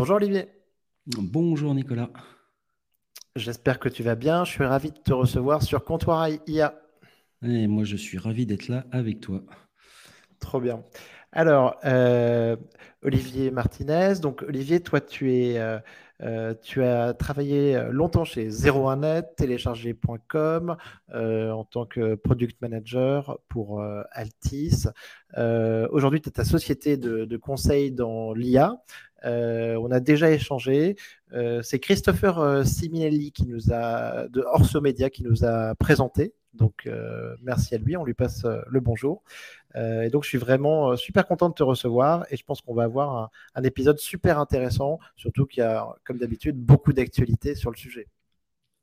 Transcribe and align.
Bonjour 0.00 0.16
Olivier. 0.16 0.48
Bonjour 1.18 1.74
Nicolas. 1.74 2.08
J'espère 3.36 3.78
que 3.78 3.90
tu 3.90 4.02
vas 4.02 4.14
bien. 4.14 4.46
Je 4.46 4.50
suis 4.50 4.64
ravi 4.64 4.92
de 4.92 4.96
te 4.96 5.12
recevoir 5.12 5.62
sur 5.62 5.84
Comptoir 5.84 6.26
IA. 6.46 6.74
Et 7.42 7.66
moi, 7.66 7.84
je 7.84 7.96
suis 7.96 8.16
ravi 8.16 8.46
d'être 8.46 8.68
là 8.68 8.86
avec 8.92 9.20
toi. 9.20 9.42
Trop 10.38 10.58
bien. 10.58 10.82
Alors, 11.32 11.76
euh, 11.84 12.56
Olivier 13.02 13.50
Martinez. 13.50 14.14
Donc, 14.20 14.42
Olivier, 14.42 14.80
toi, 14.80 15.00
tu 15.00 15.34
es 15.34 15.58
euh, 15.58 15.78
euh, 16.22 16.54
tu 16.60 16.82
as 16.82 17.14
travaillé 17.14 17.82
longtemps 17.90 18.24
chez 18.24 18.48
01net, 18.48 19.36
télécharger.com, 19.36 20.76
euh, 21.14 21.50
en 21.50 21.64
tant 21.64 21.86
que 21.86 22.14
product 22.14 22.60
manager 22.60 23.38
pour 23.48 23.82
Altis. 24.10 24.84
Aujourd'hui, 25.90 26.20
tu 26.20 26.28
as 26.28 26.32
ta 26.32 26.44
société 26.44 26.96
de, 26.96 27.36
conseil 27.36 27.92
dans 27.92 28.34
l'IA. 28.34 28.82
On 29.24 29.90
a 29.90 30.00
déjà 30.00 30.30
échangé. 30.30 30.96
C'est 31.62 31.78
Christopher 31.78 32.66
Siminelli 32.66 33.32
qui 33.32 33.46
nous 33.46 33.72
a, 33.72 34.28
de 34.28 34.42
Orso 34.42 34.80
Media 34.80 35.10
qui 35.10 35.22
nous 35.22 35.44
a 35.44 35.74
présenté. 35.74 36.34
Donc, 36.54 36.88
merci 37.42 37.74
à 37.74 37.78
lui. 37.78 37.96
On 37.96 38.04
lui 38.04 38.14
passe 38.14 38.44
le 38.44 38.80
bonjour. 38.80 39.22
Euh, 39.76 40.02
et 40.02 40.10
donc, 40.10 40.24
je 40.24 40.28
suis 40.28 40.38
vraiment 40.38 40.90
euh, 40.90 40.96
super 40.96 41.26
content 41.26 41.48
de 41.48 41.54
te 41.54 41.62
recevoir 41.62 42.26
et 42.30 42.36
je 42.36 42.44
pense 42.44 42.60
qu'on 42.60 42.74
va 42.74 42.84
avoir 42.84 43.30
un, 43.54 43.62
épisode 43.62 43.98
super 43.98 44.38
intéressant, 44.38 44.98
surtout 45.16 45.46
qu'il 45.46 45.62
y 45.62 45.66
a, 45.66 45.86
comme 46.04 46.18
d'habitude, 46.18 46.56
beaucoup 46.56 46.92
d'actualités 46.92 47.54
sur 47.54 47.70
le 47.70 47.76
sujet. 47.76 48.08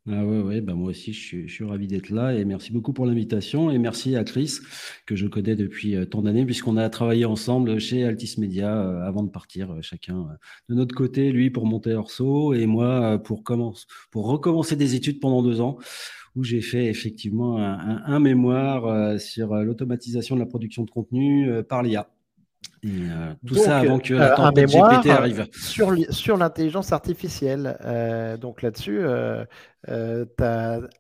Ah 0.09 0.25
ouais, 0.25 0.39
ouais 0.39 0.61
bah 0.61 0.73
moi 0.73 0.89
aussi, 0.89 1.11
je 1.11 1.47
suis, 1.47 1.63
ravi 1.65 1.87
d'être 1.87 2.09
là 2.09 2.33
et 2.33 2.45
merci 2.45 2.71
beaucoup 2.71 2.93
pour 2.93 3.05
l'invitation 3.05 3.69
et 3.71 3.77
merci 3.77 4.15
à 4.15 4.23
Chris, 4.23 4.59
que 5.05 5.17
je 5.17 5.27
connais 5.27 5.55
depuis 5.55 5.95
euh, 5.95 6.05
tant 6.05 6.21
d'années, 6.21 6.45
puisqu'on 6.45 6.77
a 6.77 6.89
travaillé 6.89 7.25
ensemble 7.25 7.77
chez 7.79 8.05
Altis 8.05 8.35
Media 8.37 9.03
avant 9.05 9.23
de 9.23 9.29
partir, 9.29 9.75
chacun 9.81 10.27
de 10.69 10.75
notre 10.75 10.95
côté, 10.95 11.31
lui 11.31 11.49
pour 11.49 11.65
monter 11.65 11.93
Orso 11.93 12.53
et 12.53 12.65
moi 12.67 13.21
pour, 13.21 13.43
commence, 13.43 13.85
pour 14.09 14.27
recommencer 14.27 14.77
des 14.77 14.95
études 14.95 15.19
pendant 15.19 15.43
deux 15.43 15.59
ans 15.59 15.77
où 16.37 16.43
j'ai 16.43 16.61
fait 16.61 16.85
effectivement 16.85 17.57
un, 17.57 18.19
mémoire 18.19 18.85
euh, 18.85 19.17
sur 19.17 19.53
euh, 19.53 19.63
l'automatisation 19.63 20.35
de 20.35 20.39
la 20.39 20.45
production 20.45 20.83
de 20.83 20.91
contenu 20.91 21.49
euh, 21.49 21.63
par 21.63 21.81
l'IA. 21.81 22.07
Et 22.83 23.07
tout 23.45 23.55
ça 23.55 23.79
avant 23.79 23.99
que 23.99 24.13
la 24.13 24.35
tempête 24.35 24.69
GPT 24.69 25.09
arrive. 25.09 25.47
Sur, 25.51 25.95
sur 26.09 26.37
l'intelligence 26.37 26.91
artificielle. 26.91 27.77
donc 28.39 28.61
là-dessus, 28.61 29.01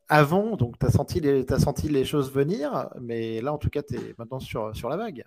avant, 0.09 0.57
donc 0.57 0.79
tu 0.79 0.85
as, 0.85 0.89
senti 0.89 1.19
les, 1.19 1.51
as 1.51 1.59
senti 1.59 1.87
les 1.87 2.03
choses 2.03 2.31
venir, 2.31 2.89
mais 2.99 3.41
là 3.41 3.53
en 3.53 3.57
tout 3.57 3.69
cas, 3.69 3.83
tu 3.83 3.95
es 3.95 4.15
maintenant 4.17 4.39
sur, 4.39 4.75
sur 4.75 4.89
la 4.89 4.97
vague. 4.97 5.25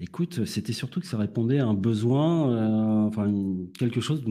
Écoute, 0.00 0.46
c'était 0.46 0.72
surtout 0.72 1.00
que 1.00 1.06
ça 1.06 1.18
répondait 1.18 1.58
à 1.58 1.66
un 1.66 1.74
besoin, 1.74 3.06
enfin 3.06 3.30
quelque 3.78 4.00
chose 4.00 4.24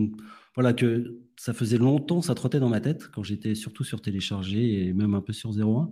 voilà, 0.56 0.74
que 0.74 1.18
ça 1.42 1.56
faisait 1.56 1.80
longtemps, 1.80 2.22
ça 2.22 2.36
trottait 2.36 2.60
dans 2.60 2.70
ma 2.70 2.82
tête 2.82 3.08
quand 3.08 3.24
j'étais 3.24 3.56
surtout 3.56 3.84
sur 3.84 4.00
télécharger 4.00 4.86
et 4.86 4.94
même 4.94 5.16
un 5.16 5.22
peu 5.22 5.34
sur 5.34 5.50
01. 5.50 5.92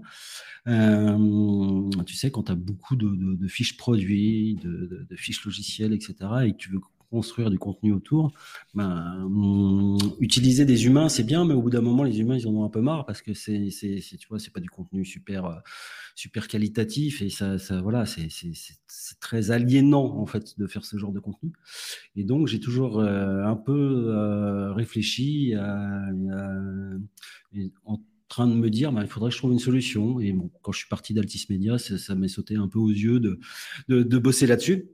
Euh, 0.67 1.89
tu 2.06 2.14
sais, 2.14 2.30
quand 2.30 2.44
tu 2.44 2.52
as 2.52 2.56
beaucoup 2.56 2.95
de, 2.95 3.47
fiches 3.47 3.75
produits, 3.75 4.59
de, 4.61 5.08
de, 5.09 5.16
fiches 5.16 5.44
logicielles, 5.44 5.91
etc., 5.94 6.14
et 6.45 6.52
que 6.52 6.58
tu 6.58 6.69
veux 6.69 6.80
construire 7.09 7.49
du 7.49 7.57
contenu 7.57 7.91
autour, 7.93 8.31
ben, 8.73 9.23
hum, 9.25 9.97
utiliser 10.19 10.65
des 10.65 10.85
humains, 10.85 11.09
c'est 11.09 11.23
bien, 11.23 11.45
mais 11.45 11.53
au 11.53 11.61
bout 11.61 11.69
d'un 11.69 11.81
moment, 11.81 12.03
les 12.03 12.19
humains, 12.19 12.38
ils 12.38 12.47
en 12.47 12.51
ont 12.51 12.63
un 12.63 12.69
peu 12.69 12.81
marre 12.81 13.05
parce 13.05 13.21
que 13.21 13.33
c'est, 13.33 13.69
c'est, 13.71 13.99
tu 14.17 14.27
vois, 14.27 14.39
c'est 14.39 14.53
pas 14.53 14.59
du 14.59 14.69
contenu 14.69 15.05
super, 15.05 15.45
euh, 15.45 15.55
super 16.16 16.47
qualitatif 16.47 17.21
et 17.21 17.29
ça, 17.29 17.57
ça 17.57 17.81
voilà, 17.81 18.05
c'est, 18.05 18.29
c'est, 18.29 18.51
c'est 18.53 19.19
très 19.19 19.51
aliénant 19.51 20.17
en 20.17 20.25
fait 20.25 20.57
de 20.59 20.67
faire 20.67 20.85
ce 20.85 20.97
genre 20.97 21.11
de 21.11 21.19
contenu. 21.19 21.51
Et 22.16 22.23
donc, 22.23 22.47
j'ai 22.47 22.59
toujours 22.59 23.00
euh, 23.00 23.44
un 23.44 23.55
peu 23.55 24.05
euh, 24.07 24.73
réfléchi 24.73 25.53
en 27.85 28.00
train 28.28 28.47
de 28.47 28.53
me 28.53 28.69
dire, 28.69 28.91
bah, 28.91 29.01
il 29.03 29.07
faudrait 29.09 29.29
que 29.29 29.34
je 29.34 29.39
trouve 29.39 29.51
une 29.53 29.59
solution. 29.59 30.19
Et 30.19 30.35
quand 30.61 30.72
je 30.72 30.79
suis 30.79 30.88
parti 30.88 31.13
d'Altis 31.13 31.47
Media, 31.50 31.78
ça, 31.78 31.97
ça 31.97 32.16
m'est 32.16 32.28
sauté 32.28 32.55
un 32.55 32.67
peu 32.67 32.79
aux 32.79 32.91
yeux 32.91 33.19
de, 33.19 33.39
de, 33.88 34.03
de 34.03 34.17
bosser 34.17 34.45
là-dessus 34.47 34.89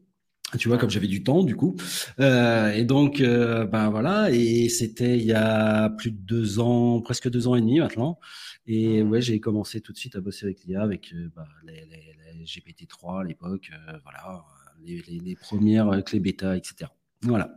tu 0.57 0.67
vois, 0.67 0.77
comme 0.77 0.89
j'avais 0.89 1.07
du 1.07 1.23
temps, 1.23 1.43
du 1.43 1.55
coup. 1.55 1.75
Euh, 2.19 2.71
et 2.71 2.83
donc, 2.83 3.21
euh, 3.21 3.65
ben 3.65 3.89
voilà, 3.89 4.29
et 4.31 4.69
c'était 4.69 5.17
il 5.17 5.25
y 5.25 5.33
a 5.33 5.89
plus 5.89 6.11
de 6.11 6.17
deux 6.17 6.59
ans, 6.59 7.01
presque 7.01 7.29
deux 7.29 7.47
ans 7.47 7.55
et 7.55 7.61
demi 7.61 7.79
maintenant. 7.79 8.19
Et 8.67 9.03
mmh. 9.03 9.09
ouais, 9.09 9.21
j'ai 9.21 9.39
commencé 9.39 9.81
tout 9.81 9.93
de 9.93 9.97
suite 9.97 10.15
à 10.15 10.21
bosser 10.21 10.45
avec 10.45 10.63
l'IA, 10.63 10.81
avec 10.81 11.13
euh, 11.13 11.29
bah, 11.35 11.47
les, 11.65 11.85
les, 11.85 12.45
GPT-3 12.45 13.21
à 13.21 13.23
l'époque, 13.23 13.71
voilà, 14.03 14.45
les, 14.83 15.01
les, 15.01 15.35
premières 15.35 16.03
clés 16.03 16.19
bêta, 16.19 16.55
etc. 16.55 16.91
Voilà. 17.23 17.55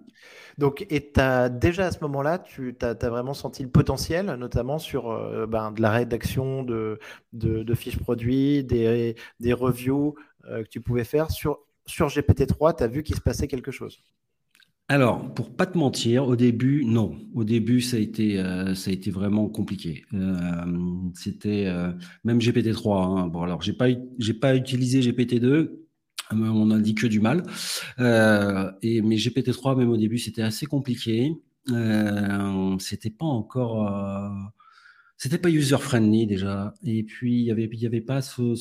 Donc, 0.56 0.86
et 0.88 1.12
as, 1.19 1.50
déjà 1.50 1.88
à 1.88 1.91
ce 1.91 1.98
moment-là, 2.00 2.38
tu 2.38 2.75
as, 2.80 2.94
vraiment 2.94 3.34
senti 3.34 3.62
le 3.62 3.69
potentiel, 3.69 4.25
notamment 4.36 4.78
sur 4.78 5.47
ben, 5.47 5.72
de 5.72 5.82
la 5.82 5.91
rédaction 5.91 6.62
de, 6.62 6.98
de, 7.34 7.62
de, 7.62 7.75
fiches 7.75 7.98
produits, 7.98 8.65
des, 8.65 9.15
des 9.41 9.53
reviews 9.53 10.15
que 10.44 10.69
tu 10.70 10.80
pouvais 10.80 11.04
faire 11.04 11.30
sur 11.30 11.59
sur 11.88 12.09
GPT-3, 12.09 12.76
tu 12.76 12.84
as 12.84 12.88
vu 12.88 13.03
qu'il 13.03 13.16
se 13.16 13.21
passait 13.21 13.49
quelque 13.49 13.71
chose 13.71 14.03
alors, 14.91 15.34
pour 15.34 15.54
pas 15.54 15.66
te 15.66 15.76
mentir, 15.76 16.26
au 16.26 16.34
début, 16.34 16.82
non. 16.87 17.19
Au 17.34 17.44
début, 17.44 17.82
ça 17.82 17.99
a 17.99 18.00
été, 18.00 18.41
euh, 18.41 18.75
ça 18.75 18.88
a 18.91 18.94
été 18.94 19.10
vraiment 19.10 19.47
compliqué. 19.50 20.06
Euh, 20.15 20.65
c'était 21.15 21.66
euh, 21.66 21.93
même 22.25 22.38
GPT-3. 22.38 23.03
Hein. 23.04 23.27
Bon, 23.27 23.43
alors 23.43 23.60
j'ai 23.60 23.75
pas, 23.75 23.88
j'ai 24.19 24.32
pas 24.32 24.56
utilisé 24.56 25.00
GPT-2. 25.00 25.72
On 26.31 26.66
n'a 26.66 26.78
dit 26.78 26.94
que 26.94 27.06
du 27.06 27.21
mal. 27.21 27.43
et 27.98 29.03
mais 29.03 29.16
GPT-3, 29.16 29.77
même 29.77 29.91
au 29.91 29.97
début, 29.98 30.19
c'était 30.19 30.43
assez 30.43 30.65
compliqué. 30.66 31.34
c'était 32.78 33.10
pas 33.10 33.27
encore, 33.27 33.91
c'était 35.19 35.38
pas 35.38 35.50
user 35.50 35.78
friendly 35.78 36.27
déjà. 36.27 36.75
Et 36.82 37.03
puis 37.03 37.41
il 37.41 37.44
y 37.44 37.50
avait, 37.50 37.69
il 37.72 37.78
y 37.78 37.87
avait 37.87 38.00
pas 38.00 38.22
ce 38.22 38.54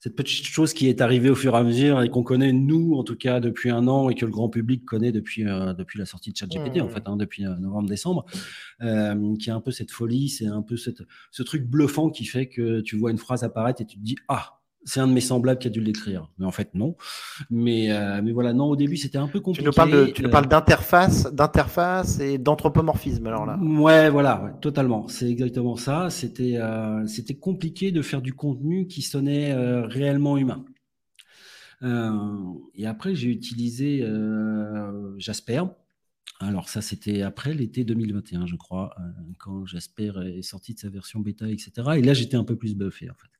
cette 0.00 0.14
petite 0.14 0.44
chose 0.44 0.74
qui 0.74 0.88
est 0.88 1.00
arrivée 1.00 1.28
au 1.28 1.34
fur 1.34 1.54
et 1.54 1.58
à 1.58 1.62
mesure 1.64 2.02
et 2.02 2.08
qu'on 2.08 2.22
connaît 2.22 2.52
nous 2.52 2.94
en 2.94 3.02
tout 3.02 3.16
cas 3.16 3.40
depuis 3.40 3.70
un 3.70 3.88
an 3.88 4.10
et 4.10 4.14
que 4.14 4.24
le 4.24 4.30
grand 4.30 4.48
public 4.48 4.84
connaît 4.84 5.10
depuis 5.10 5.46
euh, 5.46 5.74
depuis 5.74 5.98
la 5.98 6.06
sortie 6.06 6.30
de 6.30 6.36
ChatGPT 6.36 6.80
en 6.80 6.86
mmh. 6.86 6.90
fait 6.90 7.02
hein, 7.06 7.16
depuis 7.16 7.44
euh, 7.44 7.56
novembre-décembre, 7.56 8.24
euh, 8.82 9.36
qui 9.36 9.50
a 9.50 9.56
un 9.56 9.60
peu 9.60 9.72
cette 9.72 9.90
folie, 9.90 10.28
c'est 10.28 10.46
un 10.46 10.62
peu 10.62 10.76
cette, 10.76 11.02
ce 11.32 11.42
truc 11.42 11.64
bluffant 11.64 12.10
qui 12.10 12.24
fait 12.24 12.48
que 12.48 12.80
tu 12.80 12.96
vois 12.96 13.10
une 13.10 13.18
phrase 13.18 13.42
apparaître 13.42 13.82
et 13.82 13.86
tu 13.86 13.98
te 13.98 14.04
dis 14.04 14.16
ah 14.28 14.57
c'est 14.84 15.00
un 15.00 15.06
de 15.06 15.12
mes 15.12 15.20
semblables 15.20 15.58
qui 15.58 15.66
a 15.66 15.70
dû 15.70 15.80
l'écrire. 15.80 16.30
Mais 16.38 16.46
en 16.46 16.50
fait, 16.50 16.74
non. 16.74 16.96
Mais, 17.50 17.90
euh, 17.90 18.20
mais 18.22 18.32
voilà, 18.32 18.52
non, 18.52 18.66
au 18.66 18.76
début, 18.76 18.96
c'était 18.96 19.18
un 19.18 19.28
peu 19.28 19.40
compliqué. 19.40 19.70
Tu 20.14 20.22
nous 20.22 20.30
parles, 20.30 20.48
d'interface, 20.48 21.32
d'interface 21.32 22.20
et 22.20 22.38
d'anthropomorphisme, 22.38 23.26
alors 23.26 23.46
là. 23.46 23.58
Ouais, 23.58 24.08
voilà, 24.10 24.56
totalement. 24.60 25.08
C'est 25.08 25.28
exactement 25.28 25.76
ça. 25.76 26.10
C'était, 26.10 26.56
euh, 26.56 27.06
c'était 27.06 27.34
compliqué 27.34 27.92
de 27.92 28.02
faire 28.02 28.22
du 28.22 28.32
contenu 28.32 28.86
qui 28.86 29.02
sonnait 29.02 29.52
euh, 29.52 29.86
réellement 29.86 30.38
humain. 30.38 30.64
et 32.74 32.86
après, 32.86 33.14
j'ai 33.14 33.28
utilisé 33.28 34.04
Jasper 35.18 35.64
alors 36.40 36.68
ça, 36.68 36.80
c'était 36.80 37.22
après 37.22 37.52
l'été 37.52 37.82
2021, 37.82 38.46
je 38.46 38.54
crois, 38.54 38.94
quand 39.38 39.66
Jasper 39.66 40.12
est 40.36 40.42
sorti 40.42 40.72
de 40.72 40.78
sa 40.78 40.88
version 40.88 41.18
bêta, 41.18 41.48
etc. 41.48 41.72
Et 41.96 42.02
là, 42.02 42.14
j'étais 42.14 42.36
un 42.36 42.44
peu 42.44 42.54
plus 42.54 42.76
buffé, 42.76 43.10
en 43.10 43.14
fait. 43.14 43.37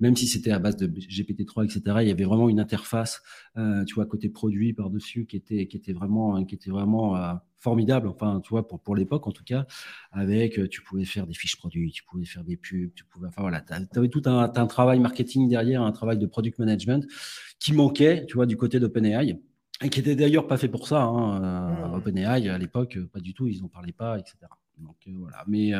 Même 0.00 0.16
si 0.16 0.26
c'était 0.26 0.50
à 0.50 0.58
base 0.58 0.76
de 0.76 0.86
GPT-3, 0.86 1.64
etc., 1.64 1.98
il 2.02 2.08
y 2.08 2.10
avait 2.10 2.24
vraiment 2.24 2.48
une 2.48 2.60
interface, 2.60 3.22
euh, 3.56 3.84
tu 3.84 3.94
vois, 3.94 4.06
côté 4.06 4.28
produit 4.28 4.72
par-dessus, 4.72 5.26
qui 5.26 5.36
était, 5.36 5.66
qui 5.66 5.76
était 5.76 5.92
vraiment, 5.92 6.44
qui 6.44 6.54
était 6.54 6.70
vraiment 6.70 7.16
euh, 7.16 7.34
formidable. 7.58 8.08
Enfin, 8.08 8.40
tu 8.42 8.50
vois, 8.50 8.66
pour, 8.66 8.80
pour 8.80 8.96
l'époque, 8.96 9.26
en 9.26 9.32
tout 9.32 9.44
cas, 9.44 9.66
avec, 10.12 10.68
tu 10.70 10.82
pouvais 10.82 11.04
faire 11.04 11.26
des 11.26 11.34
fiches 11.34 11.56
produits, 11.56 11.92
tu 11.92 12.04
pouvais 12.04 12.24
faire 12.24 12.44
des 12.44 12.56
pubs, 12.56 12.92
tu 12.94 13.04
pouvais, 13.04 13.28
enfin 13.28 13.42
voilà, 13.42 13.60
tu 13.60 13.98
avais 13.98 14.08
tout 14.08 14.22
un, 14.26 14.52
un 14.54 14.66
travail 14.66 14.98
marketing 15.00 15.48
derrière, 15.48 15.82
un 15.82 15.92
travail 15.92 16.18
de 16.18 16.26
product 16.26 16.58
management 16.58 17.06
qui 17.58 17.72
manquait, 17.72 18.26
tu 18.26 18.34
vois, 18.34 18.46
du 18.46 18.56
côté 18.56 18.80
d'OpenAI 18.80 19.38
et 19.82 19.88
qui 19.88 20.00
était 20.00 20.16
d'ailleurs 20.16 20.46
pas 20.46 20.56
fait 20.56 20.68
pour 20.68 20.86
ça. 20.86 21.02
Hein, 21.02 21.42
euh, 21.42 21.88
mmh. 21.88 21.94
OpenAI 21.94 22.48
à 22.48 22.58
l'époque, 22.58 22.96
euh, 22.96 23.08
pas 23.12 23.20
du 23.20 23.34
tout, 23.34 23.46
ils 23.46 23.60
n'en 23.60 23.68
parlaient 23.68 23.92
pas, 23.92 24.18
etc. 24.18 24.36
Donc 24.80 24.96
euh, 25.06 25.12
voilà. 25.16 25.44
Mais 25.46 25.72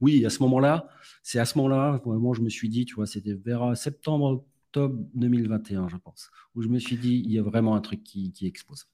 oui, 0.00 0.24
à 0.24 0.30
ce 0.30 0.42
moment-là, 0.42 0.88
c'est 1.22 1.38
à 1.38 1.44
ce 1.44 1.58
moment-là, 1.58 2.00
vraiment, 2.04 2.34
je 2.34 2.42
me 2.42 2.48
suis 2.48 2.68
dit, 2.68 2.84
tu 2.84 2.94
vois, 2.94 3.06
c'était 3.06 3.34
vers 3.34 3.76
septembre, 3.76 4.44
octobre 4.66 4.96
2021, 5.14 5.88
je 5.88 5.96
pense, 5.96 6.30
où 6.54 6.62
je 6.62 6.68
me 6.68 6.78
suis 6.78 6.96
dit, 6.96 7.22
il 7.24 7.32
y 7.32 7.38
a 7.38 7.42
vraiment 7.42 7.74
un 7.74 7.80
truc 7.80 8.02
qui, 8.02 8.32
qui 8.32 8.46
explose. 8.46 8.86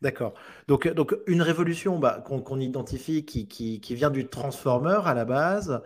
D'accord. 0.00 0.34
Donc, 0.66 0.92
donc 0.94 1.16
une 1.28 1.42
révolution 1.42 2.00
bah, 2.00 2.24
qu'on 2.26 2.58
identifie 2.58 3.24
qui, 3.24 3.46
qui, 3.46 3.80
qui, 3.80 3.94
vient 3.94 4.10
du 4.10 4.26
transformer 4.26 4.98
à 5.04 5.14
la 5.14 5.24
base, 5.24 5.80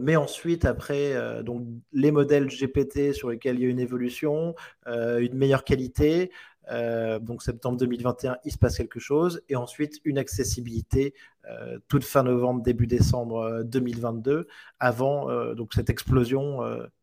mais 0.00 0.14
ensuite 0.14 0.64
après 0.64 1.42
donc 1.42 1.66
les 1.92 2.12
modèles 2.12 2.46
GPT 2.46 3.12
sur 3.12 3.30
lesquels 3.30 3.56
il 3.56 3.62
y 3.62 3.66
a 3.66 3.68
une 3.68 3.80
évolution, 3.80 4.54
une 4.86 5.34
meilleure 5.34 5.64
qualité, 5.64 6.30
euh, 6.70 7.18
donc 7.18 7.42
septembre 7.42 7.78
2021, 7.78 8.36
il 8.44 8.52
se 8.52 8.58
passe 8.58 8.76
quelque 8.76 9.00
chose. 9.00 9.42
Et 9.48 9.56
ensuite, 9.56 10.00
une 10.04 10.18
accessibilité 10.18 11.14
euh, 11.50 11.78
toute 11.88 12.04
fin 12.04 12.22
novembre, 12.22 12.62
début 12.62 12.86
décembre 12.86 13.62
2022, 13.64 14.30
euh, 14.30 14.44
avant 14.78 15.26
donc 15.54 15.74
cette 15.74 15.90
explosion 15.90 16.60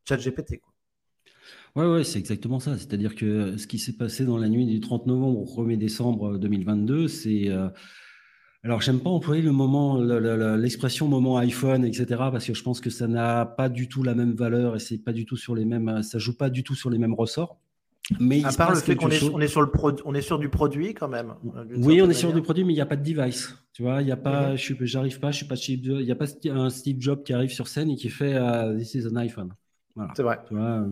ChatGPT. 0.07 0.61
Ouais, 1.75 1.85
ouais, 1.85 2.03
c'est 2.03 2.19
exactement 2.19 2.59
ça. 2.59 2.77
C'est-à-dire 2.77 3.15
que 3.15 3.57
ce 3.57 3.67
qui 3.67 3.79
s'est 3.79 3.93
passé 3.93 4.25
dans 4.25 4.37
la 4.37 4.49
nuit 4.49 4.65
du 4.65 4.79
30 4.79 5.07
novembre 5.07 5.39
au 5.39 5.65
1er 5.65 5.77
décembre 5.77 6.37
2022, 6.37 7.07
c'est 7.07 7.49
alors, 8.61 8.81
j'aime 8.81 8.99
pas 8.99 9.09
employer 9.09 9.41
le 9.41 9.53
moment, 9.53 10.01
l'expression 10.01 11.07
moment 11.07 11.37
iPhone, 11.37 11.85
etc., 11.85 12.05
parce 12.09 12.45
que 12.45 12.53
je 12.53 12.61
pense 12.61 12.81
que 12.81 12.89
ça 12.89 13.07
n'a 13.07 13.45
pas 13.45 13.69
du 13.69 13.87
tout 13.87 14.03
la 14.03 14.13
même 14.15 14.33
valeur 14.33 14.75
et 14.75 14.79
c'est 14.79 14.97
pas 14.97 15.13
du 15.13 15.25
tout 15.25 15.37
sur 15.37 15.55
les 15.55 15.63
mêmes, 15.63 16.03
ça 16.03 16.19
joue 16.19 16.35
pas 16.35 16.49
du 16.49 16.61
tout 16.61 16.75
sur 16.75 16.89
les 16.89 16.97
mêmes 16.97 17.13
ressorts. 17.13 17.57
Mais 18.19 18.43
à 18.43 18.51
part 18.51 18.71
le 18.71 18.77
fait 18.77 18.95
qu'on 18.95 19.09
est, 19.09 19.23
on 19.23 19.39
est, 19.39 19.47
sur 19.47 19.61
le 19.61 19.69
on 20.05 20.13
est 20.15 20.21
sur 20.21 20.39
du 20.39 20.49
produit 20.49 20.93
quand 20.93 21.07
même. 21.07 21.35
Oui, 21.77 22.01
on 22.01 22.09
est 22.09 22.13
sur 22.13 22.33
du 22.33 22.41
produit, 22.41 22.63
mais 22.63 22.73
il 22.73 22.77
n'y 22.77 22.81
a 22.81 22.85
pas 22.85 22.95
de 22.95 23.03
device. 23.03 23.55
Tu 23.73 23.83
vois, 23.83 24.01
il 24.01 24.05
n'y 24.05 24.11
a 24.11 24.17
pas, 24.17 24.55
je 24.55 24.73
j'arrive 24.81 25.19
pas, 25.19 25.31
je 25.31 25.37
suis 25.37 25.45
pas 25.45 25.55
il 25.55 26.05
n'y 26.05 26.11
a 26.11 26.15
pas 26.15 26.25
un 26.45 26.69
Steve 26.69 26.97
Jobs 26.99 27.23
qui 27.23 27.33
arrive 27.33 27.51
sur 27.51 27.67
scène 27.67 27.89
et 27.91 27.95
qui 27.95 28.09
fait 28.09 28.33
uh, 28.33 28.77
This 28.77 28.95
is 28.95 29.07
an 29.07 29.15
iPhone. 29.17 29.53
Voilà. 29.95 30.13
C'est 30.15 30.23
vrai. 30.23 30.39
Tu 30.47 30.55
vois, 30.55 30.87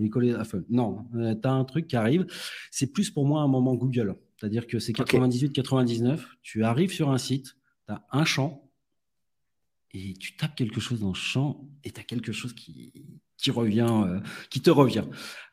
Non, 0.69 1.05
euh, 1.15 1.35
tu 1.35 1.47
as 1.47 1.51
un 1.51 1.63
truc 1.63 1.87
qui 1.87 1.95
arrive. 1.95 2.27
C'est 2.71 2.91
plus 2.91 3.09
pour 3.09 3.25
moi 3.25 3.41
un 3.41 3.47
moment 3.47 3.75
Google. 3.75 4.15
C'est-à-dire 4.39 4.67
que 4.67 4.79
c'est 4.79 4.93
98-99, 4.93 6.19
tu 6.43 6.63
arrives 6.63 6.91
sur 6.91 7.09
un 7.09 7.17
site, 7.17 7.57
tu 7.87 7.93
as 7.93 8.05
un 8.11 8.23
champ, 8.23 8.69
et 9.91 10.13
tu 10.13 10.37
tapes 10.37 10.55
quelque 10.55 10.79
chose 10.79 10.99
dans 10.99 11.09
le 11.09 11.15
champ, 11.15 11.67
et 11.83 11.91
tu 11.91 11.99
as 11.99 12.03
quelque 12.03 12.31
chose 12.31 12.53
qui, 12.53 12.93
qui 13.37 13.51
revient, 13.51 13.87
euh, 13.89 14.19
qui 14.49 14.61
te 14.61 14.69
revient. 14.69 15.03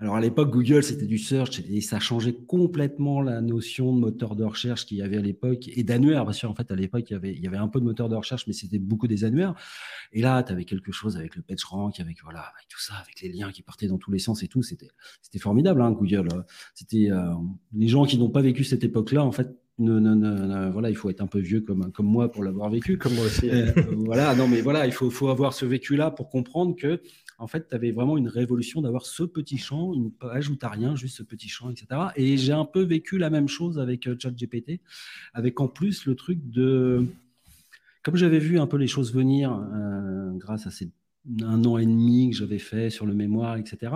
Alors 0.00 0.16
à 0.16 0.20
l'époque, 0.20 0.50
Google, 0.50 0.82
c'était 0.82 1.06
du 1.06 1.19
search 1.19 1.60
et 1.69 1.81
ça 1.81 2.00
changeait 2.00 2.32
complètement 2.32 3.20
la 3.20 3.40
notion 3.40 3.94
de 3.94 4.00
moteur 4.00 4.36
de 4.36 4.44
recherche 4.44 4.86
qu'il 4.86 4.96
y 4.96 5.02
avait 5.02 5.19
à 5.19 5.22
l'époque 5.22 5.69
et 5.69 5.84
d'annuaire. 5.84 6.25
Parce 6.25 6.40
qu'en 6.40 6.54
fait, 6.54 6.70
à 6.70 6.76
l'époque, 6.76 7.04
il 7.10 7.12
y, 7.12 7.16
avait, 7.16 7.34
il 7.34 7.40
y 7.40 7.46
avait 7.46 7.58
un 7.58 7.69
peu 7.69 7.81
de 7.81 7.84
moteur 7.84 8.08
de 8.08 8.16
recherche, 8.16 8.46
mais 8.46 8.52
c'était 8.52 8.78
beaucoup 8.78 9.06
des 9.06 9.25
annuaires. 9.25 9.54
Et 10.12 10.22
là, 10.22 10.42
tu 10.42 10.52
avais 10.52 10.64
quelque 10.64 10.92
chose 10.92 11.16
avec 11.16 11.36
le 11.36 11.42
PageRank, 11.42 12.00
avec 12.00 12.22
voilà, 12.22 12.40
avec 12.40 12.69
tout 12.69 12.81
ça, 12.81 12.94
avec 12.94 13.20
les 13.20 13.28
liens 13.28 13.52
qui 13.52 13.62
partaient 13.62 13.88
dans 13.88 13.98
tous 13.98 14.10
les 14.10 14.19
sens 14.19 14.42
et 14.42 14.48
tout. 14.48 14.62
C'était, 14.62 14.90
c'était 15.20 15.38
formidable, 15.38 15.82
hein, 15.82 15.92
Google. 15.92 16.28
C'était 16.75 17.10
euh, 17.10 17.34
les 17.75 17.88
gens 17.88 18.04
qui 18.06 18.19
n'ont 18.19 18.31
pas 18.31 18.42
vécu 18.42 18.64
cette 18.64 18.84
époque-là, 18.84 19.25
en 19.25 19.32
fait, 19.32 19.54
non, 19.76 20.00
non, 20.00 20.14
non, 20.14 20.70
voilà, 20.70 20.88
il 20.88 20.94
faut 20.96 21.10
être 21.10 21.20
un 21.20 21.26
peu 21.26 21.40
vieux 21.40 21.60
comme, 21.60 21.90
comme 21.90 22.06
moi 22.06 22.31
pour 22.31 22.44
l'avoir 22.44 22.70
vécu. 22.70 22.96
Comme 22.96 23.14
moi 23.14 23.25
aussi. 23.25 23.50
Euh, 23.50 23.72
voilà, 23.96 24.34
non, 24.36 24.46
mais 24.46 24.60
voilà, 24.60 24.86
il 24.86 24.92
faut, 24.92 25.10
faut 25.10 25.28
avoir 25.28 25.52
ce 25.52 25.66
vécu-là 25.66 26.12
pour 26.12 26.28
comprendre 26.28 26.76
que 26.76 27.00
en 27.38 27.46
fait, 27.46 27.69
tu 27.69 27.75
avais 27.75 27.90
vraiment 27.90 28.16
une 28.16 28.28
révolution 28.28 28.82
d'avoir 28.82 29.06
ce 29.06 29.22
petit 29.22 29.58
champ, 29.58 29.92
une 29.94 30.10
page 30.10 30.48
où 30.50 30.56
rien, 30.62 30.96
juste 30.96 31.19
ce 31.19 31.22
petit 31.22 31.48
champ, 31.48 31.70
etc. 31.70 31.86
Et 32.16 32.36
j'ai 32.36 32.52
un 32.52 32.64
peu 32.64 32.82
vécu 32.82 33.19
la 33.19 33.31
même 33.31 33.48
chose 33.48 33.78
avec 33.78 34.06
euh, 34.06 34.16
ChatGPT, 34.19 34.81
avec 35.32 35.60
en 35.60 35.69
plus 35.69 36.06
le 36.06 36.14
truc 36.14 36.38
de. 36.50 37.06
Comme 38.02 38.16
j'avais 38.16 38.38
vu 38.38 38.58
un 38.58 38.66
peu 38.66 38.76
les 38.76 38.86
choses 38.86 39.14
venir 39.14 39.52
euh, 39.52 40.32
grâce 40.34 40.66
à 40.66 40.70
ces 40.70 40.90
un 41.40 41.64
an 41.64 41.78
et 41.78 41.86
demi 41.86 42.31
que 42.31 42.36
j'avais 42.36 42.58
fait 42.58 42.90
sur 42.90 43.06
le 43.06 43.14
mémoire, 43.14 43.56
etc 43.56 43.92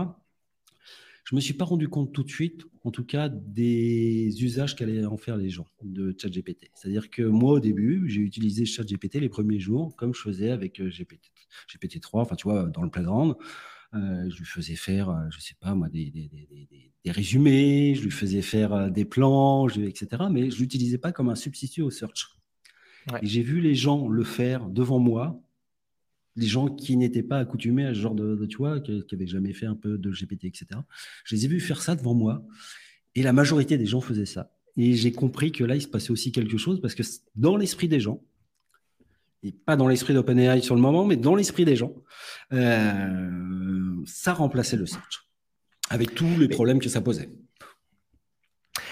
je 1.28 1.36
me 1.36 1.42
suis 1.42 1.52
pas 1.52 1.66
rendu 1.66 1.88
compte 1.88 2.14
tout 2.14 2.22
de 2.22 2.30
suite, 2.30 2.64
en 2.84 2.90
tout 2.90 3.04
cas, 3.04 3.28
des 3.28 4.42
usages 4.42 4.74
qu'allaient 4.74 5.04
en 5.04 5.18
faire 5.18 5.36
les 5.36 5.50
gens 5.50 5.66
de 5.82 6.16
ChatGPT. 6.18 6.70
C'est-à-dire 6.72 7.10
que 7.10 7.20
moi, 7.20 7.52
au 7.52 7.60
début, 7.60 8.08
j'ai 8.08 8.22
utilisé 8.22 8.64
ChatGPT 8.64 9.16
les 9.16 9.28
premiers 9.28 9.60
jours, 9.60 9.94
comme 9.94 10.14
je 10.14 10.22
faisais 10.22 10.50
avec 10.50 10.80
euh, 10.80 10.88
GPT, 10.88 11.30
GPT-3, 11.70 12.22
enfin, 12.22 12.34
tu 12.34 12.44
vois, 12.44 12.62
dans 12.70 12.80
le 12.80 12.88
playground. 12.88 13.34
Euh, 13.92 14.30
je 14.30 14.38
lui 14.38 14.46
faisais 14.46 14.74
faire, 14.74 15.10
euh, 15.10 15.26
je 15.28 15.40
sais 15.40 15.54
pas 15.60 15.74
moi, 15.74 15.90
des, 15.90 16.10
des, 16.10 16.28
des, 16.28 16.92
des 17.04 17.10
résumés, 17.10 17.94
je 17.94 18.04
lui 18.04 18.10
faisais 18.10 18.40
faire 18.40 18.90
des 18.90 19.04
plans, 19.04 19.68
etc. 19.68 20.08
Mais 20.30 20.50
je 20.50 20.58
l'utilisais 20.58 20.96
pas 20.96 21.12
comme 21.12 21.28
un 21.28 21.34
substitut 21.34 21.82
au 21.82 21.90
search. 21.90 22.38
Et 23.20 23.26
j'ai 23.26 23.42
vu 23.42 23.60
les 23.60 23.74
gens 23.74 24.08
le 24.08 24.24
faire 24.24 24.70
devant 24.70 24.98
moi 24.98 25.38
les 26.38 26.46
gens 26.46 26.68
qui 26.68 26.96
n'étaient 26.96 27.22
pas 27.22 27.38
accoutumés 27.38 27.84
à 27.84 27.94
ce 27.94 27.98
genre 27.98 28.14
de, 28.14 28.46
tu 28.46 28.58
vois, 28.58 28.80
qui 28.80 29.04
n'avaient 29.12 29.26
jamais 29.26 29.52
fait 29.52 29.66
un 29.66 29.74
peu 29.74 29.98
de 29.98 30.10
GPT, 30.10 30.44
etc. 30.44 30.66
Je 31.24 31.34
les 31.34 31.44
ai 31.44 31.48
vus 31.48 31.60
faire 31.60 31.82
ça 31.82 31.96
devant 31.96 32.14
moi. 32.14 32.44
Et 33.14 33.22
la 33.22 33.32
majorité 33.32 33.76
des 33.76 33.86
gens 33.86 34.00
faisaient 34.00 34.26
ça. 34.26 34.52
Et 34.76 34.94
j'ai 34.94 35.12
compris 35.12 35.50
que 35.50 35.64
là, 35.64 35.74
il 35.74 35.82
se 35.82 35.88
passait 35.88 36.12
aussi 36.12 36.30
quelque 36.30 36.56
chose 36.56 36.80
parce 36.80 36.94
que 36.94 37.02
dans 37.34 37.56
l'esprit 37.56 37.88
des 37.88 37.98
gens, 38.00 38.22
et 39.42 39.52
pas 39.52 39.76
dans 39.76 39.88
l'esprit 39.88 40.14
d'OpenAI 40.14 40.62
sur 40.62 40.74
le 40.74 40.80
moment, 40.80 41.04
mais 41.04 41.16
dans 41.16 41.34
l'esprit 41.34 41.64
des 41.64 41.76
gens, 41.76 41.92
euh, 42.52 43.96
ça 44.04 44.32
remplaçait 44.32 44.76
le 44.76 44.86
search 44.86 45.28
avec 45.90 46.14
tous 46.14 46.38
les 46.38 46.48
problèmes 46.48 46.80
que 46.80 46.88
ça 46.88 47.00
posait. 47.00 47.30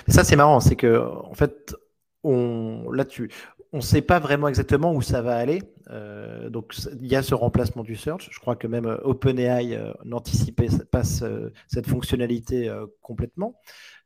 Ça, 0.09 0.25
c'est 0.25 0.37
marrant, 0.37 0.61
c'est 0.61 0.77
que 0.77 0.99
en 0.99 1.35
fait, 1.35 1.75
on, 2.23 2.91
là, 2.91 3.05
tu, 3.05 3.31
on 3.73 3.79
ne 3.79 3.83
sait 3.83 4.03
pas 4.03 4.19
vraiment 4.19 4.49
exactement 4.49 4.93
où 4.95 5.03
ça 5.03 5.23
va 5.23 5.37
aller. 5.37 5.63
Euh, 5.91 6.49
donc, 6.51 6.75
il 7.01 7.07
y 7.07 7.17
a 7.17 7.23
ce 7.23 7.35
remplacement 7.35 7.83
du 7.83 7.97
search. 7.97 8.29
Je 8.31 8.39
crois 8.41 8.57
que 8.57 8.67
même 8.67 8.87
euh, 8.87 8.99
OpenAI 9.03 9.75
euh, 9.75 9.93
n'anticipait 10.05 10.69
pas 10.91 11.05
cette 11.05 11.87
fonctionnalité 11.87 12.73
complètement. 13.03 13.61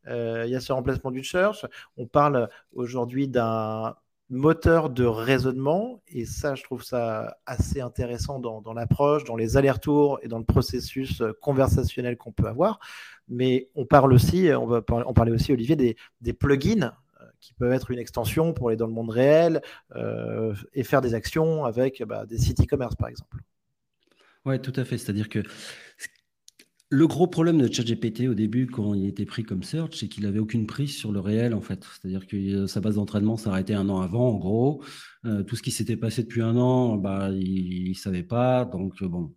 il 0.06 0.48
y 0.48 0.56
a 0.56 0.60
ce 0.60 0.72
remplacement 0.72 1.10
du 1.10 1.24
search. 1.24 1.66
On 1.96 2.06
parle 2.06 2.48
aujourd'hui 2.72 3.28
d'un 3.28 3.96
moteur 4.28 4.90
de 4.90 5.04
raisonnement. 5.04 6.02
Et 6.08 6.24
ça, 6.24 6.54
je 6.54 6.62
trouve 6.62 6.82
ça 6.82 7.36
assez 7.46 7.80
intéressant 7.80 8.38
dans, 8.38 8.72
l'approche, 8.72 9.24
dans 9.24 9.36
les 9.36 9.56
allers-retours 9.56 10.18
et 10.22 10.28
dans 10.28 10.38
le 10.38 10.44
processus 10.44 11.22
conversationnel 11.40 12.16
qu'on 12.16 12.32
peut 12.32 12.46
avoir. 12.46 12.78
Mais 13.28 13.68
on 13.74 13.86
parle 13.86 14.12
aussi, 14.12 14.50
on 14.56 14.66
va 14.66 14.82
parler, 14.82 15.04
parlait 15.14 15.32
aussi, 15.32 15.52
Olivier, 15.52 15.76
des 15.76 16.32
plugins 16.32 16.92
qui 17.40 17.54
peuvent 17.54 17.72
être 17.72 17.90
une 17.90 17.98
extension 17.98 18.52
pour 18.52 18.68
aller 18.68 18.76
dans 18.76 18.86
le 18.86 18.92
monde 18.92 19.10
réel 19.10 19.62
euh, 19.96 20.54
et 20.72 20.84
faire 20.84 21.00
des 21.00 21.14
actions 21.14 21.64
avec 21.64 22.02
bah, 22.02 22.26
des 22.26 22.38
sites 22.38 22.60
e-commerce, 22.60 22.96
par 22.96 23.08
exemple. 23.08 23.38
Oui, 24.44 24.60
tout 24.60 24.72
à 24.76 24.84
fait. 24.84 24.98
C'est-à-dire 24.98 25.28
que 25.28 25.42
le 26.92 27.06
gros 27.06 27.26
problème 27.26 27.60
de 27.60 27.72
ChatGPT 27.72 28.28
au 28.28 28.34
début, 28.34 28.66
quand 28.66 28.94
il 28.94 29.06
était 29.06 29.24
pris 29.24 29.44
comme 29.44 29.62
search, 29.62 29.96
c'est 29.96 30.08
qu'il 30.08 30.24
n'avait 30.24 30.40
aucune 30.40 30.66
prise 30.66 30.96
sur 30.96 31.12
le 31.12 31.20
réel, 31.20 31.54
en 31.54 31.60
fait. 31.60 31.84
C'est-à-dire 31.84 32.26
que 32.26 32.36
euh, 32.36 32.66
sa 32.66 32.80
base 32.80 32.96
d'entraînement 32.96 33.36
s'arrêtait 33.36 33.74
un 33.74 33.88
an 33.88 34.00
avant, 34.00 34.30
en 34.30 34.38
gros. 34.38 34.82
Euh, 35.24 35.42
tout 35.42 35.56
ce 35.56 35.62
qui 35.62 35.70
s'était 35.70 35.96
passé 35.96 36.22
depuis 36.22 36.42
un 36.42 36.56
an, 36.56 36.96
bah, 36.96 37.30
il 37.30 37.90
ne 37.90 37.94
savait 37.94 38.22
pas. 38.22 38.64
Donc, 38.64 39.02
bon, 39.04 39.32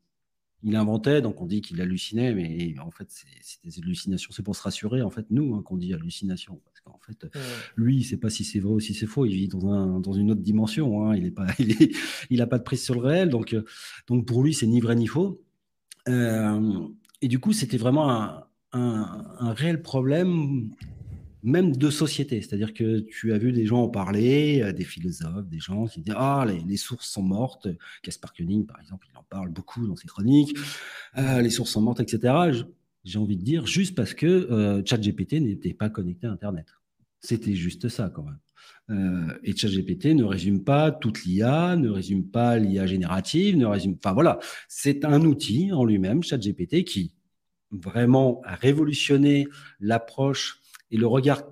il 0.64 0.76
inventait, 0.76 1.22
donc 1.22 1.42
on 1.42 1.46
dit 1.46 1.62
qu'il 1.62 1.82
hallucinait, 1.82 2.34
mais 2.34 2.74
en 2.80 2.90
fait, 2.90 3.08
c'est 3.10 3.64
des 3.64 3.80
hallucinations. 3.80 4.32
C'est 4.32 4.44
pour 4.44 4.56
se 4.56 4.64
rassurer, 4.64 5.02
en 5.02 5.10
fait, 5.10 5.26
nous, 5.30 5.56
hein, 5.56 5.62
qu'on 5.62 5.78
dit 5.78 5.94
hallucination. 5.94 6.62
Qu'en 6.84 7.00
fait, 7.00 7.28
lui, 7.76 7.96
il 7.96 8.00
ne 8.00 8.04
sait 8.04 8.18
pas 8.18 8.30
si 8.30 8.44
c'est 8.44 8.60
vrai 8.60 8.74
ou 8.74 8.80
si 8.80 8.94
c'est 8.94 9.06
faux. 9.06 9.26
Il 9.26 9.36
vit 9.36 9.48
dans, 9.48 9.72
un, 9.72 10.00
dans 10.00 10.14
une 10.14 10.32
autre 10.32 10.42
dimension. 10.42 11.06
Hein. 11.06 11.16
Il 11.16 11.24
n'a 11.24 11.32
pas, 11.32 11.48
il 12.30 12.42
a 12.42 12.48
pas 12.48 12.58
de 12.58 12.64
prise 12.64 12.84
sur 12.84 12.96
le 12.96 13.02
réel. 13.02 13.30
Donc, 13.30 13.54
euh, 13.54 13.64
donc 14.08 14.26
pour 14.26 14.44
lui, 14.44 14.54
c'est 14.54 14.68
ni 14.68 14.82
vrai 14.82 14.96
ni 14.96 15.08
faux. 15.08 15.42
Euh, 16.10 16.88
et 17.22 17.28
du 17.28 17.40
coup, 17.40 17.54
c'était 17.54 17.78
vraiment 17.78 18.12
un, 18.12 18.46
un, 18.74 19.54
réel 19.54 19.82
problème 19.82 20.72
même 21.44 21.76
de 21.76 21.90
société. 21.90 22.42
C'est-à-dire 22.42 22.74
que 22.74 23.00
tu 23.02 23.34
as 23.34 23.38
vu 23.38 23.52
des 23.52 23.66
gens 23.66 23.84
en 23.84 23.90
parler, 23.90 24.62
euh, 24.62 24.72
des 24.72 24.86
philosophes, 24.86 25.48
des 25.48 25.60
gens 25.60 25.86
qui 25.86 26.02
disent 26.02 26.16
Ah, 26.18 26.46
les, 26.66 26.78
sources 26.78 27.08
sont 27.08 27.22
mortes. 27.22 27.68
Caspar 28.02 28.34
Koenig, 28.34 28.66
par 28.66 28.80
exemple, 28.80 29.08
il 29.12 29.18
en 29.18 29.24
parle 29.24 29.50
beaucoup 29.50 29.86
dans 29.86 29.96
ses 29.96 30.08
chroniques. 30.08 30.58
Euh, 31.18 31.42
les 31.42 31.50
sources 31.50 31.72
sont 31.72 31.82
mortes, 31.82 32.00
etc. 32.00 32.64
J'ai 33.04 33.20
envie 33.20 33.38
de 33.38 33.44
dire 33.44 33.66
juste 33.66 33.96
parce 33.96 34.14
que 34.14 34.26
euh, 34.26 34.82
ChatGPT 34.86 35.34
n'était 35.42 35.74
pas 35.74 35.90
connecté 35.90 36.28
à 36.28 36.32
Internet. 36.32 36.68
C'était 37.20 37.56
juste 37.56 37.90
ça, 37.90 38.10
quand 38.10 38.24
même. 38.24 38.40
Euh, 38.90 39.34
et 39.44 39.56
ChatGPT 39.56 40.08
ne 40.08 40.24
résume 40.24 40.64
pas 40.64 40.92
toute 40.92 41.24
l'IA, 41.24 41.76
ne 41.76 41.90
résume 41.90 42.30
pas 42.30 42.58
l'IA 42.58 42.86
générative, 42.86 43.58
ne 43.58 43.66
résume. 43.66 43.96
Enfin 44.04 44.14
voilà, 44.14 44.40
c'est 44.68 45.06
un 45.06 45.22
outil 45.22 45.72
en 45.72 45.86
lui-même, 45.86 46.24
ChatGPT, 46.24 46.84
qui 46.84 47.14
vraiment 47.72 48.42
a 48.44 48.56
révolutionné 48.56 49.48
l'approche 49.80 50.62
et 50.92 50.98
le 50.98 51.08
regard 51.08 51.44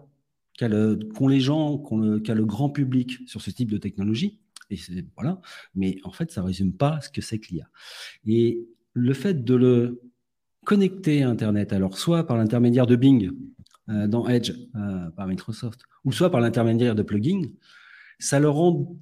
qu'ont 0.57 1.27
les 1.27 1.39
gens, 1.39 1.79
qu'a 2.23 2.35
le, 2.35 2.45
grand 2.45 2.69
public 2.69 3.17
sur 3.27 3.41
ce 3.41 3.49
type 3.49 3.71
de 3.71 3.77
technologie. 3.77 4.39
Et 4.69 4.77
voilà. 5.15 5.41
Mais 5.73 5.97
en 6.03 6.11
fait, 6.11 6.31
ça 6.31 6.41
ne 6.41 6.45
résume 6.45 6.73
pas 6.73 7.01
ce 7.01 7.09
que 7.09 7.21
c'est 7.21 7.39
que 7.39 7.47
l'IA. 7.49 7.69
Et 8.25 8.67
le 8.93 9.13
fait 9.13 9.43
de 9.43 9.55
le 9.55 10.01
connecter 10.65 11.23
à 11.23 11.29
Internet, 11.29 11.73
alors 11.73 11.97
soit 11.97 12.25
par 12.25 12.37
l'intermédiaire 12.37 12.87
de 12.87 12.95
Bing 12.95 13.31
euh, 13.89 14.07
dans 14.07 14.27
Edge 14.27 14.53
euh, 14.75 15.09
par 15.11 15.27
Microsoft, 15.27 15.81
ou 16.05 16.11
soit 16.11 16.29
par 16.29 16.41
l'intermédiaire 16.41 16.95
de 16.95 17.03
plugins, 17.03 17.49
ça 18.19 18.39
le 18.39 18.49
rend, 18.49 18.95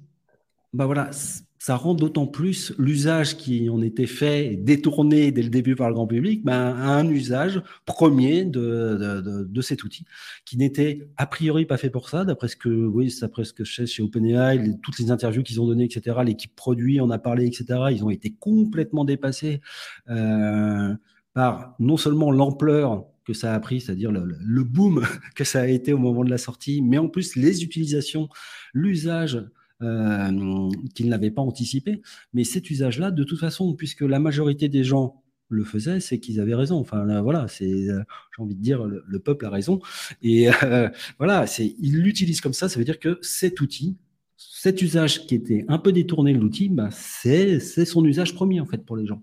bah 0.72 0.86
voilà, 0.86 1.10
ça 1.58 1.76
rend 1.76 1.92
d'autant 1.92 2.26
plus 2.26 2.72
l'usage 2.78 3.36
qui 3.36 3.68
en 3.68 3.82
était 3.82 4.06
fait, 4.06 4.56
détourné 4.56 5.30
dès 5.30 5.42
le 5.42 5.50
début 5.50 5.76
par 5.76 5.88
le 5.88 5.94
grand 5.94 6.06
public, 6.06 6.42
ben, 6.42 6.74
un 6.74 7.06
usage 7.06 7.62
premier 7.84 8.46
de, 8.46 9.20
de, 9.20 9.44
de, 9.44 9.60
cet 9.60 9.84
outil, 9.84 10.06
qui 10.46 10.56
n'était 10.56 11.10
a 11.18 11.26
priori 11.26 11.66
pas 11.66 11.76
fait 11.76 11.90
pour 11.90 12.08
ça, 12.08 12.24
d'après 12.24 12.48
ce 12.48 12.56
que, 12.56 12.70
oui, 12.70 13.14
d'après 13.20 13.44
ce 13.44 13.52
que 13.52 13.64
je 13.64 13.74
sais 13.74 13.86
chez 13.86 14.02
OpenAI, 14.02 14.78
toutes 14.82 14.98
les 14.98 15.10
interviews 15.10 15.42
qu'ils 15.42 15.60
ont 15.60 15.66
données, 15.66 15.84
etc., 15.84 16.16
l'équipe 16.24 16.56
produit 16.56 16.98
en 16.98 17.10
a 17.10 17.18
parlé, 17.18 17.46
etc., 17.46 17.80
ils 17.90 18.02
ont 18.02 18.10
été 18.10 18.30
complètement 18.30 19.04
dépassés 19.04 19.60
euh, 20.08 20.94
par 21.32 21.74
non 21.78 21.96
seulement 21.96 22.30
l'ampleur 22.30 23.06
que 23.24 23.32
ça 23.32 23.54
a 23.54 23.60
pris, 23.60 23.80
c'est-à-dire 23.80 24.10
le, 24.10 24.64
boom 24.64 25.04
que 25.34 25.44
ça 25.44 25.60
a 25.60 25.66
été 25.66 25.92
au 25.92 25.98
moment 25.98 26.24
de 26.24 26.30
la 26.30 26.38
sortie, 26.38 26.82
mais 26.82 26.98
en 26.98 27.08
plus 27.08 27.36
les 27.36 27.62
utilisations, 27.62 28.28
l'usage 28.74 29.44
euh, 29.82 30.68
qu'ils 30.94 31.08
n'avaient 31.08 31.30
pas 31.30 31.42
anticipé. 31.42 32.02
Mais 32.32 32.44
cet 32.44 32.70
usage-là, 32.70 33.10
de 33.10 33.24
toute 33.24 33.38
façon, 33.38 33.74
puisque 33.74 34.02
la 34.02 34.18
majorité 34.18 34.68
des 34.68 34.84
gens 34.84 35.22
le 35.48 35.64
faisaient, 35.64 36.00
c'est 36.00 36.20
qu'ils 36.20 36.40
avaient 36.40 36.54
raison. 36.54 36.76
Enfin, 36.76 37.22
voilà, 37.22 37.48
c'est, 37.48 37.86
j'ai 37.86 38.42
envie 38.42 38.54
de 38.54 38.62
dire, 38.62 38.84
le, 38.84 39.18
peuple 39.18 39.46
a 39.46 39.50
raison. 39.50 39.80
Et 40.22 40.48
voilà, 41.18 41.46
c'est, 41.46 41.74
ils 41.78 42.00
l'utilisent 42.00 42.40
comme 42.40 42.52
ça. 42.52 42.68
Ça 42.68 42.78
veut 42.78 42.84
dire 42.84 42.98
que 42.98 43.18
cet 43.22 43.60
outil, 43.60 43.96
cet 44.36 44.80
usage 44.82 45.26
qui 45.26 45.34
était 45.34 45.64
un 45.68 45.78
peu 45.78 45.92
détourné 45.92 46.34
de 46.34 46.38
l'outil, 46.38 46.68
bah, 46.68 46.90
c'est, 46.92 47.58
c'est 47.60 47.84
son 47.84 48.04
usage 48.04 48.34
premier 48.34 48.60
en 48.60 48.66
fait 48.66 48.84
pour 48.84 48.96
les 48.96 49.06
gens. 49.06 49.22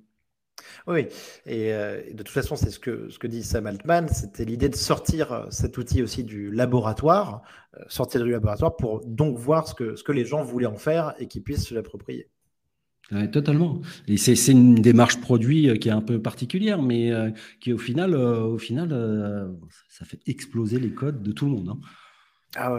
Oui, 0.88 1.08
et, 1.46 1.72
de 1.72 2.18
toute 2.18 2.30
façon, 2.30 2.56
c'est 2.56 2.70
ce 2.70 2.80
que, 2.80 3.10
ce 3.10 3.20
que 3.20 3.28
dit 3.28 3.44
Sam 3.44 3.68
Altman, 3.68 4.08
c'était 4.10 4.46
l'idée 4.46 4.70
de 4.70 4.76
sortir 4.76 5.48
cet 5.50 5.78
outil 5.78 6.02
aussi 6.02 6.24
du 6.24 6.52
laboratoire, 6.52 7.42
sortir 7.88 8.24
du 8.24 8.32
laboratoire 8.32 8.76
pour 8.76 9.02
donc 9.06 9.38
voir 9.38 9.68
ce 9.68 9.74
que, 9.74 9.96
ce 9.96 10.04
que 10.04 10.12
les 10.12 10.26
gens 10.26 10.44
voulaient 10.44 10.66
en 10.66 10.78
faire 10.78 11.14
et 11.20 11.28
qu'ils 11.28 11.44
puissent 11.44 11.68
se 11.68 11.74
l'approprier 11.74 12.30
totalement. 13.32 13.82
Et 14.08 14.18
c'est 14.18 14.52
une 14.52 14.76
démarche 14.76 15.20
produit 15.22 15.70
euh, 15.70 15.76
qui 15.76 15.90
est 15.90 15.94
un 15.94 16.02
peu 16.02 16.22
particulière, 16.22 16.82
mais 16.82 17.12
euh, 17.12 17.32
qui 17.60 17.74
au 17.74 17.78
final, 17.78 18.14
euh, 18.14 18.44
au 18.44 18.58
final 18.58 18.90
ça 19.90 20.06
fait 20.06 20.20
exploser 20.28 20.80
les 20.80 20.92
codes 20.92 21.24
de 21.24 21.32
tout 21.32 21.46
le 21.46 21.52
monde. 21.52 21.70
Hein. 21.70 21.80
Ah 22.56 22.72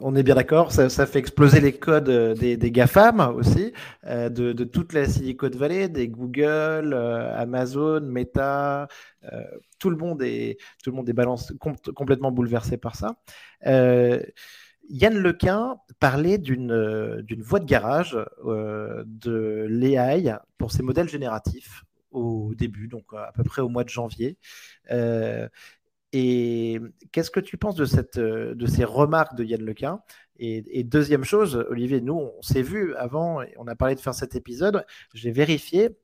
on 0.00 0.16
est 0.16 0.22
bien 0.22 0.34
d'accord. 0.34 0.72
Ça, 0.72 1.06
fait 1.06 1.18
exploser 1.18 1.60
les 1.60 1.72
codes 1.72 2.10
des, 2.38 2.56
des 2.56 2.70
GAFAM 2.70 3.20
aussi, 3.20 3.72
de, 4.04 4.64
toute 4.64 4.92
la 4.92 5.06
Silicon 5.06 5.50
Valley, 5.54 5.88
des 5.88 6.08
Google, 6.08 6.94
Amazon, 6.94 8.00
Meta. 8.00 8.88
tout 9.78 9.90
le 9.90 9.96
monde 9.96 10.22
est, 10.22 10.58
tout 10.82 10.90
le 10.90 11.92
complètement 11.92 12.32
bouleversé 12.32 12.76
par 12.76 12.96
ça. 12.96 13.16
Yann 14.90 15.16
Lequin 15.16 15.76
parlait 16.00 16.38
d'une 16.38 16.72
euh, 16.72 17.22
voie 17.38 17.60
de 17.60 17.64
garage 17.64 18.18
euh, 18.44 19.04
de 19.06 19.66
l'AI 19.68 20.36
pour 20.58 20.72
ses 20.72 20.82
modèles 20.82 21.08
génératifs 21.08 21.84
au 22.10 22.52
début, 22.56 22.88
donc 22.88 23.04
à 23.16 23.30
peu 23.32 23.44
près 23.44 23.62
au 23.62 23.68
mois 23.68 23.84
de 23.84 23.88
janvier. 23.88 24.36
Euh, 24.90 25.48
et 26.12 26.80
qu'est-ce 27.12 27.30
que 27.30 27.40
tu 27.40 27.56
penses 27.56 27.76
de, 27.76 27.84
cette, 27.84 28.18
de 28.18 28.66
ces 28.66 28.84
remarques 28.84 29.36
de 29.36 29.44
Yann 29.44 29.62
Lequin? 29.62 30.00
Et, 30.42 30.84
deuxième 30.84 31.24
chose, 31.24 31.66
Olivier, 31.68 32.00
nous, 32.00 32.14
on 32.14 32.42
s'est 32.42 32.62
vu 32.62 32.94
avant, 32.94 33.42
on 33.58 33.66
a 33.66 33.76
parlé 33.76 33.94
de 33.94 34.00
faire 34.00 34.14
cet 34.14 34.34
épisode, 34.34 34.86
j'ai 35.12 35.30
vérifié, 35.30 35.98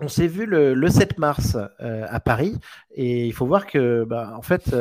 on 0.00 0.08
s'est 0.08 0.26
vu 0.26 0.46
le, 0.46 0.88
7 0.88 1.18
mars 1.18 1.56
à 1.78 2.20
Paris. 2.20 2.56
Et 2.90 3.26
il 3.26 3.32
faut 3.32 3.46
voir 3.46 3.66
que, 3.66 4.04
bah, 4.04 4.34
en 4.36 4.42
fait, 4.42 4.74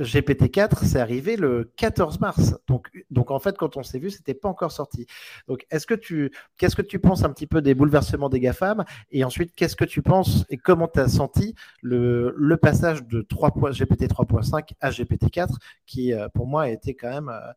GPT-4, 0.00 0.84
c'est 0.84 1.00
arrivé 1.00 1.36
le 1.36 1.72
14 1.76 2.20
mars. 2.20 2.56
Donc, 2.66 2.90
donc 3.10 3.30
en 3.30 3.38
fait, 3.38 3.56
quand 3.56 3.76
on 3.76 3.82
s'est 3.82 3.98
vu, 3.98 4.10
c'était 4.10 4.34
pas 4.34 4.48
encore 4.48 4.72
sorti. 4.72 5.06
Donc, 5.48 5.66
est-ce 5.70 5.86
que 5.86 5.94
tu, 5.94 6.32
qu'est-ce 6.58 6.76
que 6.76 6.82
tu 6.82 6.98
penses 6.98 7.24
un 7.24 7.30
petit 7.30 7.46
peu 7.46 7.62
des 7.62 7.74
bouleversements 7.74 8.28
des 8.28 8.40
GAFAM? 8.40 8.84
Et 9.10 9.24
ensuite, 9.24 9.54
qu'est-ce 9.54 9.76
que 9.76 9.84
tu 9.84 10.02
penses 10.02 10.44
et 10.50 10.56
comment 10.56 10.88
tu 10.88 11.00
as 11.00 11.08
senti 11.08 11.54
le, 11.82 12.34
le, 12.36 12.56
passage 12.56 13.04
de 13.04 13.22
3. 13.22 13.50
GPT 13.72 14.08
3.5 14.08 14.70
à 14.80 14.90
GPT-4, 14.90 15.56
qui 15.86 16.12
euh, 16.12 16.28
pour 16.28 16.46
moi 16.46 16.62
a 16.62 16.68
été 16.68 16.94
quand 16.94 17.10
même 17.10 17.28
euh, 17.28 17.52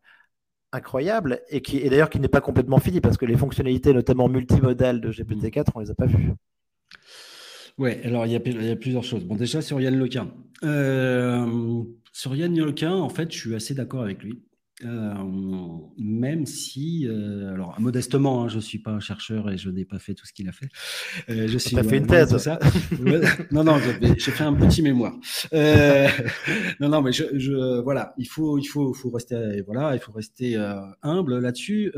incroyable 0.72 1.40
et 1.48 1.62
qui, 1.62 1.78
et 1.78 1.90
d'ailleurs, 1.90 2.10
qui 2.10 2.20
n'est 2.20 2.28
pas 2.28 2.40
complètement 2.40 2.78
fini 2.78 3.00
parce 3.00 3.16
que 3.16 3.26
les 3.26 3.36
fonctionnalités, 3.36 3.92
notamment 3.92 4.28
multimodales 4.28 5.00
de 5.00 5.10
GPT-4, 5.10 5.66
on 5.74 5.80
les 5.80 5.90
a 5.90 5.94
pas 5.94 6.06
vues. 6.06 6.32
Ouais, 7.78 8.00
alors 8.04 8.26
il 8.26 8.32
y, 8.32 8.36
a, 8.36 8.40
il 8.44 8.64
y, 8.64 8.70
a, 8.70 8.76
plusieurs 8.76 9.04
choses. 9.04 9.24
Bon, 9.24 9.36
déjà 9.36 9.62
sur 9.62 9.80
Yann 9.80 9.96
Lequin. 9.96 10.28
Euh, 10.64 11.84
sur 12.18 12.34
Yann 12.34 12.56
Yolkin, 12.56 12.94
en 12.94 13.08
fait, 13.08 13.30
je 13.30 13.38
suis 13.38 13.54
assez 13.54 13.74
d'accord 13.74 14.02
avec 14.02 14.24
lui. 14.24 14.42
Euh, 14.84 15.14
même 15.98 16.46
si, 16.46 17.06
euh, 17.06 17.54
alors 17.54 17.80
modestement, 17.80 18.42
hein, 18.42 18.48
je 18.48 18.56
ne 18.56 18.60
suis 18.60 18.80
pas 18.80 18.90
un 18.90 18.98
chercheur 18.98 19.50
et 19.50 19.56
je 19.56 19.70
n'ai 19.70 19.84
pas 19.84 20.00
fait 20.00 20.14
tout 20.14 20.26
ce 20.26 20.32
qu'il 20.32 20.48
a 20.48 20.52
fait. 20.52 20.68
Euh, 21.28 21.46
je 21.46 21.58
suis. 21.58 21.76
fait 21.76 21.98
une 21.98 22.08
thèse, 22.08 22.36
ça 22.38 22.58
Non, 23.52 23.62
non, 23.62 23.78
j'ai 24.00 24.32
fait 24.32 24.42
un 24.42 24.54
petit 24.54 24.82
mémoire. 24.82 25.14
non, 26.80 26.88
non, 26.88 27.02
mais 27.02 27.12
je, 27.12 27.80
voilà, 27.82 28.14
il 28.18 28.26
faut, 28.26 28.58
il 28.58 28.66
faut, 28.66 28.92
faut 28.94 29.10
rester, 29.10 29.62
voilà, 29.64 29.94
il 29.94 30.00
faut 30.00 30.12
rester 30.12 30.56
humble 31.02 31.38
là-dessus. 31.38 31.92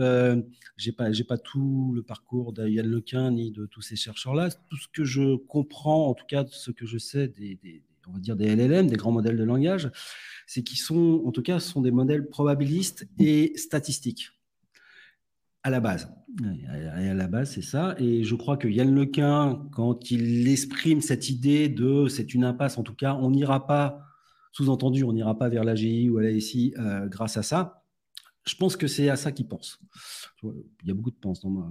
j'ai 0.76 0.92
pas, 0.92 1.12
j'ai 1.12 1.24
pas 1.24 1.38
tout 1.38 1.92
le 1.94 2.02
parcours 2.02 2.52
de 2.52 2.68
Yann 2.68 2.86
Lequin 2.86 3.30
ni 3.30 3.52
de 3.52 3.64
tous 3.64 3.80
ces 3.80 3.96
chercheurs-là. 3.96 4.50
Tout 4.68 4.76
ce 4.76 4.88
que 4.92 5.04
je 5.04 5.36
comprends, 5.36 6.08
en 6.08 6.14
tout 6.14 6.26
cas, 6.28 6.44
ce 6.50 6.70
que 6.70 6.84
je 6.84 6.98
sais 6.98 7.26
des 7.26 7.58
on 8.10 8.14
va 8.14 8.18
dire 8.18 8.36
des 8.36 8.54
LLM, 8.54 8.88
des 8.88 8.96
grands 8.96 9.12
modèles 9.12 9.36
de 9.36 9.44
langage, 9.44 9.90
c'est 10.46 10.62
qu'ils 10.62 10.78
sont, 10.78 11.22
en 11.24 11.32
tout 11.32 11.42
cas, 11.42 11.60
sont 11.60 11.80
des 11.80 11.90
modèles 11.90 12.28
probabilistes 12.28 13.08
et 13.18 13.52
statistiques 13.56 14.30
à 15.62 15.70
la 15.70 15.80
base. 15.80 16.08
à 16.44 17.14
la 17.14 17.26
base, 17.26 17.52
c'est 17.52 17.62
ça. 17.62 17.94
Et 17.98 18.24
je 18.24 18.34
crois 18.34 18.56
que 18.56 18.66
Yann 18.66 18.94
Lequin, 18.94 19.62
quand 19.72 20.10
il 20.10 20.48
exprime 20.48 21.00
cette 21.00 21.28
idée 21.28 21.68
de 21.68 22.08
c'est 22.08 22.34
une 22.34 22.44
impasse, 22.44 22.78
en 22.78 22.82
tout 22.82 22.94
cas, 22.94 23.14
on 23.14 23.30
n'ira 23.30 23.66
pas, 23.66 24.02
sous-entendu, 24.52 25.04
on 25.04 25.12
n'ira 25.12 25.38
pas 25.38 25.48
vers 25.48 25.64
l'AGI 25.64 26.08
ou 26.08 26.18
à 26.18 26.22
l'ASI 26.22 26.74
euh, 26.78 27.06
grâce 27.06 27.36
à 27.36 27.42
ça. 27.42 27.79
Je 28.46 28.54
pense 28.54 28.76
que 28.76 28.86
c'est 28.86 29.08
à 29.08 29.16
ça 29.16 29.32
qu'il 29.32 29.46
pense. 29.46 29.78
Il 30.42 30.88
y 30.88 30.90
a 30.90 30.94
beaucoup 30.94 31.10
de 31.10 31.16
pense 31.16 31.40
dans 31.42 31.50
ma, 31.50 31.68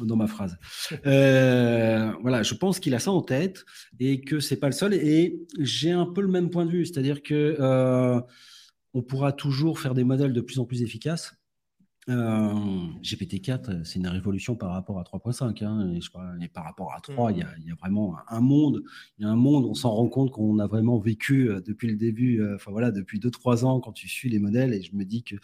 dans, 0.00 0.16
ma 0.16 0.26
phrase. 0.26 0.56
Euh, 1.06 2.12
voilà, 2.22 2.42
je 2.42 2.54
pense 2.54 2.80
qu'il 2.80 2.94
a 2.94 2.98
ça 2.98 3.10
en 3.10 3.22
tête 3.22 3.64
et 4.00 4.20
que 4.20 4.40
c'est 4.40 4.56
pas 4.56 4.66
le 4.66 4.72
seul. 4.72 4.94
Et 4.94 5.40
j'ai 5.58 5.90
un 5.90 6.06
peu 6.06 6.20
le 6.20 6.28
même 6.28 6.50
point 6.50 6.66
de 6.66 6.70
vue, 6.70 6.86
c'est-à-dire 6.86 7.22
que 7.22 7.56
euh, 7.58 8.20
on 8.94 9.02
pourra 9.02 9.32
toujours 9.32 9.78
faire 9.78 9.94
des 9.94 10.04
modèles 10.04 10.32
de 10.32 10.40
plus 10.40 10.58
en 10.58 10.64
plus 10.64 10.82
efficaces. 10.82 11.34
Euh, 12.10 12.52
GPT-4, 13.02 13.84
c'est 13.84 13.98
une 13.98 14.08
révolution 14.08 14.56
par 14.56 14.72
rapport 14.72 14.98
à 14.98 15.04
3.5. 15.04 15.64
Hein, 15.64 15.94
et, 16.40 16.48
par 16.48 16.64
rapport 16.64 16.92
à 16.92 17.00
3, 17.00 17.32
il 17.32 17.38
y, 17.38 17.42
a, 17.42 17.74
vraiment 17.80 18.16
un 18.28 18.40
monde. 18.40 18.82
Il 19.18 19.22
y 19.22 19.24
a 19.26 19.30
un 19.30 19.36
monde, 19.36 19.64
on 19.64 19.74
s'en 19.74 19.90
rend 19.90 20.08
compte 20.08 20.30
qu'on 20.30 20.58
a 20.58 20.66
vraiment 20.66 20.98
vécu 20.98 21.48
euh, 21.48 21.60
depuis 21.60 21.88
le 21.88 21.96
début, 21.96 22.40
euh, 22.40 22.56
enfin 22.56 22.72
voilà, 22.72 22.90
depuis 22.90 23.18
2-3 23.18 23.64
ans 23.64 23.80
quand 23.80 23.92
tu 23.92 24.08
suis 24.08 24.28
les 24.28 24.38
modèles. 24.38 24.74
Et 24.74 24.82
je 24.82 24.94
me 24.94 25.04
dis 25.04 25.22
que 25.22 25.36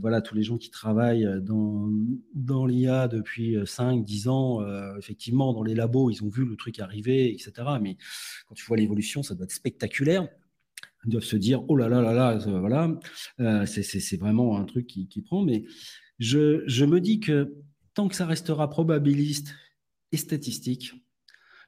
voilà, 0.00 0.22
tous 0.22 0.34
les 0.34 0.42
gens 0.42 0.56
qui 0.56 0.70
travaillent 0.70 1.28
dans, 1.42 1.90
dans 2.34 2.64
l'IA 2.64 3.08
depuis 3.08 3.56
5-10 3.56 4.28
ans, 4.30 4.96
effectivement, 4.96 5.52
dans 5.52 5.62
les 5.62 5.74
labos, 5.74 6.08
ils 6.10 6.24
ont 6.24 6.28
vu 6.28 6.46
le 6.46 6.56
truc 6.56 6.78
arriver, 6.78 7.30
etc. 7.30 7.52
Mais 7.82 7.98
quand 8.48 8.54
tu 8.54 8.64
vois 8.64 8.78
l'évolution, 8.78 9.22
ça 9.22 9.34
doit 9.34 9.44
être 9.44 9.52
spectaculaire 9.52 10.28
doivent 11.10 11.24
se 11.24 11.36
dire 11.36 11.62
oh 11.68 11.76
là 11.76 11.88
là 11.88 12.00
là 12.00 12.12
là, 12.12 12.36
voilà, 12.36 12.98
euh, 13.40 13.66
c'est 13.66 14.16
vraiment 14.16 14.58
un 14.58 14.64
truc 14.64 14.86
qui, 14.86 15.22
prend. 15.22 15.42
Mais 15.42 15.64
je, 16.18 16.62
je, 16.66 16.84
me 16.84 17.00
dis 17.00 17.20
que 17.20 17.54
tant 17.94 18.08
que 18.08 18.14
ça 18.14 18.26
restera 18.26 18.68
probabiliste 18.68 19.54
et 20.12 20.16
statistique, 20.16 20.92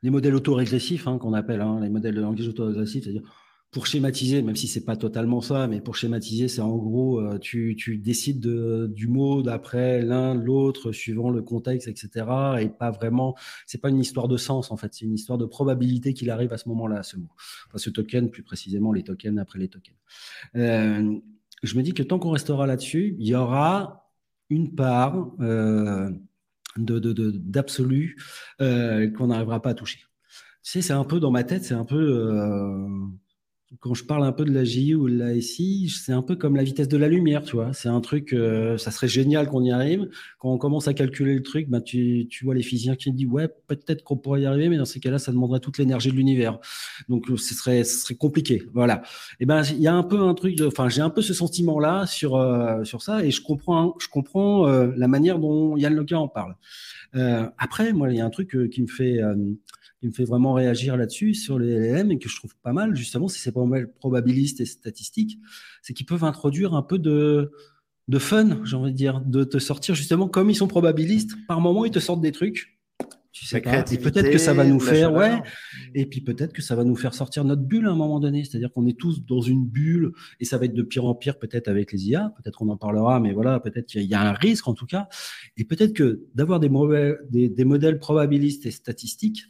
les 0.02 0.10
modèles 0.10 0.34
autorégressifs 0.34 1.08
hein, 1.08 1.18
qu'on 1.18 1.34
appelle, 1.34 1.60
hein, 1.60 1.80
les 1.80 1.90
modèles 1.90 2.14
de 2.14 2.20
langage 2.20 2.48
autorégressif, 2.48 3.04
c'est-à-dire 3.04 3.37
pour 3.70 3.86
schématiser, 3.86 4.40
même 4.40 4.56
si 4.56 4.66
c'est 4.66 4.84
pas 4.84 4.96
totalement 4.96 5.42
ça, 5.42 5.66
mais 5.66 5.82
pour 5.82 5.94
schématiser, 5.94 6.48
c'est 6.48 6.62
en 6.62 6.76
gros, 6.76 7.20
euh, 7.20 7.38
tu, 7.38 7.76
tu, 7.76 7.98
décides 7.98 8.40
de, 8.40 8.90
du 8.94 9.08
mot 9.08 9.42
d'après 9.42 10.00
l'un, 10.00 10.34
l'autre, 10.34 10.90
suivant 10.90 11.28
le 11.28 11.42
contexte, 11.42 11.86
etc. 11.86 12.26
Et 12.60 12.70
pas 12.70 12.90
vraiment, 12.90 13.36
c'est 13.66 13.78
pas 13.78 13.90
une 13.90 14.00
histoire 14.00 14.26
de 14.26 14.38
sens, 14.38 14.70
en 14.70 14.78
fait, 14.78 14.94
c'est 14.94 15.04
une 15.04 15.12
histoire 15.12 15.36
de 15.36 15.44
probabilité 15.44 16.14
qu'il 16.14 16.30
arrive 16.30 16.52
à 16.54 16.58
ce 16.58 16.66
moment-là, 16.70 17.02
ce 17.02 17.18
mot. 17.18 17.28
Enfin, 17.66 17.76
ce 17.76 17.90
token, 17.90 18.30
plus 18.30 18.42
précisément, 18.42 18.90
les 18.90 19.02
tokens 19.02 19.38
après 19.38 19.58
les 19.58 19.68
tokens. 19.68 19.96
Euh, 20.56 21.18
je 21.62 21.76
me 21.76 21.82
dis 21.82 21.92
que 21.92 22.02
tant 22.02 22.18
qu'on 22.18 22.30
restera 22.30 22.66
là-dessus, 22.66 23.16
il 23.18 23.26
y 23.26 23.34
aura 23.34 24.10
une 24.48 24.74
part 24.74 25.30
euh, 25.40 26.10
d'absolu 26.78 28.16
qu'on 28.58 29.26
n'arrivera 29.26 29.60
pas 29.60 29.70
à 29.70 29.74
toucher. 29.74 29.98
Tu 30.62 30.72
sais, 30.72 30.82
c'est 30.82 30.94
un 30.94 31.04
peu 31.04 31.20
dans 31.20 31.30
ma 31.30 31.44
tête, 31.44 31.64
c'est 31.64 31.74
un 31.74 31.84
peu 31.84 31.98
quand 33.80 33.92
je 33.92 34.04
parle 34.04 34.24
un 34.24 34.32
peu 34.32 34.46
de 34.46 34.52
la 34.52 34.64
JI 34.64 34.94
ou 34.94 35.10
de 35.10 35.16
la 35.16 35.38
SI, 35.40 35.90
c'est 35.90 36.12
un 36.12 36.22
peu 36.22 36.36
comme 36.36 36.56
la 36.56 36.62
vitesse 36.62 36.88
de 36.88 36.96
la 36.96 37.06
lumière, 37.06 37.42
tu 37.42 37.56
vois. 37.56 37.74
C'est 37.74 37.90
un 37.90 38.00
truc, 38.00 38.32
euh, 38.32 38.78
ça 38.78 38.90
serait 38.90 39.08
génial 39.08 39.46
qu'on 39.46 39.62
y 39.62 39.70
arrive. 39.70 40.08
Quand 40.38 40.50
on 40.50 40.56
commence 40.56 40.88
à 40.88 40.94
calculer 40.94 41.34
le 41.34 41.42
truc, 41.42 41.68
bah, 41.68 41.82
tu, 41.82 42.26
tu 42.30 42.46
vois 42.46 42.54
les 42.54 42.62
physiciens 42.62 42.96
qui 42.96 43.12
disent, 43.12 43.28
ouais, 43.28 43.46
peut-être 43.66 44.04
qu'on 44.04 44.16
pourrait 44.16 44.40
y 44.40 44.46
arriver, 44.46 44.70
mais 44.70 44.78
dans 44.78 44.86
ces 44.86 45.00
cas-là, 45.00 45.18
ça 45.18 45.32
demanderait 45.32 45.60
toute 45.60 45.76
l'énergie 45.76 46.10
de 46.10 46.16
l'univers. 46.16 46.58
Donc, 47.10 47.30
euh, 47.30 47.36
ce 47.36 47.54
serait, 47.54 47.84
ce 47.84 47.98
serait 47.98 48.14
compliqué. 48.14 48.62
Voilà. 48.72 49.02
Et 49.38 49.44
ben, 49.44 49.62
il 49.62 49.80
y 49.80 49.88
a 49.88 49.94
un 49.94 50.02
peu 50.02 50.20
un 50.20 50.32
truc 50.34 50.58
enfin, 50.66 50.88
j'ai 50.88 51.02
un 51.02 51.10
peu 51.10 51.20
ce 51.20 51.34
sentiment-là 51.34 52.06
sur, 52.06 52.36
euh, 52.36 52.84
sur 52.84 53.02
ça 53.02 53.22
et 53.22 53.30
je 53.30 53.42
comprends, 53.42 53.94
je 54.00 54.08
comprends 54.08 54.66
la 54.66 55.08
manière 55.08 55.38
dont 55.38 55.76
Yann 55.76 55.94
Lequin 55.94 56.18
en 56.18 56.28
parle. 56.28 56.56
après, 57.12 57.92
moi, 57.92 58.10
il 58.10 58.16
y 58.16 58.20
a 58.20 58.24
un 58.24 58.30
truc 58.30 58.56
qui 58.70 58.82
me 58.82 58.86
fait, 58.86 59.20
qui 60.00 60.06
me 60.06 60.12
fait 60.12 60.24
vraiment 60.24 60.52
réagir 60.52 60.96
là-dessus 60.96 61.34
sur 61.34 61.58
les 61.58 61.78
LLM 61.78 62.12
et 62.12 62.18
que 62.18 62.28
je 62.28 62.36
trouve 62.36 62.54
pas 62.62 62.72
mal, 62.72 62.94
justement, 62.94 63.28
si 63.28 63.40
c'est 63.40 63.52
pas 63.52 63.64
mal 63.64 63.92
probabiliste 63.92 64.60
et 64.60 64.66
statistique, 64.66 65.38
c'est 65.82 65.92
qu'ils 65.92 66.06
peuvent 66.06 66.24
introduire 66.24 66.74
un 66.74 66.82
peu 66.82 66.98
de, 66.98 67.50
de 68.08 68.18
fun, 68.18 68.64
j'ai 68.64 68.76
envie 68.76 68.92
de 68.92 68.96
dire, 68.96 69.20
de 69.20 69.44
te 69.44 69.58
sortir 69.58 69.94
justement 69.94 70.28
comme 70.28 70.50
ils 70.50 70.56
sont 70.56 70.68
probabilistes. 70.68 71.34
Par 71.46 71.60
moment, 71.60 71.84
ils 71.84 71.90
te 71.90 71.98
sortent 71.98 72.20
des 72.20 72.32
trucs. 72.32 72.78
Tu 73.30 73.44
sais 73.44 73.60
pas. 73.60 73.84
Et 73.92 73.98
peut-être 73.98 74.30
que 74.30 74.38
ça 74.38 74.52
va 74.52 74.64
nous 74.64 74.80
faire, 74.80 75.12
ouais. 75.12 75.40
Et 75.94 76.06
puis 76.06 76.22
peut-être 76.22 76.52
que 76.52 76.62
ça 76.62 76.74
va 76.74 76.82
nous 76.82 76.96
faire 76.96 77.14
sortir 77.14 77.44
notre 77.44 77.62
bulle 77.62 77.86
à 77.86 77.90
un 77.90 77.94
moment 77.94 78.18
donné. 78.18 78.44
C'est-à-dire 78.44 78.72
qu'on 78.72 78.86
est 78.86 78.98
tous 78.98 79.24
dans 79.24 79.40
une 79.40 79.64
bulle 79.64 80.12
et 80.40 80.44
ça 80.44 80.58
va 80.58 80.64
être 80.64 80.74
de 80.74 80.82
pire 80.82 81.04
en 81.04 81.14
pire 81.14 81.38
peut-être 81.38 81.68
avec 81.68 81.92
les 81.92 82.08
IA. 82.08 82.32
Peut-être 82.36 82.58
qu'on 82.58 82.68
en 82.68 82.76
parlera, 82.76 83.20
mais 83.20 83.32
voilà, 83.32 83.60
peut-être 83.60 83.86
qu'il 83.86 84.02
y 84.02 84.14
a 84.14 84.22
un 84.22 84.32
risque 84.32 84.66
en 84.66 84.74
tout 84.74 84.86
cas. 84.86 85.08
Et 85.56 85.64
peut-être 85.64 85.92
que 85.92 86.24
d'avoir 86.34 86.58
des, 86.58 86.70
des, 87.30 87.48
des 87.48 87.64
modèles 87.64 87.98
probabilistes 87.98 88.66
et 88.66 88.70
statistiques, 88.70 89.44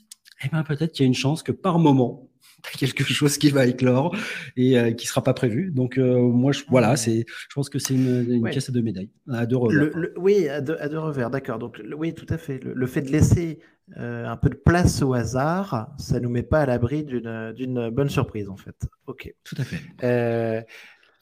eh 0.45 0.49
ben 0.49 0.63
peut-être 0.63 0.93
qu'il 0.93 1.05
y 1.05 1.07
a 1.07 1.09
une 1.09 1.15
chance 1.15 1.43
que 1.43 1.53
par 1.53 1.79
moment, 1.79 2.29
tu 2.79 2.87
quelque 2.87 3.05
chose 3.05 3.39
qui 3.39 3.51
va 3.51 3.67
éclore 3.67 4.17
et 4.57 4.79
euh, 4.79 4.93
qui 4.93 5.07
sera 5.07 5.23
pas 5.23 5.35
prévu. 5.35 5.71
Donc 5.71 5.99
euh, 5.99 6.19
moi, 6.19 6.53
je, 6.53 6.63
voilà, 6.69 6.95
mmh. 6.95 6.97
c'est, 6.97 7.25
je 7.29 7.55
pense 7.55 7.69
que 7.69 7.79
c'est 7.79 7.95
une, 7.95 8.31
une 8.31 8.49
pièce 8.49 8.69
à 8.69 8.73
deux 8.73 8.83
médailles, 8.83 9.11
à 9.33 9.47
deux 9.47 9.57
revers. 9.57 9.91
oui, 10.17 10.49
à 10.49 10.61
deux, 10.61 10.77
à 10.81 10.89
deux 10.89 10.99
revers, 10.99 11.31
d'accord. 11.31 11.59
Donc 11.59 11.81
oui, 11.97 12.15
tout 12.15 12.27
à 12.29 12.39
fait. 12.39 12.61
Le, 12.63 12.87
fait 12.87 13.03
de 13.03 13.11
laisser 13.11 13.61
euh, 13.97 14.27
un 14.27 14.37
peu 14.37 14.49
de 14.49 14.57
place 14.57 15.03
au 15.03 15.15
hasard, 15.15 15.91
ça 15.99 16.21
nous 16.21 16.31
met 16.31 16.43
pas 16.43 16.61
à 16.61 16.67
l'abri 16.67 17.05
d'une, 17.05 17.53
d'une 17.53 17.91
bonne 17.91 18.11
surprise 18.11 18.49
en 18.49 18.57
fait. 18.57 18.77
Ok. 19.07 19.33
Tout 19.45 19.57
à 19.59 19.65
fait. 19.65 20.67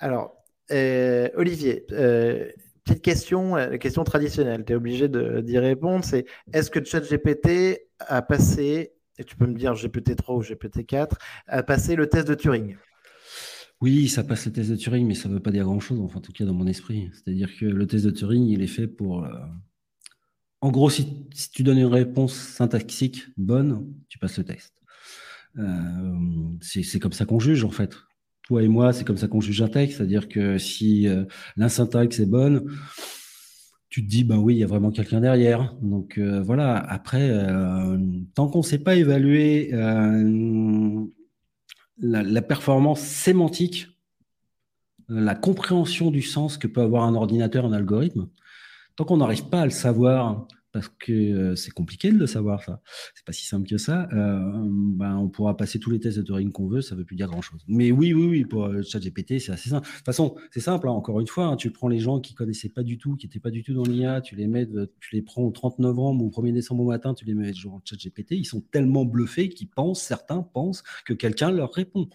alors, 0.00 0.36
Olivier. 0.70 1.86
Petite 2.84 3.02
question, 3.02 3.56
la 3.56 3.78
question 3.78 4.04
traditionnelle, 4.04 4.64
tu 4.64 4.72
es 4.72 4.76
obligé 4.76 5.08
d'y 5.08 5.58
répondre, 5.58 6.04
c'est 6.04 6.24
est-ce 6.52 6.70
que 6.70 6.84
ChatGPT 6.84 7.80
a 7.98 8.22
passé 8.22 8.95
et 9.18 9.24
tu 9.24 9.36
peux 9.36 9.46
me 9.46 9.54
dire 9.54 9.74
GPT-3 9.74 10.36
ou 10.36 10.42
GPT-4, 10.42 11.12
a 11.46 11.62
passé 11.62 11.96
le 11.96 12.08
test 12.08 12.28
de 12.28 12.34
Turing. 12.34 12.76
Oui, 13.80 14.08
ça 14.08 14.24
passe 14.24 14.46
le 14.46 14.52
test 14.52 14.70
de 14.70 14.76
Turing, 14.76 15.06
mais 15.06 15.14
ça 15.14 15.28
ne 15.28 15.34
veut 15.34 15.40
pas 15.40 15.50
dire 15.50 15.64
grand-chose, 15.64 16.00
enfin, 16.00 16.18
en 16.18 16.22
tout 16.22 16.32
cas 16.32 16.44
dans 16.44 16.54
mon 16.54 16.66
esprit. 16.66 17.10
C'est-à-dire 17.12 17.50
que 17.58 17.66
le 17.66 17.86
test 17.86 18.04
de 18.04 18.10
Turing, 18.10 18.46
il 18.46 18.62
est 18.62 18.66
fait 18.66 18.86
pour... 18.86 19.24
Euh, 19.24 19.30
en 20.62 20.70
gros, 20.70 20.88
si, 20.88 21.28
tu 21.52 21.62
donnes 21.62 21.78
une 21.78 21.86
réponse 21.86 22.34
syntaxique 22.34 23.26
bonne, 23.36 23.92
tu 24.08 24.18
passes 24.18 24.38
le 24.38 24.44
test. 24.44 24.72
Euh, 25.58 26.14
c'est 26.60 26.98
comme 26.98 27.12
ça 27.12 27.26
qu'on 27.26 27.38
juge, 27.38 27.64
en 27.64 27.70
fait. 27.70 27.94
Toi 28.44 28.62
et 28.62 28.68
moi, 28.68 28.92
c'est 28.92 29.04
comme 29.04 29.16
ça 29.18 29.28
qu'on 29.28 29.40
juge 29.40 29.60
un 29.60 29.68
texte. 29.68 29.98
C'est-à-dire 29.98 30.28
que 30.28 30.56
si 30.56 31.06
euh, 31.06 31.24
la 31.56 31.68
syntaxe 31.68 32.18
est 32.20 32.26
bonne, 32.26 32.70
tu 33.88 34.04
te 34.04 34.10
dis, 34.10 34.24
ben 34.24 34.38
oui, 34.38 34.54
il 34.54 34.58
y 34.58 34.64
a 34.64 34.66
vraiment 34.66 34.90
quelqu'un 34.90 35.20
derrière. 35.20 35.74
Donc 35.80 36.18
euh, 36.18 36.42
voilà, 36.42 36.76
après, 36.76 37.30
euh, 37.30 37.98
tant 38.34 38.48
qu'on 38.48 38.58
ne 38.58 38.64
sait 38.64 38.78
pas 38.78 38.96
évaluer 38.96 39.70
euh, 39.72 41.04
la, 41.98 42.42
performance 42.42 43.00
sémantique, 43.00 43.88
la 45.08 45.34
compréhension 45.34 46.10
du 46.10 46.22
sens 46.22 46.58
que 46.58 46.66
peut 46.66 46.82
avoir 46.82 47.04
un 47.04 47.14
ordinateur, 47.14 47.64
un 47.64 47.72
algorithme, 47.72 48.28
tant 48.96 49.04
qu'on 49.04 49.18
n'arrive 49.18 49.48
pas 49.48 49.60
à 49.60 49.64
le 49.64 49.70
savoir 49.70 50.46
parce 50.76 50.90
que 50.98 51.12
euh, 51.12 51.56
c'est 51.56 51.70
compliqué 51.70 52.12
de 52.12 52.18
le 52.18 52.26
savoir, 52.26 52.62
ça. 52.62 52.82
C'est 53.14 53.24
pas 53.24 53.32
si 53.32 53.46
simple 53.46 53.66
que 53.66 53.78
ça. 53.78 54.10
Euh, 54.12 54.38
ben, 54.68 55.16
on 55.16 55.30
pourra 55.30 55.56
passer 55.56 55.78
tous 55.78 55.90
les 55.90 55.98
tests 55.98 56.18
de 56.18 56.22
Turing 56.22 56.52
qu'on 56.52 56.66
veut, 56.66 56.82
ça 56.82 56.94
veut 56.94 57.06
plus 57.06 57.16
dire 57.16 57.28
grand-chose. 57.28 57.64
Mais 57.66 57.90
oui, 57.92 58.12
oui, 58.12 58.26
oui, 58.26 58.44
pour 58.44 58.66
euh, 58.66 58.82
ChatGPT, 58.82 59.38
c'est 59.38 59.52
assez 59.52 59.70
simple. 59.70 59.88
De 59.88 59.96
toute 59.96 60.04
façon, 60.04 60.36
c'est 60.50 60.60
simple, 60.60 60.86
hein, 60.88 60.92
encore 60.92 61.18
une 61.20 61.26
fois, 61.26 61.46
hein, 61.46 61.56
tu 61.56 61.70
prends 61.70 61.88
les 61.88 61.98
gens 61.98 62.20
qui 62.20 62.34
connaissaient 62.34 62.68
pas 62.68 62.82
du 62.82 62.98
tout, 62.98 63.16
qui 63.16 63.24
n'étaient 63.24 63.40
pas 63.40 63.50
du 63.50 63.62
tout 63.62 63.72
dans 63.72 63.84
l'IA, 63.84 64.20
tu 64.20 64.36
les 64.36 64.46
mets, 64.46 64.68
tu 65.00 65.14
les 65.14 65.22
prends 65.22 65.44
au 65.44 65.50
30 65.50 65.78
novembre 65.78 66.22
ou 66.22 66.26
au 66.26 66.30
1er 66.30 66.52
décembre 66.52 66.82
au 66.82 66.88
matin, 66.88 67.14
tu 67.14 67.24
les 67.24 67.34
mets 67.34 67.54
genre 67.54 67.80
ChatGPT, 67.82 68.32
ils 68.32 68.44
sont 68.44 68.60
tellement 68.60 69.06
bluffés 69.06 69.48
qu'ils 69.48 69.70
pensent, 69.70 70.02
certains 70.02 70.42
pensent 70.42 70.82
que 71.06 71.14
quelqu'un 71.14 71.50
leur 71.50 71.72
répond. 71.72 72.10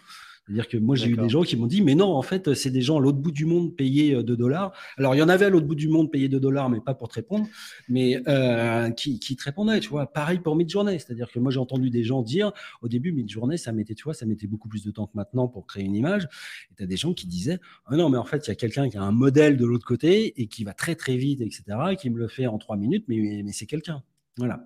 C'est-à-dire 0.52 0.68
que 0.68 0.78
moi, 0.78 0.98
j'ai 0.98 1.08
eu 1.08 1.16
des 1.16 1.30
gens 1.30 1.44
qui 1.44 1.56
m'ont 1.56 1.66
dit, 1.66 1.82
mais 1.82 1.96
non, 1.96 2.14
en 2.14 2.22
fait, 2.22 2.54
c'est 2.56 2.72
des 2.72 2.82
gens 2.82 2.98
à 2.98 3.00
l'autre 3.00 3.20
bout 3.20 3.32
du 3.32 3.46
monde 3.46 3.74
payés 3.74 4.22
2 4.22 4.34
euh, 4.34 4.36
dollars. 4.36 4.74
Alors, 4.98 5.16
il 5.16 5.20
y 5.20 5.22
en 5.22 5.30
avait 5.30 5.46
à 5.46 5.50
l'autre 5.50 5.66
bout 5.66 5.76
du 5.76 5.88
monde 5.88 6.12
payés 6.12 6.28
2 6.28 6.42
dollars, 6.42 6.70
mais 6.70 6.82
pas 6.82 6.94
pour 6.94 7.08
te 7.08 7.14
répondre, 7.14 7.48
mais 7.88 8.22
euh, 8.28 8.90
qui, 8.90 9.18
qui, 9.20 9.38
te 9.38 9.46
répondaient, 9.46 9.80
tu 9.80 9.88
vois. 9.88 10.12
Pareil 10.12 10.40
pour 10.40 10.58
Midjourney. 10.58 11.00
C'est-à-dire 11.00 11.32
que 11.32 11.40
moi, 11.40 11.52
j'ai 11.54 11.60
entendu 11.60 11.90
des 11.90 12.04
gens 12.04 12.22
dire, 12.22 12.52
au 12.82 12.90
début, 12.90 13.14
Midjourney, 13.14 13.58
ça 13.58 13.72
mettait, 13.72 13.96
tu 13.96 14.04
vois, 14.04 14.14
ça 14.14 14.26
mettait 14.26 14.48
beaucoup 14.48 14.68
plus 14.68 14.84
de 14.84 14.92
temps 14.92 15.08
que 15.08 15.16
maintenant 15.16 15.48
pour 15.48 15.66
créer 15.66 15.86
une 15.86 15.96
image. 15.96 16.28
Et 16.72 16.76
tu 16.76 16.84
as 16.84 16.86
des 16.86 16.98
gens 16.98 17.14
qui 17.14 17.28
disaient, 17.28 17.60
ah 17.86 17.96
non, 17.96 18.10
mais 18.10 18.18
en 18.18 18.26
fait, 18.26 18.46
il 18.48 18.50
y 18.50 18.52
a 18.52 18.56
quelqu'un 18.56 18.90
qui 18.90 18.98
a 18.98 19.04
un 19.04 19.14
modèle 19.14 19.56
de 19.56 19.66
l'autre 19.66 19.86
côté 19.86 20.42
et 20.42 20.48
qui 20.48 20.66
va 20.66 20.74
très, 20.74 20.96
très 20.96 21.16
vite, 21.16 21.40
etc., 21.40 21.64
et 21.92 21.96
qui 21.96 22.10
me 22.10 22.18
le 22.18 22.28
fait 22.28 22.48
en 22.48 22.58
trois 22.58 22.76
minutes, 22.76 23.06
mais, 23.08 23.42
mais 23.46 23.54
c'est 23.54 23.68
quelqu'un. 23.68 24.04
Voilà. 24.38 24.66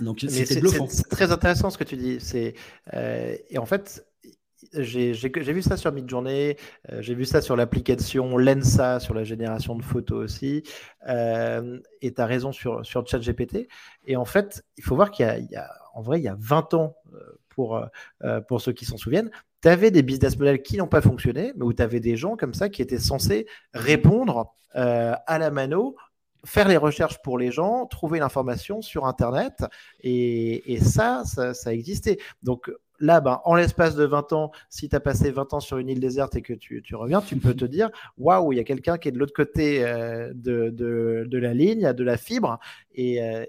Donc, 0.00 0.24
c'est 0.28 0.60
bluffant. 0.60 0.86
C'est 0.88 1.08
très 1.08 1.32
intéressant 1.32 1.70
ce 1.70 1.78
que 1.78 1.84
tu 1.84 1.96
dis. 1.96 2.18
C'est 2.20 2.54
euh, 2.92 3.36
et 3.48 3.58
en 3.58 3.66
fait, 3.66 4.06
j'ai 4.82 5.12
vu 5.52 5.62
ça 5.62 5.76
sur 5.76 5.92
Midjourney, 5.92 6.56
euh, 6.90 7.00
j'ai 7.00 7.14
vu 7.14 7.24
ça 7.24 7.40
sur 7.40 7.56
l'application 7.56 8.36
Lensa, 8.36 9.00
sur 9.00 9.14
la 9.14 9.24
génération 9.24 9.74
de 9.74 9.82
photos 9.82 10.24
aussi, 10.24 10.62
euh, 11.08 11.78
et 12.02 12.12
tu 12.12 12.20
as 12.20 12.26
raison 12.26 12.52
sur, 12.52 12.84
ChatGPT. 12.84 13.68
Et 14.06 14.16
en 14.16 14.24
fait, 14.24 14.64
il 14.76 14.84
faut 14.84 14.96
voir 14.96 15.10
qu'il 15.10 15.26
y, 15.26 15.56
a, 15.56 15.70
en 15.94 16.02
vrai, 16.02 16.20
il 16.20 16.24
y 16.24 16.28
a 16.28 16.36
20 16.38 16.74
ans, 16.74 16.96
euh, 17.14 17.18
pour, 17.48 17.80
pour 18.48 18.60
ceux 18.60 18.72
qui 18.72 18.84
s'en 18.84 18.96
souviennent, 18.96 19.30
tu 19.62 19.68
avais 19.68 19.92
des 19.92 20.02
business 20.02 20.36
models 20.36 20.60
qui 20.60 20.76
n'ont 20.76 20.88
pas 20.88 21.00
fonctionné, 21.00 21.52
mais 21.54 21.64
où 21.64 21.72
tu 21.72 21.82
avais 21.82 22.00
des 22.00 22.16
gens 22.16 22.36
comme 22.36 22.52
ça 22.52 22.68
qui 22.68 22.82
étaient 22.82 22.98
censés 22.98 23.46
répondre 23.72 24.52
à 24.72 25.38
la 25.38 25.50
mano 25.52 25.94
faire 26.44 26.68
les 26.68 26.76
recherches 26.76 27.20
pour 27.22 27.38
les 27.38 27.50
gens, 27.50 27.86
trouver 27.86 28.18
l'information 28.18 28.82
sur 28.82 29.06
Internet, 29.06 29.64
et, 30.00 30.74
et 30.74 30.80
ça, 30.80 31.22
ça, 31.24 31.54
ça, 31.54 31.72
existait. 31.72 32.18
Donc, 32.42 32.70
là, 33.00 33.20
ben, 33.20 33.40
en 33.44 33.54
l'espace 33.54 33.96
de 33.96 34.04
20 34.04 34.32
ans, 34.32 34.52
si 34.68 34.88
tu 34.88 34.96
as 34.96 35.00
passé 35.00 35.30
20 35.30 35.54
ans 35.54 35.60
sur 35.60 35.78
une 35.78 35.88
île 35.88 36.00
déserte 36.00 36.36
et 36.36 36.42
que 36.42 36.52
tu, 36.52 36.82
reviens, 36.94 37.20
tu 37.20 37.36
peux 37.36 37.54
te 37.54 37.64
dire 37.64 37.90
waouh, 38.18 38.52
il 38.52 38.56
y 38.56 38.60
a 38.60 38.64
quelqu'un 38.64 38.98
qui 38.98 39.08
est 39.08 39.12
de 39.12 39.18
l'autre 39.18 39.34
côté 39.34 39.84
euh, 39.84 40.32
de, 40.34 41.38
la 41.38 41.54
ligne, 41.54 41.92
de 41.92 42.04
la 42.04 42.16
fibre, 42.16 42.58
et, 42.94 43.22
euh, 43.22 43.44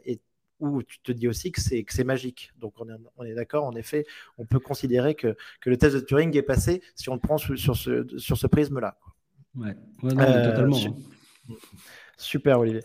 où 0.60 0.84
tu 0.84 1.00
te 1.00 1.12
dis 1.12 1.28
aussi 1.28 1.52
que 1.52 1.62
c'est 1.62 2.04
magique. 2.04 2.52
Donc 2.60 2.74
on 2.80 3.26
est, 3.26 3.34
d'accord, 3.34 3.66
en 3.66 3.76
effet, 3.76 4.06
on 4.38 4.46
peut 4.46 4.60
considérer 4.60 5.16
que, 5.16 5.36
le 5.66 5.78
test 5.78 5.96
de 5.96 6.00
Turing 6.00 6.36
est 6.36 6.42
passé 6.42 6.82
si 6.96 7.10
on 7.10 7.16
le 7.16 7.20
prend 7.20 7.38
sur, 7.38 7.76
ce, 7.76 8.06
sur 8.18 8.38
ce 8.38 8.48
prisme-là. 8.48 8.98
Ouais, 9.56 9.76
euh, 10.04 10.52
totalement. 10.52 10.78
Hein. 10.78 11.54
Super, 12.18 12.60
Olivier 12.60 12.82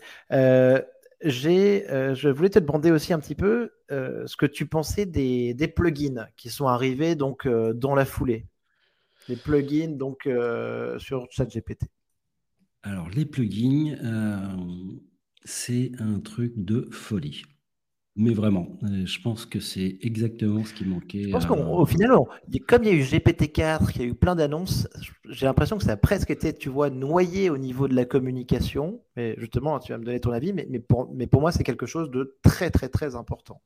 euh, 1.23 2.15
je 2.15 2.29
voulais 2.29 2.49
te 2.49 2.59
demander 2.59 2.91
aussi 2.91 3.13
un 3.13 3.19
petit 3.19 3.35
peu 3.35 3.71
euh, 3.91 4.25
ce 4.25 4.35
que 4.35 4.45
tu 4.45 4.65
pensais 4.65 5.05
des, 5.05 5.73
plugins 5.75 6.27
qui 6.37 6.49
sont 6.49 6.67
arrivés 6.67 7.15
donc 7.15 7.45
euh, 7.45 7.73
dans 7.73 7.95
la 7.95 8.05
foulée. 8.05 8.45
Les 9.27 9.35
plugins 9.35 9.95
donc 9.97 10.27
sur 10.97 11.27
ChatGPT. 11.29 11.85
Alors 12.83 13.09
les 13.09 13.25
plugins, 13.25 13.95
c'est 15.43 15.91
un 15.99 16.19
truc 16.19 16.53
de 16.57 16.89
folie. 16.91 17.43
Mais 18.17 18.33
vraiment, 18.33 18.77
euh, 18.83 19.05
je 19.05 19.21
pense 19.21 19.45
que 19.45 19.61
c'est 19.61 19.97
exactement 20.01 20.65
ce 20.65 20.73
qui 20.73 20.83
manquait. 20.83 21.23
Je 21.23 21.29
pense 21.29 21.45
qu'au 21.45 21.85
final, 21.85 22.11
comme 22.67 22.83
il 22.83 22.89
y 22.89 22.91
a 22.91 22.95
eu 22.95 23.03
GPT-4, 23.03 23.91
il 23.95 24.01
y 24.01 24.03
a 24.03 24.07
eu 24.07 24.15
plein 24.15 24.35
d'annonces, 24.35 24.89
j'ai 25.29 25.45
l'impression 25.45 25.77
que 25.77 25.83
ça 25.85 25.93
a 25.93 25.97
presque 25.97 26.29
été, 26.29 26.53
tu 26.53 26.67
vois, 26.67 26.89
noyé 26.89 27.49
au 27.49 27.57
niveau 27.57 27.87
de 27.87 27.95
la 27.95 28.03
communication. 28.03 29.01
Mais 29.15 29.35
justement, 29.37 29.79
tu 29.79 29.93
vas 29.93 29.97
me 29.97 30.03
donner 30.03 30.19
ton 30.19 30.31
avis, 30.31 30.51
mais, 30.51 30.67
mais, 30.69 30.79
pour, 30.79 31.09
mais 31.13 31.25
pour 31.25 31.39
moi, 31.39 31.53
c'est 31.53 31.63
quelque 31.63 31.85
chose 31.85 32.11
de 32.11 32.37
très, 32.43 32.69
très, 32.69 32.89
très 32.89 33.15
important. 33.15 33.61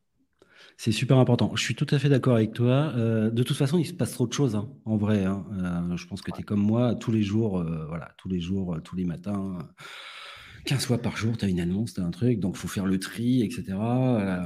C'est 0.77 0.91
super 0.91 1.17
important. 1.17 1.51
Je 1.55 1.63
suis 1.63 1.75
tout 1.75 1.87
à 1.89 1.97
fait 1.97 2.09
d'accord 2.09 2.35
avec 2.35 2.53
toi. 2.53 2.93
Euh, 2.95 3.31
de 3.31 3.41
toute 3.41 3.57
façon, 3.57 3.79
il 3.79 3.85
se 3.85 3.93
passe 3.93 4.11
trop 4.11 4.27
de 4.27 4.33
choses, 4.33 4.55
hein, 4.55 4.69
en 4.85 4.95
vrai. 4.95 5.25
Hein. 5.25 5.43
Euh, 5.53 5.97
je 5.97 6.05
pense 6.05 6.21
que 6.21 6.29
tu 6.31 6.41
es 6.41 6.43
comme 6.43 6.61
moi, 6.61 6.93
tous 6.93 7.11
les 7.11 7.23
jours, 7.23 7.63
voilà, 7.87 8.11
tous 8.17 8.29
les 8.29 8.41
jours, 8.41 8.77
tous 8.83 8.95
les 8.95 9.05
matins 9.05 9.57
15 10.65 10.85
fois 10.85 10.97
par 10.97 11.15
jour, 11.15 11.37
tu 11.37 11.45
as 11.45 11.47
une 11.47 11.59
annonce, 11.59 11.93
tu 11.93 12.01
as 12.01 12.03
un 12.03 12.11
truc, 12.11 12.39
donc 12.39 12.55
il 12.55 12.59
faut 12.59 12.67
faire 12.67 12.87
le 12.87 12.99
tri, 12.99 13.43
etc. 13.43 13.63
Euh, 13.69 14.41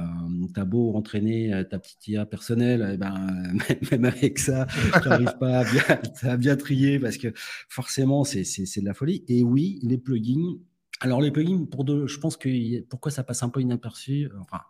tu 0.52 0.60
as 0.60 0.64
beau 0.64 0.94
entraîner 0.94 1.52
euh, 1.52 1.64
ta 1.64 1.78
petite 1.78 2.06
IA 2.08 2.26
personnelle, 2.26 2.90
eh 2.94 2.96
ben, 2.98 3.54
même 3.90 4.04
avec 4.04 4.38
ça, 4.38 4.66
tu 5.02 5.08
n'arrives 5.08 5.38
pas 5.38 5.60
à 5.60 5.64
bien, 5.64 5.82
à 6.30 6.36
bien, 6.36 6.56
trier 6.56 6.98
parce 6.98 7.16
que 7.16 7.32
forcément, 7.68 8.24
c'est 8.24 8.42
de 8.42 8.84
la 8.84 8.94
folie. 8.94 9.24
Et 9.28 9.42
oui, 9.42 9.80
les 9.82 9.96
plugins. 9.96 10.58
Alors, 11.00 11.22
les 11.22 11.30
plugins, 11.30 11.64
pour 11.64 11.84
deux, 11.84 12.06
je 12.06 12.18
pense 12.18 12.36
que 12.36 12.80
pourquoi 12.82 13.10
ça 13.10 13.24
passe 13.24 13.42
un 13.42 13.48
peu 13.48 13.60
inaperçu, 13.60 14.28
enfin, 14.40 14.60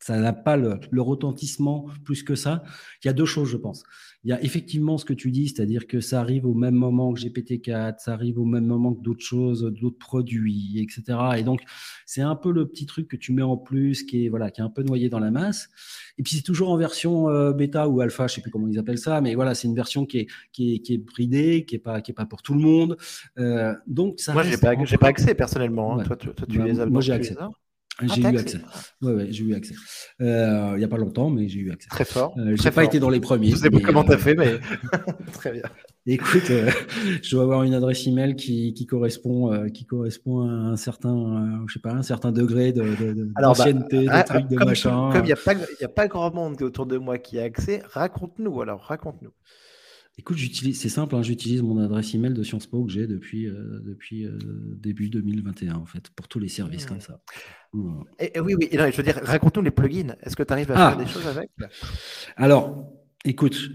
ça 0.00 0.18
n'a 0.18 0.32
pas 0.32 0.56
le, 0.56 0.78
retentissement 1.00 1.86
plus 2.04 2.22
que 2.22 2.34
ça. 2.34 2.62
Il 3.02 3.08
y 3.08 3.10
a 3.10 3.12
deux 3.12 3.24
choses, 3.24 3.48
je 3.48 3.56
pense. 3.56 3.84
Il 4.24 4.30
y 4.30 4.32
a 4.32 4.42
effectivement 4.42 4.98
ce 4.98 5.04
que 5.04 5.12
tu 5.12 5.30
dis, 5.30 5.48
c'est-à-dire 5.48 5.86
que 5.86 6.00
ça 6.00 6.20
arrive 6.20 6.46
au 6.46 6.54
même 6.54 6.74
moment 6.74 7.12
que 7.12 7.20
GPT-4, 7.20 7.96
ça 7.98 8.12
arrive 8.12 8.38
au 8.38 8.44
même 8.44 8.66
moment 8.66 8.94
que 8.94 9.02
d'autres 9.02 9.24
choses, 9.24 9.62
d'autres 9.80 9.98
produits, 9.98 10.80
etc. 10.80 11.18
Et 11.38 11.42
donc, 11.42 11.60
c'est 12.04 12.20
un 12.20 12.36
peu 12.36 12.52
le 12.52 12.66
petit 12.66 12.86
truc 12.86 13.08
que 13.08 13.16
tu 13.16 13.32
mets 13.32 13.42
en 13.42 13.56
plus, 13.56 14.02
qui 14.02 14.26
est, 14.26 14.28
voilà, 14.28 14.50
qui 14.50 14.60
est 14.60 14.64
un 14.64 14.70
peu 14.70 14.82
noyé 14.82 15.08
dans 15.08 15.20
la 15.20 15.30
masse. 15.30 15.68
Et 16.18 16.22
puis, 16.22 16.36
c'est 16.36 16.42
toujours 16.42 16.70
en 16.70 16.76
version 16.76 17.28
euh, 17.28 17.52
bêta 17.52 17.88
ou 17.88 18.00
alpha, 18.00 18.26
je 18.26 18.32
ne 18.32 18.34
sais 18.36 18.40
plus 18.40 18.50
comment 18.50 18.68
ils 18.68 18.78
appellent 18.78 18.98
ça, 18.98 19.20
mais 19.20 19.34
voilà, 19.34 19.54
c'est 19.54 19.68
une 19.68 19.76
version 19.76 20.04
qui 20.04 20.18
est, 20.18 20.26
qui 20.52 20.74
est, 20.74 20.78
qui 20.80 20.94
est 20.94 20.98
bridée, 20.98 21.64
qui 21.64 21.74
n'est 21.74 21.80
pas, 21.80 22.00
qui 22.00 22.10
est 22.10 22.14
pas 22.14 22.26
pour 22.26 22.42
tout 22.42 22.54
le 22.54 22.60
monde. 22.60 22.96
Euh, 23.38 23.74
donc, 23.86 24.20
ça 24.20 24.32
Moi, 24.32 24.42
je 24.42 24.50
n'ai 24.50 24.56
pas, 24.56 24.74
pas, 24.74 25.08
accès 25.08 25.34
personnellement. 25.34 25.98
Hein. 25.98 26.04
Toi, 26.04 26.16
tu, 26.16 26.58
bah, 26.58 26.64
les 26.64 26.80
as 26.80 26.86
Moi, 26.86 27.00
j'ai 27.00 27.12
accès. 27.12 27.36
J'ai 28.02 28.22
eu 28.22 28.36
accès. 28.36 28.60
Ouais, 29.02 29.12
ouais, 29.12 29.26
j'ai 29.30 29.44
eu 29.44 29.54
accès. 29.54 29.74
Euh, 30.20 30.72
il 30.74 30.78
n'y 30.78 30.84
a 30.84 30.88
pas 30.88 30.98
longtemps, 30.98 31.30
mais 31.30 31.48
j'ai 31.48 31.60
eu 31.60 31.72
accès. 31.72 31.88
Très 31.88 32.04
fort. 32.04 32.34
Euh, 32.38 32.54
je 32.56 32.62
n'ai 32.62 32.70
pas 32.70 32.84
été 32.84 33.00
dans 33.00 33.10
les 33.10 33.20
premiers. 33.20 33.48
Je 33.48 33.54
ne 33.54 33.58
sais 33.58 33.70
pas 33.70 33.80
comment 33.80 34.04
tu 34.04 34.12
as 34.12 34.14
euh, 34.14 34.18
fait, 34.18 34.34
mais 34.34 34.58
très 35.32 35.52
bien. 35.52 35.62
Écoute, 36.06 36.44
je 37.22 37.30
dois 37.30 37.42
avoir 37.42 37.64
une 37.64 37.74
adresse 37.74 38.06
email 38.06 38.36
qui, 38.36 38.72
qui 38.72 38.86
correspond, 38.86 39.68
qui 39.72 39.84
correspond 39.84 40.48
à 40.48 40.52
un 40.52 40.76
certain, 40.76 41.64
je 41.66 41.74
sais 41.74 41.80
pas, 41.80 41.92
un 41.92 42.02
certain 42.02 42.32
degré 42.32 42.72
de, 42.72 42.82
de, 42.82 43.12
de 43.12 43.24
bah, 43.34 43.42
d'ancienneté, 43.42 44.04
de, 44.04 44.10
ah, 44.10 44.22
trucs, 44.22 44.48
de 44.48 44.64
machin. 44.64 45.10
Comme 45.12 45.24
il 45.24 45.26
n'y 45.26 45.32
a, 45.32 45.36
pas, 45.36 45.54
a 45.82 45.88
pas 45.88 46.08
grand 46.08 46.32
monde 46.32 46.62
autour 46.62 46.86
de 46.86 46.98
moi 46.98 47.18
qui 47.18 47.38
a 47.38 47.42
accès, 47.42 47.82
raconte-nous 47.90 48.62
alors, 48.62 48.82
raconte-nous. 48.82 49.32
Écoute, 50.18 50.36
j'utilise, 50.36 50.80
c'est 50.80 50.88
simple, 50.88 51.14
hein, 51.14 51.22
j'utilise 51.22 51.62
mon 51.62 51.78
adresse 51.78 52.12
email 52.14 52.34
de 52.34 52.42
Sciences 52.42 52.66
Po 52.66 52.84
que 52.84 52.90
j'ai 52.90 53.06
depuis, 53.06 53.46
depuis 53.46 54.26
début 54.76 55.10
2021, 55.10 55.76
en 55.76 55.86
fait, 55.86 56.10
pour 56.10 56.26
tous 56.26 56.40
les 56.40 56.48
services 56.48 56.86
comme 56.86 57.00
ça. 57.00 57.20
Et, 58.18 58.38
oui, 58.40 58.54
oui, 58.58 58.68
je 58.72 58.96
veux 58.96 59.02
dire, 59.04 59.20
raconte-nous 59.22 59.62
les 59.62 59.70
plugins. 59.70 60.16
Est-ce 60.22 60.34
que 60.34 60.42
tu 60.42 60.52
arrives 60.52 60.72
à 60.72 60.88
ah. 60.88 60.90
faire 60.90 60.98
des 60.98 61.10
choses 61.10 61.26
avec? 61.26 61.50
Alors, 62.36 62.92
écoute, 63.24 63.70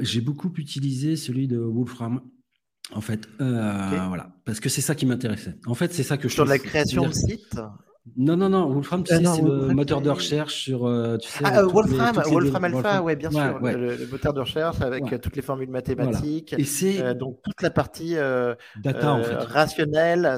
j'ai 0.00 0.20
beaucoup 0.20 0.52
utilisé 0.56 1.14
celui 1.14 1.46
de 1.46 1.58
Wolfram. 1.58 2.20
En 2.92 3.00
fait, 3.00 3.28
voilà, 3.38 4.34
parce 4.44 4.58
que 4.60 4.68
c'est 4.68 4.82
ça 4.82 4.94
qui 4.94 5.06
m'intéressait. 5.06 5.54
En 5.66 5.74
fait, 5.74 5.94
c'est 5.94 6.02
ça 6.02 6.18
que 6.18 6.28
je 6.28 6.34
Sur 6.34 6.44
la 6.44 6.58
création 6.58 7.06
de 7.06 7.12
site 7.12 7.56
non, 8.16 8.36
non, 8.36 8.50
non, 8.50 8.70
Wolfram, 8.70 9.02
tu 9.02 9.14
euh, 9.14 9.18
sais, 9.18 9.24
c'est 9.24 9.42
le 9.42 9.68
moteur 9.68 10.02
de 10.02 10.10
recherche 10.10 10.64
sur. 10.64 10.84
Euh, 10.84 11.16
tu 11.16 11.26
sais, 11.26 11.42
ah, 11.42 11.60
euh, 11.60 11.66
Wolfram, 11.66 12.14
Wolfram 12.26 12.64
Alpha, 12.64 13.02
oui, 13.02 13.16
bien 13.16 13.30
sûr. 13.30 13.58
Le, 13.60 14.06
moteur 14.10 14.34
de 14.34 14.40
recherche 14.40 14.80
avec 14.82 15.20
toutes 15.22 15.36
les 15.36 15.42
formules 15.42 15.70
mathématiques. 15.70 16.54
Et 16.58 16.64
c'est. 16.64 17.14
donc, 17.14 17.40
toute 17.42 17.62
la 17.62 17.70
partie 17.70 18.14
Data, 18.82 19.14
en 19.14 19.22
fait. 19.22 19.34
rationnelle, 19.36 20.36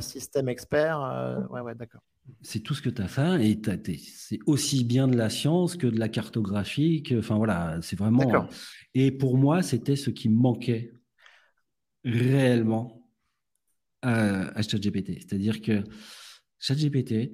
système 0.00 0.48
expert. 0.48 1.46
ouais, 1.50 1.60
ouais, 1.60 1.74
d'accord. 1.74 2.00
C'est 2.42 2.60
tout 2.60 2.74
ce 2.74 2.82
que 2.82 2.90
tu 2.90 3.00
as 3.00 3.08
fait 3.08 3.42
et 3.42 3.58
c'est 3.96 4.38
aussi 4.44 4.84
bien 4.84 5.08
de 5.08 5.16
la 5.16 5.30
science 5.30 5.76
que 5.76 5.86
de 5.86 5.98
la 5.98 6.10
cartographie. 6.10 7.02
Enfin, 7.18 7.36
voilà, 7.36 7.78
c'est 7.82 7.98
vraiment. 7.98 8.48
Et 8.94 9.10
pour 9.10 9.36
moi, 9.36 9.62
c'était 9.62 9.96
ce 9.96 10.08
qui 10.08 10.30
manquait 10.30 10.92
réellement 12.04 13.02
à 14.00 14.62
ChatGPT. 14.62 15.18
C'est-à-dire 15.20 15.60
que 15.60 15.82
ChatGPT, 16.60 17.32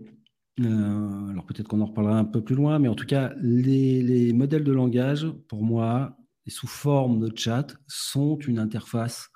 euh, 0.61 1.29
alors 1.31 1.45
peut-être 1.47 1.67
qu'on 1.67 1.81
en 1.81 1.87
reparlera 1.87 2.19
un 2.19 2.25
peu 2.25 2.43
plus 2.43 2.55
loin, 2.55 2.79
mais 2.79 2.89
en 2.89 2.95
tout 2.95 3.07
cas, 3.07 3.33
les, 3.41 4.33
modèles 4.33 4.65
de 4.65 4.73
langage, 4.73 5.27
pour 5.49 5.63
moi, 5.63 6.17
sous 6.47 6.67
forme 6.67 7.21
de 7.29 7.37
chat, 7.37 7.77
sont 7.89 8.39
une 8.39 8.59
interface 8.59 9.31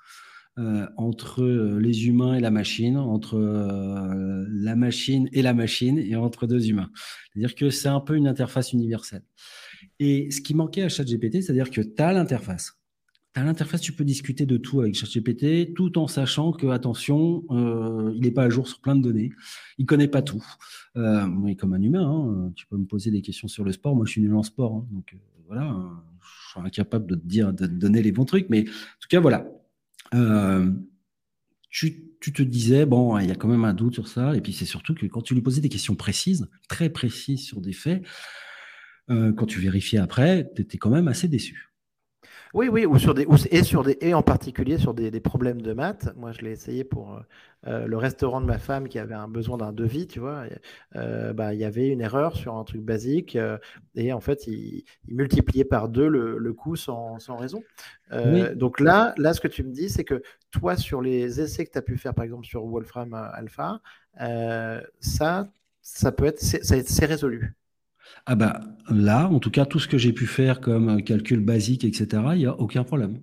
euh, 0.57 0.87
entre 0.97 1.43
les 1.79 2.07
humains 2.07 2.35
et 2.35 2.39
la 2.39 2.51
machine, 2.51 2.97
entre 2.97 3.35
euh, 3.37 4.45
la 4.49 4.75
machine 4.75 5.29
et 5.33 5.41
la 5.41 5.53
machine, 5.53 5.97
et 5.97 6.15
entre 6.15 6.47
deux 6.47 6.69
humains. 6.69 6.89
C'est-à-dire 7.33 7.55
que 7.55 7.69
c'est 7.69 7.89
un 7.89 8.01
peu 8.01 8.15
une 8.15 8.27
interface 8.27 8.73
universelle. 8.73 9.23
Et 9.99 10.31
ce 10.31 10.41
qui 10.41 10.53
manquait 10.53 10.83
à 10.83 10.89
ChatGPT, 10.89 11.41
c'est-à-dire 11.41 11.69
que 11.69 11.81
tu 11.81 12.01
as 12.01 12.13
l'interface 12.13 12.78
à 13.35 13.43
l'interface, 13.43 13.81
tu 13.81 13.93
peux 13.93 14.03
discuter 14.03 14.45
de 14.45 14.57
tout 14.57 14.81
avec 14.81 14.95
ChatGPT, 14.95 15.73
tout 15.75 15.97
en 15.99 16.07
sachant 16.07 16.51
que, 16.51 16.67
attention, 16.67 17.43
euh, 17.51 18.11
il 18.15 18.21
n'est 18.21 18.31
pas 18.31 18.43
à 18.43 18.49
jour 18.49 18.67
sur 18.67 18.81
plein 18.81 18.95
de 18.95 19.03
données. 19.03 19.31
Il 19.77 19.85
connaît 19.85 20.07
pas 20.07 20.21
tout. 20.21 20.43
Euh, 20.97 21.53
comme 21.55 21.73
un 21.73 21.81
humain, 21.81 22.03
hein, 22.03 22.51
tu 22.55 22.65
peux 22.65 22.77
me 22.77 22.85
poser 22.85 23.11
des 23.11 23.21
questions 23.21 23.47
sur 23.47 23.63
le 23.63 23.71
sport. 23.71 23.95
Moi, 23.95 24.05
je 24.05 24.13
suis 24.13 24.21
nul 24.21 24.33
en 24.33 24.41
sport. 24.41 24.75
Hein, 24.75 24.87
donc, 24.91 25.13
euh, 25.13 25.17
voilà, 25.47 25.75
je 26.21 26.51
suis 26.51 26.59
incapable 26.59 27.05
de 27.05 27.15
te 27.15 27.25
dire, 27.25 27.53
de 27.53 27.67
te 27.67 27.71
donner 27.71 28.01
les 28.01 28.11
bons 28.11 28.25
trucs. 28.25 28.49
Mais 28.49 28.61
en 28.61 28.99
tout 28.99 29.07
cas, 29.09 29.19
voilà. 29.19 29.47
Tu, 31.71 32.15
tu, 32.19 32.33
te 32.33 32.41
disais, 32.41 32.87
bon, 32.87 33.19
il 33.19 33.27
y 33.27 33.31
a 33.31 33.35
quand 33.35 33.47
même 33.47 33.63
un 33.63 33.75
doute 33.75 33.93
sur 33.93 34.07
ça. 34.07 34.35
Et 34.35 34.41
puis, 34.41 34.53
c'est 34.53 34.65
surtout 34.65 34.95
que 34.95 35.05
quand 35.05 35.21
tu 35.21 35.35
lui 35.35 35.41
posais 35.41 35.61
des 35.61 35.69
questions 35.69 35.95
précises, 35.95 36.49
très 36.67 36.89
précises 36.89 37.45
sur 37.45 37.61
des 37.61 37.73
faits, 37.73 38.03
quand 39.07 39.45
tu 39.45 39.59
vérifiais 39.59 39.99
après, 39.99 40.51
tu 40.55 40.63
étais 40.63 40.79
quand 40.79 40.89
même 40.89 41.07
assez 41.07 41.27
déçu. 41.27 41.68
Oui, 42.53 42.67
oui, 42.67 42.85
ou 42.85 42.97
sur 42.97 43.13
des, 43.13 43.27
et, 43.51 43.63
sur 43.63 43.83
des, 43.83 43.97
et 44.01 44.13
en 44.15 44.23
particulier 44.23 44.79
sur 44.79 44.95
des, 44.95 45.11
problèmes 45.19 45.61
de 45.61 45.73
maths. 45.73 46.09
Moi, 46.15 46.31
je 46.31 46.41
l'ai 46.41 46.51
essayé 46.51 46.83
pour 46.83 47.13
euh, 47.13 47.19
euh, 47.67 47.87
le 47.87 47.97
restaurant 47.97 48.41
de 48.41 48.47
ma 48.47 48.57
femme 48.57 48.87
qui 48.87 48.97
avait 48.97 49.13
un 49.13 49.27
besoin 49.27 49.57
d'un 49.57 49.71
devis, 49.71 50.07
tu 50.07 50.19
vois. 50.19 50.45
Euh, 50.95 51.31
bah, 51.33 51.53
il 51.53 51.59
y 51.59 51.63
avait 51.63 51.89
une 51.89 52.01
erreur 52.01 52.35
sur 52.35 52.55
un 52.55 52.63
truc 52.63 52.81
basique 52.81 53.37
et 53.95 54.13
en 54.13 54.19
fait, 54.19 54.47
il, 54.47 54.83
multipliait 55.07 55.65
par 55.65 55.89
deux 55.89 56.07
le, 56.07 56.53
coût 56.53 56.75
sans, 56.75 57.19
sans 57.19 57.37
raison. 57.37 57.61
Donc 58.55 58.79
là, 58.79 59.13
là, 59.17 59.33
ce 59.33 59.41
que 59.41 59.47
tu 59.47 59.63
me 59.63 59.71
dis, 59.71 59.89
c'est 59.89 60.03
que 60.03 60.23
toi, 60.49 60.75
sur 60.75 61.01
les 61.01 61.41
essais 61.41 61.65
que 61.65 61.71
tu 61.71 61.77
as 61.77 61.83
pu 61.83 61.97
faire, 61.97 62.15
par 62.15 62.25
exemple 62.25 62.47
sur 62.47 62.65
Wolfram 62.65 63.13
Alpha, 63.13 63.79
ça, 64.99 65.47
ça 65.81 66.11
peut 66.11 66.25
être, 66.25 66.39
c'est 66.39 67.05
résolu. 67.05 67.58
Ah 68.25 68.35
bah 68.35 68.61
là, 68.89 69.27
en 69.27 69.39
tout 69.39 69.51
cas, 69.51 69.65
tout 69.65 69.79
ce 69.79 69.87
que 69.87 69.97
j'ai 69.97 70.13
pu 70.13 70.25
faire 70.25 70.61
comme 70.61 71.03
calcul 71.03 71.39
basique, 71.39 71.83
etc., 71.83 72.07
il 72.33 72.39
n'y 72.39 72.45
a 72.45 72.59
aucun 72.59 72.83
problème. 72.83 73.19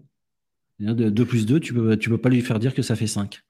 2 0.78 1.24
plus 1.24 1.46
2, 1.46 1.60
tu 1.60 1.74
ne 1.74 1.80
peux, 1.80 1.96
tu 1.96 2.10
peux 2.10 2.18
pas 2.18 2.28
lui 2.28 2.42
faire 2.42 2.58
dire 2.58 2.74
que 2.74 2.82
ça 2.82 2.96
fait 2.96 3.06
5. 3.06 3.42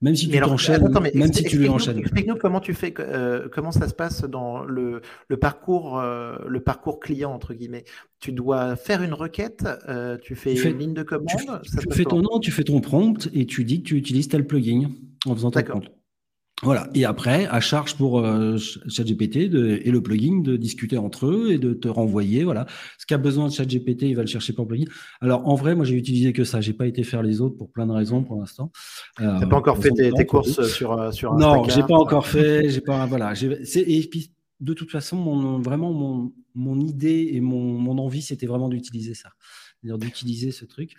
Même 0.00 0.16
si 0.16 0.28
tu 0.28 0.38
t'enchaînes, 0.38 0.88
même 1.14 1.32
si 1.32 1.44
tu 1.44 1.58
lui 1.58 1.68
enchaînes. 1.68 1.98
Explique-nous 1.98 2.36
comment 2.36 2.60
tu 2.60 2.74
fais, 2.74 2.92
euh, 2.98 3.48
comment 3.50 3.70
ça 3.70 3.88
se 3.88 3.94
passe 3.94 4.24
dans 4.24 4.64
le, 4.64 5.00
le 5.28 5.36
parcours, 5.36 5.98
euh, 5.98 6.36
le 6.46 6.60
parcours 6.60 7.00
client 7.00 7.32
entre 7.32 7.54
guillemets. 7.54 7.84
Tu 8.20 8.32
dois 8.32 8.76
faire 8.76 9.02
une 9.02 9.14
requête, 9.14 9.66
euh, 9.88 10.18
tu 10.20 10.34
fais 10.34 10.54
une 10.54 10.78
ligne 10.78 10.94
de 10.94 11.02
commande. 11.02 11.28
Tu, 11.62 11.92
fais 11.92 12.04
ton 12.04 12.20
nom, 12.20 12.38
tu 12.40 12.50
fais 12.50 12.64
ton 12.64 12.80
prompt 12.80 13.28
et 13.32 13.46
tu 13.46 13.64
dis 13.64 13.82
que 13.82 13.88
tu 13.88 13.96
utilises 13.96 14.28
tel 14.28 14.46
plugin 14.46 14.90
en 15.26 15.34
faisant 15.34 15.50
ton 15.50 15.62
prompt. 15.62 15.88
Voilà. 16.64 16.88
Et 16.94 17.04
après, 17.04 17.46
à 17.46 17.60
charge 17.60 17.94
pour 17.94 18.18
euh, 18.18 18.56
ChatGPT 18.88 19.36
et 19.36 19.90
le 19.90 20.02
plugin 20.02 20.40
de 20.40 20.56
discuter 20.56 20.96
entre 20.96 21.26
eux 21.26 21.52
et 21.52 21.58
de 21.58 21.74
te 21.74 21.88
renvoyer. 21.88 22.42
Voilà. 22.42 22.66
Ce 22.98 23.06
qu'a 23.06 23.18
besoin 23.18 23.48
de 23.48 23.52
ChatGPT, 23.52 24.02
il 24.02 24.16
va 24.16 24.22
le 24.22 24.28
chercher 24.28 24.52
pour 24.52 24.64
le 24.64 24.68
plugin. 24.68 24.84
Alors, 25.20 25.46
en 25.46 25.54
vrai, 25.54 25.74
moi, 25.74 25.84
j'ai 25.84 25.94
utilisé 25.94 26.32
que 26.32 26.44
ça. 26.44 26.60
J'ai 26.60 26.72
pas 26.72 26.86
été 26.86 27.02
faire 27.02 27.22
les 27.22 27.40
autres 27.40 27.56
pour 27.56 27.70
plein 27.70 27.86
de 27.86 27.92
raisons 27.92 28.22
pour 28.22 28.40
l'instant. 28.40 28.72
Euh, 29.20 29.38
T'as 29.38 29.46
pas 29.46 29.56
encore 29.56 29.78
fait 29.78 29.90
tes, 29.90 30.26
courses 30.26 30.66
sur, 30.68 30.92
euh, 30.92 31.10
sur 31.12 31.34
Non, 31.34 31.68
j'ai 31.68 31.82
pas 31.82 31.96
encore 31.96 32.26
fait. 32.26 32.68
J'ai 32.70 32.80
pas. 32.80 33.06
Voilà. 33.06 33.34
Et 33.42 34.08
puis, 34.10 34.32
de 34.60 34.72
toute 34.72 34.90
façon, 34.90 35.16
mon, 35.16 35.60
vraiment, 35.60 35.92
mon, 35.92 36.32
mon 36.54 36.80
idée 36.80 37.30
et 37.32 37.40
mon, 37.40 37.78
mon 37.78 37.98
envie, 37.98 38.22
c'était 38.22 38.46
vraiment 38.46 38.68
d'utiliser 38.68 39.14
ça. 39.14 39.30
C'est-à-dire 39.80 39.98
d'utiliser 39.98 40.50
ce 40.50 40.64
truc. 40.64 40.94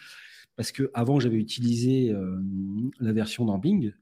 Parce 0.55 0.71
que 0.71 0.89
avant, 0.93 1.19
j'avais 1.19 1.37
utilisé 1.37 2.11
euh, 2.11 2.39
la 2.99 3.11
version 3.11 3.45
dans 3.45 3.57
Bing 3.57 3.93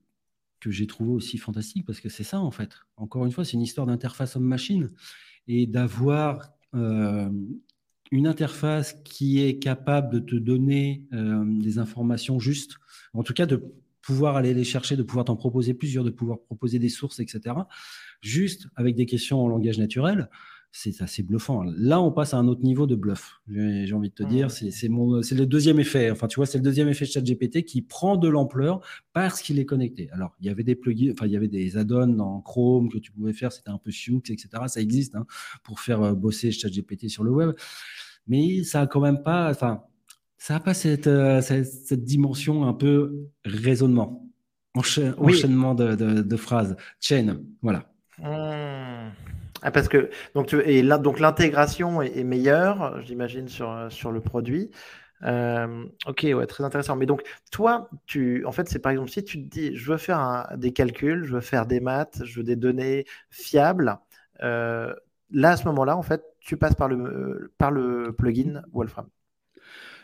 que 0.63 0.71
j'ai 0.71 0.87
trouvé 0.87 1.11
aussi 1.11 1.37
fantastique 1.37 1.85
parce 1.85 1.99
que 1.99 2.09
c'est 2.09 2.23
ça 2.23 2.39
en 2.39 2.51
fait. 2.51 2.71
Encore 2.97 3.25
une 3.25 3.31
fois, 3.31 3.43
c'est 3.43 3.53
une 3.53 3.61
histoire 3.61 3.87
d'interface 3.87 4.35
homme-machine 4.35 4.91
et 5.47 5.67
d'avoir 5.67 6.53
euh, 6.73 7.29
une 8.11 8.27
interface 8.27 8.93
qui 9.03 9.41
est 9.41 9.59
capable 9.59 10.11
de 10.11 10.19
te 10.19 10.35
donner 10.35 11.03
euh, 11.13 11.43
des 11.45 11.79
informations 11.79 12.39
justes, 12.39 12.75
en 13.13 13.23
tout 13.23 13.33
cas 13.33 13.45
de 13.45 13.63
pouvoir 14.01 14.35
aller 14.35 14.53
les 14.53 14.63
chercher, 14.63 14.95
de 14.95 15.03
pouvoir 15.03 15.25
t'en 15.25 15.35
proposer 15.35 15.73
plusieurs, 15.73 16.03
de 16.03 16.09
pouvoir 16.09 16.39
proposer 16.41 16.79
des 16.79 16.89
sources, 16.89 17.19
etc. 17.19 17.55
Juste 18.21 18.67
avec 18.75 18.95
des 18.95 19.05
questions 19.05 19.43
en 19.43 19.47
langage 19.47 19.79
naturel, 19.79 20.29
c'est 20.75 21.03
assez 21.03 21.21
bluffant. 21.21 21.63
Là, 21.77 22.01
on 22.01 22.11
passe 22.11 22.33
à 22.33 22.37
un 22.37 22.47
autre 22.47 22.63
niveau 22.63 22.87
de 22.87 22.95
bluff. 22.95 23.39
J'ai 23.47 23.93
envie 23.93 24.09
de 24.09 24.15
te 24.15 24.23
dire, 24.23 24.47
mmh. 24.47 25.21
c'est 25.21 25.35
le 25.35 25.45
deuxième 25.45 25.79
effet. 25.79 26.09
Enfin, 26.09 26.27
tu 26.27 26.37
vois, 26.37 26.47
c'est 26.47 26.57
le 26.57 26.63
deuxième 26.63 26.89
effet 26.89 27.05
de 27.05 27.11
ChatGPT 27.11 27.63
qui 27.63 27.83
prend 27.83 28.17
de 28.17 28.27
l'ampleur 28.27 28.81
parce 29.13 29.43
qu'il 29.43 29.59
est 29.59 29.65
connecté. 29.65 30.09
Alors, 30.13 30.35
il 30.39 30.47
y 30.47 30.49
avait 30.49 30.63
des 30.63 30.73
plugins, 30.73 31.11
enfin, 31.11 31.27
il 31.27 31.31
y 31.31 31.37
avait 31.37 31.47
des 31.47 31.77
add-ons 31.77 32.07
dans 32.07 32.41
Chrome 32.41 32.89
que 32.89 32.97
tu 32.97 33.11
pouvais 33.11 33.33
faire. 33.33 33.51
C'était 33.51 33.69
un 33.69 33.77
peu 33.77 33.91
Sioux, 33.91 34.23
etc. 34.27 34.47
Ça 34.65 34.81
existe 34.81 35.15
hein, 35.15 35.27
pour 35.63 35.79
faire 35.79 36.01
euh, 36.01 36.13
bosser 36.13 36.51
ChatGPT 36.51 37.07
sur 37.07 37.23
le 37.23 37.29
web, 37.29 37.51
mais 38.25 38.63
ça 38.63 38.81
a 38.81 38.87
quand 38.87 38.99
même 38.99 39.21
pas, 39.21 39.51
enfin, 39.51 39.83
ça 40.39 40.55
a 40.55 40.59
pas 40.59 40.73
cette, 40.73 41.05
euh, 41.05 41.39
cette, 41.41 42.03
dimension 42.03 42.67
un 42.67 42.73
peu 42.73 43.27
raisonnement, 43.45 44.27
enchaînement 44.73 45.75
de, 45.75 46.35
phrases, 46.35 46.75
chain, 46.99 47.41
voilà. 47.61 47.93
Mmh. 48.17 48.92
Ah, 49.63 49.71
parce 49.71 49.87
que 49.87 50.09
donc, 50.35 50.51
l'intégration 50.51 52.01
est, 52.01 52.23
meilleure, 52.25 53.01
j'imagine, 53.01 53.47
sur, 53.47 53.87
sur 53.89 54.11
le 54.11 54.19
produit. 54.19 54.69
Euh, 55.23 55.85
ok, 56.05 56.25
très 56.47 56.63
intéressant. 56.65 56.97
Mais 56.97 57.05
donc, 57.05 57.23
toi, 57.49 57.89
en 58.45 58.51
fait, 58.51 58.67
c'est 58.67 58.79
par 58.79 58.91
exemple, 58.91 59.09
si 59.09 59.23
tu 59.23 59.41
te 59.41 59.49
dis, 59.49 59.75
je 59.75 59.89
veux 59.91 59.97
faire 59.97 60.49
des 60.57 60.73
calculs, 60.73 61.23
je 61.23 61.33
veux 61.33 61.41
faire 61.41 61.65
des 61.65 61.79
maths, 61.79 62.21
je 62.25 62.39
veux 62.39 62.43
des 62.43 62.57
données 62.57 63.05
fiables, 63.29 63.97
euh, 64.43 64.93
là, 65.31 65.51
à 65.51 65.57
ce 65.57 65.63
moment-là, 65.65 65.95
en 65.95 66.03
fait, 66.03 66.23
tu 66.41 66.57
passes 66.57 66.75
par 66.75 66.89
le, 66.89 67.53
plugin 68.17 68.63
Wolfram. 68.73 69.07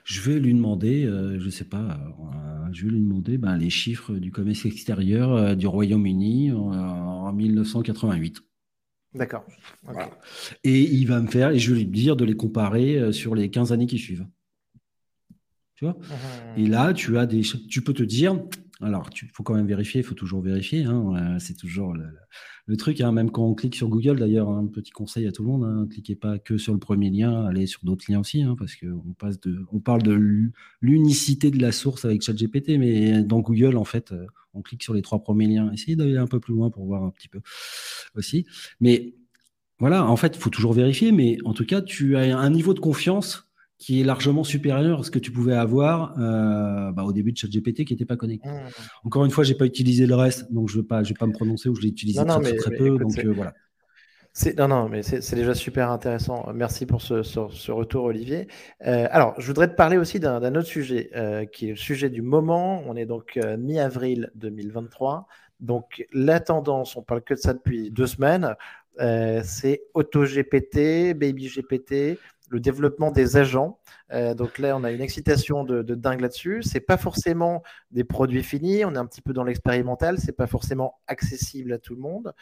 Je 0.05 0.21
vais 0.21 0.39
lui 0.39 0.53
demander, 0.53 1.05
euh, 1.05 1.37
je 1.37 1.45
ne 1.45 1.51
sais 1.51 1.65
pas, 1.65 1.99
je 2.71 2.85
vais 2.85 2.91
lui 2.91 3.01
demander 3.01 3.37
ben, 3.37 3.57
les 3.57 3.69
chiffres 3.69 4.13
du 4.13 4.31
commerce 4.31 4.65
extérieur 4.65 5.57
du 5.57 5.67
Royaume-Uni 5.67 6.53
en 6.53 7.33
1988. 7.33 8.41
D'accord. 9.13 9.45
Et 10.63 10.81
il 10.81 11.05
va 11.05 11.19
me 11.19 11.27
faire, 11.27 11.49
et 11.49 11.59
je 11.59 11.73
vais 11.73 11.79
lui 11.79 11.85
dire 11.87 12.15
de 12.15 12.25
les 12.25 12.35
comparer 12.35 12.95
euh, 12.95 13.11
sur 13.11 13.33
les 13.33 13.49
15 13.49 13.73
années 13.73 13.87
qui 13.87 13.97
suivent. 13.97 14.27
Tu 15.75 15.85
vois? 15.85 15.93
Mmh. 15.93 16.59
Et 16.59 16.67
là, 16.67 16.93
tu 16.93 17.17
as 17.17 17.25
des, 17.25 17.41
tu 17.41 17.81
peux 17.81 17.93
te 17.93 18.03
dire, 18.03 18.39
alors 18.81 19.09
il 19.21 19.27
faut 19.33 19.43
quand 19.43 19.55
même 19.55 19.67
vérifier, 19.67 20.01
il 20.01 20.03
faut 20.03 20.15
toujours 20.15 20.41
vérifier. 20.41 20.83
Hein, 20.83 21.37
c'est 21.39 21.55
toujours 21.55 21.93
le, 21.93 22.77
truc, 22.77 23.01
hein, 23.01 23.11
même 23.11 23.29
quand 23.29 23.45
on 23.45 23.55
clique 23.55 23.75
sur 23.75 23.89
Google, 23.89 24.19
d'ailleurs, 24.19 24.49
un 24.49 24.67
petit 24.67 24.91
conseil 24.91 25.27
à 25.27 25.31
tout 25.31 25.43
le 25.43 25.49
monde, 25.49 25.61
ne 25.61 25.83
hein, 25.83 25.87
cliquez 25.89 26.15
pas 26.15 26.39
que 26.39 26.57
sur 26.57 26.71
le 26.71 26.79
premier 26.79 27.09
lien, 27.09 27.45
allez 27.45 27.65
sur 27.65 27.81
d'autres 27.83 28.05
liens 28.09 28.19
aussi, 28.19 28.43
parce 28.57 28.75
qu'on 28.75 29.13
passe 29.17 29.39
de, 29.41 29.65
on 29.71 29.79
parle 29.79 30.03
de 30.03 30.51
l'unicité 30.81 31.51
de 31.51 31.61
la 31.61 31.71
source 31.71 32.05
avec 32.05 32.21
ChatGPT, 32.21 32.77
mais 32.77 33.21
dans 33.23 33.39
Google, 33.39 33.75
en 33.75 33.85
fait, 33.85 34.11
euh, 34.11 34.25
on 34.53 34.61
clique 34.61 34.83
sur 34.83 34.93
les 34.93 35.01
trois 35.01 35.19
premiers 35.19 35.47
liens. 35.47 35.71
Essayez 35.71 35.95
d'aller 35.95 36.17
un 36.17 36.27
peu 36.27 36.39
plus 36.39 36.53
loin 36.53 36.69
pour 36.69 36.85
voir 36.85 37.03
un 37.03 37.11
petit 37.11 37.27
peu 37.27 37.41
aussi. 38.15 38.45
Mais 38.79 39.15
voilà, 39.79 40.05
en 40.05 40.15
fait, 40.15 40.35
il 40.35 40.39
faut 40.39 40.49
toujours 40.49 40.73
vérifier, 40.73 41.11
mais 41.11 41.37
en 41.45 41.53
tout 41.53 41.65
cas, 41.65 41.81
tu 41.81 42.15
as 42.15 42.37
un 42.37 42.49
niveau 42.49 42.73
de 42.73 42.79
confiance 42.79 43.48
qui 43.79 44.01
est 44.01 44.03
largement 44.03 44.43
supérieur 44.43 44.99
à 44.99 45.03
ce 45.03 45.09
que 45.09 45.19
tu 45.19 45.31
pouvais 45.31 45.55
avoir 45.55 46.13
euh, 46.19 46.91
bah, 46.91 47.03
au 47.03 47.13
début 47.13 47.31
de 47.31 47.37
ChatGPT 47.37 47.85
qui 47.85 47.93
n'était 47.93 48.05
pas 48.05 48.17
connecté. 48.17 48.49
Mmh. 48.49 48.67
Encore 49.05 49.23
une 49.23 49.31
fois, 49.31 49.45
j'ai 49.45 49.55
pas 49.55 49.65
utilisé 49.65 50.05
le 50.05 50.15
reste, 50.15 50.51
donc 50.51 50.67
je 50.67 50.77
ne 50.77 50.81
vais, 50.81 50.87
pas, 50.87 51.01
je 51.03 51.09
vais 51.09 51.17
pas 51.17 51.25
me 51.25 51.31
prononcer 51.31 51.69
ou 51.69 51.75
je 51.75 51.81
l'ai 51.81 51.87
utilisé 51.87 52.23
très, 52.23 52.55
très, 52.55 52.75
peu. 52.75 52.97
donc 52.97 53.17
euh, 53.17 53.31
voilà. 53.31 53.53
Non, 54.57 54.67
non, 54.67 54.89
mais 54.89 55.01
c'est 55.01 55.35
déjà 55.35 55.55
super 55.55 55.89
intéressant. 55.91 56.51
Merci 56.53 56.85
pour 56.85 57.01
ce, 57.01 57.23
ce, 57.23 57.71
retour, 57.71 58.03
Olivier. 58.03 58.47
Euh, 58.85 59.07
alors, 59.11 59.33
je 59.39 59.47
voudrais 59.47 59.69
te 59.69 59.75
parler 59.75 59.97
aussi 59.97 60.19
d'un 60.19 60.55
autre 60.55 60.67
sujet, 60.67 61.09
qui 61.51 61.67
est 61.67 61.71
le 61.71 61.75
sujet 61.75 62.09
du 62.09 62.21
moment. 62.21 62.83
On 62.85 62.95
est 62.95 63.05
donc 63.05 63.39
mi-avril 63.57 64.29
2023. 64.35 65.25
Donc, 65.61 66.05
la 66.13 66.39
tendance, 66.39 66.95
on 66.95 67.01
parle 67.01 67.21
que 67.21 67.33
de 67.33 67.39
ça 67.39 67.53
depuis 67.53 67.91
deux 67.91 68.07
semaines, 68.07 68.55
c'est 69.43 69.81
AutoGPT, 69.93 71.13
BabyGPT, 71.17 72.17
le 72.49 72.59
développement 72.59 73.12
des 73.12 73.38
agents. 73.38 73.79
Euh, 74.12 74.33
donc 74.33 74.57
là, 74.57 74.75
on 74.75 74.83
a 74.83 74.91
une 74.91 75.01
excitation 75.01 75.63
de, 75.63 75.81
dingue 75.81 76.21
là-dessus. 76.21 76.63
C'est 76.63 76.79
pas 76.79 76.97
forcément 76.97 77.63
des 77.91 78.03
produits 78.03 78.43
finis. 78.43 78.83
On 78.85 78.93
est 78.95 78.97
un 78.97 79.05
petit 79.05 79.21
peu 79.21 79.33
dans 79.33 79.43
l'expérimental. 79.43 80.17
C'est 80.19 80.35
pas 80.35 80.47
forcément 80.47 80.99
accessible 81.07 81.73
à 81.73 81.77
tout 81.77 81.95
le 81.95 82.01
monde. 82.01 82.33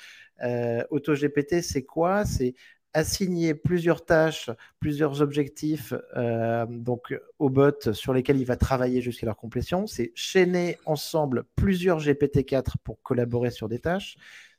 Euh, 0.44 0.84
AutoGPT, 0.92 1.62
c'est 1.62 1.84
quoi? 1.84 2.26
C'est 2.26 2.56
assigner 2.94 3.54
plusieurs 3.54 4.06
tâches, 4.06 4.50
plusieurs 4.80 5.22
objectifs 5.22 5.94
euh, 6.16 6.66
donc 6.66 7.16
au 7.38 7.50
bot 7.50 7.94
sur 7.94 8.14
lesquels 8.14 8.38
il 8.38 8.46
va 8.46 8.56
travailler 8.56 9.02
jusqu'à 9.02 9.26
leur 9.28 9.36
complétion. 9.36 9.86
C'est 9.86 10.12
chaîner 10.16 10.78
ensemble 10.86 11.44
plusieurs 11.56 12.00
GPT-4 12.00 12.76
pour 12.84 13.02
collaborer 13.04 13.52
sur 13.52 13.68
des 13.68 13.80
tâches 13.80 14.18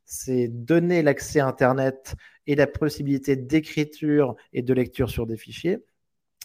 c'est 0.08 0.48
donner 0.48 1.02
l'accès 1.02 1.38
Internet 1.38 2.16
et 2.46 2.56
la 2.56 2.66
possibilité 2.66 3.36
d'écriture 3.36 4.36
et 4.54 4.62
de 4.62 4.72
lecture 4.72 5.10
sur 5.10 5.26
des 5.26 5.36
fichiers. 5.36 5.80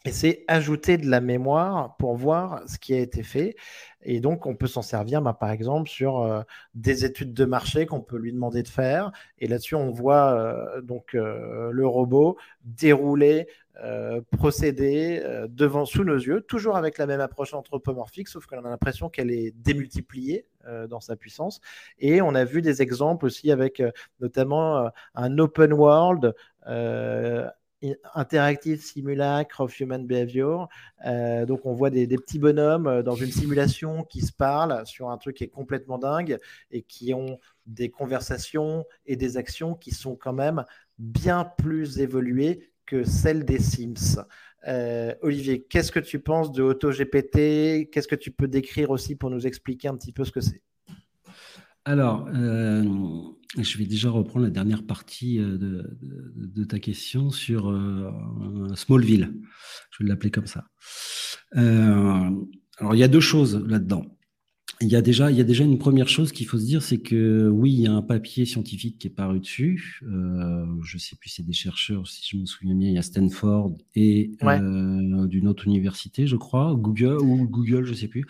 Et 0.06 0.12
c'est 0.12 0.44
ajouter 0.50 0.98
de 0.98 1.10
la 1.10 1.22
mémoire 1.22 1.96
pour 1.96 2.18
voir 2.18 2.62
ce 2.68 2.78
qui 2.78 2.94
a 2.94 3.00
été 3.00 3.24
fait. 3.24 3.56
Et 4.02 4.20
donc, 4.20 4.46
on 4.46 4.54
peut 4.54 4.68
s'en 4.68 4.82
servir, 4.82 5.22
bah, 5.22 5.34
par 5.34 5.50
exemple, 5.50 5.90
sur 5.90 6.20
euh, 6.20 6.42
des 6.76 7.06
études 7.06 7.34
de 7.34 7.46
marché 7.46 7.86
qu'on 7.86 8.02
peut 8.02 8.18
lui 8.18 8.34
demander 8.34 8.64
de 8.64 8.68
faire. 8.68 9.14
Et 9.40 9.48
là-dessus, 9.48 9.76
on 9.76 9.92
voit 9.92 10.34
euh, 10.34 10.82
donc 10.82 11.16
euh, 11.16 11.72
le 11.72 11.88
robot 11.88 12.38
dérouler, 12.66 13.48
procéder 14.38 15.20
devant 15.50 15.86
sous 15.86 16.04
nos 16.04 16.16
yeux, 16.16 16.42
toujours 16.42 16.78
avec 16.78 17.00
la 17.00 17.08
même 17.08 17.22
approche 17.22 17.56
anthropomorphique, 17.56 18.28
sauf 18.28 18.46
qu'on 18.46 18.64
a 18.64 18.70
l'impression 18.70 19.10
qu'elle 19.10 19.32
est 19.32 19.52
démultipliée 19.52 20.46
dans 20.90 21.00
sa 21.00 21.16
puissance. 21.16 21.60
Et 22.00 22.22
on 22.22 22.36
a 22.36 22.46
vu 22.46 22.62
des 22.62 22.82
exemples 22.82 23.26
aussi 23.26 23.52
avec 23.52 23.82
notamment 24.20 24.90
un 25.16 25.38
open 25.38 25.74
world 25.74 26.34
Interactive 28.14 28.82
Simulacre 28.82 29.60
of 29.62 29.80
Human 29.80 30.06
Behavior. 30.06 30.70
Euh, 31.06 31.46
donc, 31.46 31.66
on 31.66 31.74
voit 31.74 31.90
des, 31.90 32.08
petits 32.08 32.40
bonhommes 32.40 32.88
euh, 32.88 33.04
dans 33.04 33.16
une 33.16 33.32
simulation 33.32 34.04
qui 34.04 34.22
se 34.22 34.32
parlent 34.32 34.86
sur 34.86 35.10
un 35.10 35.18
truc 35.18 35.38
qui 35.38 35.44
est 35.44 35.50
complètement 35.50 35.98
dingue 35.98 36.38
et 36.72 36.84
qui 36.84 37.14
ont 37.14 37.40
des 37.66 37.90
conversations 37.90 38.86
et 39.06 39.16
des 39.16 39.38
actions 39.38 39.76
qui 39.76 39.92
sont 39.92 40.16
quand 40.16 40.34
même 40.34 40.64
bien 40.98 41.44
plus 41.44 42.00
évoluées 42.00 42.73
que 42.86 43.04
celles 43.04 43.46
des 43.46 43.60
Sims. 43.60 44.24
Euh, 44.68 45.14
Olivier, 45.22 45.64
qu'est-ce 45.64 45.92
que 45.92 46.00
tu 46.00 46.20
penses 46.20 46.52
de 46.52 46.64
AutoGPT 46.64 47.90
Qu'est-ce 47.92 48.08
que 48.08 48.16
tu 48.16 48.32
peux 48.32 48.48
décrire 48.48 48.90
aussi 48.92 49.16
pour 49.16 49.30
nous 49.30 49.46
expliquer 49.46 49.88
un 49.88 49.96
petit 49.96 50.14
peu 50.14 50.24
ce 50.24 50.32
que 50.32 50.42
c'est? 50.42 50.62
Alors, 51.86 52.30
je 53.58 53.78
vais 53.78 53.86
déjà 53.86 54.10
reprendre 54.10 54.46
la 54.46 54.52
dernière 54.52 54.84
partie 54.84 55.40
euh, 55.40 55.58
de, 55.58 56.64
ta 56.64 56.80
question 56.80 57.30
sur 57.30 57.70
euh, 57.70 58.12
Smallville. 58.76 59.34
Je 59.92 60.04
vais 60.04 60.10
l'appeler 60.10 60.32
comme 60.32 60.48
ça. 60.48 60.66
Euh, 61.56 62.30
alors, 62.78 62.96
il 62.96 62.98
y 62.98 63.04
a 63.04 63.08
deux 63.08 63.20
choses 63.20 63.64
là-dedans. 63.68 64.06
Il 64.82 64.88
y, 64.90 64.96
a 64.96 65.02
déjà, 65.02 65.32
il 65.32 65.38
y 65.38 65.42
a 65.42 65.46
déjà 65.46 65.64
une 65.64 65.78
première 65.78 66.10
chose 66.10 66.32
qu'il 66.32 66.46
faut 66.46 66.58
se 66.58 66.66
dire, 66.66 66.84
c'est 66.84 66.98
que 66.98 67.48
oui, 67.48 67.72
il 67.72 67.82
y 67.82 67.88
a 67.88 67.94
un 67.94 68.02
papier 68.02 68.46
scientifique 68.46 68.98
qui 68.98 69.08
est 69.08 69.12
paru 69.12 69.40
dessus. 69.40 70.00
je 70.02 70.96
ne 70.96 71.00
sais 71.00 71.16
plus, 71.16 71.30
c'est 71.30 71.46
des 71.46 71.54
chercheurs, 71.54 72.08
si 72.08 72.22
je 72.32 72.38
me 72.38 72.46
souviens 72.46 72.76
bien, 72.76 72.90
il 72.90 72.96
y 72.96 72.98
a 72.98 73.04
Stanford 73.04 73.74
et 73.96 74.32
d'une 74.42 75.48
autre 75.48 75.68
université, 75.68 76.28
je 76.28 76.36
crois, 76.36 76.76
Google 76.76 77.22
ou 77.22 77.48
Google, 77.48 77.86
je 77.86 77.92
ne 77.92 77.96
sais 77.96 78.08
plus. 78.08 78.26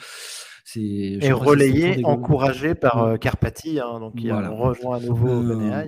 Et 0.75 1.32
relayé, 1.32 2.06
encouragé 2.06 2.73
par 2.75 3.03
euh, 3.03 3.17
Carpati, 3.17 3.79
hein, 3.79 3.99
donc 3.99 4.13
il 4.17 4.32
a 4.32 4.49
rejoint 4.49 4.97
à 4.97 4.99
nouveau 4.99 5.29
euh, 5.29 5.86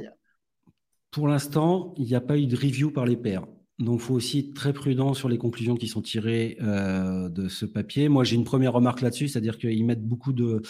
Pour 1.12 1.28
l'instant, 1.28 1.94
il 1.98 2.06
n'y 2.06 2.16
a 2.16 2.22
pas 2.22 2.38
eu 2.38 2.46
de 2.46 2.56
review 2.56 2.92
par 2.92 3.06
les 3.06 3.16
pairs. 3.16 3.46
Donc, 3.80 4.00
faut 4.00 4.14
aussi 4.14 4.40
être 4.40 4.54
très 4.54 4.72
prudent 4.72 5.14
sur 5.14 5.28
les 5.28 5.38
conclusions 5.38 5.76
qui 5.76 5.88
sont 5.88 6.02
tirées 6.02 6.58
euh, 6.62 7.28
de 7.30 7.50
ce 7.50 7.66
papier. 7.66 8.08
Moi, 8.08 8.24
j'ai 8.24 8.36
une 8.36 8.46
première 8.46 8.74
remarque 8.74 9.02
là-dessus, 9.02 9.28
c'est-à-dire 9.28 9.58
qu'ils 9.58 9.86
mettent 9.86 10.06
beaucoup 10.06 10.32
de, 10.32 10.62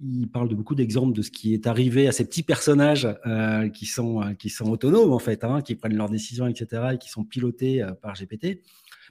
ils 0.00 0.28
parlent 0.28 0.48
de 0.48 0.54
beaucoup 0.54 0.74
d'exemples 0.74 1.14
de 1.14 1.22
ce 1.22 1.30
qui 1.30 1.54
est 1.54 1.66
arrivé 1.66 2.08
à 2.08 2.12
ces 2.12 2.26
petits 2.26 2.42
personnages 2.42 3.08
qui 3.72 3.86
sont 3.86 4.34
qui 4.38 4.50
sont 4.50 4.68
autonomes 4.70 5.12
en 5.12 5.18
fait, 5.18 5.44
hein, 5.44 5.62
qui 5.62 5.76
prennent 5.76 5.96
leurs 5.96 6.10
décisions, 6.10 6.46
etc., 6.46 6.94
et 6.94 6.98
qui 6.98 7.08
sont 7.08 7.24
pilotés 7.24 7.86
par 8.02 8.14
GPT, 8.14 8.62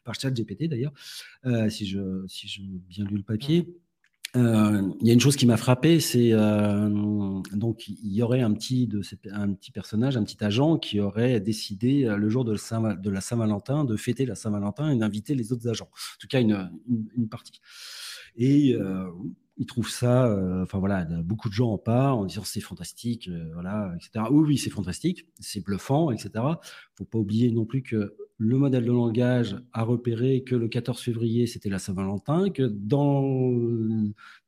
par 0.03 0.15
ChatGPT 0.15 0.67
d'ailleurs, 0.67 0.93
si 1.69 1.85
je 1.85 2.25
si 2.27 2.47
je 2.47 2.61
bien 2.61 3.05
lu 3.05 3.17
le 3.17 3.23
papier. 3.23 3.65
Euh, 4.37 4.81
il 5.01 5.07
y 5.07 5.09
a 5.09 5.13
une 5.13 5.19
chose 5.19 5.35
qui 5.35 5.45
m'a 5.45 5.57
frappé, 5.57 5.99
c'est 5.99 6.29
euh, 6.31 6.89
donc 7.51 7.89
il 7.89 8.13
y 8.13 8.21
aurait 8.23 8.39
un 8.39 8.53
petit, 8.53 8.87
de, 8.87 9.01
un 9.31 9.53
petit 9.53 9.71
personnage, 9.71 10.15
un 10.15 10.23
petit 10.23 10.41
agent 10.41 10.77
qui 10.77 11.01
aurait 11.01 11.41
décidé 11.41 12.05
euh, 12.05 12.15
le 12.15 12.29
jour 12.29 12.45
de, 12.45 12.53
la 12.53 13.21
Saint-Valentin 13.21 13.83
de 13.83 13.97
fêter 13.97 14.25
la 14.25 14.35
Saint-Valentin 14.35 14.91
et 14.91 14.95
d'inviter 14.95 15.35
les 15.35 15.51
autres 15.51 15.67
agents, 15.67 15.89
en 15.91 16.19
tout 16.19 16.27
cas 16.29 16.39
une, 16.39 16.71
une, 17.17 17.27
partie. 17.27 17.59
Et 18.37 18.77
il 19.61 19.67
trouve 19.67 19.89
ça, 19.89 20.27
enfin 20.63 20.79
voilà, 20.79 21.05
beaucoup 21.23 21.47
de 21.47 21.53
gens 21.53 21.71
en 21.71 21.77
parlent 21.77 22.19
en 22.19 22.25
disant 22.25 22.43
c'est 22.43 22.61
fantastique, 22.61 23.29
voilà, 23.53 23.93
etc. 23.95 24.25
Oui, 24.31 24.43
oui, 24.47 24.57
c'est 24.57 24.71
fantastique, 24.71 25.27
c'est 25.39 25.63
bluffant, 25.63 26.09
etc. 26.09 26.31
Faut 26.95 27.05
pas 27.05 27.19
oublier 27.19 27.51
non 27.51 27.65
plus 27.65 27.83
que 27.83 28.15
le 28.43 28.57
modèle 28.57 28.85
de 28.85 28.91
langage 28.91 29.55
a 29.71 29.83
repéré 29.83 30.43
que 30.43 30.55
le 30.55 30.67
14 30.67 30.99
février, 30.99 31.45
c'était 31.45 31.69
la 31.69 31.77
Saint-Valentin, 31.77 32.49
que 32.49 32.63
dans, 32.63 33.21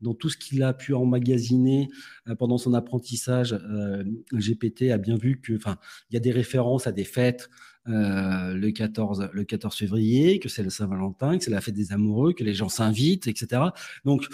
dans 0.01 0.15
tout 0.15 0.29
ce 0.29 0.37
qu'il 0.37 0.63
a 0.63 0.73
pu 0.73 0.95
emmagasiner 0.95 1.89
euh, 2.27 2.33
pendant 2.33 2.57
son 2.57 2.73
apprentissage, 2.73 3.53
euh, 3.53 4.03
GPT 4.33 4.89
a 4.89 4.97
bien 4.97 5.15
vu 5.15 5.39
que, 5.39 5.55
enfin, 5.55 5.77
il 6.09 6.15
y 6.15 6.17
a 6.17 6.19
des 6.19 6.31
références 6.31 6.87
à 6.87 6.91
des 6.91 7.03
fêtes 7.03 7.51
euh, 7.87 8.55
le, 8.55 8.71
14, 8.71 9.29
le 9.31 9.43
14 9.43 9.75
février, 9.75 10.39
que 10.39 10.49
c'est 10.49 10.63
la 10.63 10.71
Saint-Valentin, 10.71 11.37
que 11.37 11.43
c'est 11.43 11.51
la 11.51 11.61
fête 11.61 11.75
des 11.75 11.91
amoureux, 11.91 12.33
que 12.33 12.43
les 12.43 12.55
gens 12.55 12.69
s'invitent, 12.69 13.27
etc. 13.27 13.61
Donc, 14.05 14.25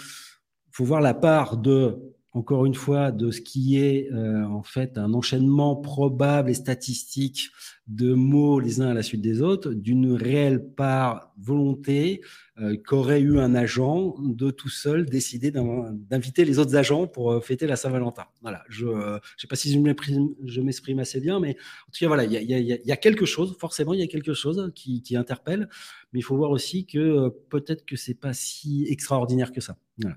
faut 0.80 0.86
voir 0.86 1.02
la 1.02 1.12
part 1.12 1.58
de 1.58 2.10
encore 2.32 2.64
une 2.64 2.74
fois, 2.74 3.10
de 3.10 3.30
ce 3.32 3.40
qui 3.40 3.76
est 3.76 4.10
euh, 4.12 4.44
en 4.44 4.62
fait 4.62 4.96
un 4.98 5.12
enchaînement 5.14 5.74
probable 5.76 6.48
et 6.48 6.54
statistique 6.54 7.50
de 7.88 8.14
mots 8.14 8.60
les 8.60 8.80
uns 8.80 8.88
à 8.88 8.94
la 8.94 9.02
suite 9.02 9.20
des 9.20 9.42
autres, 9.42 9.72
d'une 9.72 10.12
réelle 10.12 10.64
part 10.64 11.34
volonté 11.36 12.22
euh, 12.60 12.76
qu'aurait 12.86 13.20
eu 13.20 13.40
un 13.40 13.54
agent 13.54 14.14
de 14.20 14.50
tout 14.52 14.70
seul 14.70 15.06
décider 15.06 15.50
d'inviter 15.50 16.44
les 16.44 16.58
autres 16.60 16.76
agents 16.76 17.08
pour 17.08 17.32
euh, 17.32 17.40
fêter 17.40 17.66
la 17.66 17.76
Saint-Valentin. 17.76 18.24
Voilà, 18.40 18.62
je 18.70 18.86
ne 18.86 19.18
sais 19.36 19.48
pas 19.48 19.56
si 19.56 19.72
je 19.72 20.60
m'exprime 20.60 20.98
assez 21.00 21.20
bien, 21.20 21.40
mais 21.40 21.50
en 21.88 21.90
tout 21.90 21.98
cas, 21.98 22.06
voilà, 22.06 22.24
il 22.24 22.32
y 22.32 22.92
a, 22.92 22.96
quelque 22.96 23.26
chose, 23.26 23.54
forcément, 23.58 23.92
il 23.92 24.00
y 24.00 24.04
a 24.04 24.06
quelque 24.08 24.32
chose 24.32 24.72
qui, 24.74 25.02
qui 25.02 25.14
interpelle, 25.14 25.68
mais 26.12 26.20
il 26.20 26.22
faut 26.22 26.36
voir 26.36 26.52
aussi 26.52 26.86
que 26.86 27.28
peut-être 27.48 27.84
que 27.84 27.96
c'est 27.96 28.14
pas 28.14 28.32
si 28.32 28.86
extraordinaire 28.88 29.52
que 29.52 29.60
ça. 29.60 29.76
Voilà. 29.98 30.16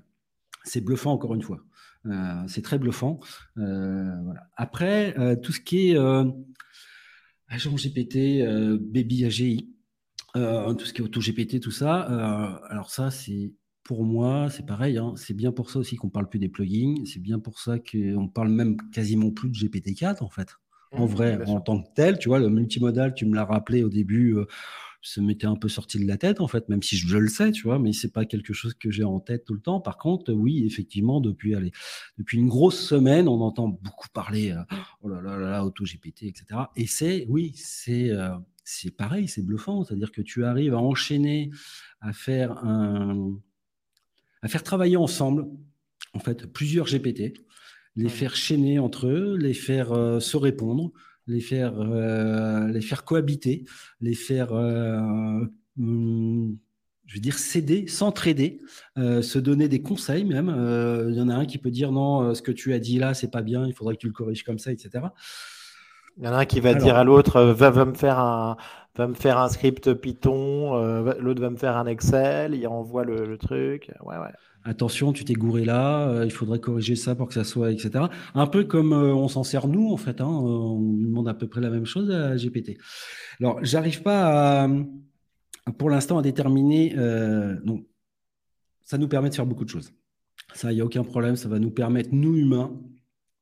C'est 0.64 0.80
bluffant 0.80 1.12
encore 1.12 1.34
une 1.34 1.42
fois. 1.42 1.60
Euh, 2.06 2.42
c'est 2.48 2.62
très 2.62 2.78
bluffant. 2.78 3.20
Euh, 3.58 4.10
Après, 4.56 5.18
euh, 5.18 5.36
tout 5.36 5.52
ce 5.52 5.60
qui 5.60 5.90
est 5.90 5.98
agent 7.48 7.74
GPT, 7.76 8.42
baby 8.80 9.24
AGI, 9.24 9.70
tout 10.34 10.84
ce 10.84 10.92
qui 10.92 11.00
est 11.00 11.04
auto 11.04 11.20
GPT, 11.20 11.60
tout 11.60 11.70
ça, 11.70 12.00
alors 12.68 12.90
ça, 12.90 13.10
c'est 13.10 13.52
pour 13.84 14.04
moi, 14.04 14.48
c'est 14.50 14.64
pareil. 14.64 14.96
Hein. 14.96 15.12
c'est 15.16 15.34
bien 15.34 15.52
pour 15.52 15.70
ça 15.70 15.78
aussi 15.78 15.96
qu'on 15.96 16.08
parle 16.08 16.28
plus 16.28 16.38
des 16.38 16.48
plugins. 16.48 17.04
C'est 17.04 17.20
bien 17.20 17.38
pour 17.38 17.60
ça 17.60 17.78
qu'on 17.78 18.28
parle 18.28 18.48
même 18.48 18.76
quasiment 18.92 19.30
plus 19.30 19.50
de 19.50 19.54
GPT-4 19.54 20.24
en 20.24 20.30
fait. 20.30 20.56
En 20.92 21.06
mmh, 21.06 21.10
vrai, 21.10 21.44
en 21.48 21.60
tant 21.60 21.82
que 21.82 21.88
tel, 21.94 22.18
tu 22.18 22.28
vois, 22.28 22.38
le 22.38 22.48
multimodal, 22.48 23.14
tu 23.14 23.26
me 23.26 23.34
l'as 23.34 23.44
rappelé 23.44 23.82
au 23.82 23.88
début 23.88 24.36
se 25.04 25.20
m'était 25.20 25.46
un 25.46 25.54
peu 25.54 25.68
sorti 25.68 25.98
de 25.98 26.06
la 26.06 26.16
tête, 26.16 26.40
en 26.40 26.48
fait, 26.48 26.68
même 26.70 26.82
si 26.82 26.96
je, 26.96 27.18
le 27.18 27.28
sais, 27.28 27.52
tu 27.52 27.64
vois, 27.64 27.78
mais 27.78 27.92
c'est 27.92 28.10
pas 28.10 28.24
quelque 28.24 28.54
chose 28.54 28.72
que 28.72 28.90
j'ai 28.90 29.04
en 29.04 29.20
tête 29.20 29.44
tout 29.44 29.52
le 29.52 29.60
temps. 29.60 29.78
Par 29.78 29.98
contre, 29.98 30.32
oui, 30.32 30.64
effectivement, 30.64 31.20
depuis, 31.20 31.54
allez, 31.54 31.72
depuis 32.16 32.38
une 32.38 32.48
grosse 32.48 32.80
semaine, 32.80 33.28
on 33.28 33.42
entend 33.42 33.68
beaucoup 33.68 34.08
parler, 34.08 34.52
euh, 34.52 34.62
oh 35.02 35.10
là 35.10 35.20
là 35.20 35.36
là, 35.36 35.64
auto-GPT, 35.64 36.22
etc. 36.22 36.62
Et 36.74 36.86
c'est, 36.86 37.26
oui, 37.28 37.52
c'est, 37.54 38.10
euh, 38.10 38.30
c'est 38.64 38.90
pareil, 38.90 39.28
c'est 39.28 39.42
bluffant. 39.42 39.84
C'est-à-dire 39.84 40.10
que 40.10 40.22
tu 40.22 40.42
arrives 40.46 40.72
à 40.72 40.78
enchaîner, 40.78 41.50
à 42.00 42.14
faire 42.14 42.52
un, 42.64 43.38
à 44.40 44.48
faire 44.48 44.62
travailler 44.62 44.96
ensemble, 44.96 45.46
en 46.14 46.18
fait, 46.18 46.46
plusieurs 46.46 46.86
GPT, 46.86 47.34
les 47.94 48.08
faire 48.08 48.34
chaîner 48.34 48.78
entre 48.78 49.06
eux, 49.06 49.36
les 49.36 49.54
faire 49.54 49.92
euh, 49.92 50.18
se 50.18 50.38
répondre, 50.38 50.92
les 51.26 51.40
faire, 51.40 51.74
euh, 51.78 52.68
les 52.68 52.80
faire 52.80 53.04
cohabiter, 53.04 53.64
les 54.00 54.14
faire 54.14 54.52
euh, 54.52 55.40
hum, 55.78 56.56
je 57.06 57.14
veux 57.14 57.20
dire, 57.20 57.38
s'aider, 57.38 57.86
s'entraider, 57.86 58.60
euh, 58.96 59.20
se 59.20 59.38
donner 59.38 59.68
des 59.68 59.82
conseils 59.82 60.24
même. 60.24 60.48
Il 61.08 61.14
y 61.14 61.20
en 61.20 61.28
a 61.28 61.34
un 61.34 61.44
qui 61.44 61.58
peut 61.58 61.70
dire 61.70 61.92
non, 61.92 62.34
ce 62.34 62.42
que 62.42 62.52
tu 62.52 62.72
as 62.72 62.78
dit 62.78 62.98
là, 62.98 63.14
c'est 63.14 63.30
pas 63.30 63.42
bien, 63.42 63.66
il 63.66 63.74
faudrait 63.74 63.94
que 63.94 64.00
tu 64.00 64.06
le 64.06 64.12
corriges 64.12 64.42
comme 64.42 64.58
ça, 64.58 64.72
etc. 64.72 65.06
Il 66.16 66.24
y 66.24 66.28
en 66.28 66.32
a 66.32 66.38
un 66.38 66.44
qui 66.46 66.60
va 66.60 66.74
dire 66.74 66.96
à 66.96 67.04
l'autre, 67.04 67.42
va, 67.42 67.70
va, 67.70 67.84
me 67.84 67.94
faire 67.94 68.18
un, 68.18 68.56
va 68.96 69.06
me 69.08 69.14
faire 69.14 69.38
un 69.38 69.48
script 69.48 69.92
Python, 69.94 70.76
l'autre 71.20 71.42
va 71.42 71.50
me 71.50 71.56
faire 71.56 71.76
un 71.76 71.86
Excel, 71.86 72.54
il 72.54 72.66
envoie 72.68 73.04
le, 73.04 73.26
le 73.26 73.36
truc. 73.36 73.90
Ouais, 74.04 74.16
ouais 74.16 74.32
attention, 74.64 75.12
tu 75.12 75.24
t'es 75.24 75.34
gouré 75.34 75.64
là, 75.64 76.24
il 76.24 76.30
faudrait 76.32 76.60
corriger 76.60 76.96
ça 76.96 77.14
pour 77.14 77.28
que 77.28 77.34
ça 77.34 77.44
soit, 77.44 77.70
etc. 77.70 78.06
Un 78.34 78.46
peu 78.46 78.64
comme 78.64 78.92
on 78.92 79.28
s'en 79.28 79.44
sert 79.44 79.68
nous, 79.68 79.92
en 79.92 79.96
fait. 79.96 80.20
Hein, 80.20 80.26
on 80.26 80.80
demande 80.80 81.28
à 81.28 81.34
peu 81.34 81.46
près 81.46 81.60
la 81.60 81.70
même 81.70 81.86
chose 81.86 82.10
à 82.10 82.36
GPT. 82.36 82.78
Alors, 83.40 83.58
j'arrive 83.62 84.02
pas 84.02 84.68
pour 85.72 85.90
l'instant 85.90 86.18
à 86.18 86.22
déterminer. 86.22 86.94
Euh, 86.96 87.60
donc, 87.62 87.86
ça 88.82 88.98
nous 88.98 89.08
permet 89.08 89.30
de 89.30 89.34
faire 89.34 89.46
beaucoup 89.46 89.64
de 89.64 89.70
choses. 89.70 89.92
Ça, 90.54 90.72
il 90.72 90.76
n'y 90.76 90.80
a 90.80 90.84
aucun 90.84 91.04
problème. 91.04 91.36
Ça 91.36 91.48
va 91.48 91.58
nous 91.58 91.70
permettre, 91.70 92.10
nous 92.12 92.36
humains, 92.36 92.78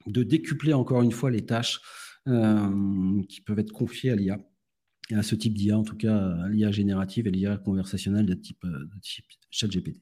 de 0.06 0.22
décupler 0.22 0.72
encore 0.72 1.02
une 1.02 1.12
fois 1.12 1.30
les 1.30 1.44
tâches 1.44 1.80
euh, 2.28 3.22
qui 3.28 3.40
peuvent 3.40 3.58
être 3.58 3.72
confiées 3.72 4.10
à 4.10 4.16
l'IA. 4.16 4.38
Et 5.10 5.14
à 5.14 5.22
ce 5.22 5.34
type 5.34 5.54
d'IA, 5.54 5.76
en 5.76 5.82
tout 5.82 5.96
cas, 5.96 6.46
l'IA 6.48 6.70
générative 6.70 7.26
et 7.26 7.30
l'IA 7.30 7.56
conversationnelle 7.58 8.26
de 8.26 8.34
type, 8.34 8.64
euh, 8.64 8.86
de 8.94 9.00
type 9.00 9.26
ChatGPT. 9.50 9.98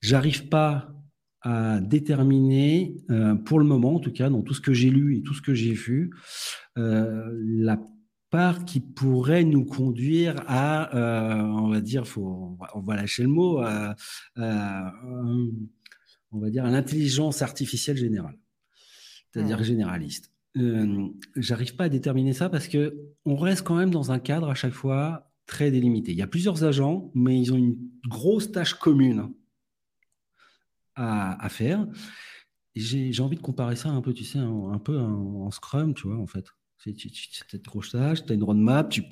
J'arrive 0.00 0.48
pas 0.48 0.94
à 1.42 1.80
déterminer, 1.80 2.96
pour 3.46 3.58
le 3.58 3.64
moment, 3.64 3.94
en 3.94 4.00
tout 4.00 4.12
cas, 4.12 4.28
dans 4.28 4.42
tout 4.42 4.54
ce 4.54 4.60
que 4.60 4.74
j'ai 4.74 4.90
lu 4.90 5.16
et 5.16 5.22
tout 5.22 5.34
ce 5.34 5.42
que 5.42 5.54
j'ai 5.54 5.72
vu, 5.72 6.10
la 6.76 7.78
part 8.30 8.64
qui 8.64 8.80
pourrait 8.80 9.44
nous 9.44 9.64
conduire 9.64 10.36
à, 10.46 10.96
euh, 10.96 11.42
on 11.42 11.68
va 11.68 11.80
dire, 11.80 12.06
faut, 12.06 12.56
on 12.74 12.80
va 12.80 12.96
lâcher 12.96 13.22
le 13.24 13.28
mot, 13.28 13.58
à, 13.58 13.96
on 16.32 16.38
va 16.38 16.50
dire 16.50 16.64
à 16.64 16.70
l'intelligence 16.70 17.42
artificielle 17.42 17.96
générale, 17.96 18.38
c'est-à-dire 19.32 19.60
mmh. 19.60 19.64
généraliste. 19.64 20.32
Euh, 20.56 21.08
J'arrive 21.36 21.76
pas 21.76 21.84
à 21.84 21.88
déterminer 21.88 22.32
ça 22.32 22.48
parce 22.48 22.68
que 22.68 22.96
on 23.24 23.36
reste 23.36 23.62
quand 23.62 23.76
même 23.76 23.90
dans 23.90 24.10
un 24.10 24.18
cadre 24.18 24.48
à 24.48 24.54
chaque 24.54 24.72
fois 24.72 25.30
très 25.46 25.70
délimité. 25.70 26.12
Il 26.12 26.18
y 26.18 26.22
a 26.22 26.26
plusieurs 26.26 26.64
agents, 26.64 27.10
mais 27.14 27.40
ils 27.40 27.52
ont 27.52 27.56
une 27.56 27.76
grosse 28.08 28.50
tâche 28.52 28.74
commune 28.74 29.32
à, 31.00 31.48
faire. 31.48 31.86
J'ai 32.74 33.20
envie 33.20 33.36
de 33.36 33.42
comparer 33.42 33.76
ça 33.76 33.88
un 33.90 34.00
peu, 34.00 34.12
tu 34.12 34.24
sais, 34.24 34.38
un, 34.38 34.78
peu 34.78 34.98
en 34.98 35.50
Scrum, 35.50 35.94
tu 35.94 36.08
vois, 36.08 36.18
en 36.18 36.26
fait. 36.26 36.44
Tu, 36.82 36.94
tu, 36.94 37.10
tu 37.10 37.44
tu 37.50 37.56
as 37.58 38.32
une 38.32 38.42
roadmap, 38.42 38.88
tu, 38.88 39.02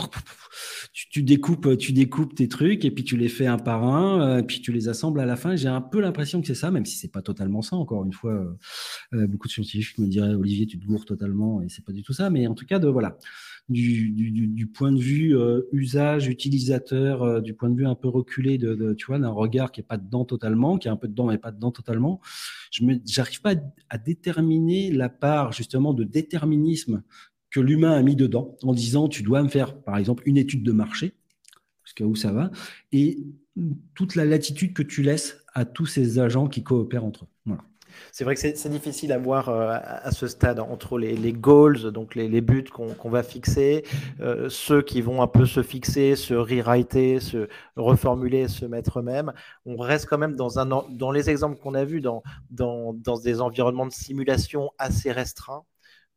tu, 1.11 1.23
découpes, 1.23 1.77
tu 1.77 1.93
découpes 1.93 2.35
tes 2.35 2.49
trucs 2.49 2.87
et 2.87 2.91
puis 2.91 3.05
tu 3.05 3.19
les 3.19 3.29
fais 3.29 3.47
un 3.47 3.59
par 3.59 3.85
un, 3.85 4.39
et 4.39 4.41
euh, 4.41 4.43
puis 4.43 4.63
tu 4.63 4.73
les 4.73 4.89
assembles 4.89 5.21
à 5.21 5.27
la 5.27 5.37
fin. 5.37 5.55
J'ai 5.55 5.69
un 5.69 5.83
peu 5.83 6.01
l'impression 6.01 6.41
que 6.41 6.47
c'est 6.47 6.55
ça, 6.55 6.71
même 6.71 6.87
si 6.87 6.97
c'est 6.97 7.13
pas 7.13 7.21
totalement 7.21 7.61
ça. 7.61 7.77
Encore 7.77 8.07
une 8.07 8.15
fois, 8.15 8.33
euh, 8.33 8.57
euh, 9.13 9.27
beaucoup 9.27 9.49
de 9.49 9.53
scientifiques 9.53 9.99
me 9.99 10.07
diraient 10.07 10.35
Olivier, 10.35 10.67
tu 10.67 10.81
te 10.81 10.87
gourres 10.87 11.05
totalement 11.05 11.61
et 11.61 11.69
c'est 11.69 11.85
pas 11.85 11.93
du 11.93 12.03
tout 12.03 12.15
ça. 12.15 12.31
Mais 12.31 12.47
en 12.47 12.55
tout 12.55 12.65
cas, 12.65 12.79
de 12.79 12.89
voilà, 12.89 13.19
du, 13.69 14.67
point 14.73 14.93
de 14.93 15.01
vue 15.01 15.37
usage, 15.73 16.29
utilisateur, 16.29 17.43
du 17.43 17.55
point 17.55 17.71
de 17.71 17.77
vue 17.77 17.87
un 17.87 17.95
peu 17.95 18.09
reculé 18.09 18.59
de, 18.59 18.95
tu 18.95 19.07
vois, 19.07 19.19
d'un 19.19 19.31
regard 19.31 19.73
qui 19.73 19.81
est 19.81 19.85
pas 19.85 19.99
dedans 19.99 20.25
totalement, 20.25 20.79
qui 20.79 20.89
est 20.89 20.91
un 20.91 20.97
peu 20.97 21.09
dedans 21.09 21.27
mais 21.27 21.39
pas 21.39 21.53
dedans 21.53 21.71
totalement. 21.71 22.21
Je 22.71 22.85
me, 22.85 23.01
j'arrive 23.07 23.41
pas 23.41 23.55
à 23.89 23.99
déterminer 23.99 24.91
la 24.91 25.09
part 25.09 25.53
justement 25.53 25.93
de 25.95 26.05
déterminisme 26.05 27.03
que 27.51 27.61
l'humain 27.61 27.93
a 27.93 28.03
mis 28.03 28.17
dedans 28.17 28.57
en 28.63 28.73
disant 28.73 29.09
tu 29.09 29.23
dois 29.23 29.43
me 29.43 29.49
faire, 29.49 29.81
par 29.83 29.97
exemple, 29.97 30.23
une 30.27 30.37
étude 30.37 30.63
de 30.63 30.73
marché, 30.73 31.15
jusqu'à 31.85 32.05
où 32.05 32.15
ça 32.15 32.33
va, 32.33 32.51
et 32.93 33.19
toute 33.95 34.15
la 34.15 34.25
latitude 34.25 34.73
que 34.73 34.83
tu 34.83 35.03
laisses 35.03 35.39
à 35.55 35.65
tous 35.65 35.87
ces 35.87 36.19
agents 36.19 36.49
qui 36.49 36.63
coopèrent 36.63 37.05
entre 37.05 37.25
eux. 37.25 37.29
Voilà. 37.47 37.65
C'est 38.13 38.25
vrai 38.25 38.35
que 38.35 38.41
c'est 38.41 38.69
difficile 38.69 39.13
à 39.13 39.19
voir 39.19 39.49
euh, 39.49 39.79
à 39.83 40.11
ce 40.11 40.27
stade 40.27 40.61
entre 40.61 40.99
les, 40.99 41.17
les 41.17 41.33
goals, 41.33 41.91
donc 41.93 42.15
les, 42.15 42.41
buts 42.41 42.65
qu'on 42.65 43.11
va 43.11 43.23
fixer, 43.23 43.85
euh, 44.21 44.49
ceux 44.49 44.83
qui 44.83 45.01
vont 45.01 45.23
un 45.23 45.27
peu 45.27 45.47
se 45.47 45.63
fixer, 45.63 46.17
se 46.17 46.35
rewriter, 46.35 47.21
se 47.21 47.49
reformuler, 47.77 48.49
se 48.49 48.65
mettre 48.67 49.01
eux-mêmes. 49.01 49.33
On 49.67 49.77
reste 49.77 50.07
quand 50.07 50.19
même 50.19 50.37
dans, 50.37 50.59
un, 50.59 50.67
dans 50.67 51.11
les 51.11 51.31
exemples 51.31 51.59
qu'on 51.61 51.75
a 51.75 51.85
vus, 51.85 52.01
dans, 52.01 52.23
dans, 52.51 52.93
dans 52.93 53.19
des 53.19 53.41
environnements 53.41 53.87
de 53.87 53.93
simulation 53.93 54.71
assez 54.79 55.13
restreints. 55.13 55.65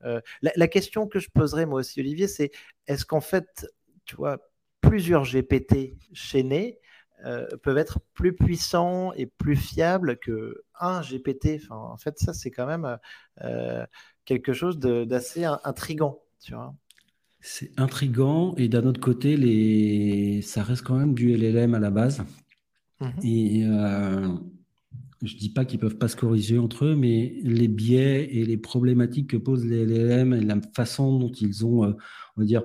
Euh, 0.03 0.19
la, 0.41 0.67
question 0.67 1.07
que 1.07 1.19
je 1.19 1.29
poserais 1.29 1.65
moi 1.65 1.79
aussi, 1.79 1.99
Olivier, 1.99 2.27
c'est 2.27 2.51
est-ce 2.87 3.05
qu'en 3.05 3.21
fait, 3.21 3.67
tu 4.05 4.15
vois, 4.15 4.39
plusieurs 4.81 5.23
GPT 5.23 5.95
chaînés 6.13 6.79
euh, 7.25 7.45
peuvent 7.63 7.77
être 7.77 7.99
plus 8.13 8.33
puissants 8.33 9.13
et 9.13 9.25
plus 9.25 9.55
fiables 9.55 10.17
que 10.17 10.63
un 10.79 11.01
GPT 11.01 11.59
enfin, 11.61 11.75
En 11.75 11.97
fait, 11.97 12.17
ça, 12.19 12.33
c'est 12.33 12.51
quand 12.51 12.65
même 12.65 12.97
euh, 13.43 13.85
quelque 14.25 14.53
chose 14.53 14.79
d'assez 14.79 15.45
intrigant, 15.45 16.19
tu 16.41 16.53
vois. 16.53 16.73
C'est 17.39 17.71
intrigant 17.79 18.53
et 18.55 18.67
d'un 18.67 18.85
autre 18.85 19.01
côté, 19.01 19.35
les... 19.35 20.41
ça 20.41 20.63
reste 20.63 20.83
quand 20.83 20.97
même 20.97 21.13
du 21.13 21.35
LLM 21.35 21.73
à 21.73 21.79
la 21.79 21.91
base. 21.91 22.23
Mmh 22.99 23.07
et 23.23 23.65
je 25.21 25.37
dis 25.37 25.49
pas 25.49 25.65
qu'ils 25.65 25.79
peuvent 25.79 25.97
pas 25.97 26.07
se 26.07 26.15
corriger 26.15 26.57
entre 26.57 26.85
eux, 26.85 26.95
mais 26.95 27.35
les 27.43 27.67
biais 27.67 28.27
et 28.31 28.43
les 28.43 28.57
problématiques 28.57 29.29
que 29.29 29.37
posent 29.37 29.65
les 29.65 29.85
LLM 29.85 30.33
et 30.33 30.41
la 30.41 30.59
façon 30.75 31.19
dont 31.19 31.31
ils 31.31 31.65
ont, 31.65 31.83
euh, 31.83 31.91
on 32.37 32.41
va 32.41 32.45
dire, 32.45 32.63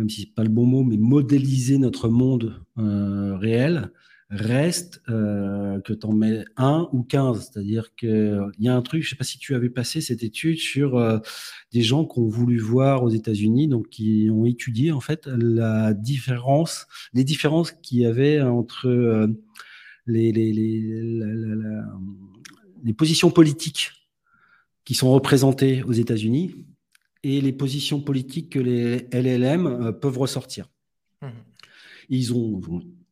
même 0.00 0.10
si 0.10 0.22
c'est 0.22 0.34
pas 0.34 0.42
le 0.42 0.48
bon 0.48 0.66
mot, 0.66 0.82
mais 0.82 0.96
modéliser 0.96 1.78
notre 1.78 2.08
monde 2.08 2.62
euh, 2.78 3.36
réel, 3.36 3.90
reste 4.30 5.02
euh, 5.08 5.80
que 5.80 5.92
tu 5.92 6.06
en 6.06 6.12
mets 6.12 6.44
un 6.56 6.88
ou 6.92 7.02
quinze. 7.02 7.50
C'est-à-dire 7.52 7.94
qu'il 7.94 8.50
y 8.58 8.68
a 8.68 8.74
un 8.74 8.82
truc, 8.82 9.02
je 9.02 9.10
sais 9.10 9.16
pas 9.16 9.24
si 9.24 9.38
tu 9.38 9.54
avais 9.54 9.70
passé 9.70 10.00
cette 10.00 10.22
étude 10.22 10.58
sur 10.58 11.20
des 11.72 11.82
gens 11.82 12.04
qui 12.04 12.18
ont 12.20 12.28
voulu 12.28 12.58
voir 12.58 13.02
aux 13.02 13.10
États-Unis, 13.10 13.68
donc 13.68 13.88
qui 13.88 14.28
ont 14.32 14.44
étudié 14.44 14.92
en 14.92 15.00
fait 15.00 15.26
la 15.26 15.94
différence, 15.94 16.86
les 17.12 17.24
différences 17.24 17.72
qu'il 17.72 17.98
y 17.98 18.06
avait 18.06 18.40
entre 18.40 19.28
les, 20.06 20.54
positions 22.96 23.30
politiques 23.30 23.92
qui 24.84 24.94
sont 24.94 25.12
représentées 25.12 25.82
aux 25.82 25.92
États-Unis 25.92 26.66
et 27.22 27.40
les 27.40 27.52
positions 27.52 28.00
politiques 28.00 28.50
que 28.50 28.58
les 28.58 29.08
LLM 29.12 29.66
euh, 29.66 29.92
peuvent 29.92 30.18
ressortir. 30.18 30.70
Mmh. 31.22 31.28
Ils 32.08 32.34
ont 32.34 32.60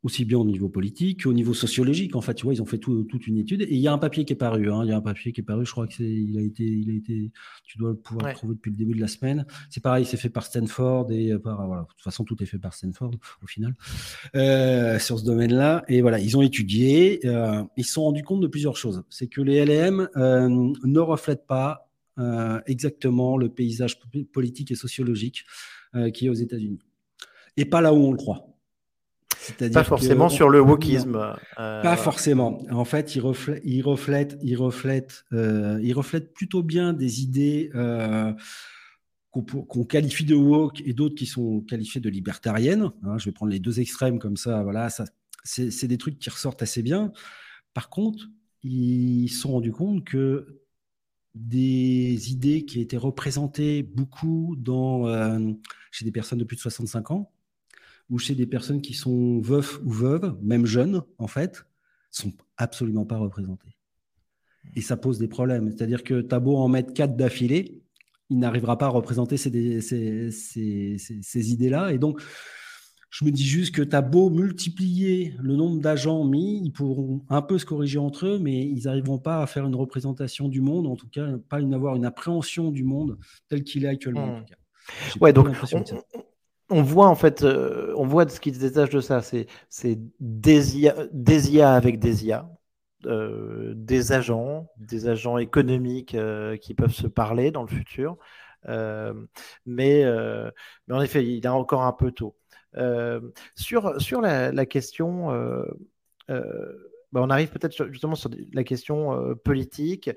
aussi 0.02 0.24
bien 0.24 0.38
au 0.38 0.44
niveau 0.44 0.68
politique 0.68 1.24
qu'au 1.24 1.32
niveau 1.32 1.54
sociologique. 1.54 2.14
En 2.14 2.20
fait, 2.20 2.34
tu 2.34 2.44
vois, 2.44 2.54
ils 2.54 2.62
ont 2.62 2.66
fait 2.66 2.78
toute 2.78 3.26
une 3.26 3.38
étude. 3.38 3.62
Et 3.62 3.74
il 3.74 3.80
y 3.80 3.88
a 3.88 3.92
un 3.92 3.98
papier 3.98 4.24
qui 4.24 4.32
est 4.32 4.36
paru. 4.36 4.70
Hein. 4.70 4.82
Il 4.84 4.90
y 4.90 4.92
a 4.92 4.96
un 4.96 5.02
papier 5.02 5.32
qui 5.32 5.40
est 5.40 5.44
paru. 5.44 5.66
Je 5.66 5.72
crois 5.72 5.86
que 5.86 5.94
c'est, 5.94 6.04
il 6.04 6.38
a 6.38 6.42
été, 6.42 6.64
il 6.64 6.90
a 6.90 6.94
été. 6.94 7.32
Tu 7.64 7.78
dois 7.78 7.94
pouvoir 8.00 8.28
le 8.28 8.34
trouver 8.34 8.54
depuis 8.54 8.70
le 8.70 8.76
début 8.76 8.94
de 8.94 9.00
la 9.00 9.08
semaine. 9.08 9.44
C'est 9.70 9.82
pareil, 9.82 10.04
c'est 10.04 10.16
fait 10.16 10.30
par 10.30 10.44
Stanford 10.44 11.10
et 11.10 11.32
euh, 11.32 11.38
par 11.38 11.66
voilà. 11.66 11.82
De 11.82 11.88
toute 11.88 12.02
façon, 12.02 12.24
tout 12.24 12.40
est 12.42 12.46
fait 12.46 12.58
par 12.58 12.74
Stanford 12.74 13.12
au 13.42 13.46
final 13.46 13.74
euh, 14.36 14.98
sur 14.98 15.18
ce 15.18 15.24
domaine-là. 15.24 15.84
Et 15.88 16.00
voilà, 16.00 16.18
ils 16.18 16.36
ont 16.36 16.42
étudié. 16.42 17.20
Euh, 17.24 17.64
ils 17.76 17.84
se 17.84 17.94
sont 17.94 18.02
rendus 18.02 18.22
compte 18.22 18.40
de 18.40 18.48
plusieurs 18.48 18.76
choses. 18.76 19.02
C'est 19.10 19.26
que 19.26 19.40
les 19.40 19.64
LM 19.64 20.08
euh, 20.16 20.48
ne 20.84 21.00
reflètent 21.00 21.46
pas 21.46 21.87
exactement 22.66 23.36
le 23.36 23.48
paysage 23.48 23.98
politique 24.32 24.70
et 24.70 24.74
sociologique 24.74 25.44
qui 26.14 26.26
est 26.26 26.28
aux 26.28 26.34
États-Unis. 26.34 26.80
Et 27.56 27.64
pas 27.64 27.80
là 27.80 27.92
où 27.92 27.96
on 27.98 28.12
le 28.12 28.16
croit. 28.16 28.58
Pas 29.72 29.84
forcément 29.84 30.28
sur 30.28 30.48
le 30.48 30.60
wokisme. 30.60 31.16
Euh, 31.58 31.82
pas 31.82 31.96
forcément. 31.96 32.62
En 32.70 32.84
fait, 32.84 33.14
il 33.14 33.20
reflète, 33.20 33.62
il 33.64 33.82
reflète, 33.82 34.38
il 34.42 34.56
reflète, 34.56 35.24
euh, 35.32 35.78
il 35.82 35.92
reflète 35.92 36.34
plutôt 36.34 36.62
bien 36.62 36.92
des 36.92 37.22
idées 37.22 37.70
euh, 37.74 38.32
qu'on 39.30 39.84
qualifie 39.84 40.24
de 40.24 40.34
woke 40.34 40.82
et 40.84 40.92
d'autres 40.92 41.14
qui 41.14 41.26
sont 41.26 41.60
qualifiées 41.60 42.00
de 42.00 42.08
libertariennes. 42.08 42.90
Hein. 43.04 43.18
je 43.18 43.26
vais 43.26 43.32
prendre 43.32 43.52
les 43.52 43.60
deux 43.60 43.80
extrêmes 43.80 44.18
comme 44.18 44.36
ça. 44.36 44.62
Voilà, 44.62 44.90
ça, 44.90 45.04
c'est 45.44 45.88
des 45.88 45.98
trucs 45.98 46.18
qui 46.18 46.30
ressortent 46.30 46.62
assez 46.62 46.82
bien. 46.82 47.12
Par 47.74 47.88
contre, 47.88 48.26
ils 48.62 49.28
se 49.28 49.40
sont 49.40 49.52
rendus 49.52 49.72
compte 49.72 50.04
que 50.04 50.60
des 51.46 52.32
idées 52.32 52.64
qui 52.64 52.80
étaient 52.80 52.96
représentées 52.96 53.82
beaucoup 53.82 54.56
dans, 54.58 55.06
chez 55.90 56.04
des 56.04 56.12
personnes 56.12 56.38
de 56.38 56.44
plus 56.44 56.56
de 56.56 56.60
65 56.60 57.10
ans, 57.10 57.30
ou 58.10 58.18
chez 58.18 58.34
des 58.34 58.46
personnes 58.46 58.80
qui 58.80 58.94
sont 58.94 59.40
veufs 59.40 59.80
ou 59.84 59.90
veuves, 59.90 60.36
même 60.42 60.66
jeunes 60.66 61.02
en 61.18 61.26
fait, 61.26 61.64
sont 62.10 62.32
absolument 62.56 63.04
pas 63.04 63.18
représentées. 63.18 63.76
Et 64.74 64.80
ça 64.80 64.96
pose 64.96 65.18
des 65.18 65.28
problèmes. 65.28 65.70
C'est-à-dire 65.70 66.02
que 66.02 66.20
tu 66.20 66.34
as 66.34 66.40
beau 66.40 66.56
en 66.56 66.68
mettre 66.68 66.92
quatre 66.92 67.16
d'affilée, 67.16 67.82
il 68.30 68.38
n'arrivera 68.38 68.76
pas 68.76 68.86
à 68.86 68.90
représenter 68.90 69.36
ces, 69.36 69.80
ces, 69.80 70.30
ces, 70.30 70.96
ces 70.98 71.52
idées-là. 71.52 71.92
Et 71.92 71.98
donc, 71.98 72.20
je 73.10 73.24
me 73.24 73.30
dis 73.30 73.44
juste 73.44 73.74
que 73.74 73.82
tu 73.82 73.96
as 73.96 74.02
beau 74.02 74.28
multiplier 74.30 75.34
le 75.40 75.56
nombre 75.56 75.80
d'agents 75.80 76.24
mis, 76.24 76.60
ils 76.62 76.72
pourront 76.72 77.22
un 77.30 77.40
peu 77.42 77.58
se 77.58 77.64
corriger 77.64 77.98
entre 77.98 78.26
eux, 78.26 78.38
mais 78.38 78.66
ils 78.66 78.84
n'arriveront 78.84 79.18
pas 79.18 79.42
à 79.42 79.46
faire 79.46 79.66
une 79.66 79.74
représentation 79.74 80.48
du 80.48 80.60
monde, 80.60 80.86
en 80.86 80.96
tout 80.96 81.08
cas, 81.08 81.26
pas 81.48 81.60
une, 81.60 81.72
avoir 81.72 81.96
une 81.96 82.04
appréhension 82.04 82.70
du 82.70 82.84
monde 82.84 83.18
tel 83.48 83.64
qu'il 83.64 83.84
est 83.84 83.88
actuellement. 83.88 84.36
En 84.36 84.40
tout 84.40 84.44
cas. 84.44 85.18
Ouais, 85.20 85.32
donc 85.32 85.48
on 86.70 86.82
voit 86.82 87.08
en 87.08 87.14
fait, 87.14 87.42
on 87.44 88.06
voit 88.06 88.28
ce 88.28 88.40
qui 88.40 88.52
se 88.52 88.60
détache 88.60 88.90
de 88.90 89.00
ça, 89.00 89.22
c'est 89.22 89.46
des 90.20 90.78
IA, 90.78 91.72
avec 91.74 91.98
des 91.98 92.26
IA, 92.26 92.50
des 93.04 94.12
agents, 94.12 94.68
des 94.76 95.08
agents 95.08 95.38
économiques 95.38 96.14
qui 96.60 96.74
peuvent 96.74 96.92
se 96.92 97.06
parler 97.06 97.50
dans 97.50 97.62
le 97.62 97.68
futur. 97.68 98.18
mais, 98.66 99.24
mais 99.64 100.94
en 100.94 101.00
effet, 101.00 101.24
il 101.24 101.44
est 101.44 101.48
encore 101.48 101.84
un 101.84 101.92
peu 101.92 102.12
tôt. 102.12 102.36
Sur, 103.54 104.00
sur 104.00 104.20
la, 104.20 104.66
question, 104.66 105.28
bah, 106.28 106.44
on 107.14 107.30
arrive 107.30 107.50
peut-être 107.50 107.86
justement 107.90 108.14
sur 108.14 108.30
la 108.52 108.64
question 108.64 109.34
politique. 109.44 110.10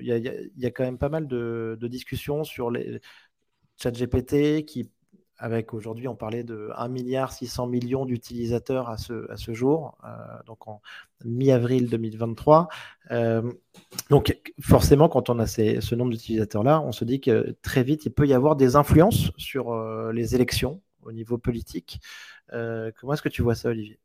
Il 0.00 0.50
y, 0.56 0.66
a 0.66 0.70
quand 0.70 0.84
même 0.84 0.98
pas 0.98 1.08
mal 1.08 1.26
de, 1.26 1.78
discussions 1.82 2.44
sur 2.44 2.70
les 2.70 3.00
GPT 3.78 4.64
qui 4.64 4.90
avec 5.38 5.74
aujourd'hui, 5.74 6.08
on 6.08 6.16
parlait 6.16 6.44
de 6.44 6.70
1 6.76 6.88
milliard 6.88 7.32
600 7.32 7.66
millions 7.66 8.06
d'utilisateurs 8.06 8.88
à 8.88 8.96
ce, 8.96 9.30
à 9.30 9.36
ce 9.36 9.52
jour, 9.52 9.98
euh, 10.04 10.08
donc 10.46 10.66
en 10.66 10.80
mi-avril 11.24 11.88
2023. 11.90 12.68
Euh, 13.10 13.42
donc 14.08 14.40
forcément, 14.60 15.08
quand 15.08 15.28
on 15.28 15.38
a 15.38 15.46
ce 15.46 15.94
nombre 15.94 16.12
d'utilisateurs-là, 16.12 16.80
on 16.80 16.92
se 16.92 17.04
dit 17.04 17.20
que 17.20 17.54
très 17.62 17.82
vite, 17.82 18.06
il 18.06 18.10
peut 18.10 18.26
y 18.26 18.32
avoir 18.32 18.56
des 18.56 18.76
influences 18.76 19.30
sur 19.36 19.72
euh, 19.72 20.12
les 20.12 20.34
élections 20.34 20.80
au 21.06 21.12
niveau 21.12 21.38
politique. 21.38 22.00
comment 22.50 23.12
est-ce 23.12 23.22
que 23.22 23.28
tu 23.28 23.42
vois 23.42 23.54
ça, 23.54 23.70
Olivier? 23.70 23.98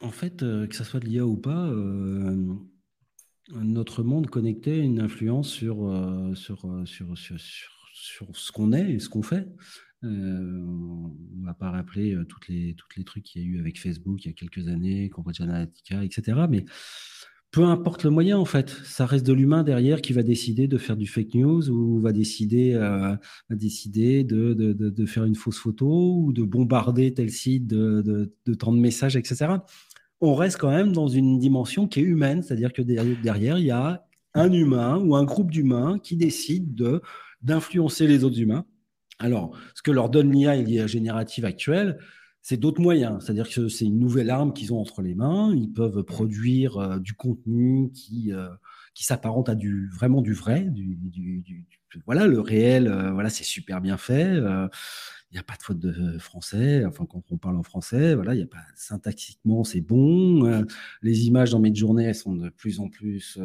En 0.00 0.10
fait, 0.10 0.38
que 0.38 0.74
ce 0.74 0.84
soit 0.84 1.00
de 1.00 1.06
l'IA 1.06 1.26
ou 1.26 1.36
pas, 1.36 1.70
notre 3.50 4.02
monde 4.02 4.28
connecté 4.28 4.80
a 4.80 4.84
une 4.84 5.00
influence 5.00 5.48
sur, 5.48 5.90
sur, 6.34 6.82
sur, 6.86 7.16
sur, 7.16 7.38
sur 7.92 8.36
ce 8.36 8.52
qu'on 8.52 8.72
est 8.72 8.92
et 8.92 8.98
ce 8.98 9.08
qu'on 9.08 9.22
fait. 9.22 9.46
Euh, 10.04 10.62
on 10.66 11.40
ne 11.40 11.46
va 11.46 11.54
pas 11.54 11.70
rappeler 11.70 12.14
euh, 12.14 12.24
toutes 12.24 12.48
les, 12.48 12.76
les 12.96 13.04
trucs 13.04 13.24
qu'il 13.24 13.42
y 13.42 13.44
a 13.44 13.48
eu 13.48 13.58
avec 13.58 13.80
Facebook 13.80 14.22
il 14.24 14.28
y 14.28 14.30
a 14.30 14.34
quelques 14.34 14.68
années, 14.68 15.08
Cambridge 15.08 15.40
Analytica, 15.40 16.04
etc. 16.04 16.46
Mais 16.48 16.64
peu 17.54 17.62
importe 17.62 18.02
le 18.02 18.10
moyen, 18.10 18.36
en 18.36 18.44
fait, 18.44 18.68
ça 18.68 19.06
reste 19.06 19.24
de 19.24 19.32
l'humain 19.32 19.62
derrière 19.62 20.02
qui 20.02 20.12
va 20.12 20.24
décider 20.24 20.66
de 20.66 20.76
faire 20.76 20.96
du 20.96 21.06
fake 21.06 21.34
news 21.34 21.70
ou 21.70 22.00
va 22.00 22.10
décider, 22.10 22.74
euh, 22.74 23.14
va 23.48 23.56
décider 23.56 24.24
de, 24.24 24.54
de, 24.54 24.72
de, 24.72 25.06
faire 25.06 25.24
une 25.24 25.36
fausse 25.36 25.58
photo 25.58 26.16
ou 26.18 26.32
de 26.32 26.42
bombarder 26.42 27.14
tel 27.14 27.30
site 27.30 27.68
de, 27.68 28.34
tant 28.58 28.72
de 28.72 28.80
messages, 28.80 29.14
etc. 29.14 29.58
On 30.20 30.34
reste 30.34 30.58
quand 30.58 30.70
même 30.72 30.92
dans 30.92 31.06
une 31.06 31.38
dimension 31.38 31.86
qui 31.86 32.00
est 32.00 32.02
humaine, 32.02 32.42
c'est-à-dire 32.42 32.72
que 32.72 32.82
derrière, 32.82 33.56
il 33.56 33.66
y 33.66 33.70
a 33.70 34.04
un 34.34 34.52
humain 34.52 34.96
ou 34.96 35.14
un 35.14 35.22
groupe 35.22 35.52
d'humains 35.52 36.00
qui 36.02 36.16
décide 36.16 36.74
de 36.74 37.02
d'influencer 37.40 38.08
les 38.08 38.24
autres 38.24 38.40
humains. 38.40 38.64
Alors, 39.20 39.56
ce 39.76 39.82
que 39.82 39.92
leur 39.92 40.08
donne 40.08 40.32
l'IA 40.32 40.56
et 40.56 40.64
l'IA 40.64 40.88
générative 40.88 41.44
actuelle, 41.44 41.98
c'est 42.44 42.58
d'autres 42.58 42.82
moyens. 42.82 43.24
C'est-à-dire 43.24 43.48
que 43.48 43.68
c'est 43.68 43.86
une 43.86 43.98
nouvelle 43.98 44.28
arme 44.28 44.52
qu'ils 44.52 44.74
ont 44.74 44.78
entre 44.78 45.00
les 45.00 45.14
mains. 45.14 45.54
Ils 45.54 45.72
peuvent 45.72 46.02
produire 46.02 46.76
euh, 46.76 46.98
du 46.98 47.14
contenu 47.14 47.90
qui, 47.90 48.34
euh, 48.34 48.50
qui 48.92 49.02
s'apparente 49.04 49.48
à 49.48 49.54
du, 49.54 49.88
vraiment 49.88 50.20
du 50.20 50.34
vrai. 50.34 50.60
Du, 50.60 50.98
voilà, 52.04 52.26
le 52.26 52.40
réel, 52.40 52.86
euh, 52.86 53.12
voilà, 53.12 53.30
c'est 53.30 53.44
super 53.44 53.80
bien 53.80 53.96
fait. 53.96 54.36
Il 54.36 55.32
n'y 55.32 55.38
a 55.38 55.42
pas 55.42 55.56
de 55.56 55.62
faute 55.62 55.78
de 55.78 56.18
français. 56.18 56.84
Enfin, 56.84 57.06
quand 57.06 57.22
on 57.30 57.38
parle 57.38 57.56
en 57.56 57.62
français, 57.62 58.14
voilà, 58.14 58.34
il 58.34 58.42
a 58.42 58.46
pas 58.46 58.58
syntaxiquement, 58.76 59.64
c'est 59.64 59.80
bon. 59.80 60.66
les 61.00 61.26
images 61.26 61.50
dans 61.50 61.60
mes 61.60 61.74
journées, 61.74 62.12
sont 62.12 62.34
de 62.34 62.50
plus 62.50 62.78
en 62.78 62.90
plus 62.90 63.38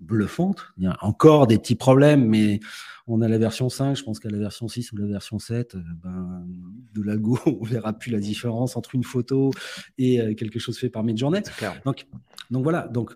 bluffante. 0.00 0.72
Il 0.78 0.84
y 0.84 0.86
a 0.86 0.96
encore 1.00 1.46
des 1.46 1.58
petits 1.58 1.74
problèmes, 1.74 2.24
mais 2.26 2.60
on 3.06 3.20
a 3.20 3.28
la 3.28 3.38
version 3.38 3.68
5, 3.68 3.96
je 3.96 4.04
pense 4.04 4.20
qu'à 4.20 4.30
la 4.30 4.38
version 4.38 4.68
6 4.68 4.92
ou 4.92 4.96
la 4.96 5.06
version 5.06 5.38
7, 5.38 5.74
euh, 5.74 5.80
ben, 6.02 6.46
de 6.94 7.02
l'algo, 7.02 7.38
on 7.46 7.64
verra 7.64 7.92
plus 7.92 8.10
la 8.10 8.20
différence 8.20 8.76
entre 8.76 8.94
une 8.94 9.04
photo 9.04 9.50
et 9.98 10.20
euh, 10.20 10.34
quelque 10.34 10.58
chose 10.58 10.78
fait 10.78 10.90
par 10.90 11.02
Midjourney. 11.02 11.42
Donc, 11.84 12.06
donc 12.50 12.62
voilà. 12.62 12.88
Donc 12.88 13.14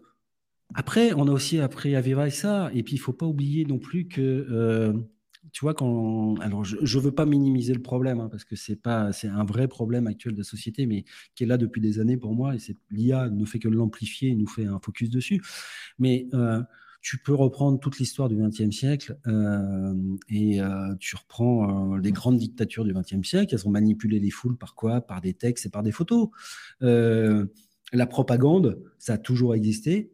après, 0.74 1.12
on 1.14 1.28
a 1.28 1.30
aussi 1.30 1.61
appris 1.61 1.95
à 1.95 2.01
vivre 2.01 2.20
avec 2.20 2.35
ça. 2.35 2.70
Et 2.74 2.82
puis, 2.82 2.95
il 2.95 2.99
faut 2.99 3.12
pas 3.12 3.26
oublier 3.26 3.64
non 3.64 3.78
plus 3.78 4.09
que, 4.09 4.20
euh, 4.51 4.93
tu 5.53 5.65
vois, 5.65 5.75
quand, 5.75 6.35
alors 6.41 6.65
je 6.65 6.77
ne 6.77 7.03
veux 7.03 7.13
pas 7.13 7.27
minimiser 7.27 7.75
le 7.75 7.83
problème 7.83 8.21
hein, 8.21 8.29
parce 8.31 8.45
que 8.45 8.57
c'est 8.57 8.77
pas, 8.77 9.13
c'est 9.13 9.29
un 9.29 9.45
vrai 9.45 9.69
problème 9.69 10.07
actuel 10.07 10.35
de 10.35 10.39
la 10.39 10.45
société, 10.45 10.87
mais 10.87 11.05
qui 11.35 11.45
est 11.45 11.47
là 11.47 11.57
depuis 11.57 11.81
des 11.81 12.01
années 12.01 12.17
pour 12.17 12.35
moi. 12.35 12.55
Et 12.55 12.59
c'est 12.59 12.77
l'IA 12.91 13.29
ne 13.31 13.45
fait 13.45 13.59
que 13.59 13.69
l'amplifier, 13.69 14.31
et 14.31 14.35
nous 14.35 14.47
fait 14.47 14.67
un 14.67 14.79
focus 14.81 15.11
dessus. 15.11 15.43
Mais 15.99 16.29
euh, 16.35 16.63
tu 17.03 17.19
peux 17.19 17.35
reprendre 17.35 17.79
toute 17.79 17.99
l'histoire 17.99 18.29
du 18.29 18.37
XXe 18.37 18.75
siècle 18.75 19.19
euh, 19.27 19.95
et 20.29 20.61
euh, 20.61 20.95
tu 20.99 21.17
reprends 21.17 21.97
les 21.97 22.13
grandes 22.13 22.39
dictatures 22.39 22.85
du 22.85 22.95
XXe 22.95 23.27
siècle. 23.27 23.55
Elles 23.55 23.69
ont 23.69 23.73
manipulé 23.73 24.21
les 24.21 24.31
foules 24.31 24.57
par 24.57 24.75
quoi? 24.75 25.03
Par 25.03 25.21
des 25.21 25.35
textes 25.35 25.67
et 25.67 25.71
par 25.71 25.83
des 25.83 25.93
photos. 25.93 26.29
la 26.81 28.07
propagande, 28.07 28.83
ça 28.99 29.15
a 29.15 29.19
toujours 29.19 29.55
existé. 29.55 30.14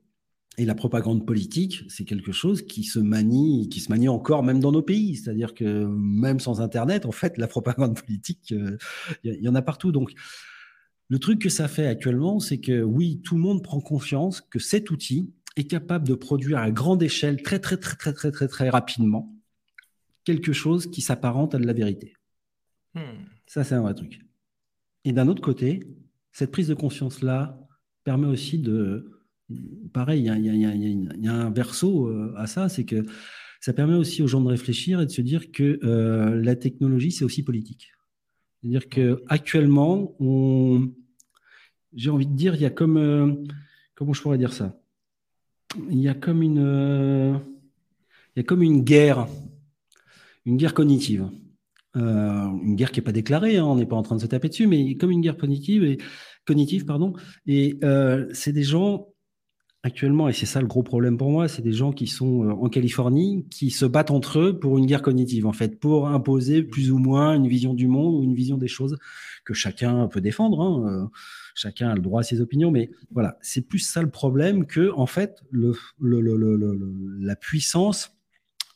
Et 0.60 0.66
la 0.66 0.74
propagande 0.74 1.24
politique, 1.24 1.84
c'est 1.88 2.04
quelque 2.04 2.32
chose 2.32 2.60
qui 2.60 2.84
se 2.84 2.98
manie, 2.98 3.70
qui 3.70 3.80
se 3.80 3.88
manie 3.88 4.10
encore 4.10 4.42
même 4.42 4.60
dans 4.60 4.72
nos 4.72 4.82
pays. 4.82 5.16
C'est-à-dire 5.16 5.54
que 5.54 5.86
même 5.86 6.38
sans 6.38 6.60
Internet, 6.60 7.06
en 7.06 7.12
fait, 7.12 7.38
la 7.38 7.48
propagande 7.48 7.98
politique, 8.06 8.52
il 9.24 9.42
y, 9.42 9.48
en 9.48 9.54
a 9.54 9.62
partout. 9.62 9.90
Donc, 9.90 10.12
le 11.08 11.18
truc 11.18 11.40
que 11.40 11.48
ça 11.48 11.66
fait 11.66 11.86
actuellement, 11.86 12.40
c'est 12.40 12.60
que 12.60 12.82
oui, 12.82 13.22
tout 13.24 13.36
le 13.36 13.40
monde 13.40 13.64
prend 13.64 13.80
confiance 13.80 14.42
que 14.42 14.58
cet 14.58 14.90
outil 14.90 15.32
est 15.56 15.64
capable 15.64 16.06
de 16.06 16.14
produire 16.14 16.58
à 16.58 16.70
grande 16.70 17.02
échelle, 17.02 17.40
très 17.40 17.58
très 17.58 17.78
très 17.78 17.96
très 17.96 18.12
très 18.12 18.30
très 18.30 18.46
très 18.46 18.68
rapidement, 18.68 19.34
quelque 20.24 20.52
chose 20.52 20.90
qui 20.90 21.00
s'apparente 21.00 21.54
à 21.54 21.58
de 21.58 21.64
la 21.64 21.72
vérité. 21.72 22.12
Hmm. 22.92 23.24
Ça, 23.46 23.64
c'est 23.64 23.76
un 23.76 23.80
vrai 23.80 23.94
truc. 23.94 24.20
Et 25.06 25.12
d'un 25.12 25.26
autre 25.26 25.40
côté, 25.40 25.96
cette 26.32 26.50
prise 26.50 26.68
de 26.68 26.74
conscience-là 26.74 27.58
permet 28.04 28.26
aussi 28.26 28.58
de, 28.58 29.19
pareil, 29.92 30.20
il 30.20 31.22
y, 31.22 31.28
a, 31.28 31.34
un 31.34 31.50
verso 31.50 32.06
euh, 32.06 32.32
à 32.36 32.46
ça, 32.46 32.68
c'est 32.68 32.84
que 32.84 33.04
ça 33.60 33.74
permet 33.74 33.94
aussi 33.94 34.22
aux 34.22 34.26
gens 34.26 34.40
de 34.40 34.48
réfléchir 34.48 35.00
et 35.00 35.06
de 35.06 35.10
se 35.10 35.20
dire 35.20 35.52
que 35.52 35.78
euh, 35.84 36.40
la 36.42 36.56
technologie, 36.56 37.12
c'est 37.12 37.24
aussi 37.24 37.42
politique. 37.42 37.92
C'est-à-dire 38.60 38.88
qu'actuellement, 38.88 40.16
on, 40.18 40.90
j'ai 41.94 42.10
envie 42.10 42.26
de 42.26 42.34
dire, 42.34 42.54
il 42.54 42.62
y 42.62 42.66
a 42.66 42.70
comme, 42.70 42.96
euh, 42.96 43.34
comment 43.94 44.14
je 44.14 44.22
pourrais 44.22 44.38
dire 44.38 44.54
ça? 44.54 44.80
Il 45.90 45.98
y 45.98 46.08
a 46.08 46.14
comme 46.14 46.42
une, 46.42 46.58
euh, 46.58 47.34
il 48.34 48.38
y 48.38 48.40
a 48.40 48.42
comme 48.44 48.62
une 48.62 48.82
guerre, 48.82 49.28
une 50.46 50.56
guerre 50.56 50.74
cognitive. 50.74 51.28
Une 51.96 52.76
guerre 52.76 52.92
qui 52.92 53.00
n'est 53.00 53.04
pas 53.04 53.12
déclarée, 53.12 53.56
hein, 53.56 53.64
on 53.64 53.74
n'est 53.74 53.84
pas 53.84 53.96
en 53.96 54.02
train 54.02 54.14
de 54.14 54.20
se 54.20 54.26
taper 54.26 54.48
dessus, 54.48 54.68
mais 54.68 54.94
comme 54.94 55.10
une 55.10 55.20
guerre 55.20 55.36
cognitive, 55.36 55.82
et, 55.82 55.98
cognitive 56.46 56.84
pardon. 56.84 57.14
Et 57.46 57.80
c'est 58.32 58.52
des 58.52 58.62
gens 58.62 59.09
actuellement, 59.82 60.28
et 60.28 60.32
c'est 60.32 60.46
ça 60.46 60.60
le 60.60 60.66
gros 60.66 60.82
problème 60.82 61.16
pour 61.16 61.30
moi, 61.30 61.48
c'est 61.48 61.62
des 61.62 61.72
gens 61.72 61.92
qui 61.92 62.06
sont 62.06 62.50
en 62.50 62.68
Californie, 62.68 63.46
qui 63.50 63.70
se 63.70 63.86
battent 63.86 64.10
entre 64.10 64.38
eux 64.38 64.58
pour 64.58 64.78
une 64.78 64.86
guerre 64.86 65.02
cognitive, 65.02 65.46
en 65.46 65.52
fait, 65.52 65.80
pour 65.80 66.08
imposer 66.08 66.62
plus 66.62 66.90
ou 66.90 66.98
moins 66.98 67.34
une 67.34 67.48
vision 67.48 67.74
du 67.74 67.88
monde 67.88 68.14
ou 68.14 68.22
une 68.22 68.34
vision 68.34 68.58
des 68.58 68.68
choses 68.68 68.98
que 69.44 69.54
chacun 69.54 70.06
peut 70.08 70.20
défendre. 70.20 70.60
Hein 70.60 71.10
chacun 71.54 71.90
a 71.90 71.94
le 71.94 72.00
droit 72.00 72.20
à 72.20 72.22
ses 72.22 72.40
opinions, 72.40 72.70
mais 72.70 72.90
voilà, 73.10 73.38
c'est 73.42 73.62
plus 73.62 73.80
ça 73.80 74.02
le 74.02 74.10
problème 74.10 74.66
que, 74.66 74.92
en 74.94 75.06
fait, 75.06 75.42
le, 75.50 75.74
la 77.20 77.36
puissance 77.36 78.12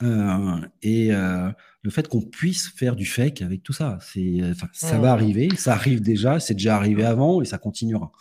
euh, 0.03 0.57
et 0.83 1.15
euh, 1.15 1.51
le 1.83 1.91
fait 1.91 2.09
qu'on 2.09 2.21
puisse 2.21 2.69
faire 2.69 2.97
du 2.97 3.07
fake 3.07 3.43
avec 3.43 3.63
tout 3.63 3.73
ça. 3.73 3.99
C'est, 4.03 4.41
ça 4.73 4.99
va 4.99 5.13
arriver, 5.13 5.49
ça 5.57 5.73
arrive 5.73 6.03
déjà, 6.03 6.41
c'est 6.41 6.55
déjà 6.55 6.77
arrivé 6.77 7.05
avant 7.05 7.41
et 7.41 7.45
ça 7.45 7.59
continuera. 7.59 8.13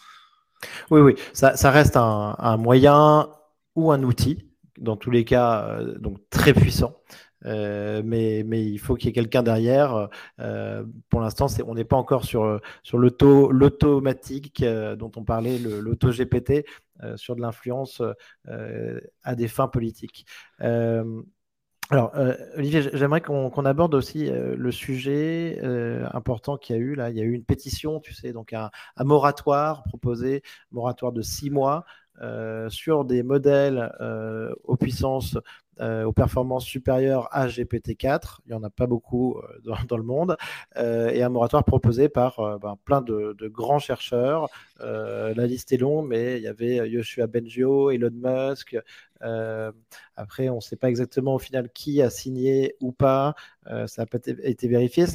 Oui, 0.91 1.01
oui, 1.01 1.16
ça, 1.34 1.72
reste 1.72 1.97
un, 1.97 2.57
moyen 2.57 3.30
ou 3.76 3.91
un 3.91 4.03
outil, 4.03 4.49
dans 4.78 4.97
tous 4.97 5.11
les 5.11 5.26
cas, 5.26 5.68
euh, 5.68 5.97
donc 5.99 6.20
très 6.30 6.53
puissant. 6.53 6.95
Euh, 7.45 8.01
mais, 8.05 8.39
il 8.39 8.78
faut 8.78 8.95
qu'il 8.95 9.07
y 9.07 9.09
ait 9.09 9.14
quelqu'un 9.14 9.43
derrière. 9.43 10.09
Euh, 10.39 10.84
pour 11.09 11.22
l'instant, 11.22 11.47
on 11.66 11.76
n'est 11.76 11.84
pas 11.84 11.97
encore 11.97 12.24
sur, 12.24 12.61
sur 12.84 12.97
l'automatique 12.97 14.64
dont 14.97 15.11
on 15.16 15.24
parlait, 15.24 15.57
l'auto-GPT, 15.57 16.66
sur 17.16 17.36
de 17.36 17.41
l'influence 17.41 18.01
à 19.24 19.36
des 19.36 19.47
fins 19.47 19.68
politiques. 19.68 20.26
Alors, 21.90 22.14
Olivier, 22.56 22.82
j'aimerais 22.94 23.22
qu'on 23.22 23.66
aborde 23.66 23.94
aussi 23.94 24.30
le 24.32 24.72
sujet 24.72 25.60
important 26.14 26.58
qu'il 26.58 26.76
y 26.76 26.80
a 26.80 26.82
eu 26.82 26.96
là. 26.96 27.10
Il 27.10 27.18
y 27.18 27.22
a 27.22 27.24
eu 27.24 27.34
une 27.34 27.44
pétition, 27.44 28.00
tu 28.00 28.14
sais, 28.14 28.34
donc 28.34 28.54
un, 28.54 28.72
un 28.96 29.04
moratoire 29.04 29.84
proposé, 29.84 30.42
moratoire 30.72 31.12
de 31.12 31.22
six 31.22 31.50
mois 31.52 31.86
sur 32.70 33.06
des 33.06 33.22
modèles 33.22 33.92
aux 34.64 34.78
puissances 34.78 35.38
euh, 35.80 36.03
aux 36.03 36.13
performances 36.13 36.65
supérieures 36.65 37.28
à 37.32 37.47
GPT-4. 37.47 38.39
Il 38.45 38.49
n'y 38.49 38.53
en 38.53 38.63
a 38.63 38.69
pas 38.69 38.86
beaucoup 38.86 39.38
euh, 39.38 39.74
dans, 39.88 39.97
le 39.97 40.03
monde. 40.03 40.38
Euh, 40.78 41.09
et 41.09 41.24
un 41.24 41.30
moratoire 41.30 41.63
proposé 41.63 42.09
par 42.09 42.59
ben, 42.59 42.78
plein 42.86 43.01
de, 43.01 43.36
grands 43.47 43.80
chercheurs. 43.80 44.49
la 44.80 45.47
liste 45.47 45.71
est 45.71 45.78
longue, 45.78 46.07
mais 46.07 46.38
il 46.38 46.43
y 46.43 46.47
avait 46.47 46.89
Yoshua 46.89 47.28
Bengio, 47.28 47.89
Elon 47.89 48.11
Musk, 48.11 48.78
après, 50.15 50.49
on 50.49 50.55
ne 50.55 50.61
sait 50.61 50.76
pas 50.76 50.89
exactement 50.89 51.36
au 51.36 51.39
final 51.39 51.69
qui 51.71 52.01
a 52.01 52.09
signé 52.09 52.76
ou 52.82 52.91
pas. 52.91 53.36
ça 53.65 54.03
n'a 54.03 54.05
pas 54.05 54.19
été 54.26 54.67
vérifié. 54.67 55.05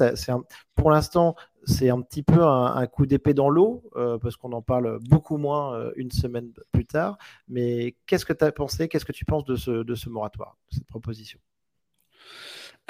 Pour 0.74 0.90
l'instant, 0.90 1.36
c'est 1.69 1.91
un 1.91 2.01
petit 2.01 2.23
peu 2.23 2.43
un, 2.43 2.87
coup 2.87 3.07
d'épée 3.07 3.35
dans 3.35 3.51
l'eau, 3.51 3.91
parce 3.95 4.37
qu'on 4.37 4.53
en 4.53 4.62
parle 4.62 4.99
beaucoup 5.09 5.37
moins 5.37 5.91
une 5.97 6.11
semaine 6.11 6.53
plus 6.73 6.87
tard. 6.87 7.19
Mais 7.49 7.97
qu'est-ce 8.07 8.25
que 8.25 8.33
tu 8.33 8.45
as 8.45 8.53
pensé 8.53 8.89
Qu'est-ce 8.89 9.05
que 9.05 9.12
tu 9.12 9.25
penses 9.25 9.45
de 9.45 9.57
ce, 9.57 9.83
de 9.83 9.95
ce 9.95 10.09
moratoire, 10.09 10.57
de 10.71 10.77
cette 10.77 10.87
proposition? 10.87 11.39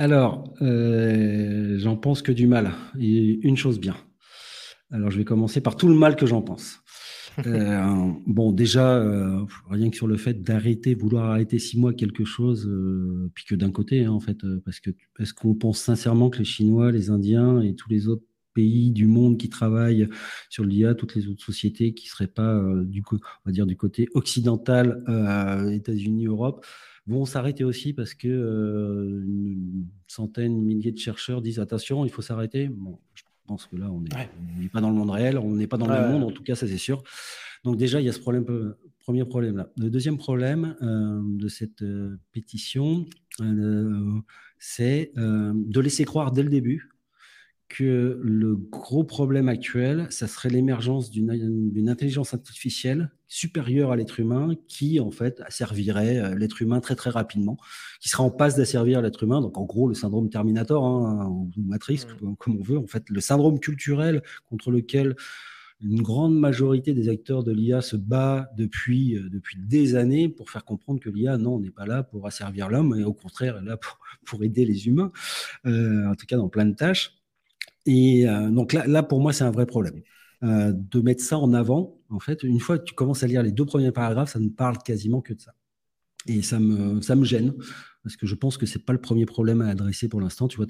Alors, 0.01 0.45
euh, 0.63 1.77
j'en 1.79 1.97
pense 1.97 2.23
que 2.23 2.31
du 2.31 2.47
mal. 2.47 2.71
Et 3.01 3.41
une 3.43 3.57
chose 3.57 3.81
bien. 3.81 3.97
Alors, 4.91 5.11
je 5.11 5.19
vais 5.19 5.25
commencer 5.25 5.61
par 5.61 5.77
tout 5.77 5.89
le 5.89 5.95
mal 5.95 6.17
que 6.17 6.27
j'en 6.27 6.43
pense. 6.43 6.81
Euh, 7.47 8.11
bon, 8.27 8.51
déjà, 8.51 8.97
euh, 8.97 9.45
rien 9.71 9.91
que 9.91 9.97
sur 9.97 10.09
le 10.09 10.17
fait 10.17 10.43
d'arrêter, 10.43 10.97
vouloir 10.97 11.27
arrêter 11.27 11.61
six 11.61 11.79
mois 11.79 11.95
quelque 11.95 12.25
chose, 12.25 12.69
puis 13.33 13.45
que 13.45 13.55
d'un 13.55 13.71
côté, 13.71 14.07
hein, 14.07 14.11
en 14.11 14.19
fait, 14.19 14.39
parce 14.65 14.81
que 14.81 14.91
est-ce 15.21 15.33
qu'on 15.35 15.55
pense 15.55 15.79
sincèrement 15.79 16.31
que 16.31 16.39
les 16.39 16.45
Chinois, 16.45 16.91
les 16.91 17.11
Indiens 17.11 17.63
et 17.63 17.77
tous 17.77 17.89
les 17.91 18.09
autres 18.09 18.25
pays 18.59 18.91
du 18.91 19.07
monde 19.07 19.39
qui 19.39 19.49
travaillent 19.49 20.09
sur 20.51 20.65
l'IA, 20.65 20.95
toutes 20.95 21.15
les 21.15 21.29
autres 21.29 21.45
sociétés 21.45 21.95
qui 21.95 22.09
seraient 22.09 22.27
pas 22.27 22.61
du 22.85 23.03
on 23.13 23.19
va 23.47 23.53
dire 23.53 23.67
du 23.67 23.77
côté 23.77 24.09
occidental, 24.15 25.05
États-Unis, 25.73 26.27
Europe, 26.27 26.65
vont 27.09 27.25
s'arrêter 27.25 27.65
aussi 27.65 27.93
parce 27.93 28.15
que 28.15 28.29
euh, 28.29 29.25
une 29.27 29.87
centaine, 30.07 30.61
milliers 30.61 30.93
de 30.93 30.99
chercheurs 30.99 31.41
disent 31.41 31.59
attention, 31.59 32.05
il 32.05 32.11
faut 32.11 32.23
s'arrêter. 32.23 32.69
Bon, 32.69 32.99
je 33.15 33.23
pense 33.47 33.67
que 33.67 33.77
là, 33.77 33.91
on 33.91 34.01
n'est 34.01 34.69
pas 34.69 34.81
dans 34.81 34.91
le 34.91 34.97
monde 34.97 35.11
réel, 35.11 35.39
on 35.39 35.55
n'est 35.55 35.67
pas 35.67 35.79
dans 35.79 35.89
le 35.89 36.09
monde, 36.09 36.23
en 36.23 36.31
tout 36.31 36.43
cas, 36.43 36.55
ça 36.55 36.67
c'est 36.67 36.79
sûr. 36.79 37.03
Donc 37.65 37.77
déjà, 37.77 38.01
il 38.01 38.07
y 38.07 38.09
a 38.09 38.13
ce 38.13 38.21
problème, 38.21 38.75
premier 39.01 39.25
problème 39.25 39.57
là. 39.57 39.71
Le 39.79 39.91
deuxième 39.91 40.19
problème 40.19 40.77
euh, 40.83 41.21
de 41.25 41.49
cette 41.49 41.83
euh, 41.83 42.19
pétition, 42.33 43.07
c'est 44.59 45.13
de 45.17 45.81
laisser 45.81 46.05
croire 46.05 46.33
dès 46.33 46.43
le 46.43 46.51
début 46.51 46.91
que 47.69 48.19
le 48.23 48.57
gros 48.57 49.05
problème 49.05 49.49
actuel, 49.49 50.07
ça 50.11 50.27
serait 50.27 50.49
l'émergence 50.49 51.11
d'une 51.11 51.89
intelligence 51.89 52.33
artificielle 52.35 53.11
supérieure 53.29 53.93
à 53.93 53.97
l'être 53.97 54.21
humain 54.21 54.55
qui, 54.69 55.01
en 55.01 55.11
fait, 55.11 55.43
servirait 55.51 56.19
euh, 56.19 56.35
l'être 56.35 56.63
humain 56.63 56.81
très, 56.81 56.97
très 56.97 57.11
rapidement, 57.11 57.59
qui 58.01 58.09
sera 58.09 58.25
en 58.25 58.31
passe 58.31 58.57
d'asservir 58.57 59.03
l'être 59.03 59.23
humain. 59.23 59.43
Donc, 59.43 59.59
en 59.59 59.65
gros, 59.65 59.87
le 59.87 59.95
syndrome 59.95 60.31
Terminator, 60.31 60.85
hein, 60.85 61.27
ou 61.29 61.51
Matrix, 61.59 62.07
mmh. 62.23 62.37
comme 62.37 62.57
on 62.57 62.63
veut, 62.63 62.79
en 62.79 62.87
fait, 62.87 63.05
le 63.11 63.21
syndrome 63.21 63.61
culturel 63.61 64.23
contre 64.49 64.71
lequel 64.71 65.15
une 65.81 66.03
grande 66.03 66.37
majorité 66.37 66.93
des 66.93 67.09
acteurs 67.09 67.45
de 67.45 67.53
l'IA 67.53 67.83
se 67.83 67.97
bat 67.97 68.51
depuis, 68.57 69.17
euh, 69.17 69.29
depuis 69.29 69.59
des 69.59 69.95
années 69.95 70.29
pour 70.29 70.51
faire 70.51 70.65
comprendre 70.65 71.01
que 71.01 71.11
l'IA, 71.11 71.37
non, 71.37 71.61
n'est 71.61 71.71
pas 71.71 71.87
là 71.87 72.03
pour 72.03 72.27
asservir 72.27 72.69
l'homme, 72.69 72.97
et 72.99 73.05
au 73.05 73.13
contraire, 73.13 73.59
est 73.59 73.65
là 73.65 73.77
pour, 73.77 73.99
pour 74.25 74.43
aider 74.43 74.65
les 74.65 74.89
humains, 74.89 75.13
euh, 75.67 76.09
en 76.09 76.15
tout 76.15 76.27
cas 76.27 76.37
dans 76.37 76.49
plein 76.49 76.65
de 76.65 76.75
tâches. 76.75 77.18
Et 77.87 78.29
euh, 78.29 78.51
donc 78.51 78.73
là, 78.73 79.03
pour 79.03 79.21
moi, 79.21 79.33
c'est 79.33 79.45
un 79.45 79.51
vrai 79.51 79.67
problème. 79.67 80.03
Euh, 80.45 80.73
de 80.73 81.01
mettre 81.01 81.25
ça 81.25 81.39
en 81.39 81.53
avant, 81.53 81.99
en 82.11 82.21
fait, 82.21 82.43
une 82.45 82.61
fois 82.61 82.79
que 82.79 82.85
tu 82.85 82.95
commences 82.95 83.23
à 83.23 83.27
lire 83.27 83.43
les 83.43 83.51
deux 83.51 83.65
premiers 83.65 83.91
paragraphes, 83.91 84.33
ça 84.33 84.39
ne 84.39 84.49
parle 84.49 84.79
quasiment 84.79 85.21
que 85.21 85.33
de 85.33 85.41
ça. 85.41 85.53
Et 86.27 86.43
ça 86.43 86.61
me, 86.61 87.01
ça 87.01 87.17
me 87.17 87.25
gêne, 87.25 87.55
parce 88.03 88.17
que 88.17 88.27
je 88.27 88.35
pense 88.35 88.59
que 88.59 88.67
c'est 88.67 88.85
pas 88.85 88.93
le 88.93 89.01
premier 89.01 89.25
problème 89.25 89.63
à 89.63 89.69
adresser 89.69 90.09
pour 90.09 90.21
l'instant. 90.21 90.47
Tu 90.47 90.59
vois, 90.59 90.67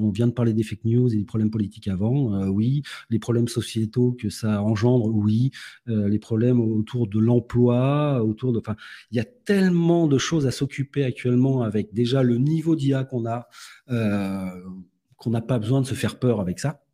on 0.00 0.10
vient 0.10 0.26
de 0.26 0.32
parler 0.32 0.54
des 0.54 0.62
fake 0.62 0.84
news 0.84 1.12
et 1.12 1.16
des 1.18 1.24
problèmes 1.24 1.50
politiques 1.50 1.88
avant, 1.88 2.34
euh, 2.34 2.46
oui. 2.46 2.82
Les 3.10 3.18
problèmes 3.18 3.48
sociétaux 3.48 4.16
que 4.18 4.30
ça 4.30 4.62
engendre, 4.62 5.06
oui. 5.06 5.50
les 5.86 6.18
problèmes 6.18 6.60
autour 6.60 7.06
de 7.06 7.18
l'emploi, 7.18 8.24
autour 8.24 8.52
de, 8.52 8.58
enfin, 8.58 8.76
il 9.10 9.18
y 9.18 9.20
a 9.20 9.24
tellement 9.24 10.06
de 10.06 10.18
choses 10.18 10.46
à 10.46 10.50
s'occuper 10.50 11.04
actuellement 11.04 11.62
avec 11.62 11.92
déjà 11.92 12.22
le 12.22 12.38
niveau 12.38 12.74
d'IA 12.74 13.04
qu'on 13.04 13.26
a 13.26 13.48
qu'on 15.26 15.32
n'a 15.32 15.40
pas 15.40 15.58
besoin 15.58 15.80
de 15.80 15.86
se 15.86 15.94
faire 15.94 16.20
peur 16.20 16.40
avec 16.40 16.60
ça. 16.60 16.84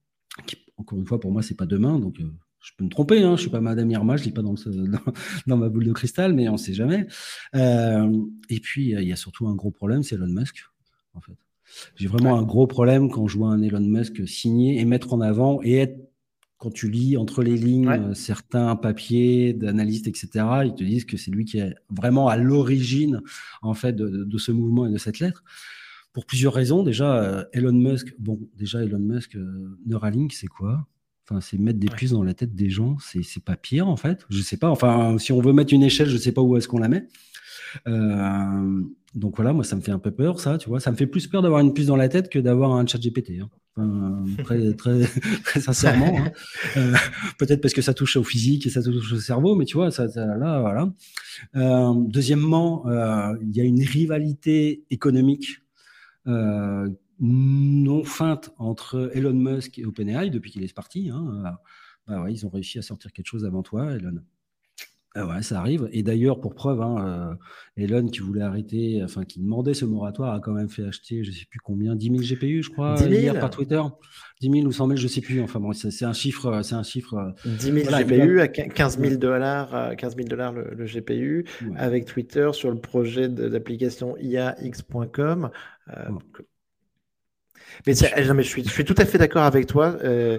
encore 0.79 0.99
une 0.99 1.05
fois, 1.05 1.21
pour 1.21 1.31
moi, 1.31 1.43
c'est 1.43 1.55
pas 1.55 1.67
demain, 1.67 1.99
donc 1.99 2.19
euh, 2.19 2.33
je 2.61 2.71
peux 2.79 2.85
me 2.85 2.89
tromper. 2.89 3.23
Hein, 3.23 3.37
je 3.37 3.43
suis 3.43 3.51
pas 3.51 3.61
Madame 3.61 3.91
Irma, 3.91 4.17
je 4.17 4.25
lis 4.25 4.33
pas 4.33 4.41
dans, 4.43 4.55
dans, 5.47 5.57
ma 5.59 5.69
boule 5.69 5.85
de 5.85 5.93
cristal, 5.93 6.33
mais 6.33 6.49
on 6.49 6.57
sait 6.57 6.73
jamais. 6.73 7.07
Euh, 7.55 8.11
et 8.49 8.59
puis, 8.59 8.93
il 8.93 9.07
y 9.07 9.13
a 9.13 9.17
surtout 9.17 9.49
un 9.49 9.55
gros 9.55 9.71
problème, 9.71 10.03
c'est 10.03 10.15
Elon 10.15 10.29
Musk, 10.29 10.65
en 11.13 11.21
fait. 11.21 11.37
J'ai 11.95 12.09
vraiment 12.09 12.39
un 12.39 12.43
gros 12.43 12.67
problème 12.67 13.11
quand 13.11 13.29
je 13.29 13.37
vois 13.37 13.49
un 13.49 13.61
Elon 13.61 13.81
Musk 13.81 14.27
signer 14.27 14.81
et 14.81 14.87
mettre 14.87 15.13
en 15.13 15.21
avant 15.21 15.61
et 15.63 15.77
être 15.77 15.99
quand 16.57 16.71
tu 16.71 16.89
lis 16.89 17.19
entre 17.19 17.43
les 17.43 17.57
lignes 17.57 17.89
euh, 17.89 18.15
certains 18.15 18.77
papiers 18.77 19.53
d'analystes, 19.53 20.07
etc., 20.07 20.31
ils 20.65 20.75
te 20.75 20.85
disent 20.85 21.05
que 21.05 21.19
c'est 21.19 21.31
lui 21.31 21.45
qui 21.45 21.59
est 21.59 21.75
vraiment 21.91 22.29
à 22.29 22.39
l'origine 22.39 23.21
en 23.61 23.75
fait 23.75 23.93
de, 23.93 24.25
de, 24.25 24.39
ce 24.39 24.53
mouvement 24.53 24.87
et 24.87 24.91
de 24.91 24.97
cette 24.97 25.19
lettre 25.19 25.45
pour 26.13 26.27
plusieurs 26.27 26.53
raisons. 26.53 26.83
Déjà, 26.83 27.23
euh, 27.23 27.45
Elon 27.53 27.73
Musk, 27.73 28.15
bon, 28.19 28.39
déjà, 28.57 28.83
Elon 28.83 28.99
Musk, 28.99 29.37
euh, 29.37 29.79
Neuralink, 29.87 30.33
c'est 30.33 30.47
quoi? 30.47 30.87
Enfin, 31.29 31.41
c'est 31.41 31.59
mettre 31.59 31.79
des 31.79 31.89
puces 31.89 32.11
dans 32.11 32.25
la 32.25 32.35
tête 32.35 32.55
des 32.55 32.69
gens, 32.69 32.97
c'est 32.99 33.45
pas 33.45 33.57
pire 33.57 33.89
en 33.89 33.97
fait. 33.97 34.27
Je 34.29 34.43
sais 34.43 34.57
pas. 34.57 34.69
Enfin, 34.69 35.19
si 35.19 35.31
on 35.33 35.41
veut 35.41 35.53
mettre 35.53 35.73
une 35.73 35.85
échelle, 35.85 36.09
je 36.09 36.17
sais 36.17 36.33
pas 36.33 36.43
où 36.43 36.57
est-ce 36.57 36.67
qu'on 36.67 36.79
la 36.79 36.89
met. 36.89 37.07
Euh, 37.87 38.83
donc 39.15 39.37
voilà, 39.37 39.53
moi 39.53 39.63
ça 39.63 39.77
me 39.77 39.83
fait 39.83 39.93
un 39.93 40.01
peu 40.01 40.11
peur, 40.11 40.41
ça, 40.41 40.59
tu 40.59 40.69
vois. 40.69 40.81
Ça 40.81 40.91
me 40.91 40.97
fait 40.97 41.07
plus 41.07 41.29
peur 41.29 41.41
d'avoir 41.41 41.61
une 41.61 41.73
puce 41.73 41.87
dans 41.87 41.97
la 41.97 42.09
tête 42.09 42.29
que 42.29 42.41
d'avoir 42.41 42.73
un 42.73 42.85
chat 42.87 42.99
GPT. 42.99 43.41
Hein. 43.41 43.49
Enfin, 43.77 44.25
très, 44.43 44.73
très, 44.77 45.01
très 45.45 45.61
sincèrement. 45.61 46.19
Hein. 46.77 46.93
Peut-être 47.39 47.61
parce 47.61 47.73
que 47.73 47.83
ça 47.83 47.95
touche 47.95 48.17
au 48.17 48.25
physique 48.25 48.67
et 48.67 48.71
ça 48.71 48.83
touche 48.83 49.13
au 49.13 49.21
cerveau, 49.21 49.55
mais 49.55 49.65
tu 49.65 49.77
vois, 49.77 49.93
ça, 49.93 50.09
ça 50.09 50.27
là, 50.37 50.61
voilà. 50.61 50.93
deuxièmement, 52.09 52.85
il 53.41 53.57
y 53.57 53.61
a 53.61 53.65
une 53.65 53.83
rivalité 53.83 54.83
économique 54.91 55.63
non 56.27 58.05
feinte 58.05 58.51
entre 58.59 59.11
Elon 59.15 59.35
Musk 59.35 59.79
et 59.79 59.85
OpenAI 59.85 60.31
depuis 60.31 60.51
qu'il 60.51 60.63
est 60.63 60.75
parti. 60.75 61.11
Hein. 61.11 61.57
Bah 62.07 62.23
ouais, 62.23 62.33
ils 62.33 62.47
ont 62.47 62.49
réussi 62.49 62.79
à 62.79 62.83
sortir 62.83 63.13
quelque 63.13 63.27
chose 63.27 63.45
avant 63.45 63.63
toi, 63.63 63.93
Elon. 63.93 64.23
Ah 65.15 65.27
ouais, 65.27 65.43
ça 65.43 65.59
arrive. 65.59 65.89
Et 65.93 66.03
d'ailleurs, 66.03 66.41
pour 66.41 66.55
preuve, 66.55 66.81
hein, 66.81 67.37
euh, 67.77 67.83
Elon 67.83 68.07
qui 68.07 68.21
voulait 68.21 68.43
arrêter, 68.43 69.03
enfin 69.05 69.25
qui 69.25 69.41
demandait 69.41 69.75
ce 69.75 69.85
moratoire, 69.85 70.35
a 70.35 70.41
quand 70.41 70.53
même 70.53 70.71
fait 70.71 70.85
acheter, 70.85 71.23
je 71.23 71.31
ne 71.31 71.35
sais 71.35 71.45
plus 71.51 71.61
combien, 71.61 71.95
10 71.95 72.25
000 72.27 72.37
GPU, 72.37 72.63
je 72.63 72.71
crois, 72.71 72.97
hier 72.99 73.39
par 73.39 73.51
Twitter. 73.51 73.83
10 74.41 74.51
000 74.51 74.67
ou 74.67 74.73
100 74.73 74.87
000, 74.87 74.97
je 74.97 75.03
ne 75.03 75.09
sais 75.09 75.21
plus. 75.21 75.43
Enfin 75.43 75.61
bon, 75.61 75.73
c'est 75.73 76.05
un 76.05 76.15
chiffre, 76.15 76.63
c'est 76.63 76.75
un 76.75 76.83
chiffre. 76.83 77.35
10 77.45 77.85
000 77.85 77.99
GPU 77.99 78.41
à 78.41 78.49
15 78.49 78.99
000 78.99 79.17
dollars, 79.17 79.95
15 79.97 80.17
000 80.17 80.29
dollars 80.29 80.53
le, 80.53 80.85
GPU, 80.87 81.45
avec 81.77 82.07
Twitter 82.07 82.51
sur 82.53 82.71
le 82.71 82.79
projet 82.79 83.29
d'application 83.29 84.17
IAX.com. 84.17 85.51
Euh, 85.89 85.93
mais, 87.87 87.95
je, 87.95 88.43
suis, 88.43 88.65
je 88.65 88.71
suis 88.71 88.85
tout 88.85 88.95
à 88.99 89.05
fait 89.05 89.19
d'accord 89.19 89.45
avec 89.45 89.67
toi. 89.67 89.97
Euh, 90.05 90.39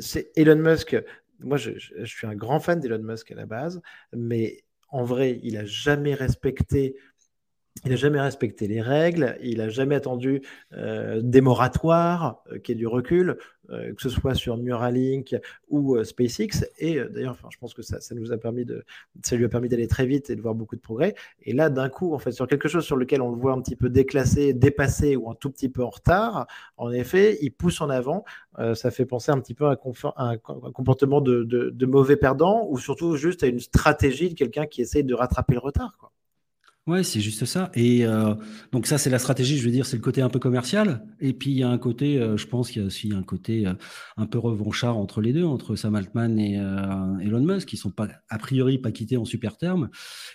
c'est 0.00 0.30
Elon 0.36 0.56
Musk 0.56 0.96
moi, 1.42 1.56
je, 1.56 1.70
suis 2.04 2.26
un 2.26 2.34
grand 2.34 2.60
fan 2.60 2.80
d'Elon 2.80 3.02
Musk 3.02 3.30
à 3.30 3.34
la 3.34 3.46
base, 3.46 3.80
mais 4.12 4.64
en 4.88 5.04
vrai, 5.04 5.40
il 5.42 5.54
n'a 5.54 5.64
jamais 5.64 6.14
respecté 6.14 6.96
il 7.84 7.90
n'a 7.90 7.96
jamais 7.96 8.20
respecté 8.20 8.68
les 8.68 8.80
règles, 8.80 9.36
il 9.42 9.58
n'a 9.58 9.68
jamais 9.68 9.94
attendu 9.94 10.42
euh, 10.74 11.20
des 11.22 11.40
moratoires, 11.40 12.42
euh, 12.52 12.58
qui 12.58 12.72
est 12.72 12.74
du 12.74 12.86
recul, 12.86 13.38
euh, 13.70 13.94
que 13.94 14.02
ce 14.02 14.10
soit 14.10 14.34
sur 14.34 14.58
Neuralink 14.58 15.34
ou 15.68 16.02
SpaceX. 16.04 16.66
Et 16.78 17.00
d'ailleurs, 17.02 17.36
je 17.50 17.56
pense 17.58 17.72
que 17.72 17.80
ça, 17.82 18.00
ça, 18.00 18.14
nous 18.14 18.30
a 18.30 18.36
permis 18.36 18.66
de, 18.66 18.84
ça 19.22 19.36
lui 19.36 19.46
a 19.46 19.48
permis 19.48 19.68
d'aller 19.68 19.88
très 19.88 20.06
vite 20.06 20.28
et 20.28 20.36
de 20.36 20.42
voir 20.42 20.54
beaucoup 20.54 20.76
de 20.76 20.82
progrès. 20.82 21.14
Et 21.42 21.54
là, 21.54 21.70
d'un 21.70 21.88
coup, 21.88 22.12
en 22.14 22.18
fait, 22.18 22.32
sur 22.32 22.46
quelque 22.46 22.68
chose 22.68 22.84
sur 22.84 22.96
lequel 22.96 23.22
on 23.22 23.30
le 23.30 23.38
voit 23.38 23.52
un 23.52 23.60
petit 23.62 23.76
peu 23.76 23.88
déclassé, 23.88 24.52
dépassé 24.52 25.16
ou 25.16 25.30
un 25.30 25.34
tout 25.34 25.50
petit 25.50 25.70
peu 25.70 25.82
en 25.82 25.90
retard, 25.90 26.46
en 26.76 26.92
effet, 26.92 27.38
il 27.40 27.50
pousse 27.52 27.80
en 27.80 27.88
avant. 27.88 28.24
ça 28.74 28.90
fait 28.90 29.06
penser 29.06 29.32
un 29.32 29.40
petit 29.40 29.54
peu 29.54 29.66
à 29.66 29.78
un, 30.16 30.36
comportement 30.36 31.20
de, 31.20 31.42
de, 31.44 31.70
de 31.70 31.86
mauvais 31.86 32.16
perdant 32.16 32.66
ou 32.68 32.78
surtout 32.78 33.16
juste 33.16 33.42
à 33.42 33.46
une 33.46 33.60
stratégie 33.60 34.28
de 34.28 34.34
quelqu'un 34.34 34.66
qui 34.66 34.82
essaye 34.82 35.04
de 35.04 35.14
rattraper 35.14 35.54
le 35.54 35.60
retard. 35.60 35.96
Quoi. 35.98 36.12
Ouais, 36.88 37.04
c'est 37.04 37.20
juste 37.20 37.44
ça. 37.44 37.70
Et 37.74 38.04
euh, 38.04 38.34
donc 38.72 38.88
ça, 38.88 38.98
c'est 38.98 39.08
la 39.08 39.20
stratégie. 39.20 39.56
Je 39.56 39.64
veux 39.64 39.70
dire, 39.70 39.86
c'est 39.86 39.96
le 39.96 40.02
côté 40.02 40.20
un 40.20 40.28
peu 40.28 40.40
commercial. 40.40 41.06
Et 41.20 41.32
puis 41.32 41.52
il 41.52 41.58
y 41.58 41.62
a 41.62 41.68
un 41.68 41.78
côté, 41.78 42.18
euh, 42.18 42.36
je 42.36 42.48
pense 42.48 42.72
qu'il 42.72 42.82
y 42.82 42.84
a 42.84 42.88
aussi 42.88 43.12
un 43.12 43.22
côté 43.22 43.68
euh, 43.68 43.74
un 44.16 44.26
peu 44.26 44.40
revanchard 44.40 44.98
entre 44.98 45.20
les 45.20 45.32
deux, 45.32 45.44
entre 45.44 45.76
Sam 45.76 45.94
Altman 45.94 46.40
et 46.40 46.54
Elon 47.24 47.40
Musk, 47.40 47.68
qui 47.68 47.76
sont 47.76 47.92
pas 47.92 48.08
a 48.28 48.38
priori 48.38 48.78
pas 48.78 48.90
quittés 48.90 49.16
en 49.16 49.24
super 49.24 49.58
termes. 49.58 49.90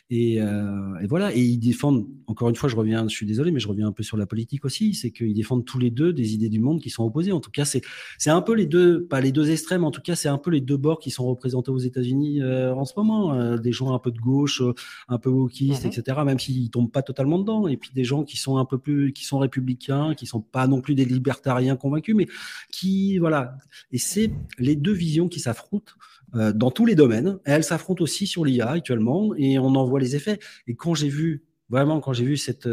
Et, 0.10 0.36
et, 0.36 1.08
voilà. 1.10 1.36
Et 1.36 1.42
ils 1.42 1.58
défendent. 1.58 2.08
Encore 2.28 2.48
une 2.48 2.56
fois, 2.56 2.70
je 2.70 2.78
reviens. 2.78 3.06
Je 3.10 3.14
suis 3.14 3.26
désolé, 3.26 3.52
mais 3.52 3.60
je 3.60 3.68
reviens 3.68 3.88
un 3.88 3.92
peu 3.92 4.04
sur 4.04 4.16
la 4.16 4.26
politique 4.26 4.64
aussi. 4.64 4.94
C'est 4.94 5.12
qu'ils 5.12 5.34
défendent 5.34 5.66
tous 5.66 5.80
les 5.80 5.92
deux 5.92 6.14
des 6.14 6.34
idées 6.34 6.48
du 6.48 6.62
monde 6.62 6.80
qui 6.80 6.90
sont 6.90 7.04
opposées. 7.04 7.34
En 7.34 7.42
tout 7.42 7.52
cas, 7.52 7.66
c'est 7.66 7.82
c'est 8.18 8.30
un 8.30 8.42
peu 8.42 8.54
les 8.54 8.68
deux, 8.68 9.06
pas 9.06 9.20
les 9.20 9.34
deux 9.34 9.52
extrêmes. 9.52 9.84
En 9.84 9.92
tout 9.92 10.02
cas, 10.02 10.16
c'est 10.16 10.30
un 10.30 10.38
peu 10.38 10.52
les 10.52 10.62
deux 10.62 10.78
bords 10.78 11.00
qui 11.00 11.12
sont 11.12 11.28
représentés 11.28 11.72
aux 11.72 11.78
États-Unis 11.78 12.42
en 12.42 12.86
ce 12.86 12.94
moment. 12.96 13.58
des 13.58 13.74
gens 13.74 13.94
un 13.94 14.00
peu 14.00 14.12
de 14.12 14.20
gauche, 14.20 14.62
un 15.10 15.18
peu 15.18 15.30
wokistes, 15.30 15.84
mmh 15.84 15.88
etc. 15.88 16.20
Même 16.26 16.37
qui 16.38 16.54
s'ils 16.54 16.70
tombent 16.70 16.92
pas 16.92 17.02
totalement 17.02 17.40
dedans, 17.40 17.68
et 17.68 17.78
puis 17.78 17.92
des 17.94 18.04
gens 18.04 18.24
qui 18.24 18.38
sont 18.38 18.58
un 18.58 18.66
peu 18.66 18.78
plus, 18.78 19.14
qui 19.14 19.26
sont 19.26 19.40
républicains, 19.40 20.16
qui 20.16 20.26
sont 20.26 20.42
pas 20.42 20.68
non 20.68 20.82
plus 20.82 20.96
des 20.96 21.06
libertariens 21.06 21.76
convaincus, 21.76 22.16
mais 22.16 22.28
qui, 22.72 23.18
voilà. 23.18 23.58
Et 23.92 23.98
c'est 23.98 24.32
les 24.60 24.76
deux 24.76 24.94
visions 24.94 25.28
qui 25.28 25.40
s'affrontent 25.40 25.94
euh, 26.36 26.54
dans 26.54 26.72
tous 26.72 26.86
les 26.86 26.96
domaines. 26.96 27.40
Et 27.46 27.52
elles 27.52 27.64
s'affrontent 27.64 28.04
aussi 28.04 28.28
sur 28.28 28.46
l'IA 28.46 28.70
actuellement, 28.70 29.36
et 29.36 29.60
on 29.60 29.76
en 29.76 29.86
voit 29.86 30.00
les 30.00 30.16
effets. 30.16 30.40
Et 30.68 30.76
quand 30.76 30.94
j'ai 30.94 31.10
vu 31.10 31.44
vraiment, 31.70 32.00
quand 32.00 32.14
j'ai 32.14 32.26
vu 32.26 32.38
cette, 32.38 32.70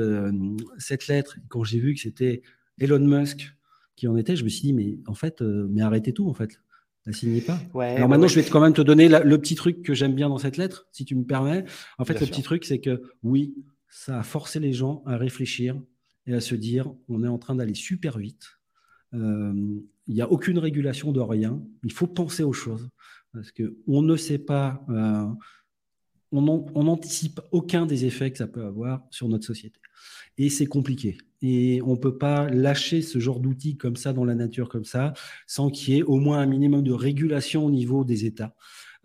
cette 0.79 1.09
lettre, 1.09 1.37
quand 1.49 1.65
j'ai 1.65 1.81
vu 1.81 1.95
que 1.95 2.01
c'était 2.01 2.43
Elon 2.79 3.01
Musk 3.01 3.55
qui 3.97 4.09
en 4.09 4.17
était, 4.17 4.37
je 4.37 4.45
me 4.45 4.49
suis 4.49 4.63
dit, 4.63 4.73
mais 4.73 4.99
en 5.07 5.15
fait, 5.15 5.41
mais 5.41 5.81
arrêtez 5.81 6.13
tout, 6.13 6.29
en 6.29 6.35
fait. 6.35 6.61
La 7.07 7.13
signez 7.13 7.43
pas? 7.43 7.61
Alors 7.75 8.09
maintenant, 8.09 8.29
je 8.29 8.41
vais 8.41 8.49
quand 8.49 8.61
même 8.61 8.73
te 8.73 8.81
donner 8.81 9.09
le 9.09 9.39
petit 9.39 9.55
truc 9.55 9.83
que 9.83 9.95
j'aime 9.95 10.15
bien 10.15 10.29
dans 10.29 10.39
cette 10.39 10.57
lettre, 10.57 10.87
si 10.91 11.05
tu 11.05 11.15
me 11.15 11.25
permets. 11.25 11.65
En 11.99 12.05
fait, 12.05 12.19
le 12.21 12.27
petit 12.27 12.43
truc, 12.43 12.65
c'est 12.65 12.81
que 12.81 13.03
oui, 13.23 13.55
ça 13.89 14.21
a 14.21 14.23
forcé 14.23 14.59
les 14.59 14.73
gens 14.73 15.03
à 15.07 15.17
réfléchir 15.17 15.81
et 16.27 16.35
à 16.35 16.41
se 16.41 16.55
dire, 16.55 16.93
on 17.09 17.23
est 17.23 17.29
en 17.29 17.39
train 17.39 17.55
d'aller 17.55 17.75
super 17.75 18.19
vite. 18.19 18.59
Euh, 19.13 19.53
il 20.07 20.15
n'y 20.15 20.23
a 20.23 20.31
aucune 20.31 20.59
régulation 20.59 21.13
de 21.13 21.21
rien. 21.21 21.63
Il 21.83 21.93
faut 21.93 22.07
penser 22.07 22.43
aux 22.43 22.53
choses 22.53 22.89
parce 23.33 23.53
qu'on 23.53 24.03
ne 24.03 24.17
sait 24.17 24.39
pas, 24.39 24.85
euh, 24.89 25.27
on 26.33 26.83
n'anticipe 26.83 27.41
aucun 27.53 27.87
des 27.87 28.05
effets 28.05 28.31
que 28.31 28.39
ça 28.39 28.47
peut 28.47 28.65
avoir 28.65 29.07
sur 29.11 29.29
notre 29.29 29.45
société. 29.45 29.79
Et 30.39 30.51
c'est 30.51 30.67
compliqué. 30.67 31.19
Et 31.43 31.81
on 31.83 31.93
ne 31.93 31.99
peut 31.99 32.17
pas 32.17 32.49
lâcher 32.49 33.03
ce 33.03 33.19
genre 33.19 33.41
d'outils 33.41 33.77
comme 33.77 33.97
ça 33.97 34.13
dans 34.13 34.25
la 34.25 34.35
nature, 34.35 34.69
comme 34.69 34.85
ça, 34.85 35.13
sans 35.47 35.71
qu'il 35.71 35.95
y 35.95 35.99
ait 35.99 36.03
au 36.03 36.17
moins 36.17 36.39
un 36.39 36.47
minimum 36.47 36.83
de 36.83 36.93
régulation 36.93 37.67
au 37.67 37.71
niveau 37.71 38.05
des 38.05 38.25
États 38.25 38.55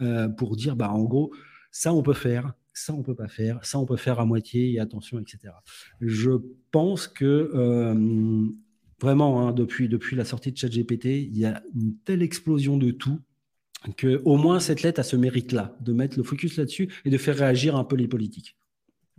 euh, 0.02 0.30
pour 0.30 0.56
dire, 0.56 0.76
bah, 0.76 0.90
en 0.92 1.04
gros, 1.04 1.34
ça 1.72 1.94
on 1.94 2.02
peut 2.02 2.14
faire, 2.14 2.54
ça 2.74 2.94
on 2.94 3.04
peut 3.04 3.16
pas 3.16 3.28
faire, 3.28 3.60
ça 3.64 3.78
on 3.78 3.86
peut 3.86 3.98
faire 3.98 4.20
à 4.20 4.26
moitié 4.26 4.72
et 4.72 4.80
attention, 4.80 5.20
etc. 5.20 5.54
Je 6.00 6.32
pense 6.72 7.08
que 7.08 7.52
euh, 7.54 8.48
vraiment, 9.02 9.48
hein, 9.48 9.52
depuis, 9.52 9.90
depuis 9.90 10.16
la 10.16 10.26
sortie 10.26 10.52
de 10.52 10.58
ChatGPT, 10.58 11.06
il 11.06 11.38
y 11.38 11.46
a 11.46 11.62
une 11.76 11.98
telle 12.06 12.22
explosion 12.22 12.78
de 12.78 12.92
tout 12.92 13.20
que 13.98 14.22
au 14.26 14.38
moins 14.38 14.60
cette 14.60 14.82
lettre 14.82 15.00
a 15.00 15.04
ce 15.04 15.16
mérite-là, 15.16 15.78
de 15.82 15.94
mettre 15.94 16.18
le 16.18 16.24
focus 16.24 16.58
là-dessus 16.58 16.90
et 17.06 17.10
de 17.10 17.18
faire 17.18 17.38
réagir 17.38 17.76
un 17.76 17.84
peu 17.84 17.96
les 17.96 18.08
politiques. 18.08 18.58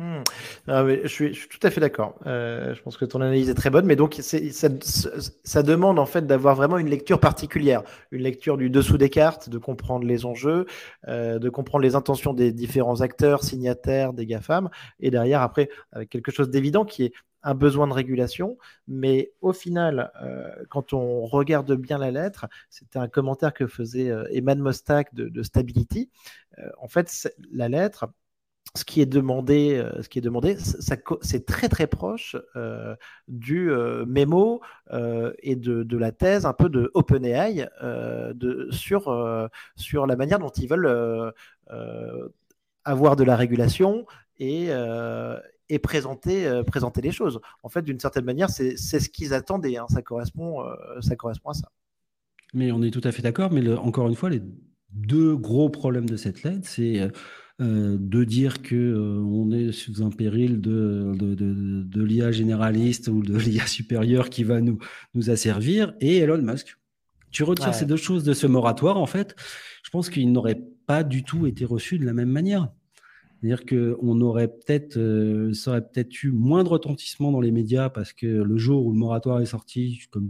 Hmm. 0.01 0.23
Ah, 0.67 0.83
je, 1.03 1.09
suis, 1.09 1.33
tout 1.51 1.59
à 1.63 1.69
fait 1.69 1.83
d'accord. 1.83 2.19
Euh, 2.25 2.75
je 2.75 2.81
pense 2.81 2.97
que 2.97 3.05
ton 3.05 3.21
analyse 3.21 3.51
est 3.51 3.55
très 3.55 3.69
bonne, 3.69 3.85
mais 3.85 3.97
donc 3.97 4.15
ça, 4.15 5.63
demande 5.63 5.99
en 5.99 6.07
fait 6.07 6.27
d'avoir 6.27 6.55
vraiment 6.55 6.79
une 6.79 6.89
lecture 6.89 7.21
particulière, 7.21 7.83
une 8.11 8.23
lecture 8.23 8.57
du 8.57 8.71
dessous 8.71 8.97
des 8.97 9.11
cartes, 9.11 9.51
de 9.51 9.59
comprendre 9.59 10.07
les 10.07 10.25
enjeux, 10.25 10.65
euh, 11.07 11.39
de 11.39 11.51
comprendre 11.51 11.83
les 11.83 11.97
intentions 11.97 12.33
des 12.33 12.51
différents 12.51 13.03
acteurs, 13.03 13.45
signataires, 13.45 14.15
des 14.15 14.25
GAFAM, 14.25 14.71
et 15.01 15.11
derrière 15.11 15.43
après 15.43 15.69
quelque 16.09 16.33
chose 16.33 16.49
d'évident 16.49 16.87
qui 16.87 17.05
est 17.05 17.13
un 17.43 17.55
besoin 17.55 17.87
de 17.87 17.93
régulation, 17.93 18.57
mais 18.89 19.33
au 19.43 19.53
final, 19.53 20.13
euh, 20.23 20.49
quand 20.71 20.95
on 20.95 21.27
regarde 21.27 21.75
bien 21.75 21.99
la 21.99 22.11
lettre, 22.11 22.47
c'était 22.71 22.99
un 22.99 23.09
commentaire 23.09 23.53
que 23.53 23.67
faisait 23.67 24.11
Eman 24.33 24.61
Mostak 24.61 25.15
de 25.15 25.43
Stability. 25.43 26.09
en 26.79 26.89
fait, 26.89 27.31
la 27.53 27.69
lettre, 27.69 28.09
ce 28.77 28.85
qui 28.85 29.01
est 29.01 29.07
demandé, 29.07 29.75
euh, 29.75 30.03
ce 30.03 30.09
qui 30.09 30.19
est 30.19 30.23
demandé, 30.23 30.57
c'est 30.59 31.47
très 31.47 31.69
très 31.69 31.87
proche 31.87 32.37
euh, 32.55 32.95
du 33.27 33.71
euh, 33.71 34.05
mémo 34.07 34.61
et 35.43 35.57
de, 35.57 35.97
la 35.97 36.13
thèse 36.13 36.47
un 36.47 36.53
peu 36.53 36.69
de 36.69 36.91
OpenAI 36.95 37.69
sur, 38.71 39.49
sur 39.77 40.07
la 40.07 40.17
manière 40.17 40.39
dont 40.39 40.51
ils 40.51 40.69
veulent 40.69 41.33
avoir 42.85 43.17
de 43.17 43.25
la 43.25 43.37
régulation 43.37 44.07
et, 44.39 44.69
et 45.69 45.79
présenter, 45.79 46.63
présenter 46.67 47.01
les 47.03 47.13
choses. 47.13 47.41
En 47.63 47.69
fait, 47.69 47.83
d'une 47.83 48.01
certaine 48.01 48.25
manière, 48.25 48.51
c'est 48.51 48.77
ce 48.77 49.09
qu'ils 49.09 49.35
attendaient. 49.35 49.77
Hein. 49.77 49.87
ça, 49.89 50.03
correspond, 50.03 50.65
ça 51.01 51.17
correspond 51.17 51.51
à 51.51 51.55
ça. 51.55 51.71
Mais 52.55 52.73
on 52.73 52.83
est 52.83 52.91
tout 52.91 53.03
à 53.05 53.13
fait 53.13 53.23
d'accord. 53.23 53.53
Mais 53.53 53.69
encore 53.77 54.09
une 54.09 54.17
fois, 54.17 54.31
les 54.31 54.43
deux 54.93 55.37
gros 55.37 55.71
problèmes 55.71 56.09
de 56.09 56.17
cette 56.17 56.43
lettre, 56.43 56.67
c'est 56.67 57.11
euh, 57.61 57.97
de 57.99 58.25
dire 58.25 58.63
que 58.63 58.75
euh, 58.75 59.21
on 59.21 59.51
est 59.51 59.71
sous 59.73 60.03
un 60.03 60.11
péril 60.11 60.61
de, 60.61 61.13
de, 61.15 62.03
l'IA 62.03 62.33
généraliste 62.33 63.09
ou 63.09 63.23
de 63.23 63.37
l'IA 63.37 63.67
supérieure 63.67 64.31
qui 64.31 64.45
va 64.45 64.61
nous, 64.61 64.79
nous 65.15 65.29
asservir, 65.29 65.93
et 66.01 66.19
Elon 66.19 66.41
Musk. 66.41 66.79
Tu 67.31 67.45
retires 67.45 67.75
ces 67.75 67.85
deux 67.85 67.97
choses 67.97 68.25
de 68.25 68.33
ce 68.33 68.47
moratoire, 68.47 68.97
en 68.97 69.07
fait, 69.07 69.37
je 69.85 69.91
pense 69.91 70.11
qu'il 70.11 70.33
n'aurait 70.33 70.61
pas 70.87 71.05
du 71.05 71.23
tout 71.23 71.47
été 71.47 71.65
reçu 71.65 71.99
de 71.99 72.07
la 72.07 72.13
même 72.13 72.31
manière. 72.31 72.69
C'est-à-dire 73.41 73.65
qu'on 73.65 74.21
aurait 74.21 74.49
peut-être, 74.49 74.99
euh, 74.99 75.55
ça 75.55 75.71
aurait 75.71 75.81
peut-être 75.81 76.23
eu 76.23 76.31
moins 76.31 76.63
de 76.63 76.69
retentissement 76.69 77.33
dans 77.33 77.41
les 77.41 77.53
médias 77.53 77.89
parce 77.89 78.13
que 78.13 78.27
le 78.27 78.59
jour 78.59 78.85
où 78.85 78.93
le 78.93 78.99
moratoire 78.99 79.41
est 79.41 79.47
sorti, 79.47 80.01
comme 80.11 80.29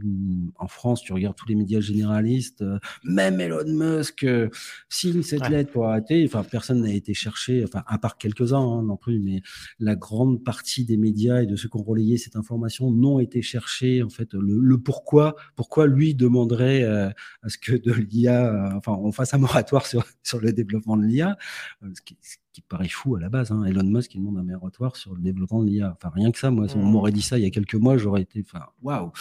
en 0.57 0.69
France, 0.69 1.03
tu 1.03 1.13
regardes 1.13 1.35
tous 1.35 1.49
les 1.49 1.57
médias 1.57 1.81
généralistes, 1.81 2.63
euh, 2.63 2.79
même 3.03 3.41
Elon 3.41 3.65
Musk 3.67 4.23
euh, 4.23 4.49
signe 4.89 5.23
cette 5.23 5.49
lettre 5.49 5.73
pour 5.73 5.89
arrêter. 5.89 6.25
Enfin, 6.25 6.45
personne 6.45 6.83
n'a 6.83 6.93
été 6.93 7.13
cherché, 7.13 7.65
enfin, 7.65 7.83
à 7.89 7.99
part 7.99 8.17
quelques-uns 8.17 8.61
hein, 8.61 8.85
non 8.85 8.97
plus, 8.97 9.19
mais 9.19 9.43
la 9.81 9.97
grande 9.97 10.45
partie 10.45 10.85
des 10.85 10.97
médias 10.97 11.43
et 11.43 11.47
de 11.47 11.57
ceux 11.57 11.69
qui 11.69 11.77
ont 11.79 11.83
relayé 11.83 12.17
cette 12.17 12.37
information 12.37 12.93
n'ont 12.93 13.19
été 13.19 13.43
cherchés. 13.43 14.05
En 14.05 14.11
fait, 14.11 14.35
le, 14.35 14.79
pourquoi, 14.79 15.35
pourquoi 15.57 15.89
lui 15.89 16.15
demanderait 16.15 16.85
à 16.85 17.13
ce 17.49 17.59
que 17.59 17.73
de 17.73 17.93
l'IA, 17.93 18.73
enfin, 18.77 18.93
on 18.93 19.11
fasse 19.11 19.35
un 19.35 19.39
moratoire 19.39 19.87
sur, 19.87 20.05
sur 20.23 20.41
le 20.41 20.53
développement 20.53 20.97
de 20.97 21.05
l'IA, 21.05 21.37
ce 21.83 22.01
qui, 22.03 22.17
qui 22.53 22.63
paraît 22.63 22.89
fou 22.89 23.17
à 23.17 23.21
la 23.21 23.29
base. 23.29 23.53
Hein. 23.53 23.65
Elon 23.65 23.85
Musk, 23.85 24.15
il 24.15 24.19
demande 24.19 24.39
un 24.39 24.43
moratoire 24.43 24.97
sur 24.97 25.15
le 25.15 25.21
développement 25.21 25.63
de 25.63 25.69
l'IA. 25.69 25.97
Enfin, 25.97 26.11
rien 26.15 26.31
que 26.33 26.39
ça, 26.39 26.51
moi, 26.51 26.69
si 26.69 26.77
on 26.77 26.83
mmh. 26.83 26.91
m'aurait 26.91 27.13
dit 27.13 27.23
ça 27.23 27.39
il 27.39 27.45
y 27.45 27.47
a 27.47 27.51
quelques 27.51 27.75
mois, 27.75 27.97
j'aurais 27.97 28.23
été, 28.23 28.45
enfin, 28.45 28.67
waouh, 28.83 29.13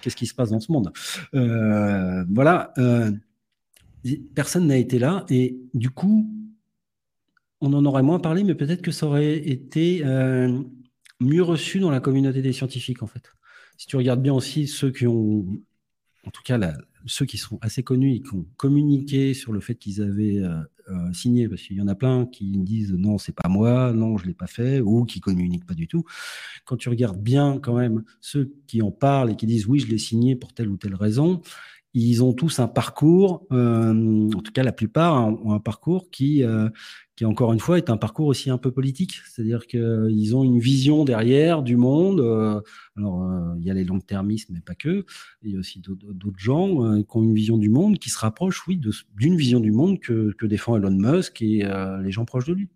qu'est-ce 0.00 0.16
qui 0.16 0.26
se 0.26 0.34
passe 0.34 0.50
dans 0.50 0.60
ce 0.60 0.70
monde? 0.70 0.92
Euh, 1.34 2.24
Voilà, 2.30 2.72
euh, 2.78 3.10
personne 4.34 4.66
n'a 4.66 4.76
été 4.76 4.98
là, 4.98 5.24
et 5.28 5.58
du 5.74 5.90
coup, 5.90 6.30
on 7.60 7.72
en 7.72 7.84
aurait 7.84 8.02
moins 8.02 8.20
parlé, 8.20 8.44
mais 8.44 8.54
peut-être 8.54 8.82
que 8.82 8.92
ça 8.92 9.06
aurait 9.06 9.36
été 9.36 10.02
euh, 10.04 10.62
mieux 11.20 11.42
reçu 11.42 11.80
dans 11.80 11.90
la 11.90 12.00
communauté 12.00 12.40
des 12.40 12.52
scientifiques, 12.52 13.02
en 13.02 13.06
fait. 13.06 13.32
Si 13.76 13.86
tu 13.86 13.96
regardes 13.96 14.22
bien 14.22 14.34
aussi 14.34 14.66
ceux 14.66 14.90
qui 14.90 15.06
ont, 15.06 15.46
en 16.26 16.30
tout 16.30 16.42
cas, 16.42 16.58
ceux 17.06 17.26
qui 17.26 17.38
sont 17.38 17.58
assez 17.62 17.82
connus 17.82 18.14
et 18.14 18.20
qui 18.20 18.34
ont 18.34 18.46
communiqué 18.56 19.34
sur 19.34 19.52
le 19.52 19.60
fait 19.60 19.74
qu'ils 19.74 20.02
avaient 20.02 20.42
euh, 20.90 21.12
signé, 21.12 21.48
parce 21.48 21.62
qu'il 21.62 21.76
y 21.76 21.80
en 21.80 21.88
a 21.88 21.94
plein 21.94 22.26
qui 22.26 22.50
disent 22.58 22.92
non, 22.92 23.18
c'est 23.18 23.34
pas 23.34 23.48
moi, 23.48 23.92
non, 23.92 24.18
je 24.18 24.26
l'ai 24.26 24.34
pas 24.34 24.46
fait, 24.46 24.80
ou 24.80 25.04
qui 25.04 25.20
communiquent 25.20 25.66
pas 25.66 25.74
du 25.74 25.86
tout. 25.86 26.04
Quand 26.64 26.76
tu 26.76 26.88
regardes 26.88 27.20
bien 27.20 27.58
quand 27.60 27.76
même 27.76 28.02
ceux 28.20 28.52
qui 28.66 28.82
en 28.82 28.90
parlent 28.90 29.30
et 29.30 29.36
qui 29.36 29.46
disent 29.46 29.66
oui, 29.66 29.78
je 29.78 29.86
l'ai 29.86 29.98
signé 29.98 30.34
pour 30.36 30.52
telle 30.52 30.68
ou 30.68 30.76
telle 30.76 30.94
raison, 30.94 31.42
ils 31.94 32.22
ont 32.22 32.32
tous 32.32 32.60
un 32.60 32.68
parcours, 32.68 33.46
euh, 33.52 34.30
en 34.32 34.40
tout 34.40 34.52
cas 34.52 34.62
la 34.62 34.72
plupart 34.72 35.26
ont 35.44 35.52
un 35.52 35.58
parcours 35.58 36.10
qui, 36.10 36.44
euh, 36.44 36.68
qui 37.16 37.24
encore 37.24 37.52
une 37.52 37.58
fois 37.58 37.78
est 37.78 37.90
un 37.90 37.96
parcours 37.96 38.26
aussi 38.26 38.48
un 38.48 38.58
peu 38.58 38.70
politique, 38.70 39.20
c'est-à-dire 39.28 39.66
qu'ils 39.66 40.36
ont 40.36 40.44
une 40.44 40.60
vision 40.60 41.04
derrière 41.04 41.62
du 41.62 41.76
monde. 41.76 42.20
Euh, 42.20 42.60
alors 42.96 43.56
il 43.58 43.64
y 43.64 43.70
a 43.70 43.74
les 43.74 43.84
long-termistes, 43.84 44.50
mais 44.50 44.60
pas 44.60 44.74
que. 44.74 45.04
Il 45.42 45.52
y 45.52 45.56
a 45.56 45.58
aussi 45.58 45.80
d'autres 45.80 46.38
gens 46.38 47.02
qui 47.02 47.16
ont 47.16 47.22
une 47.22 47.34
vision 47.34 47.58
du 47.58 47.70
monde 47.70 47.98
qui 47.98 48.10
se 48.10 48.18
rapproche, 48.18 48.66
oui, 48.68 48.80
d'une 49.16 49.36
vision 49.36 49.58
du 49.58 49.72
monde 49.72 49.98
que, 49.98 50.32
que 50.38 50.46
défend 50.46 50.76
Elon 50.76 50.90
Musk 50.90 51.42
et 51.42 51.68
les 52.02 52.12
gens 52.12 52.24
proches 52.24 52.46
de 52.46 52.54
lui. 52.54 52.68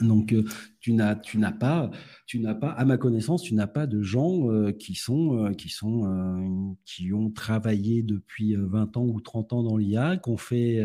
Donc, 0.00 0.32
euh, 0.32 0.44
tu 0.80 0.92
n'as, 0.92 1.16
tu 1.16 1.38
n'as 1.38 1.52
pas, 1.52 1.90
tu 2.26 2.38
n'as 2.38 2.54
pas, 2.54 2.70
à 2.70 2.84
ma 2.84 2.96
connaissance, 2.96 3.42
tu 3.42 3.54
n'as 3.54 3.66
pas 3.66 3.86
de 3.86 4.00
gens 4.00 4.50
euh, 4.50 4.70
qui 4.70 4.94
sont, 4.94 5.46
euh, 5.46 5.52
qui 5.52 5.68
sont, 5.68 6.76
qui 6.84 7.12
ont 7.12 7.30
travaillé 7.30 8.02
depuis 8.02 8.54
20 8.54 8.96
ans 8.96 9.04
ou 9.04 9.20
30 9.20 9.52
ans 9.54 9.62
dans 9.62 9.76
l'IA, 9.76 10.16
qui 10.16 10.30
ont 10.30 10.36
fait 10.36 10.84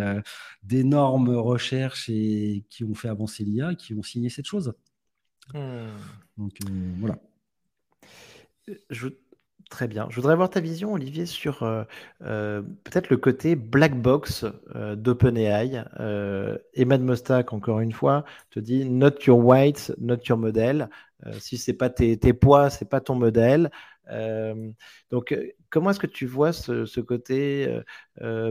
d'énormes 0.63 1.29
recherches 1.29 2.09
et 2.09 2.65
qui 2.69 2.83
ont 2.83 2.95
fait 2.95 3.09
avancer 3.09 3.43
l'IA, 3.43 3.75
qui 3.75 3.93
ont 3.93 4.03
signé 4.03 4.29
cette 4.29 4.47
chose. 4.47 4.73
Hmm. 5.53 5.89
Donc 6.37 6.57
voilà. 6.99 7.19
Je, 8.89 9.09
Très 9.73 9.87
bien. 9.87 10.05
Je 10.11 10.17
voudrais 10.17 10.33
avoir 10.33 10.51
ta 10.51 10.59
vision, 10.59 10.93
Olivier, 10.93 11.25
sur 11.25 11.63
euh, 11.63 11.83
euh, 12.21 12.61
peut-être 12.83 13.09
le 13.09 13.17
côté 13.17 13.55
black 13.55 13.99
box 13.99 14.45
euh, 14.75 14.95
d'OpenAI. 14.95 15.83
Emad 16.75 17.01
Mostak, 17.01 17.53
encore 17.53 17.79
une 17.79 17.91
fois, 17.91 18.23
te 18.51 18.59
dit 18.59 18.87
not 18.87 19.15
your 19.25 19.43
white, 19.43 19.91
not 19.97 20.17
your 20.29 20.37
model. 20.37 20.89
si 21.39 21.57
c'est 21.57 21.73
pas 21.73 21.89
tes, 21.89 22.15
tes 22.17 22.33
poids, 22.33 22.69
c'est 22.69 22.87
pas 22.87 23.01
ton 23.01 23.15
modèle. 23.15 23.71
donc, 25.09 25.35
comment 25.71 25.89
est-ce 25.89 25.99
que 25.99 26.05
tu 26.05 26.27
vois 26.27 26.53
ce, 26.53 26.99
côté 26.99 27.81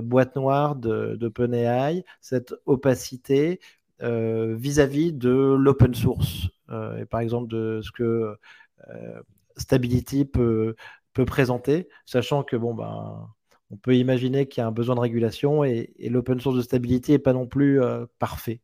boîte 0.03 0.35
noire 0.35 0.75
d'OpenAI, 0.75 2.05
cette 2.21 2.53
opacité 2.67 3.61
vis-à-vis 4.01 5.13
-vis 5.13 5.17
de 5.17 5.55
l'open 5.57 5.95
source 5.95 6.49
et 6.99 7.05
par 7.07 7.21
exemple 7.21 7.47
de 7.47 7.81
ce 7.81 7.93
que 7.93 8.37
Stability 9.57 10.25
peut, 10.25 10.75
peut 11.13 11.25
présenter, 11.25 11.89
sachant 12.07 12.43
que 12.43 12.57
bon 12.57 12.75
ben 12.75 13.29
on 13.73 13.77
peut 13.77 13.97
imaginer 13.97 14.47
qu'il 14.47 14.61
y 14.61 14.65
a 14.65 14.67
un 14.67 14.73
besoin 14.73 14.95
de 14.95 15.01
régulation 15.01 15.65
et, 15.65 15.95
l'open 15.99 16.39
source 16.39 16.57
de 16.57 16.63
stabilité 16.63 17.13
n'est 17.13 17.19
pas 17.19 17.33
non 17.33 17.47
plus 17.47 17.81
euh, 17.81 18.05
parfait. 18.19 18.61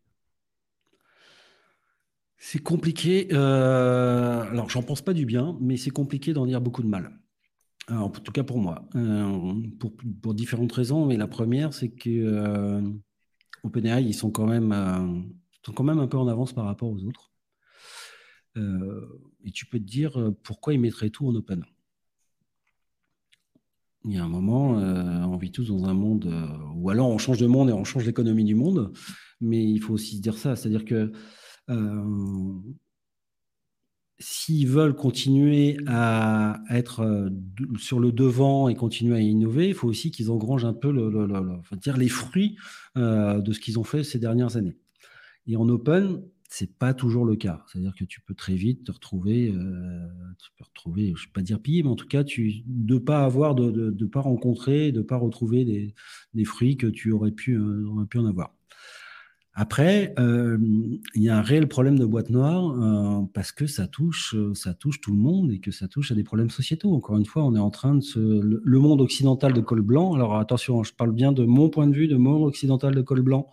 C'est 2.36 2.62
compliqué. 2.62 3.28
Euh, 3.32 4.42
alors, 4.42 4.68
j'en 4.68 4.82
pense 4.82 5.00
pas 5.02 5.14
du 5.14 5.24
bien, 5.24 5.56
mais 5.60 5.76
c'est 5.78 5.90
compliqué 5.90 6.34
d'en 6.34 6.46
dire 6.46 6.60
beaucoup 6.60 6.82
de 6.82 6.88
mal. 6.88 7.10
en 7.88 8.10
tout 8.10 8.32
cas 8.32 8.44
pour 8.44 8.58
moi, 8.58 8.86
euh, 8.96 9.54
pour, 9.80 10.34
différentes 10.34 10.72
raisons. 10.72 11.06
Mais 11.06 11.16
la 11.16 11.26
première, 11.26 11.72
c'est 11.72 11.88
que 11.88 12.82
OpenAI, 13.64 14.02
ils 14.02 14.14
sont 14.14 14.30
quand 14.30 14.46
même, 14.46 15.26
sont 15.64 15.72
quand 15.72 15.84
même 15.84 15.98
un 15.98 16.06
peu 16.06 16.18
en 16.18 16.28
avance 16.28 16.52
par 16.52 16.66
rapport 16.66 16.90
aux 16.90 17.02
autres. 17.02 17.32
et 18.56 19.50
tu 19.52 19.64
peux 19.66 19.78
te 19.78 19.84
dire 19.84 20.32
pourquoi 20.42 20.74
ils 20.74 20.80
mettraient 20.80 21.10
tout 21.10 21.26
en 21.26 21.34
open. 21.34 21.64
Il 24.04 24.14
y 24.14 24.18
a 24.18 24.24
un 24.24 24.28
moment, 24.28 24.70
on 24.70 25.36
vit 25.36 25.50
tous 25.50 25.68
dans 25.68 25.84
un 25.86 25.94
monde, 25.94 26.32
ou 26.76 26.88
alors 26.88 27.08
on 27.08 27.18
change 27.18 27.38
de 27.38 27.46
monde 27.46 27.68
et 27.68 27.72
on 27.72 27.84
change 27.84 28.06
l'économie 28.06 28.44
du 28.44 28.54
monde, 28.54 28.92
mais 29.40 29.62
il 29.62 29.80
faut 29.80 29.92
aussi 29.94 30.16
se 30.16 30.22
dire 30.22 30.38
ça, 30.38 30.56
c'est-à-dire 30.56 30.84
que 30.84 31.12
s'ils 34.18 34.66
veulent 34.66 34.94
continuer 34.94 35.76
à 35.86 36.60
être 36.70 37.00
euh, 37.00 37.30
sur 37.78 38.00
le 38.00 38.10
devant 38.12 38.68
et 38.68 38.74
continuer 38.74 39.16
à 39.16 39.20
innover, 39.20 39.68
il 39.68 39.74
faut 39.74 39.88
aussi 39.88 40.10
qu'ils 40.10 40.30
engrangent 40.30 40.64
un 40.64 40.72
peu 40.72 40.90
les 41.96 42.08
fruits 42.08 42.56
euh, 42.96 43.40
de 43.40 43.52
ce 43.52 43.60
qu'ils 43.60 43.78
ont 43.78 43.84
fait 43.84 44.02
ces 44.02 44.18
dernières 44.18 44.56
années. 44.56 44.76
Et 45.46 45.56
en 45.56 45.68
open, 45.68 46.22
c'est 46.48 46.78
pas 46.78 46.94
toujours 46.94 47.24
le 47.24 47.36
cas. 47.36 47.64
C'est-à-dire 47.66 47.94
que 47.94 48.04
tu 48.04 48.20
peux 48.20 48.34
très 48.34 48.54
vite 48.54 48.84
te 48.84 48.92
retrouver, 48.92 49.52
euh, 49.54 50.08
retrouver, 50.60 51.12
je 51.16 51.22
ne 51.22 51.26
vais 51.26 51.32
pas 51.32 51.42
dire 51.42 51.60
piller, 51.60 51.82
mais 51.82 51.90
en 51.90 51.96
tout 51.96 52.08
cas, 52.08 52.24
tu, 52.24 52.62
de 52.66 52.98
pas 52.98 53.24
avoir, 53.24 53.54
de 53.54 53.70
ne 53.70 54.06
pas 54.06 54.20
rencontrer, 54.20 54.90
de 54.90 55.02
pas 55.02 55.16
retrouver 55.16 55.64
des, 55.64 56.44
fruits 56.44 56.76
que 56.76 56.86
tu 56.86 57.12
aurais 57.12 57.32
pu, 57.32 57.58
pu 58.10 58.18
en 58.18 58.26
avoir. 58.26 58.54
Après, 59.60 60.14
euh, 60.20 60.56
il 61.16 61.22
y 61.24 61.28
a 61.28 61.36
un 61.36 61.42
réel 61.42 61.66
problème 61.66 61.98
de 61.98 62.04
boîte 62.04 62.30
noire 62.30 62.70
euh, 62.80 63.26
parce 63.34 63.50
que 63.50 63.66
ça 63.66 63.88
touche, 63.88 64.36
euh, 64.36 64.54
ça 64.54 64.72
touche 64.72 65.00
tout 65.00 65.10
le 65.10 65.18
monde 65.18 65.50
et 65.50 65.58
que 65.58 65.72
ça 65.72 65.88
touche 65.88 66.12
à 66.12 66.14
des 66.14 66.22
problèmes 66.22 66.48
sociétaux. 66.48 66.94
Encore 66.94 67.16
une 67.18 67.26
fois, 67.26 67.44
on 67.44 67.56
est 67.56 67.58
en 67.58 67.70
train 67.70 67.96
de 67.96 68.00
se. 68.00 68.20
Le, 68.20 68.78
monde 68.78 69.00
occidental 69.00 69.52
de 69.52 69.60
col 69.60 69.82
blanc, 69.82 70.14
alors 70.14 70.38
attention, 70.38 70.84
je 70.84 70.94
parle 70.94 71.10
bien 71.10 71.32
de 71.32 71.44
mon 71.44 71.70
point 71.70 71.88
de 71.88 71.92
vue, 71.92 72.06
de 72.06 72.14
monde 72.14 72.44
occidental 72.44 72.94
de 72.94 73.02
col 73.02 73.20
blanc, 73.20 73.50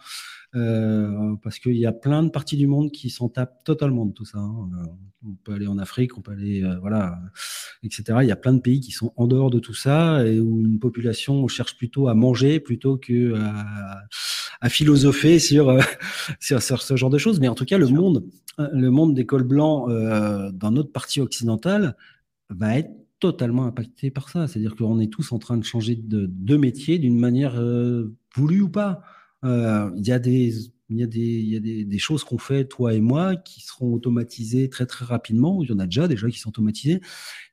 parce 1.44 1.60
qu'il 1.60 1.76
y 1.78 1.86
a 1.86 1.92
plein 1.92 2.24
de 2.24 2.30
parties 2.30 2.58
du 2.58 2.68
monde 2.68 2.92
qui 2.92 3.10
s'en 3.10 3.30
tapent 3.30 3.64
totalement 3.64 4.06
de 4.06 4.14
tout 4.14 4.26
ça. 4.26 4.40
Hein. 4.40 4.70
On 5.28 5.34
peut 5.44 5.54
aller 5.54 5.68
en 5.68 5.78
Afrique, 5.78 6.18
on 6.18 6.22
peut 6.22 6.32
aller, 6.32 6.64
voilà, 6.82 7.20
etc. 7.84 8.20
Il 8.22 8.28
y 8.28 8.32
a 8.32 8.36
plein 8.36 8.54
de 8.54 8.62
pays 8.62 8.80
qui 8.80 8.92
sont 8.92 9.12
en 9.18 9.28
dehors 9.28 9.50
de 9.50 9.60
tout 9.60 9.74
ça 9.74 10.26
et 10.26 10.40
où 10.40 10.62
une 10.62 10.80
population 10.80 11.48
cherche 11.48 11.78
plutôt 11.78 12.08
à 12.08 12.14
manger 12.14 12.60
plutôt 12.60 12.98
que 12.98 13.36
à 13.36 14.04
à 14.62 14.70
philosopher 14.70 15.38
euh, 15.54 15.82
sur, 16.40 16.62
sur, 16.62 16.82
ce 16.82 16.96
genre 16.96 17.10
de 17.10 17.18
choses. 17.18 17.40
Mais 17.40 17.48
en 17.48 17.56
tout 17.56 17.66
cas, 17.66 17.78
le 17.78 17.88
monde, 17.88 18.26
euh, 18.60 18.68
le 18.74 18.90
monde 18.90 19.14
des 19.14 19.26
cols 19.26 19.44
blancs 19.44 19.90
euh, 19.90 20.52
dans 20.52 20.72
notre 20.72 20.92
partie 20.92 21.22
occidentale 21.22 21.96
va 22.50 22.78
être 22.78 22.92
totalement 23.20 23.66
impacté 23.66 24.12
par 24.12 24.30
ça. 24.30 24.48
C'est-à-dire 24.48 24.76
qu'on 24.76 25.00
est 25.00 25.12
tous 25.12 25.32
en 25.32 25.40
train 25.40 25.58
de 25.58 25.64
changer 25.64 25.96
de, 25.96 26.28
de 26.30 26.58
métier 26.58 27.00
d'une 27.00 27.18
manière 27.18 27.62
voulue 28.36 28.62
ou 28.62 28.70
pas. 28.70 29.02
Il 29.44 30.08
y 30.08 30.12
a 30.12 30.20
des 30.20 30.54
il 30.90 31.00
y 31.00 31.04
a 31.04 31.08
des, 31.08 31.20
y 31.20 31.56
a 31.56 31.60
des, 31.60 31.84
des 31.84 31.98
choses 31.98 32.24
qu'on 32.24 32.38
fait, 32.38 32.66
toi 32.66 32.94
et 32.94 33.02
moi, 33.02 33.36
qui 33.36 33.62
seront 33.62 33.94
automatisées 33.94 34.70
très 34.70 34.86
très 34.86 35.04
rapidement. 35.06 35.64
Il 35.64 35.70
y 35.70 35.74
en 35.74 35.80
a 35.80 35.86
déjà 35.86 36.08
déjà 36.08 36.30
qui 36.30 36.40
sont 36.40 36.50
automatisées. 36.50 37.02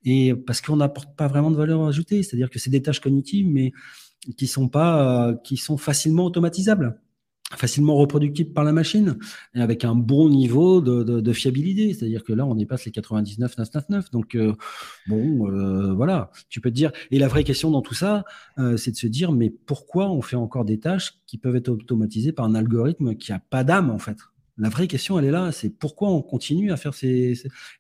Et 0.04 0.34
parce 0.34 0.60
qu'on 0.60 0.76
n'apporte 0.76 1.16
pas 1.16 1.28
vraiment 1.28 1.50
de 1.50 1.56
valeur 1.56 1.84
ajoutée. 1.86 2.22
C'est-à-dire 2.22 2.50
que 2.50 2.58
c'est 2.58 2.70
des 2.70 2.82
tâches 2.82 3.00
cognitives, 3.00 3.48
mais 3.48 3.72
qui 4.36 4.46
sont 4.46 4.68
pas, 4.68 5.28
euh, 5.30 5.34
qui 5.44 5.56
sont 5.56 5.78
facilement 5.78 6.24
automatisables 6.26 7.00
facilement 7.56 7.96
reproductibles 7.96 8.52
par 8.52 8.64
la 8.64 8.72
machine 8.72 9.18
et 9.54 9.60
avec 9.60 9.84
un 9.84 9.94
bon 9.94 10.28
niveau 10.28 10.80
de, 10.80 11.32
fiabilité. 11.32 11.94
C'est-à-dire 11.94 12.24
que 12.24 12.32
là, 12.32 12.46
on 12.46 12.54
dépasse 12.54 12.84
les 12.84 12.92
99 12.92 13.56
999. 13.58 14.10
Donc, 14.10 14.34
euh, 14.34 14.54
bon, 15.06 15.50
euh, 15.50 15.92
voilà, 15.94 16.30
tu 16.48 16.60
peux 16.60 16.70
te 16.70 16.74
dire. 16.74 16.92
Et 17.10 17.18
la 17.18 17.28
vraie 17.28 17.44
question 17.44 17.70
dans 17.70 17.82
tout 17.82 17.94
ça, 17.94 18.24
c'est 18.76 18.92
de 18.92 18.96
se 18.96 19.06
dire, 19.06 19.32
mais 19.32 19.50
pourquoi 19.50 20.10
on 20.10 20.22
fait 20.22 20.36
encore 20.36 20.64
des 20.64 20.78
tâches 20.78 21.14
qui 21.26 21.38
peuvent 21.38 21.56
être 21.56 21.68
automatisées 21.68 22.32
par 22.32 22.44
un 22.44 22.54
algorithme 22.54 23.14
qui 23.16 23.32
a 23.32 23.38
pas 23.38 23.64
d'âme, 23.64 23.90
en 23.90 23.98
fait? 23.98 24.16
La 24.62 24.68
vraie 24.68 24.86
question, 24.86 25.18
elle 25.18 25.24
est 25.24 25.32
là, 25.32 25.50
c'est 25.50 25.70
pourquoi 25.70 26.08
on 26.10 26.22
continue 26.22 26.70
à 26.70 26.76
faire 26.76 26.94
ces... 26.94 27.34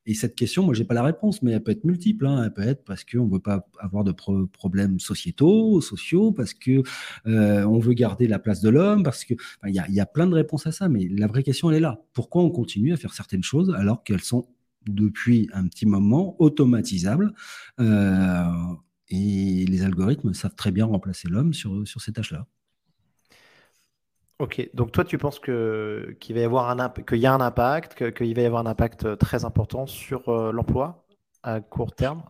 Et 0.04 0.14
cette 0.14 0.34
question, 0.34 0.64
moi, 0.64 0.74
j'ai 0.74 0.82
pas 0.82 0.94
la 0.94 1.04
réponse, 1.04 1.40
mais 1.40 1.52
elle 1.52 1.62
peut 1.62 1.70
être 1.70 1.84
multiple. 1.84 2.26
Hein. 2.26 2.42
Elle 2.44 2.52
peut 2.52 2.62
être 2.62 2.82
parce 2.82 3.04
qu'on 3.04 3.28
veut 3.28 3.38
pas 3.38 3.68
avoir 3.78 4.02
de 4.02 4.10
problèmes 4.10 4.98
sociétaux, 4.98 5.80
sociaux, 5.80 6.32
parce 6.32 6.54
que 6.54 6.82
euh, 7.28 7.64
on 7.66 7.78
veut 7.78 7.92
garder 7.92 8.26
la 8.26 8.40
place 8.40 8.60
de 8.60 8.68
l'homme, 8.68 9.04
parce 9.04 9.24
que 9.24 9.34
il 9.64 9.72
y, 9.72 10.00
a, 10.00 10.06
plein 10.06 10.26
de 10.26 10.34
réponses 10.34 10.66
à 10.66 10.72
ça. 10.72 10.88
Mais 10.88 11.06
la 11.08 11.28
vraie 11.28 11.44
question, 11.44 11.70
elle 11.70 11.76
est 11.76 11.80
là. 11.80 12.02
Pourquoi 12.14 12.42
on 12.42 12.50
continue 12.50 12.92
à 12.92 12.96
faire 12.96 13.14
certaines 13.14 13.44
choses 13.44 13.72
alors 13.76 14.02
qu'elles 14.02 14.20
sont 14.20 14.48
depuis 14.84 15.48
un 15.52 15.68
petit 15.68 15.86
moment 15.86 16.34
automatisables 16.40 17.32
euh, 17.78 18.44
et 19.08 19.66
les 19.66 19.82
algorithmes 19.84 20.34
savent 20.34 20.56
très 20.56 20.72
bien 20.72 20.86
remplacer 20.86 21.28
l'homme 21.28 21.54
sur, 21.54 21.86
sur 21.86 22.00
ces 22.00 22.12
tâches-là. 22.12 22.48
Ok, 24.42 24.70
donc 24.74 24.90
toi 24.90 25.04
tu 25.04 25.18
penses 25.18 25.38
que 25.38 26.16
qu'il 26.18 26.34
va 26.34 26.40
y 26.40 26.44
avoir 26.44 26.68
un 26.68 26.88
qu'il 26.88 27.18
y 27.18 27.26
a 27.26 27.32
un 27.32 27.40
impact, 27.40 28.12
qu'il 28.12 28.34
va 28.34 28.42
y 28.42 28.44
avoir 28.44 28.66
un 28.66 28.68
impact 28.68 29.16
très 29.16 29.44
important 29.44 29.86
sur 29.86 30.28
euh, 30.30 30.50
l'emploi 30.50 31.06
à 31.44 31.60
court 31.60 31.94
terme? 31.94 32.24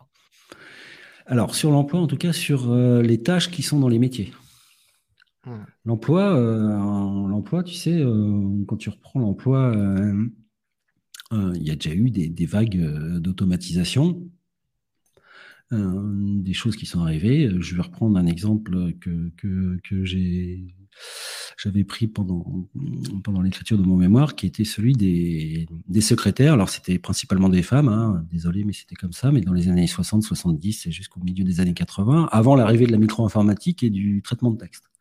Alors 1.24 1.54
sur 1.54 1.70
l'emploi, 1.70 2.00
en 2.00 2.06
tout 2.06 2.18
cas 2.18 2.34
sur 2.34 2.70
euh, 2.70 3.00
les 3.00 3.22
tâches 3.22 3.50
qui 3.50 3.62
sont 3.62 3.80
dans 3.80 3.88
les 3.88 3.98
métiers. 3.98 4.30
Hmm. 5.46 5.64
L'emploi, 5.86 6.34
euh, 6.34 6.68
l'emploi, 7.28 7.62
tu 7.62 7.72
sais, 7.72 8.04
quand 8.68 8.76
tu 8.76 8.90
reprends 8.90 9.20
l'emploi, 9.20 9.72
il 11.30 11.62
y 11.62 11.70
a 11.70 11.76
déjà 11.76 11.94
eu 11.94 12.10
des, 12.10 12.46
vagues 12.46 12.76
d'automatisation. 13.20 14.20
des 15.70 16.52
choses 16.52 16.76
qui 16.76 16.84
sont 16.84 17.00
arrivées. 17.00 17.50
Je 17.58 17.74
vais 17.74 17.80
reprendre 17.80 18.18
un 18.18 18.26
exemple 18.26 18.92
que, 19.00 19.30
que, 19.38 19.80
que 19.82 20.04
j'ai 20.04 20.76
j'avais 21.56 21.84
pris 21.84 22.06
pendant, 22.06 22.68
pendant 23.22 23.42
l'écriture 23.42 23.78
de 23.78 23.82
mon 23.82 23.96
mémoire, 23.96 24.34
qui 24.34 24.46
était 24.46 24.64
celui 24.64 24.94
des, 24.94 25.66
des 25.88 26.00
secrétaires. 26.00 26.54
Alors, 26.54 26.68
c'était 26.68 26.98
principalement 26.98 27.48
des 27.48 27.62
femmes, 27.62 27.88
hein, 27.88 28.24
désolé, 28.30 28.64
mais 28.64 28.72
c'était 28.72 28.96
comme 28.96 29.12
ça, 29.12 29.32
mais 29.32 29.40
dans 29.40 29.52
les 29.52 29.68
années 29.68 29.86
60, 29.86 30.22
70 30.22 30.86
et 30.86 30.90
jusqu'au 30.90 31.20
milieu 31.20 31.44
des 31.44 31.60
années 31.60 31.74
80, 31.74 32.28
avant 32.30 32.54
l'arrivée 32.54 32.86
de 32.86 32.92
la 32.92 32.98
micro-informatique 32.98 33.82
et 33.82 33.90
du 33.90 34.22
traitement 34.22 34.50
de 34.50 34.58
texte. 34.58 34.91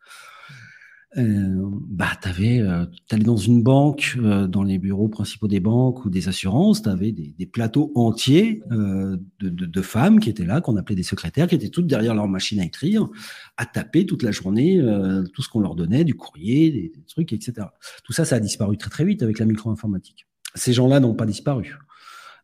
Euh, 1.18 1.60
bah, 1.88 2.12
t'avais, 2.18 2.60
euh, 2.60 2.86
dans 3.10 3.36
une 3.36 3.62
banque, 3.62 4.16
euh, 4.18 4.46
dans 4.46 4.62
les 4.62 4.78
bureaux 4.78 5.08
principaux 5.08 5.46
des 5.46 5.60
banques 5.60 6.06
ou 6.06 6.10
des 6.10 6.28
assurances, 6.28 6.80
t'avais 6.80 7.12
des, 7.12 7.34
des 7.38 7.46
plateaux 7.46 7.92
entiers 7.94 8.62
euh, 8.72 9.18
de, 9.40 9.50
de, 9.50 9.66
de, 9.66 9.82
femmes 9.82 10.20
qui 10.20 10.30
étaient 10.30 10.46
là, 10.46 10.62
qu'on 10.62 10.76
appelait 10.76 10.94
des 10.94 11.02
secrétaires, 11.02 11.48
qui 11.48 11.54
étaient 11.54 11.68
toutes 11.68 11.86
derrière 11.86 12.14
leur 12.14 12.28
machine 12.28 12.60
à 12.60 12.64
écrire, 12.64 13.10
à 13.58 13.66
taper 13.66 14.06
toute 14.06 14.22
la 14.22 14.30
journée 14.30 14.80
euh, 14.80 15.22
tout 15.34 15.42
ce 15.42 15.50
qu'on 15.50 15.60
leur 15.60 15.74
donnait, 15.74 16.04
du 16.04 16.14
courrier, 16.14 16.70
des, 16.70 16.92
trucs, 17.08 17.34
etc. 17.34 17.66
Tout 18.04 18.14
ça, 18.14 18.24
ça 18.24 18.36
a 18.36 18.40
disparu 18.40 18.78
très 18.78 18.88
très 18.88 19.04
vite 19.04 19.22
avec 19.22 19.38
la 19.38 19.44
micro-informatique. 19.44 20.26
Ces 20.54 20.72
gens-là 20.72 20.98
n'ont 20.98 21.14
pas 21.14 21.26
disparu. 21.26 21.76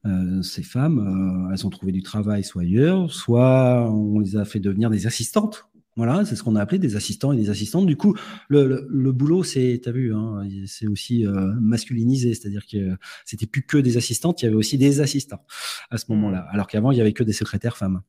Euh, 0.04 0.42
ces 0.42 0.62
femmes, 0.62 1.48
elles 1.50 1.66
ont 1.66 1.70
trouvé 1.70 1.90
du 1.90 2.02
travail 2.02 2.44
soit 2.44 2.62
ailleurs, 2.62 3.10
soit 3.10 3.90
on 3.90 4.18
les 4.18 4.36
a 4.36 4.44
fait 4.44 4.60
devenir 4.60 4.90
des 4.90 5.06
assistantes 5.06 5.68
voilà, 5.98 6.24
c'est 6.24 6.36
ce 6.36 6.44
qu'on 6.44 6.54
a 6.54 6.60
appelé 6.60 6.78
des 6.78 6.94
assistants 6.94 7.32
et 7.32 7.36
des 7.36 7.50
assistantes. 7.50 7.84
Du 7.84 7.96
coup, 7.96 8.16
le, 8.46 8.86
le, 8.88 9.12
boulot, 9.12 9.42
c'est, 9.42 9.80
t'as 9.82 9.90
vu, 9.90 10.14
hein, 10.14 10.48
c'est 10.66 10.86
aussi 10.86 11.26
euh, 11.26 11.52
masculinisé, 11.60 12.34
c'est-à-dire 12.34 12.66
que 12.70 12.96
c'était 13.24 13.46
plus 13.46 13.62
que 13.62 13.78
des 13.78 13.96
assistantes, 13.96 14.40
il 14.40 14.44
y 14.44 14.48
avait 14.48 14.56
aussi 14.56 14.78
des 14.78 15.00
assistants 15.00 15.44
à 15.90 15.98
ce 15.98 16.04
moment-là, 16.10 16.42
mmh. 16.42 16.54
alors 16.54 16.68
qu'avant 16.68 16.92
il 16.92 16.98
y 16.98 17.00
avait 17.00 17.12
que 17.12 17.24
des 17.24 17.32
secrétaires 17.32 17.76
femmes. 17.76 18.02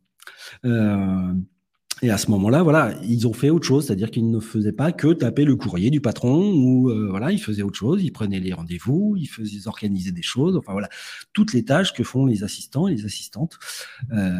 Euh, 0.65 1.33
et 2.03 2.11
à 2.11 2.19
ce 2.19 2.29
moment-là, 2.29 2.61
voilà, 2.61 2.93
ils 3.03 3.27
ont 3.27 3.33
fait 3.33 3.49
autre 3.49 3.65
chose, 3.65 3.87
c'est-à-dire 3.87 4.11
qu'ils 4.11 4.29
ne 4.29 4.39
faisaient 4.39 4.71
pas 4.71 4.91
que 4.91 5.11
taper 5.11 5.43
le 5.43 5.55
courrier 5.55 5.89
du 5.89 5.99
patron, 5.99 6.53
ou 6.53 6.91
euh, 6.91 7.07
voilà, 7.09 7.31
ils 7.31 7.41
faisaient 7.41 7.63
autre 7.63 7.79
chose, 7.79 8.03
ils 8.03 8.11
prenaient 8.11 8.39
les 8.39 8.53
rendez-vous, 8.53 9.15
ils 9.17 9.25
faisaient 9.25 9.49
ils 9.49 9.67
organisaient 9.67 10.11
des 10.11 10.21
choses, 10.21 10.55
enfin 10.55 10.73
voilà, 10.73 10.89
toutes 11.33 11.53
les 11.53 11.65
tâches 11.65 11.91
que 11.93 12.03
font 12.03 12.27
les 12.27 12.43
assistants 12.43 12.87
et 12.87 12.93
les 12.93 13.05
assistantes. 13.05 13.57
Euh, 14.13 14.31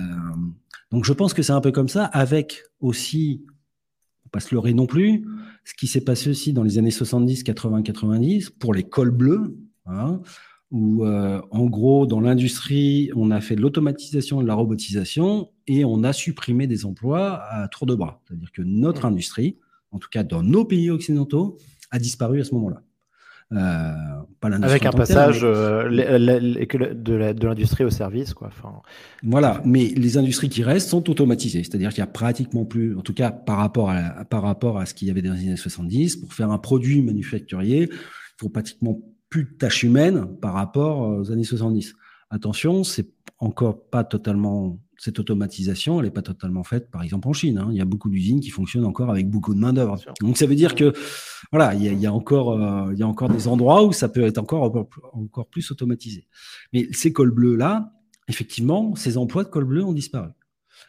donc 0.91 1.05
je 1.05 1.13
pense 1.13 1.33
que 1.33 1.41
c'est 1.41 1.53
un 1.53 1.61
peu 1.61 1.71
comme 1.71 1.89
ça, 1.89 2.05
avec 2.05 2.63
aussi, 2.79 3.43
on 4.25 4.29
pas 4.29 4.39
se 4.39 4.53
leurrer 4.53 4.73
non 4.73 4.85
plus, 4.85 5.25
ce 5.63 5.73
qui 5.73 5.87
s'est 5.87 6.01
passé 6.01 6.29
aussi 6.29 6.53
dans 6.53 6.63
les 6.63 6.77
années 6.77 6.91
70, 6.91 7.43
80, 7.43 7.83
90 7.83 8.49
pour 8.51 8.73
les 8.73 8.83
cols 8.83 9.11
bleus, 9.11 9.57
hein, 9.85 10.21
où 10.71 11.05
euh, 11.05 11.41
en 11.51 11.65
gros 11.65 12.05
dans 12.05 12.19
l'industrie 12.19 13.09
on 13.15 13.31
a 13.31 13.41
fait 13.41 13.55
de 13.55 13.61
l'automatisation 13.61 14.39
et 14.39 14.43
de 14.43 14.47
la 14.47 14.53
robotisation 14.53 15.49
et 15.67 15.83
on 15.83 16.03
a 16.03 16.13
supprimé 16.13 16.67
des 16.67 16.85
emplois 16.85 17.41
à 17.43 17.67
tour 17.67 17.87
de 17.87 17.95
bras. 17.95 18.21
C'est-à-dire 18.27 18.51
que 18.51 18.61
notre 18.61 19.05
industrie, 19.05 19.57
en 19.91 19.99
tout 19.99 20.09
cas 20.09 20.23
dans 20.23 20.43
nos 20.43 20.65
pays 20.65 20.89
occidentaux, 20.89 21.57
a 21.91 21.99
disparu 21.99 22.39
à 22.41 22.43
ce 22.43 22.53
moment-là. 22.55 22.83
Euh, 23.51 23.93
Avec 24.43 24.85
un 24.85 24.91
passage 24.91 25.39
euh, 25.43 25.89
de 25.89 27.45
l'industrie 27.45 27.83
au 27.83 27.89
service. 27.89 28.35
Quoi. 28.35 28.49
Enfin, 28.49 28.81
voilà, 29.23 29.61
mais 29.65 29.85
les 29.87 30.17
industries 30.19 30.49
qui 30.49 30.63
restent 30.63 30.89
sont 30.89 31.09
automatisées, 31.09 31.63
c'est-à-dire 31.63 31.89
qu'il 31.89 32.03
n'y 32.03 32.09
a 32.09 32.11
pratiquement 32.11 32.65
plus, 32.65 32.95
en 32.95 33.01
tout 33.01 33.13
cas 33.13 33.31
par 33.31 33.57
rapport 33.57 33.89
à, 33.89 34.23
par 34.25 34.43
rapport 34.43 34.77
à 34.77 34.85
ce 34.85 34.93
qu'il 34.93 35.07
y 35.07 35.11
avait 35.11 35.23
dans 35.23 35.33
les 35.33 35.41
années 35.41 35.57
70, 35.57 36.17
pour 36.17 36.33
faire 36.33 36.51
un 36.51 36.59
produit 36.59 37.01
manufacturier, 37.01 37.89
il 37.91 37.97
faut 38.37 38.49
pratiquement 38.49 38.99
plus 39.29 39.45
de 39.45 39.49
tâches 39.57 39.83
humaines 39.83 40.27
par 40.39 40.53
rapport 40.53 41.01
aux 41.01 41.31
années 41.31 41.43
70. 41.43 41.95
Attention, 42.29 42.83
c'est 42.83 43.07
encore 43.39 43.81
pas 43.89 44.03
totalement 44.03 44.77
cette 44.99 45.17
automatisation, 45.17 45.99
elle 45.99 46.05
n'est 46.05 46.11
pas 46.11 46.21
totalement 46.21 46.63
faite, 46.63 46.91
par 46.91 47.03
exemple 47.03 47.27
en 47.27 47.33
Chine. 47.33 47.57
Hein. 47.57 47.69
Il 47.71 47.77
y 47.77 47.81
a 47.81 47.85
beaucoup 47.85 48.09
d'usines 48.09 48.41
qui 48.41 48.49
fonctionnent 48.49 48.85
encore 48.85 49.09
avec 49.09 49.29
beaucoup 49.29 49.53
de 49.53 49.59
main 49.59 49.73
d'œuvre. 49.73 49.97
Donc 50.21 50.37
ça 50.37 50.45
veut 50.45 50.55
dire 50.55 50.75
que 50.75 50.93
voilà, 51.51 51.73
il 51.73 51.99
y 51.99 52.05
a, 52.05 52.13
encore, 52.13 52.51
euh, 52.51 52.93
il 52.93 52.99
y 52.99 53.03
a 53.03 53.07
encore 53.07 53.29
des 53.29 53.47
endroits 53.47 53.85
où 53.85 53.93
ça 53.93 54.09
peut 54.09 54.23
être 54.23 54.37
encore 54.37 54.87
encore 55.13 55.47
plus 55.47 55.71
automatisé. 55.71 56.27
Mais 56.73 56.87
ces 56.91 57.13
cols 57.13 57.31
bleus 57.31 57.55
là, 57.55 57.93
effectivement, 58.27 58.95
ces 58.95 59.17
emplois 59.17 59.43
de 59.43 59.49
col 59.49 59.65
bleu 59.65 59.83
ont 59.83 59.93
disparu. 59.93 60.29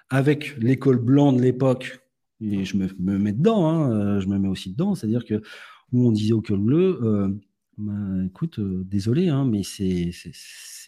Avec 0.08 0.56
l'école 0.58 0.98
blanc 0.98 1.32
de 1.32 1.40
l'époque, 1.40 2.00
et 2.40 2.64
je 2.64 2.76
me, 2.76 3.18
mets 3.18 3.32
dedans, 3.32 3.68
hein, 3.68 3.92
euh, 3.92 4.20
je 4.20 4.28
me 4.28 4.38
mets 4.38 4.48
aussi 4.48 4.70
dedans, 4.70 4.94
c'est-à-dire 4.94 5.24
que 5.24 5.42
où 5.92 6.06
on 6.06 6.12
disait 6.12 6.32
au 6.32 6.40
col 6.40 6.60
bleu, 6.60 6.98
euh, 7.02 7.28
bah, 7.78 7.92
écoute, 8.26 8.58
euh, 8.58 8.82
désolé, 8.84 9.28
hein, 9.28 9.44
mais 9.44 9.62
c'est 9.62 10.10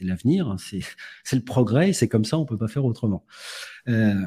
l'avenir, 0.00 0.48
hein, 0.48 0.56
c'est 0.58 1.36
le 1.36 1.42
progrès, 1.42 1.92
c'est 1.92 2.08
comme 2.08 2.24
ça, 2.24 2.38
on 2.38 2.44
peut 2.44 2.56
pas 2.56 2.68
faire 2.68 2.84
autrement. 2.84 3.24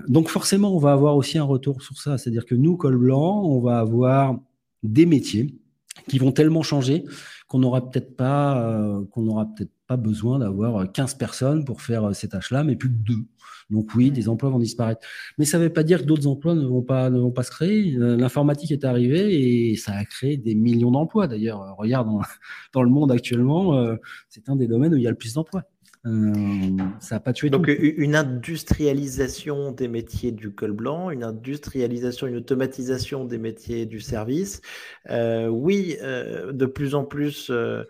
donc 0.07 0.29
forcément, 0.29 0.75
on 0.75 0.79
va 0.79 0.91
avoir 0.91 1.15
aussi 1.15 1.37
un 1.37 1.43
retour 1.43 1.81
sur 1.81 1.97
ça, 1.97 2.17
c'est-à-dire 2.17 2.45
que 2.45 2.55
nous, 2.55 2.77
col 2.77 2.97
blanc, 2.97 3.43
on 3.43 3.59
va 3.61 3.79
avoir 3.79 4.39
des 4.83 5.05
métiers 5.05 5.55
qui 6.07 6.19
vont 6.19 6.31
tellement 6.31 6.63
changer 6.63 7.03
qu'on 7.47 7.59
n'aura 7.59 7.89
peut-être 7.89 8.15
pas, 8.15 9.01
qu'on 9.11 9.21
n'aura 9.21 9.45
peut-être 9.45 9.71
pas 9.87 9.97
besoin 9.97 10.39
d'avoir 10.39 10.91
15 10.91 11.15
personnes 11.15 11.65
pour 11.65 11.81
faire 11.81 12.15
ces 12.15 12.29
tâches-là, 12.29 12.63
mais 12.63 12.75
plus 12.75 12.89
que 12.89 12.95
deux. 12.95 13.25
Donc 13.69 13.95
oui, 13.95 14.11
mmh. 14.11 14.13
des 14.13 14.29
emplois 14.29 14.49
vont 14.49 14.59
disparaître. 14.59 15.05
Mais 15.37 15.45
ça 15.45 15.57
ne 15.57 15.63
veut 15.63 15.73
pas 15.73 15.83
dire 15.83 16.01
que 16.01 16.05
d'autres 16.05 16.27
emplois 16.27 16.55
ne 16.55 16.65
vont 16.65 16.83
pas, 16.83 17.09
ne 17.09 17.19
vont 17.19 17.31
pas 17.31 17.43
se 17.43 17.51
créer. 17.51 17.95
Euh, 17.95 18.15
l'informatique 18.15 18.71
est 18.71 18.85
arrivée 18.85 19.71
et 19.71 19.75
ça 19.75 19.93
a 19.93 20.05
créé 20.05 20.37
des 20.37 20.55
millions 20.55 20.91
d'emplois. 20.91 21.27
D'ailleurs, 21.27 21.61
euh, 21.63 21.73
regarde, 21.73 22.07
dans, 22.73 22.83
le 22.83 22.89
monde 22.89 23.11
actuellement, 23.11 23.75
euh, 23.75 23.95
c'est 24.29 24.49
un 24.49 24.55
des 24.55 24.67
domaines 24.67 24.93
où 24.93 24.97
il 24.97 25.03
y 25.03 25.07
a 25.07 25.11
le 25.11 25.17
plus 25.17 25.33
d'emplois. 25.33 25.63
Euh, 26.05 26.77
ça 26.99 27.15
n'a 27.15 27.19
pas 27.19 27.33
tué. 27.33 27.49
Donc 27.49 27.67
une 27.67 28.15
industrialisation 28.15 29.71
des 29.71 29.87
métiers 29.87 30.31
du 30.31 30.51
col 30.51 30.71
blanc, 30.71 31.09
une 31.09 31.23
industrialisation, 31.23 32.27
une 32.27 32.37
automatisation 32.37 33.25
des 33.25 33.39
métiers 33.39 33.85
du 33.85 33.99
service. 33.99 34.61
Euh, 35.09 35.47
oui, 35.47 35.97
euh, 36.01 36.51
de 36.51 36.65
plus 36.65 36.93
en 36.93 37.05
plus 37.05 37.49
de, 37.49 37.87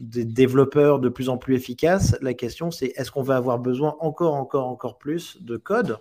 développeurs 0.00 0.98
de 1.00 1.08
plus 1.08 1.28
en 1.30 1.38
plus 1.38 1.54
efficaces. 1.54 2.16
La 2.20 2.34
question 2.34 2.70
c'est 2.70 2.92
est-ce 2.96 3.10
qu'on 3.10 3.22
va 3.22 3.36
avoir 3.36 3.58
besoin 3.58 3.96
encore, 4.00 4.34
encore, 4.34 4.66
encore 4.66 4.98
plus 4.98 5.42
de 5.42 5.56
code? 5.56 5.98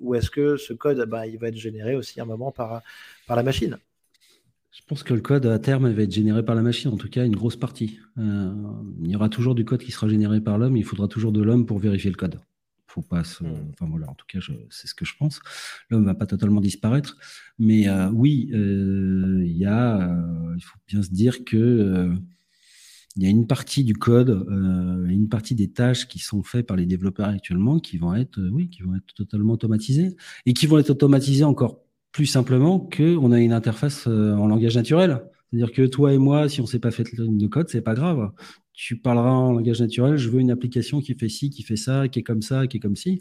Ou 0.00 0.14
est-ce 0.14 0.30
que 0.30 0.56
ce 0.56 0.72
code, 0.72 1.02
bah, 1.08 1.26
il 1.26 1.38
va 1.38 1.48
être 1.48 1.56
généré 1.56 1.94
aussi 1.94 2.20
à 2.20 2.22
un 2.24 2.26
moment 2.26 2.52
par, 2.52 2.82
par 3.26 3.36
la 3.36 3.42
machine? 3.42 3.78
Je 4.76 4.82
pense 4.86 5.02
que 5.02 5.14
le 5.14 5.22
code, 5.22 5.46
à 5.46 5.58
terme, 5.58 5.90
va 5.90 6.02
être 6.02 6.12
généré 6.12 6.44
par 6.44 6.54
la 6.54 6.60
machine, 6.60 6.90
en 6.90 6.98
tout 6.98 7.08
cas 7.08 7.24
une 7.24 7.34
grosse 7.34 7.56
partie. 7.56 7.98
Euh, 8.18 8.52
il 9.02 9.10
y 9.10 9.16
aura 9.16 9.30
toujours 9.30 9.54
du 9.54 9.64
code 9.64 9.82
qui 9.82 9.90
sera 9.90 10.06
généré 10.06 10.42
par 10.42 10.58
l'homme, 10.58 10.76
il 10.76 10.84
faudra 10.84 11.08
toujours 11.08 11.32
de 11.32 11.42
l'homme 11.42 11.64
pour 11.64 11.78
vérifier 11.78 12.10
le 12.10 12.16
code. 12.16 12.38
Faut 12.86 13.00
pas 13.00 13.22
hmm. 13.22 13.72
Enfin 13.72 13.86
voilà, 13.88 14.10
en 14.10 14.14
tout 14.14 14.26
cas, 14.28 14.38
c'est 14.68 14.86
ce 14.86 14.94
que 14.94 15.06
je 15.06 15.14
pense. 15.18 15.40
L'homme 15.88 16.04
va 16.04 16.14
pas 16.14 16.26
totalement 16.26 16.60
disparaître, 16.60 17.16
mais 17.58 17.88
euh, 17.88 18.10
oui, 18.10 18.50
euh, 18.52 19.42
il 19.46 19.56
y 19.56 19.64
a, 19.64 20.14
il 20.54 20.62
faut 20.62 20.78
bien 20.86 21.02
se 21.02 21.10
dire 21.10 21.44
que 21.44 22.12
il 23.16 23.22
y 23.22 23.26
a 23.26 23.30
une 23.30 23.46
partie 23.46 23.82
du 23.82 23.94
code, 23.94 24.46
une 25.08 25.30
partie 25.30 25.54
des 25.54 25.72
tâches 25.72 26.06
qui 26.06 26.18
sont 26.18 26.42
faites 26.42 26.66
par 26.66 26.76
les 26.76 26.84
développeurs 26.84 27.28
actuellement 27.28 27.78
qui 27.78 27.96
vont 27.96 28.14
être, 28.14 28.38
oui, 28.52 28.68
qui 28.68 28.82
vont 28.82 28.94
être 28.94 29.14
totalement 29.14 29.54
automatisées 29.54 30.16
et 30.44 30.52
qui 30.52 30.66
vont 30.66 30.76
être 30.76 30.90
automatisées 30.90 31.44
encore 31.44 31.85
plus 32.16 32.24
simplement 32.24 32.78
qu'on 32.78 33.30
a 33.30 33.38
une 33.38 33.52
interface 33.52 34.06
euh, 34.06 34.32
en 34.32 34.46
langage 34.46 34.74
naturel. 34.74 35.20
C'est-à-dire 35.50 35.70
que 35.70 35.82
toi 35.82 36.14
et 36.14 36.18
moi, 36.18 36.48
si 36.48 36.60
on 36.60 36.64
ne 36.64 36.68
sait 36.68 36.78
pas 36.78 36.90
faire 36.90 37.04
de 37.04 37.24
ligne 37.24 37.36
de 37.36 37.46
code, 37.46 37.68
c'est 37.68 37.82
pas 37.82 37.92
grave. 37.92 38.30
Tu 38.72 38.96
parleras 38.96 39.32
en 39.32 39.52
langage 39.52 39.82
naturel, 39.82 40.16
je 40.16 40.30
veux 40.30 40.40
une 40.40 40.50
application 40.50 41.02
qui 41.02 41.14
fait 41.14 41.28
ci, 41.28 41.50
qui 41.50 41.62
fait 41.62 41.76
ça, 41.76 42.08
qui 42.08 42.20
est 42.20 42.22
comme 42.22 42.40
ça, 42.40 42.66
qui 42.68 42.78
est 42.78 42.80
comme 42.80 42.96
ci. 42.96 43.20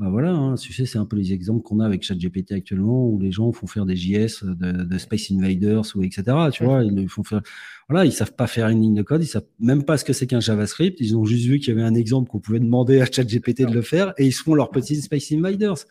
Bah 0.00 0.08
voilà, 0.10 0.32
hein, 0.32 0.56
tu 0.56 0.72
sais, 0.72 0.84
c'est 0.84 0.98
un 0.98 1.06
peu 1.06 1.14
les 1.14 1.32
exemples 1.32 1.62
qu'on 1.62 1.78
a 1.78 1.86
avec 1.86 2.02
ChatGPT 2.02 2.50
actuellement, 2.50 3.06
où 3.06 3.20
les 3.20 3.30
gens 3.30 3.52
font 3.52 3.68
faire 3.68 3.86
des 3.86 3.94
JS 3.94 4.42
de, 4.42 4.98
Space 4.98 5.30
Invaders 5.30 5.84
ou 5.94 6.02
etc. 6.02 6.24
Tu 6.52 6.64
vois, 6.64 6.82
ils 6.82 7.08
font 7.08 7.22
faire. 7.22 7.40
Voilà, 7.88 8.04
ils 8.04 8.10
savent 8.10 8.34
pas 8.34 8.48
faire 8.48 8.68
une 8.68 8.80
ligne 8.82 8.94
de 8.94 9.02
code, 9.02 9.22
ils 9.22 9.28
savent 9.28 9.46
même 9.60 9.84
pas 9.84 9.96
ce 9.96 10.04
que 10.04 10.12
c'est 10.12 10.26
qu'un 10.26 10.40
JavaScript. 10.40 11.00
Ils 11.00 11.16
ont 11.16 11.24
juste 11.24 11.46
vu 11.46 11.60
qu'il 11.60 11.68
y 11.68 11.78
avait 11.78 11.86
un 11.86 11.94
exemple 11.94 12.28
qu'on 12.28 12.40
pouvait 12.40 12.58
demander 12.58 13.00
à 13.00 13.06
ChatGPT 13.06 13.60
de 13.68 13.74
le 13.74 13.82
faire, 13.82 14.12
et 14.18 14.26
ils 14.26 14.32
se 14.32 14.42
font 14.42 14.54
leur 14.54 14.72
petit 14.72 15.00
Space 15.00 15.30
Invaders. 15.30 15.84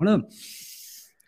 Voilà. 0.00 0.26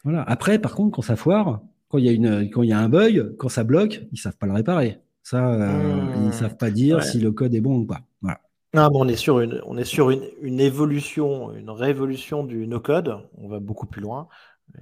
Voilà. 0.07 0.23
Après, 0.23 0.61
par 0.61 0.77
contre, 0.77 0.95
quand 0.95 1.03
ça 1.03 1.17
foire, 1.17 1.63
quand 1.89 1.99
il 1.99 2.05
y 2.05 2.09
a 2.09 2.13
une, 2.13 2.49
quand 2.49 2.63
il 2.63 2.69
y 2.69 2.73
a 2.73 2.79
un 2.79 2.89
bug, 2.89 3.35
quand 3.39 3.49
ça 3.49 3.65
bloque, 3.65 4.03
ils 4.13 4.19
savent 4.19 4.37
pas 4.37 4.47
le 4.47 4.53
réparer. 4.53 5.01
Ça, 5.25 5.53
euh, 5.53 6.07
ils 6.15 6.29
mmh. 6.29 6.33
savent 6.33 6.57
pas 6.57 6.71
dire 6.71 7.03
si 7.03 7.19
le 7.19 7.33
code 7.33 7.57
est 7.57 7.61
bon 7.61 7.79
ou 7.79 7.87
pas. 7.87 8.03
Voilà. 8.23 8.41
Ah, 8.77 8.89
bon, 8.89 9.05
on 9.05 9.09
est 9.09 9.17
sur 9.17 9.41
une, 9.41 9.61
on 9.67 9.77
est 9.77 9.85
sur 9.85 10.11
une, 10.11 10.23
une 10.43 10.61
évolution, 10.61 11.53
une 11.53 11.71
révolution 11.71 12.45
du 12.45 12.69
no-code. 12.69 13.19
On 13.37 13.49
va 13.49 13.59
beaucoup 13.59 13.87
plus 13.87 14.01
loin. 14.01 14.29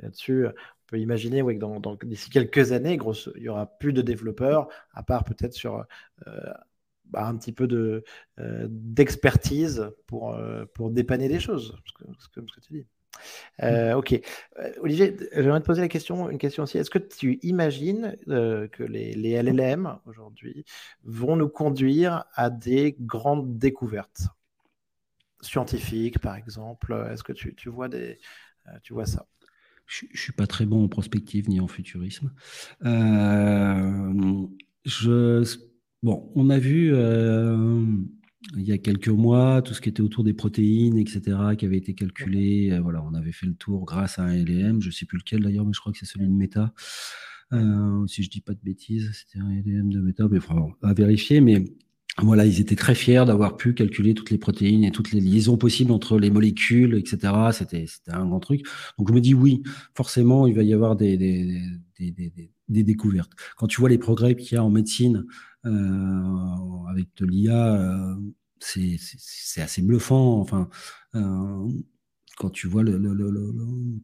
Là-dessus, 0.03 0.47
on 0.47 0.53
peut 0.89 0.99
imaginer 0.99 1.41
ouais, 1.41 1.57
que 1.57 1.61
dans, 1.61 1.97
d'ici 2.03 2.29
quelques 2.29 2.73
années, 2.73 2.99
il 3.37 3.43
y 3.43 3.49
aura 3.49 3.65
plus 3.65 3.95
de 3.95 4.03
développeurs, 4.03 4.69
à 4.93 5.03
part 5.03 5.25
peut-être 5.25 5.55
sur 5.55 5.87
euh, 6.27 6.53
bah, 7.07 7.27
un 7.27 7.35
petit 7.39 7.53
peu 7.53 7.67
de, 7.67 8.05
euh, 8.41 8.67
d'expertise 8.69 9.91
pour, 10.07 10.35
euh, 10.35 10.67
pour 10.75 10.91
dépanner 10.91 11.29
des 11.29 11.41
choses, 11.41 11.79
comme 12.35 12.47
ce 12.47 12.55
que 12.55 12.61
tu 12.61 12.75
dis. 12.75 12.87
Euh, 13.63 13.95
ok. 13.95 14.21
Euh, 14.59 14.73
Olivier, 14.81 15.17
j'aimerais 15.33 15.61
te 15.61 15.67
poser 15.67 15.81
la 15.81 15.89
question, 15.89 16.31
une 16.31 16.39
question 16.39 16.65
aussi. 16.65 16.79
Est-ce 16.79 16.91
que 16.91 16.99
tu 16.99 17.39
imagines 17.43 18.17
euh, 18.29 18.69
que 18.69 18.83
les, 18.83 19.15
les, 19.15 19.43
LLM 19.43 19.99
aujourd'hui 20.07 20.65
vont 21.05 21.37
nous 21.37 21.49
conduire 21.49 22.25
à 22.35 22.51
des 22.51 22.97
grandes 23.01 23.59
découvertes 23.59 24.29
scientifiques, 25.41 26.19
par 26.19 26.37
exemple? 26.37 27.07
Est-ce 27.11 27.23
que 27.23 27.33
tu, 27.33 27.55
tu 27.55 27.69
vois 27.69 27.89
des, 27.89 28.19
tu 28.83 28.93
vois 28.93 29.07
ça? 29.07 29.27
Je 29.87 30.07
ne 30.11 30.17
suis 30.17 30.33
pas 30.33 30.47
très 30.47 30.65
bon 30.65 30.85
en 30.85 30.89
prospective 30.89 31.49
ni 31.49 31.61
en 31.61 31.69
futurisme. 31.69 32.33
je, 32.83 32.89
bon, 36.03 36.33
on 36.35 36.51
a 36.51 36.59
vu 36.59 36.93
il 38.57 38.63
y 38.63 38.73
a 38.73 38.79
quelques 38.79 39.09
mois, 39.09 39.63
tout 39.63 39.75
ce 39.75 39.81
qui 39.81 39.89
était 39.89 40.03
autour 40.03 40.25
des 40.25 40.35
protéines, 40.35 40.99
etc., 40.99 41.23
qui 41.59 41.65
avait 41.65 41.79
été 41.79 41.95
calculé. 41.95 42.71
Euh, 42.73 42.81
voilà, 42.81 43.03
on 43.03 43.15
avait 43.15 43.33
fait 43.33 43.47
le 43.47 43.55
tour 43.55 43.85
grâce 43.85 44.19
à 44.19 44.25
un 44.25 44.35
LM, 44.35 44.81
je 44.81 44.89
ne 44.89 44.93
sais 44.93 45.07
plus 45.07 45.19
lequel 45.19 45.43
d'ailleurs, 45.43 45.65
mais 45.65 45.73
je 45.73 45.81
crois 45.81 45.93
que 45.93 45.99
c'est 45.99 46.07
celui 46.07 46.27
de 46.27 46.33
Meta. 46.33 46.73
Euh, 47.53 48.07
si 48.07 48.23
je 48.23 48.31
dis 48.31 48.41
pas 48.41 48.55
de 48.55 48.61
bêtises, 48.63 49.11
c'était 49.13 49.43
un 49.43 49.51
LM 49.51 49.91
de 49.91 50.01
Meta, 50.01 50.27
mais 50.31 50.39
enfin, 50.39 50.69
à 50.83 50.95
vérifier. 50.95 51.41
Mais 51.41 51.65
voilà, 52.23 52.47
ils 52.47 52.61
étaient 52.61 52.77
très 52.77 52.95
fiers 52.95 53.25
d'avoir 53.27 53.57
pu 53.57 53.75
calculer 53.75 54.15
toutes 54.15 54.31
les 54.31 54.39
protéines 54.39 54.85
et 54.85 54.93
toutes 54.93 55.13
les 55.13 55.21
liaisons 55.21 55.57
possibles 55.57 55.91
entre 55.91 56.19
les 56.19 56.31
molécules, 56.31 56.95
etc. 56.95 57.33
C'était, 57.53 57.87
un 58.09 58.27
grand 58.27 58.41
truc. 58.41 58.65
Donc 58.99 59.09
je 59.09 59.15
me 59.15 59.21
dis 59.21 59.35
oui, 59.35 59.63
forcément, 59.95 60.47
il 60.47 60.55
va 60.55 60.63
y 60.63 60.73
avoir 60.73 60.95
des, 60.95 61.17
des, 61.17 61.61
des, 61.99 62.51
des 62.69 62.83
découvertes. 62.83 63.33
Quand 63.57 63.67
tu 63.67 63.81
vois 63.81 63.89
les 63.89 63.99
progrès 63.99 64.37
qu'il 64.37 64.55
y 64.55 64.59
a 64.59 64.65
en 64.65 64.71
médecine 64.71 65.25
euh, 65.67 66.91
avec 66.91 67.09
de 67.17 67.27
l'IA, 67.27 67.75
euh, 67.75 68.15
c'est 68.61 69.61
assez 69.61 69.83
bluffant. 69.83 70.41
Enfin, 70.41 70.69
euh, 71.15 71.69
quand 72.37 72.51
tu 72.51 72.67
vois 72.67 72.83
le, 72.83 72.99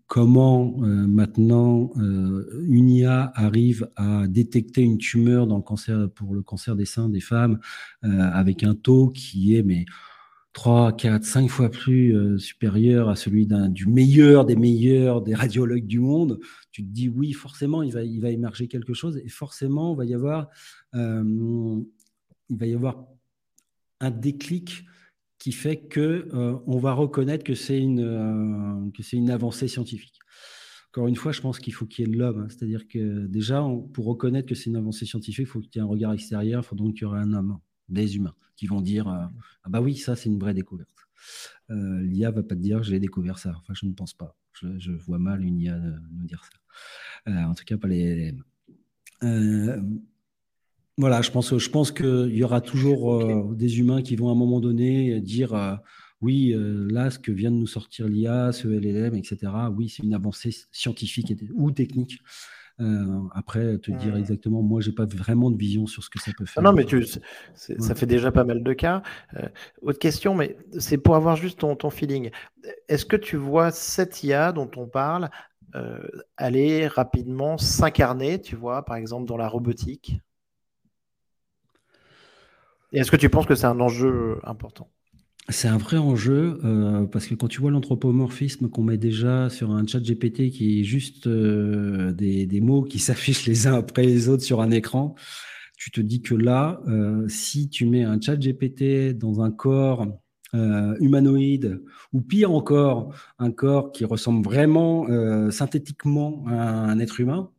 comment 0.06 0.76
maintenant 0.78 1.90
une 1.96 2.88
IA 2.88 3.32
arrive 3.34 3.90
à 3.96 4.26
détecter 4.28 4.82
une 4.82 4.98
tumeur 4.98 5.46
dans 5.46 5.56
le 5.56 5.62
cancer 5.62 6.08
pour 6.14 6.34
le 6.34 6.42
cancer 6.42 6.76
des 6.76 6.84
seins 6.84 7.08
des 7.08 7.20
femmes 7.20 7.58
avec 8.02 8.62
un 8.62 8.74
taux 8.74 9.08
qui 9.08 9.56
est 9.56 9.62
mais 9.62 9.84
3, 10.52 10.96
4, 10.96 11.24
5 11.24 11.48
fois 11.48 11.70
plus 11.70 12.16
euh, 12.16 12.38
supérieur 12.38 13.08
à 13.08 13.16
celui 13.16 13.46
du 13.46 13.86
meilleur 13.86 14.44
des 14.44 14.56
meilleurs 14.56 15.22
des 15.22 15.34
radiologues 15.34 15.86
du 15.86 16.00
monde, 16.00 16.40
tu 16.72 16.82
te 16.82 16.88
dis 16.88 17.08
oui, 17.08 17.32
forcément, 17.32 17.82
il 17.82 17.92
va, 17.92 18.02
il 18.02 18.20
va 18.20 18.30
émerger 18.30 18.66
quelque 18.66 18.94
chose 18.94 19.20
et 19.24 19.28
forcément, 19.28 19.96
euh, 20.00 20.04
il 22.48 22.56
va 22.56 22.66
y 22.66 22.74
avoir 22.74 23.06
un 24.00 24.10
déclic 24.10 24.84
qui 25.40 25.50
fait 25.50 25.78
que 25.78 26.28
euh, 26.32 26.56
on 26.66 26.78
va 26.78 26.92
reconnaître 26.92 27.42
que 27.42 27.56
c'est 27.56 27.80
une, 27.80 28.92
que 28.94 29.02
c'est 29.02 29.16
une 29.16 29.30
avancée 29.30 29.66
scientifique. 29.66 30.20
Encore 30.90 31.08
une 31.08 31.16
fois, 31.16 31.32
je 31.32 31.40
pense 31.40 31.58
qu'il 31.58 31.72
faut 31.72 31.86
qu'il 31.86 32.06
y 32.06 32.08
ait 32.08 32.12
de 32.12 32.18
l'homme. 32.18 32.42
Hein. 32.42 32.48
C'est-à-dire 32.48 32.86
que 32.86 33.26
déjà, 33.26 33.64
pour 33.92 34.06
reconnaître 34.06 34.48
que 34.48 34.54
c'est 34.54 34.70
une 34.70 34.76
avancée 34.76 35.06
scientifique, 35.06 35.46
il 35.46 35.50
faut 35.50 35.60
qu'il 35.60 35.76
y 35.76 35.78
ait 35.78 35.82
un 35.82 35.86
regard 35.86 36.12
extérieur, 36.12 36.62
il 36.62 36.66
faut 36.66 36.76
donc 36.76 36.94
qu'il 36.94 37.02
y 37.02 37.04
aurait 37.06 37.20
un 37.20 37.32
homme 37.32 37.58
des 37.88 38.16
humains 38.16 38.34
qui 38.60 38.66
vont 38.66 38.82
dire 38.82 39.08
euh, 39.08 39.24
ah 39.64 39.68
bah 39.70 39.80
oui 39.80 39.96
ça 39.96 40.16
c'est 40.16 40.28
une 40.28 40.38
vraie 40.38 40.52
découverte. 40.52 40.94
Euh, 41.70 42.02
L'IA 42.02 42.30
va 42.30 42.42
pas 42.42 42.54
te 42.54 42.60
dire 42.60 42.82
j'ai 42.82 43.00
découvert 43.00 43.38
ça. 43.38 43.54
Enfin 43.56 43.72
je 43.74 43.86
ne 43.86 43.92
pense 43.92 44.12
pas. 44.12 44.36
Je, 44.52 44.92
vois 44.92 45.18
mal 45.18 45.42
une 45.42 45.58
IA 45.58 45.78
nous 45.78 46.26
dire 46.26 46.44
ça. 46.44 47.30
Euh, 47.30 47.44
en 47.44 47.54
tout 47.54 47.64
cas 47.64 47.78
pas 47.78 47.88
les. 47.88 48.34
Voilà, 51.00 51.22
je 51.22 51.30
pense, 51.30 51.56
je 51.56 51.70
pense 51.70 51.90
qu'il 51.90 52.34
y 52.34 52.44
aura 52.44 52.60
toujours 52.60 53.54
des 53.54 53.78
humains 53.78 54.02
qui 54.02 54.16
vont 54.16 54.28
à 54.28 54.32
un 54.32 54.36
moment 54.36 54.60
donné 54.60 55.20
dire 55.20 55.80
oui, 56.20 56.54
là, 56.56 57.10
ce 57.10 57.18
que 57.18 57.32
vient 57.32 57.50
de 57.50 57.56
nous 57.56 57.66
sortir 57.66 58.06
l'IA, 58.06 58.52
ce 58.52 58.68
LLM, 58.68 59.14
etc., 59.14 59.38
oui, 59.76 59.88
c'est 59.88 60.02
une 60.02 60.14
avancée 60.14 60.54
scientifique 60.70 61.34
ou 61.54 61.70
technique 61.70 62.20
Euh, 62.80 63.20
après, 63.32 63.78
te 63.78 63.90
dire 63.90 64.14
mmh. 64.14 64.18
exactement, 64.18 64.62
moi, 64.62 64.80
j'ai 64.80 64.92
pas 64.92 65.04
vraiment 65.04 65.50
de 65.50 65.56
vision 65.58 65.86
sur 65.86 66.02
ce 66.02 66.08
que 66.08 66.18
ça 66.18 66.32
peut 66.36 66.46
faire. 66.46 66.62
Non, 66.62 66.72
mais 66.72 66.84
tu, 66.84 67.04
ça 67.54 67.94
fait 67.94 68.06
déjà 68.06 68.32
pas 68.32 68.44
mal 68.44 68.62
de 68.62 68.72
cas. 68.72 69.02
Euh, 69.36 69.46
autre 69.82 69.98
question, 69.98 70.34
mais 70.34 70.56
c'est 70.78 70.96
pour 70.96 71.14
avoir 71.14 71.36
juste 71.36 71.60
ton, 71.60 71.76
ton 71.76 71.90
feeling. 71.90 72.30
Est-ce 72.88 73.04
que 73.04 73.16
tu 73.16 73.36
vois 73.36 73.70
cette 73.70 74.22
IA 74.22 74.52
dont 74.52 74.70
on 74.76 74.86
parle 74.86 75.28
euh, 75.74 75.98
aller 76.36 76.86
rapidement 76.86 77.58
s'incarner, 77.58 78.40
tu 78.40 78.56
vois, 78.56 78.84
par 78.84 78.96
exemple 78.96 79.26
dans 79.26 79.36
la 79.36 79.48
robotique? 79.48 80.20
Est-ce 82.92 83.10
que 83.10 83.16
tu 83.16 83.28
penses 83.28 83.46
que 83.46 83.54
c'est 83.54 83.66
un 83.66 83.78
enjeu 83.80 84.38
important? 84.42 84.90
C'est 85.48 85.68
un 85.68 85.78
vrai 85.78 85.96
enjeu 85.96 86.60
euh, 86.64 87.06
parce 87.06 87.26
que 87.26 87.34
quand 87.34 87.48
tu 87.48 87.60
vois 87.60 87.70
l'anthropomorphisme 87.70 88.68
qu'on 88.68 88.82
met 88.82 88.98
déjà 88.98 89.48
sur 89.48 89.72
un 89.72 89.86
chat 89.86 90.00
GPT 90.00 90.50
qui 90.50 90.80
est 90.80 90.84
juste 90.84 91.26
euh, 91.26 92.12
des, 92.12 92.60
mots 92.60 92.82
qui 92.82 92.98
s'affichent 93.00 93.46
les 93.46 93.66
uns 93.66 93.74
après 93.74 94.04
les 94.04 94.28
autres 94.28 94.44
sur 94.44 94.60
un 94.60 94.70
écran, 94.70 95.14
tu 95.76 95.90
te 95.90 96.00
dis 96.00 96.20
que 96.20 96.34
là, 96.34 96.80
euh, 96.88 97.26
si 97.28 97.68
tu 97.68 97.86
mets 97.86 98.04
un 98.04 98.20
chat 98.20 98.36
GPT 98.36 99.16
dans 99.16 99.40
un 99.40 99.50
corps 99.50 100.06
humanoïde 100.52 101.80
ou 102.12 102.22
pire 102.22 102.50
encore, 102.50 103.14
un 103.38 103.52
corps 103.52 103.92
qui 103.92 104.04
ressemble 104.04 104.44
vraiment 104.44 105.06
synthétiquement 105.52 106.44
à 106.48 106.90
un 106.90 106.98
être 106.98 107.20
humain, 107.20 107.52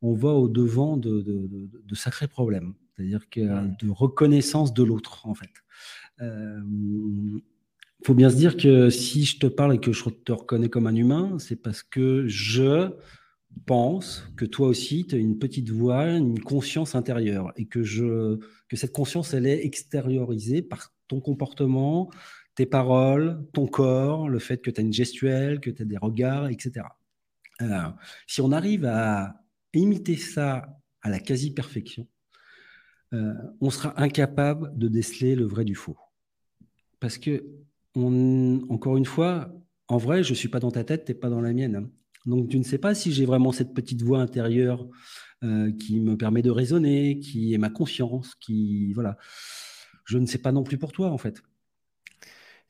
on 0.00 0.14
va 0.14 0.30
au 0.30 0.48
devant 0.48 0.96
de, 0.96 1.20
de 1.20 1.94
sacrés 1.94 2.28
problèmes, 2.28 2.72
c'est-à-dire 3.02 3.28
que 3.28 3.84
de 3.84 3.90
reconnaissance 3.90 4.72
de 4.72 4.82
l'autre 4.82 5.26
en 5.26 5.34
fait. 5.34 5.50
Il 6.20 6.24
euh, 6.24 7.40
faut 8.04 8.14
bien 8.14 8.30
se 8.30 8.36
dire 8.36 8.56
que 8.56 8.90
si 8.90 9.24
je 9.24 9.38
te 9.38 9.46
parle 9.46 9.74
et 9.74 9.78
que 9.78 9.92
je 9.92 10.04
te 10.08 10.32
reconnais 10.32 10.68
comme 10.68 10.86
un 10.86 10.94
humain, 10.94 11.38
c'est 11.38 11.56
parce 11.56 11.82
que 11.82 12.26
je 12.28 12.90
pense 13.66 14.26
que 14.36 14.44
toi 14.44 14.68
aussi, 14.68 15.06
tu 15.06 15.14
as 15.14 15.18
une 15.18 15.38
petite 15.38 15.70
voix, 15.70 16.06
une 16.06 16.40
conscience 16.40 16.94
intérieure 16.94 17.52
et 17.56 17.66
que, 17.66 17.82
je, 17.82 18.38
que 18.68 18.76
cette 18.76 18.92
conscience, 18.92 19.34
elle 19.34 19.46
est 19.46 19.64
extériorisée 19.64 20.62
par 20.62 20.92
ton 21.08 21.20
comportement, 21.20 22.10
tes 22.54 22.66
paroles, 22.66 23.44
ton 23.52 23.66
corps, 23.66 24.28
le 24.28 24.38
fait 24.38 24.58
que 24.62 24.70
tu 24.70 24.80
as 24.80 24.84
une 24.84 24.92
gestuelle, 24.92 25.60
que 25.60 25.70
tu 25.70 25.82
as 25.82 25.84
des 25.84 25.98
regards, 25.98 26.48
etc. 26.48 26.86
si 28.26 28.40
on 28.40 28.50
arrive 28.50 28.86
à 28.86 29.36
imiter 29.74 30.16
ça 30.16 30.80
à 31.02 31.10
la 31.10 31.18
quasi-perfection, 31.18 32.06
euh, 33.12 33.34
on 33.60 33.70
sera 33.70 34.00
incapable 34.00 34.72
de 34.76 34.88
déceler 34.88 35.34
le 35.34 35.44
vrai 35.44 35.64
du 35.64 35.74
faux. 35.74 35.96
Parce 37.00 37.18
que, 37.18 37.44
encore 37.94 38.96
une 38.96 39.04
fois, 39.04 39.52
en 39.88 39.98
vrai, 39.98 40.22
je 40.22 40.30
ne 40.30 40.34
suis 40.34 40.48
pas 40.48 40.60
dans 40.60 40.70
ta 40.70 40.84
tête, 40.84 41.04
tu 41.04 41.12
n'es 41.12 41.18
pas 41.18 41.28
dans 41.28 41.40
la 41.40 41.52
mienne. 41.52 41.76
Hein. 41.76 41.90
Donc, 42.24 42.48
tu 42.48 42.58
ne 42.58 42.64
sais 42.64 42.78
pas 42.78 42.94
si 42.94 43.12
j'ai 43.12 43.26
vraiment 43.26 43.52
cette 43.52 43.74
petite 43.74 44.02
voix 44.02 44.20
intérieure 44.20 44.88
euh, 45.42 45.72
qui 45.72 46.00
me 46.00 46.16
permet 46.16 46.42
de 46.42 46.50
raisonner, 46.50 47.18
qui 47.18 47.52
est 47.52 47.58
ma 47.58 47.70
conscience, 47.70 48.34
qui. 48.36 48.92
Voilà. 48.92 49.18
Je 50.04 50.18
ne 50.18 50.26
sais 50.26 50.38
pas 50.38 50.52
non 50.52 50.62
plus 50.62 50.78
pour 50.78 50.92
toi, 50.92 51.10
en 51.10 51.18
fait. 51.18 51.42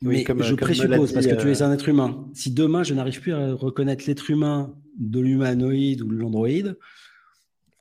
Mais 0.01 0.25
je 0.25 0.55
présuppose, 0.55 1.13
parce 1.13 1.27
que 1.27 1.35
tu 1.35 1.49
es 1.49 1.63
euh, 1.63 1.67
un 1.67 1.73
être 1.73 1.89
humain. 1.89 2.29
Si 2.35 2.51
demain, 2.51 2.83
je 2.83 2.93
n'arrive 2.95 3.21
plus 3.21 3.33
à 3.33 3.55
reconnaître 3.55 4.05
l'être 4.09 4.31
humain 4.31 4.75
de 4.99 5.21
l'humanoïde 5.21 6.03
ou 6.03 6.09
de 6.09 6.17
l'androïde, 6.17 6.77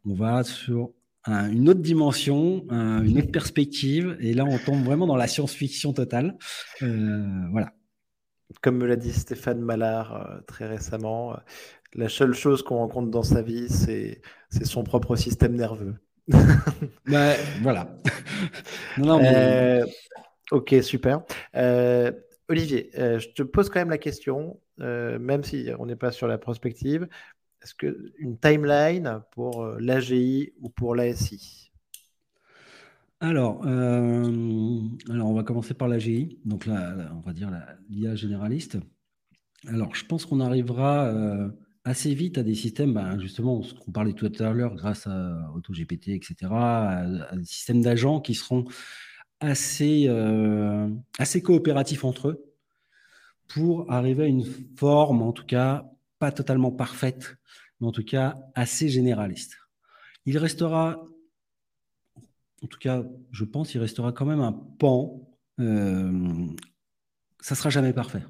on 0.05 0.13
va 0.13 0.43
sur 0.43 0.91
une 1.27 1.69
autre 1.69 1.81
dimension, 1.81 2.65
une 2.69 3.17
autre 3.17 3.31
perspective. 3.31 4.17
Et 4.19 4.33
là, 4.33 4.45
on 4.45 4.57
tombe 4.57 4.83
vraiment 4.83 5.07
dans 5.07 5.15
la 5.15 5.27
science-fiction 5.27 5.93
totale. 5.93 6.37
Euh, 6.81 7.47
voilà. 7.51 7.73
Comme 8.61 8.77
me 8.77 8.85
l'a 8.85 8.95
dit 8.95 9.13
Stéphane 9.13 9.61
Mallard 9.61 10.15
euh, 10.15 10.41
très 10.45 10.67
récemment, 10.67 11.33
euh, 11.33 11.37
la 11.93 12.09
seule 12.09 12.33
chose 12.33 12.63
qu'on 12.63 12.77
rencontre 12.77 13.09
dans 13.09 13.23
sa 13.23 13.41
vie, 13.41 13.69
c'est 13.69 14.21
son 14.65 14.83
propre 14.83 15.15
système 15.15 15.55
nerveux. 15.55 15.95
bah, 17.07 17.33
voilà. 17.61 17.97
Ok, 20.51 20.75
super. 20.81 21.21
Olivier, 22.49 22.89
je 22.93 23.29
te 23.29 23.41
pose 23.41 23.69
quand 23.69 23.79
même 23.79 23.89
la 23.89 23.97
question, 23.97 24.59
même 24.77 25.45
si 25.45 25.69
on 25.79 25.85
n'est 25.85 25.95
pas 25.95 26.11
sur 26.11 26.27
la 26.27 26.37
prospective 26.37 27.07
est-ce 27.61 27.75
qu'une 27.75 28.37
timeline 28.39 29.21
pour 29.31 29.63
euh, 29.63 29.77
l'AGI 29.79 30.53
ou 30.61 30.69
pour 30.69 30.95
l'ASI 30.95 31.69
alors, 33.23 33.61
euh, 33.67 34.81
alors, 35.11 35.29
on 35.29 35.35
va 35.35 35.43
commencer 35.43 35.75
par 35.75 35.87
l'AGI, 35.87 36.39
donc 36.43 36.65
là, 36.65 37.11
on 37.15 37.19
va 37.19 37.33
dire 37.33 37.51
l'IA 37.87 38.15
généraliste. 38.15 38.79
Alors, 39.67 39.93
je 39.93 40.03
pense 40.05 40.25
qu'on 40.25 40.39
arrivera 40.39 41.05
euh, 41.05 41.47
assez 41.83 42.15
vite 42.15 42.39
à 42.39 42.43
des 42.43 42.55
systèmes, 42.55 42.95
ben, 42.95 43.19
justement, 43.19 43.61
ce 43.61 43.75
qu'on 43.75 43.91
parlait 43.91 44.13
tout 44.13 44.25
à 44.39 44.53
l'heure, 44.53 44.73
grâce 44.73 45.05
à 45.05 45.51
AutoGPT, 45.53 46.07
etc., 46.07 46.35
à, 46.51 47.05
des 47.35 47.45
systèmes 47.45 47.83
d'agents 47.83 48.21
qui 48.21 48.33
seront 48.33 48.65
assez, 49.39 50.09
assez 51.19 51.43
coopératifs 51.43 52.03
entre 52.03 52.29
eux 52.29 52.43
pour 53.49 53.91
arriver 53.91 54.23
à 54.23 54.27
une 54.27 54.45
forme, 54.75 55.21
en 55.21 55.31
tout 55.31 55.45
cas, 55.45 55.91
pas 56.21 56.31
totalement 56.31 56.71
parfaite, 56.71 57.35
mais 57.79 57.87
en 57.87 57.91
tout 57.91 58.03
cas 58.03 58.37
assez 58.53 58.87
généraliste. 58.89 59.57
Il 60.27 60.37
restera, 60.37 61.03
en 62.61 62.67
tout 62.67 62.77
cas, 62.77 63.03
je 63.31 63.43
pense, 63.43 63.73
il 63.73 63.79
restera 63.79 64.11
quand 64.11 64.27
même 64.27 64.39
un 64.39 64.53
pan. 64.53 65.27
Euh, 65.59 66.45
ça 67.39 67.55
sera 67.55 67.71
jamais 67.71 67.91
parfait. 67.91 68.23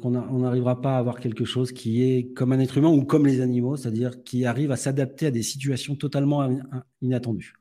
Qu'on 0.00 0.38
n'arrivera 0.38 0.80
pas 0.80 0.94
à 0.94 0.98
avoir 0.98 1.18
quelque 1.18 1.44
chose 1.44 1.72
qui 1.72 2.04
est 2.04 2.32
comme 2.34 2.52
un 2.52 2.60
être 2.60 2.78
humain 2.78 2.90
ou 2.90 3.04
comme 3.04 3.26
les 3.26 3.40
animaux, 3.40 3.76
c'est-à-dire 3.76 4.22
qui 4.22 4.46
arrive 4.46 4.70
à 4.70 4.76
s'adapter 4.76 5.26
à 5.26 5.32
des 5.32 5.42
situations 5.42 5.96
totalement 5.96 6.48
inattendues. 7.00 7.54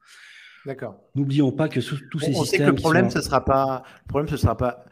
D'accord. 0.67 1.01
N'oublions 1.15 1.51
pas 1.51 1.67
que 1.67 1.79
tous 1.79 2.19
ces 2.19 2.35
on 2.35 2.43
systèmes. 2.43 2.45
Sait 2.45 2.57
que 2.59 2.63
le 2.63 2.75
problème, 2.75 3.09
ce 3.09 3.21
sera 3.21 3.43
pas. 3.43 3.81
Le 4.05 4.07
problème, 4.07 4.29
ce 4.29 4.37
sera 4.37 4.55
pas 4.55 4.85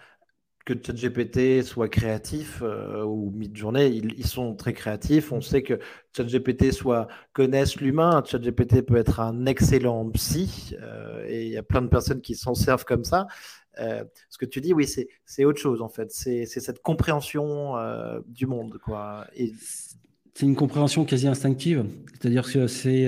que 0.70 0.86
ChatGPT 0.86 1.64
soit 1.64 1.90
créatif 1.90 2.62
euh, 2.62 3.04
ou 3.04 3.32
mid-journée, 3.32 3.88
ils, 3.88 4.28
sont 4.28 4.56
très 4.56 4.74
créatifs. 4.74 5.32
On 5.32 5.42
sait 5.42 5.64
que 5.64 5.80
ChatGPT 6.16 6.72
soit 6.72 7.08
connaisse 7.34 7.78
l'humain. 7.78 8.24
ChatGPT 8.24 8.84
peut 8.84 8.98
être 8.98 9.20
un 9.20 9.48
excellent 9.48 10.08
psy 10.12 10.76
euh, 10.80 11.26
et 11.28 11.48
il 11.48 11.52
y 11.52 11.58
a 11.58 11.64
plein 11.64 11.82
de 11.82 11.88
personnes 11.88 12.22
qui 12.22 12.36
s'en 12.36 12.54
servent 12.54 12.86
comme 12.86 13.04
ça. 13.04 13.28
Euh, 13.80 14.04
ce 14.30 14.38
que 14.38 14.46
tu 14.46 14.62
dis, 14.62 14.74
oui, 14.74 14.88
c'est 15.26 15.46
autre 15.46 15.60
chose 15.60 15.82
en 15.82 15.90
fait. 15.90 16.12
C'est 16.12 16.46
cette 16.46 16.84
compréhension 16.84 17.74
du 18.28 18.46
monde, 18.46 18.78
quoi. 18.84 19.26
C'est 20.36 20.46
une 20.46 20.56
compréhension 20.56 21.04
quasi 21.04 21.28
instinctive. 21.28 21.86
C'est-à-dire 22.14 22.52
que 22.52 22.68
c'est 22.68 23.08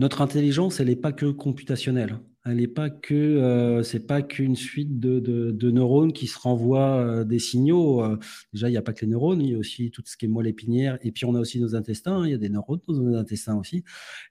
notre 0.00 0.20
intelligence, 0.20 0.80
elle 0.80 0.88
n'est 0.88 0.96
pas 0.96 1.12
que 1.12 1.26
computationnelle 1.26 2.18
elle 2.48 2.56
n'est 2.56 2.66
pas 2.66 2.90
que 2.90 3.14
euh, 3.14 3.82
c'est 3.82 4.06
pas 4.06 4.22
qu'une 4.22 4.56
suite 4.56 4.98
de, 4.98 5.70
neurones 5.70 6.12
qui 6.12 6.26
se 6.26 6.38
renvoient 6.38 6.98
euh, 6.98 7.24
des 7.24 7.38
signaux. 7.38 8.02
Euh, 8.02 8.18
déjà, 8.52 8.68
il 8.68 8.72
n'y 8.72 8.78
a 8.78 8.82
pas 8.82 8.92
que 8.92 9.02
les 9.02 9.10
neurones, 9.10 9.42
il 9.42 9.50
y 9.50 9.54
a 9.54 9.58
aussi 9.58 9.90
tout 9.90 10.02
ce 10.04 10.16
qui 10.16 10.24
est 10.24 10.28
moelle 10.28 10.46
épinière, 10.46 10.98
et 11.02 11.12
puis 11.12 11.24
on 11.24 11.34
a 11.34 11.40
aussi 11.40 11.60
nos 11.60 11.74
intestins. 11.74 12.24
Il 12.24 12.30
y 12.30 12.34
a 12.34 12.38
des 12.38 12.48
neurones 12.48 12.80
dans 12.88 12.94
nos 12.94 13.16
intestins 13.16 13.56
aussi, 13.56 13.84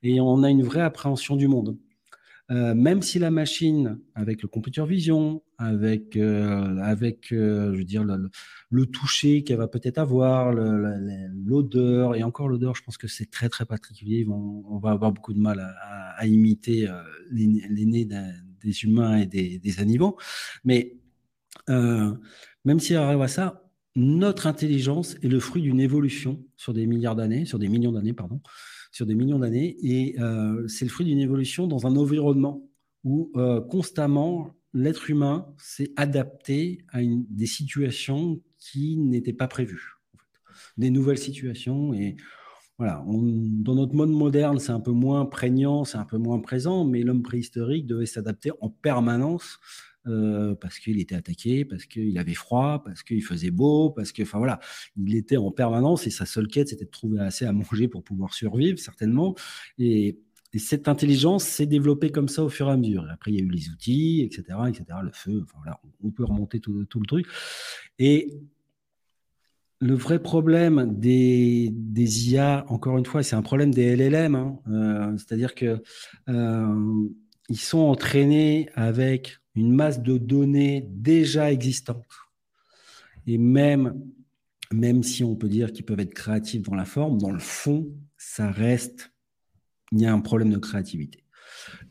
et 0.04 0.20
on 0.20 0.44
a 0.44 0.50
une 0.50 0.64
vraie 0.64 0.82
appréhension 0.82 1.36
du 1.36 1.48
monde. 1.48 1.78
Même 2.50 3.02
si 3.02 3.20
la 3.20 3.30
machine, 3.30 4.00
avec 4.16 4.42
le 4.42 4.48
computer 4.48 4.86
vision, 4.86 5.44
avec, 5.58 6.16
avec 6.16 7.28
je 7.32 7.76
veux 7.76 7.84
dire, 7.84 8.04
le, 8.04 8.86
toucher 8.86 9.44
qu'elle 9.44 9.58
va 9.58 9.68
peut-être 9.68 9.98
avoir, 9.98 10.54
l'odeur, 10.54 12.16
et 12.16 12.24
encore 12.24 12.48
l'odeur, 12.48 12.76
je 12.76 12.84
pense 12.84 12.98
que 12.98 13.08
c'est 13.08 13.30
très 13.30 13.50
très 13.50 13.66
particulier. 13.66 14.26
On, 14.30 14.78
va 14.78 14.92
avoir 14.92 15.12
beaucoup 15.12 15.34
de 15.34 15.40
mal 15.40 15.60
à, 15.60 16.26
imiter 16.26 16.88
les, 17.32 17.48
nez 17.48 18.06
des 18.06 18.84
humains 18.84 19.18
et 19.18 19.26
des, 19.26 19.80
animaux. 19.80 20.18
Mais 20.64 20.96
même 21.68 22.80
si 22.80 22.94
elle 22.94 23.00
arrive 23.00 23.22
à 23.22 23.28
ça, 23.28 23.68
notre 23.98 24.46
intelligence 24.46 25.16
est 25.24 25.28
le 25.28 25.40
fruit 25.40 25.64
d'une 25.64 25.80
évolution 25.80 26.46
sur 26.56 26.72
des 26.72 26.86
milliards 26.86 27.16
d'années, 27.16 27.46
sur 27.46 27.58
des 27.58 27.68
millions 27.68 27.92
d'années, 27.92 28.14
pardon, 28.14 28.40
sur 28.98 29.06
des 29.06 29.14
millions 29.14 29.38
d'années, 29.38 29.78
et 29.84 30.16
c'est 30.68 30.86
le 30.86 30.90
fruit 30.90 31.06
d'une 31.06 31.20
évolution 31.20 31.68
dans 31.68 31.86
un 31.86 31.96
environnement 31.96 32.68
où 33.04 33.32
constamment 33.70 34.56
l'être 34.74 35.12
humain 35.12 35.54
s'est 35.60 35.92
adapté 35.96 36.84
à 36.92 37.00
des 37.04 37.46
situations 37.46 38.42
qui 38.58 38.98
n'étaient 38.98 39.34
pas 39.34 39.48
prévues, 39.48 39.94
des 40.78 40.90
nouvelles 40.90 41.20
situations. 41.20 41.94
Et 41.94 42.18
voilà, 42.80 43.06
dans 43.08 43.76
notre 43.76 43.94
monde 43.94 44.12
moderne, 44.12 44.58
c'est 44.58 44.72
un 44.72 44.80
peu 44.80 44.92
moins 44.92 45.28
prégnant, 45.28 45.84
c'est 45.86 46.00
un 46.00 46.06
peu 46.06 46.18
moins 46.18 46.40
présent, 46.40 46.84
mais 46.84 47.04
l'homme 47.04 47.22
préhistorique 47.22 47.86
devait 47.86 48.08
s'adapter 48.08 48.50
en 48.62 48.70
permanence 48.70 49.60
euh, 50.08 50.56
parce 50.56 50.80
qu'il 50.80 51.00
était 51.00 51.16
attaqué, 51.16 51.66
parce 51.66 51.86
qu'il 51.86 52.18
avait 52.18 52.34
froid, 52.34 52.82
parce 52.84 53.04
qu'il 53.04 53.24
faisait 53.24 53.52
beau, 53.52 53.90
parce 53.90 54.12
que, 54.12 54.24
enfin 54.24 54.38
voilà, 54.38 54.60
il 54.98 55.16
était 55.16 55.38
en 55.38 55.52
permanence 55.52 56.08
et 56.08 56.10
sa 56.10 56.26
seule 56.26 56.48
quête, 56.48 56.70
c'était 56.70 56.86
de 56.86 56.90
trouver 56.90 57.20
assez 57.20 57.46
à 57.46 57.52
manger 57.52 57.88
pour 57.88 58.04
pouvoir 58.04 58.34
survivre, 58.34 58.80
certainement. 58.80 59.36
Et 59.78 60.20
et 60.54 60.60
cette 60.60 60.88
intelligence 60.88 61.44
s'est 61.44 61.66
développée 61.66 62.12
comme 62.12 62.30
ça 62.30 62.44
au 62.44 62.50
fur 62.50 62.68
et 62.68 62.72
à 62.72 62.78
mesure. 62.78 63.06
après, 63.12 63.32
il 63.32 63.36
y 63.36 63.42
a 63.42 63.44
eu 63.44 63.50
les 63.50 63.70
outils, 63.70 64.22
etc., 64.22 64.58
etc., 64.68 64.86
le 65.04 65.12
feu. 65.12 65.42
Enfin, 65.44 65.58
voilà, 65.58 65.80
on 66.04 66.10
peut 66.12 66.24
remonter 66.24 66.60
tout, 66.60 66.74
le 66.74 67.06
truc. 67.06 67.28
Et 68.00 68.40
le 69.80 69.94
vrai 69.94 70.20
problème 70.20 70.98
des, 70.98 71.70
des 71.72 72.32
IA, 72.32 72.66
encore 72.70 72.98
une 72.98 73.06
fois, 73.06 73.24
c'est 73.24 73.36
un 73.36 73.42
problème 73.42 73.74
des 73.74 73.96
LLM. 73.96 74.36
Hein. 74.36 74.60
Euh, 74.70 75.18
c'est-à-dire 75.18 75.54
que 75.54 75.84
euh, 76.30 77.10
ils 77.50 77.60
sont 77.60 77.80
entraînés 77.80 78.70
avec 78.76 79.40
une 79.56 79.74
masse 79.74 80.02
de 80.02 80.18
données 80.18 80.88
déjà 80.90 81.52
existantes. 81.52 82.06
Et 83.26 83.38
même, 83.38 84.00
même 84.72 85.04
si 85.04 85.24
on 85.24 85.36
peut 85.36 85.50
dire 85.50 85.72
qu'ils 85.72 85.86
peuvent 85.86 86.00
être 86.00 86.14
créatifs 86.14 86.62
dans 86.64 86.76
la 86.76 86.86
forme, 86.86 87.18
dans 87.18 87.32
le 87.32 87.40
fond, 87.40 87.88
ça 88.18 88.52
reste, 88.52 89.12
il 89.92 90.02
y 90.02 90.06
a 90.06 90.14
un 90.14 90.20
problème 90.20 90.52
de 90.52 90.58
créativité 90.58 91.24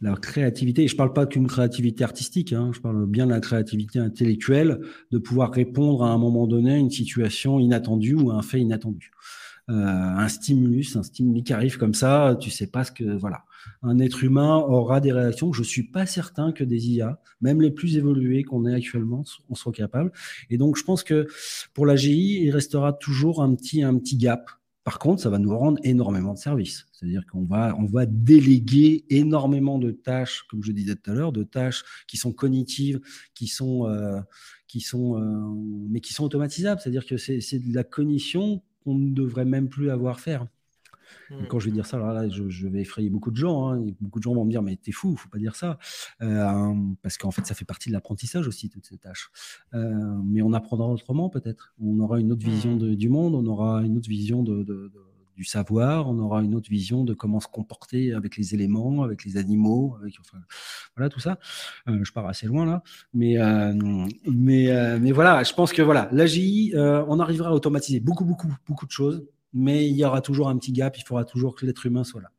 la 0.01 0.15
créativité, 0.17 0.87
je 0.87 0.95
ne 0.95 0.99
parle 0.99 1.13
pas 1.13 1.27
qu'une 1.27 1.47
créativité 1.47 2.05
artistique, 2.05 2.53
hein, 2.53 2.71
je 2.75 2.81
parle 2.81 3.07
bien 3.07 3.27
de 3.27 3.31
la 3.31 3.41
créativité 3.41 3.99
intellectuelle, 3.99 4.81
de 5.11 5.19
pouvoir 5.19 5.53
répondre 5.53 6.05
à 6.05 6.11
un 6.11 6.19
moment 6.19 6.47
donné 6.47 6.75
à 6.75 6.77
une 6.77 6.91
situation 6.91 7.59
inattendue 7.59 8.15
ou 8.15 8.31
à 8.31 8.37
un 8.37 8.43
fait 8.43 8.61
inattendu. 8.61 9.11
Euh, 9.69 9.75
un 9.75 10.29
stimulus, 10.29 10.97
un 10.97 11.03
stimulus 11.03 11.43
qui 11.43 11.53
arrive 11.53 11.77
comme 11.77 11.95
ça, 11.95 12.37
tu 12.41 12.51
sais 12.51 12.69
pas 12.69 12.85
ce 12.85 12.93
que 12.93 13.05
voilà. 13.19 13.45
Un 13.83 13.99
être 13.99 14.25
humain 14.25 14.57
aura 14.57 15.01
des 15.01 15.13
réactions 15.13 15.53
je 15.53 15.63
suis 15.63 15.85
pas 15.85 16.07
certain 16.07 16.53
que 16.53 16.65
des 16.65 16.91
IA, 16.91 17.21
même 17.41 17.61
les 17.61 17.71
plus 17.71 17.97
évoluées 17.97 18.43
qu'on 18.43 18.67
ait 18.67 18.75
actuellement, 18.75 19.25
en 19.49 19.55
soient 19.55 19.73
capables. 19.73 20.13
Et 20.51 20.59
donc 20.59 20.77
je 20.77 20.85
pense 20.85 21.03
que 21.03 21.27
pour 21.75 21.87
la 21.87 21.97
GI, 21.97 22.43
il 22.43 22.51
restera 22.51 22.93
toujours 22.93 23.43
un 23.43 23.55
petit 23.55 23.83
un 23.83 23.99
petit 23.99 24.17
gap 24.17 24.51
par 24.87 25.01
contre, 25.01 25.21
ça 25.21 25.31
va 25.31 25.41
nous 25.41 25.59
rendre 25.59 25.81
énormément 25.83 26.33
de 26.33 26.39
services. 26.39 26.87
C'est-à-dire 26.93 27.27
qu'on 27.27 27.43
va, 27.43 27.75
on 27.77 27.87
va 27.87 28.07
déléguer 28.07 29.05
énormément 29.11 29.81
de 29.81 29.91
tâches, 29.91 30.45
comme 30.49 30.63
je 30.63 30.71
disais 30.71 30.95
tout 30.95 31.11
à 31.11 31.15
l'heure, 31.15 31.33
de 31.33 31.43
tâches 31.43 31.83
qui 32.07 32.17
sont 32.17 32.33
cognitives, 32.33 33.01
qui 33.35 33.49
sont, 33.49 33.89
euh, 33.89 34.21
qui 34.69 34.81
sont, 34.81 35.21
euh, 35.21 35.89
mais 35.91 35.99
qui 35.99 36.13
sont 36.13 36.23
automatisables. 36.23 36.81
C'est-à-dire 36.81 37.05
que 37.05 37.17
c'est, 37.17 37.41
de 37.59 37.75
la 37.75 37.83
cognition 37.83 38.63
qu'on 38.85 38.95
ne 38.95 39.13
devrait 39.13 39.45
même 39.45 39.69
plus 39.69 39.91
avoir 39.91 40.21
à 40.25 40.47
Hmm. 41.31 41.47
Quand 41.49 41.59
je 41.59 41.67
vais 41.67 41.73
dire 41.73 41.87
ça, 41.87 41.97
alors 41.97 42.13
là, 42.13 42.29
je, 42.29 42.69
vais 42.69 42.81
effrayer 42.81 43.11
beaucoup 43.11 43.31
de 43.31 43.37
gens. 43.37 43.69
Hein. 43.69 43.87
Beaucoup 44.01 44.19
de 44.19 44.23
gens 44.23 44.35
vont 44.35 44.45
me 44.45 44.51
dire, 44.51 44.63
mais 44.63 44.77
t'es 44.77 44.93
fou, 44.93 45.17
faut 45.17 45.29
pas 45.29 45.39
dire 45.39 45.57
ça. 45.57 45.79
Euh, 46.23 46.75
parce 47.03 47.19
qu'en 47.19 47.31
fait, 47.31 47.47
ça 47.47 47.55
fait 47.55 47.65
partie 47.65 47.89
de 47.89 47.95
l'apprentissage 47.95 48.47
aussi, 48.47 48.69
toutes 48.69 48.87
ces 48.87 48.99
tâches. 48.99 49.31
Euh, 49.75 49.93
mais 50.25 50.43
on 50.43 50.53
apprendra 50.53 50.89
autrement, 50.89 51.29
peut-être. 51.29 51.75
On 51.81 51.99
aura 52.01 52.21
une 52.21 52.33
autre 52.33 52.45
vision 52.45 52.77
hmm. 52.77 52.95
du 52.95 53.09
monde, 53.09 53.35
on 53.35 53.47
aura 53.47 53.83
une 53.83 53.97
autre 53.97 54.09
vision 54.09 54.43
de, 54.43 54.93
du 55.37 55.45
savoir, 55.45 56.09
on 56.09 56.19
aura 56.19 56.43
une 56.43 56.55
autre 56.55 56.71
vision 56.71 57.05
de 57.05 57.13
comment 57.13 57.41
se 57.41 57.49
comporter 57.49 58.15
avec 58.15 58.37
les 58.37 58.55
éléments, 58.55 59.03
avec 59.03 59.25
les 59.25 59.37
animaux, 59.37 59.97
avec, 60.01 60.15
enfin, 60.21 60.39
voilà, 60.97 61.11
tout 61.11 61.21
ça. 61.21 61.39
Euh, 61.89 62.03
je 62.03 62.13
pars 62.13 62.27
assez 62.27 62.47
loin 62.47 62.65
là. 62.65 62.83
Mais, 63.13 63.37
mais, 64.25 64.99
mais 64.99 65.13
voilà, 65.13 65.43
je 65.43 65.53
pense 65.53 65.73
que 65.73 65.83
voilà, 65.83 66.09
l'AGI, 66.13 66.73
on 66.77 67.21
arrivera 67.21 67.51
à 67.51 67.53
automatiser 67.53 68.01
beaucoup, 68.01 68.25
beaucoup, 68.25 68.53
beaucoup 68.67 68.87
de 68.87 68.93
choses 68.93 69.27
mais 69.53 69.89
il 69.89 69.97
y 69.97 70.05
aura 70.05 70.21
toujours 70.21 70.49
un 70.49 70.57
petit 70.57 70.73
gap, 70.73 70.97
il 70.99 71.05
faudra 71.05 71.25
toujours 71.25 71.55
que 71.55 71.67
l'être 71.67 71.87
humain 71.87 72.05
soit 72.05 72.21
là. 72.21 72.31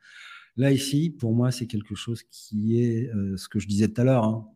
Là, 0.57 0.71
ici, 0.71 1.11
pour 1.11 1.33
moi, 1.33 1.51
c'est 1.51 1.67
quelque 1.67 1.93
chose 1.93 2.23
qui 2.31 2.81
est, 2.81 3.09
euh, 3.13 3.37
ce 3.37 3.47
que 3.47 3.59
je 3.59 3.67
disais 3.67 3.87
tout 3.87 4.01
à 4.01 4.03
l'heure, 4.03 4.23
hein, 4.23 4.47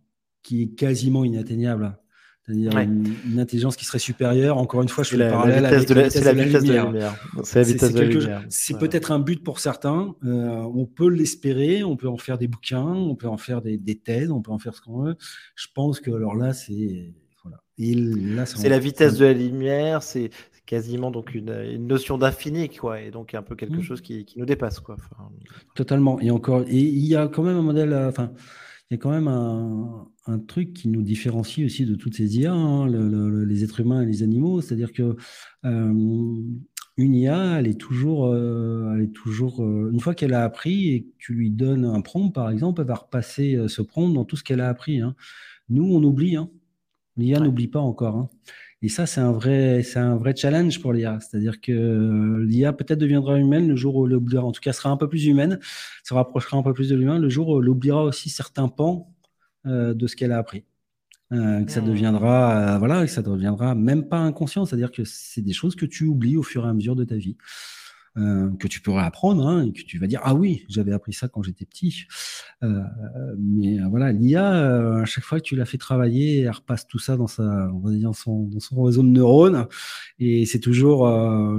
qui 0.41 0.63
est 0.63 0.67
quasiment 0.69 1.23
inatteignable. 1.23 1.97
C'est-à-dire 2.43 2.75
une, 2.79 3.39
intelligence 3.39 3.75
qui 3.75 3.85
serait 3.85 3.99
supérieure. 3.99 4.57
Encore 4.57 4.81
une 4.81 4.89
fois, 4.89 5.03
je 5.03 5.11
fais 5.11 5.17
le 5.17 5.29
parallèle 5.29 5.63
avec 5.63 5.87
la 5.89 6.03
vitesse 6.03 6.21
de 6.21 6.25
la, 6.25 6.33
lumière. 6.33 7.15
C'est 7.43 7.59
la 7.59 7.63
vitesse 7.63 7.93
de 7.93 7.99
la 7.99 8.05
lumière. 8.07 8.45
C'est 8.49 8.79
peut-être 8.79 9.11
un 9.11 9.19
but 9.19 9.43
pour 9.43 9.59
certains. 9.59 10.15
Euh, 10.23 10.63
on 10.73 10.87
peut 10.87 11.07
l'espérer, 11.07 11.83
on 11.83 11.95
peut 11.95 12.09
en 12.09 12.17
faire 12.17 12.39
des 12.39 12.47
bouquins, 12.47 12.87
on 12.87 13.15
peut 13.15 13.27
en 13.27 13.37
faire 13.37 13.61
des, 13.61 13.77
des 13.77 13.95
thèses, 13.95 14.31
on 14.31 14.41
peut 14.41 14.51
en 14.51 14.57
faire 14.57 14.73
ce 14.73 14.81
qu'on 14.81 15.03
veut. 15.03 15.15
Je 15.55 15.67
pense 15.75 15.99
que 15.99 16.09
alors 16.09 16.35
là, 16.35 16.53
c'est. 16.53 17.13
C'est 18.45 18.69
la 18.69 18.79
vitesse 18.79 19.17
de 19.17 19.25
la 19.25 19.33
lumière, 19.33 20.03
c'est 20.03 20.29
quasiment 20.71 21.11
donc 21.11 21.35
une, 21.35 21.85
notion 21.85 22.17
d'infini, 22.17 22.69
quoi, 22.69 23.01
et 23.01 23.11
donc 23.11 23.33
un 23.33 23.41
peu 23.41 23.55
quelque 23.55 23.79
mmh. 23.79 23.81
chose 23.81 23.99
qui, 23.99 24.25
nous 24.37 24.45
dépasse, 24.45 24.79
quoi. 24.79 24.95
Totalement. 25.75 26.17
Et 26.21 26.31
encore, 26.31 26.61
et 26.61 26.79
il 26.79 27.05
y 27.05 27.15
a 27.15 27.27
quand 27.27 27.43
même 27.43 27.57
un 27.57 27.61
modèle, 27.61 27.91
euh, 27.91 28.07
enfin, 28.07 28.31
il 28.89 28.93
y 28.93 28.95
a 28.95 28.97
quand 28.97 29.11
même 29.11 29.27
un, 29.27 30.07
truc 30.47 30.71
qui 30.71 30.87
nous 30.87 31.01
différencie 31.01 31.65
aussi 31.65 31.85
de 31.85 31.95
toutes 31.95 32.15
ces 32.15 32.39
IA, 32.39 32.53
hein, 32.53 32.87
les 32.87 33.63
êtres 33.65 33.81
humains 33.81 34.01
et 34.01 34.05
les 34.05 34.23
animaux, 34.23 34.61
c'est-à-dire 34.61 34.93
que 34.93 35.17
euh, 35.65 35.93
une 36.97 37.15
IA, 37.15 37.59
elle 37.59 37.67
est 37.67 37.79
toujours, 37.79 38.27
euh, 38.27 38.93
elle 38.95 39.01
est 39.03 39.13
toujours, 39.13 39.61
une 39.61 39.99
fois 39.99 40.15
qu'elle 40.15 40.33
a 40.33 40.45
appris 40.45 40.93
et 40.93 41.03
que 41.03 41.09
tu 41.17 41.33
lui 41.33 41.51
donnes 41.51 41.83
un 41.83 41.99
prompt, 41.99 42.31
par 42.31 42.49
exemple, 42.49 42.79
elle 42.79 42.87
va 42.87 42.95
repasser 42.95 43.59
ce 43.67 43.81
prompt 43.81 44.13
dans 44.13 44.23
tout 44.23 44.37
ce 44.37 44.43
qu'elle 44.45 44.61
a 44.61 44.69
appris. 44.69 45.01
Hein. 45.01 45.15
Nous, 45.67 45.83
on 45.83 46.01
oublie. 46.01 46.37
Hein. 46.37 46.49
L'IA 47.17 47.39
n'oublie 47.39 47.67
pas 47.67 47.79
encore. 47.79 48.15
Hein. 48.15 48.29
Et 48.83 48.89
ça, 48.89 49.05
c'est 49.05 49.21
un 49.21 49.31
vrai, 49.31 49.83
c'est 49.83 49.99
un 49.99 50.15
vrai 50.15 50.35
challenge 50.35 50.81
pour 50.81 50.91
l'IA. 50.93 51.19
C'est-à-dire 51.19 51.61
que 51.61 51.71
euh, 51.71 52.43
l'IA 52.45 52.73
peut-être 52.73 52.99
deviendra 52.99 53.37
humaine 53.37 53.67
le 53.67 53.75
jour 53.75 53.95
où 53.95 54.07
elle 54.07 54.15
oubliera, 54.15 54.43
en 54.43 54.51
tout 54.51 54.61
cas, 54.61 54.73
sera 54.73 54.89
un 54.89 54.97
peu 54.97 55.07
plus 55.07 55.25
humaine, 55.25 55.59
se 56.03 56.13
rapprochera 56.13 56.57
un 56.57 56.63
peu 56.63 56.73
plus 56.73 56.89
de 56.89 56.95
l'humain 56.95 57.19
le 57.19 57.29
jour 57.29 57.49
où 57.49 57.61
elle 57.61 57.69
oubliera 57.69 58.03
aussi 58.03 58.29
certains 58.29 58.69
pans 58.69 59.13
euh, 59.67 59.93
de 59.93 60.07
ce 60.07 60.15
qu'elle 60.15 60.31
a 60.31 60.37
appris. 60.39 60.63
Euh, 61.31 61.63
que 61.63 61.71
ça 61.71 61.79
deviendra, 61.79 62.77
voilà, 62.79 63.05
que 63.05 63.11
ça 63.11 63.21
deviendra 63.21 63.75
même 63.75 64.09
pas 64.09 64.17
inconscient. 64.17 64.65
C'est-à-dire 64.65 64.91
que 64.91 65.03
c'est 65.05 65.41
des 65.41 65.53
choses 65.53 65.75
que 65.75 65.85
tu 65.85 66.05
oublies 66.05 66.35
au 66.35 66.43
fur 66.43 66.65
et 66.65 66.69
à 66.69 66.73
mesure 66.73 66.95
de 66.95 67.03
ta 67.03 67.15
vie. 67.15 67.37
Euh, 68.17 68.49
que 68.59 68.67
tu 68.67 68.81
pourrais 68.81 69.05
apprendre 69.05 69.47
hein, 69.47 69.65
et 69.65 69.71
que 69.71 69.83
tu 69.83 69.97
vas 69.97 70.05
dire 70.05 70.19
ah 70.23 70.35
oui 70.35 70.65
j'avais 70.67 70.91
appris 70.91 71.13
ça 71.13 71.29
quand 71.29 71.43
j'étais 71.43 71.63
petit. 71.63 72.07
Euh, 72.61 72.81
mais 73.39 73.79
euh, 73.79 73.87
voilà 73.89 74.11
l'IA 74.11 74.99
à 74.99 75.05
chaque 75.05 75.23
fois 75.23 75.39
que 75.39 75.45
tu 75.45 75.55
l'as 75.55 75.63
fait 75.63 75.77
travailler 75.77 76.41
elle 76.41 76.51
repasse 76.51 76.85
tout 76.85 76.99
ça 76.99 77.15
dans 77.15 77.27
sa 77.27 77.69
on 77.73 77.79
va 77.79 77.91
dire 77.91 78.13
son, 78.13 78.49
dans 78.49 78.59
son 78.59 78.83
réseau 78.83 79.01
de 79.01 79.07
neurones. 79.07 79.65
Et 80.19 80.45
c'est 80.45 80.59
toujours 80.59 81.09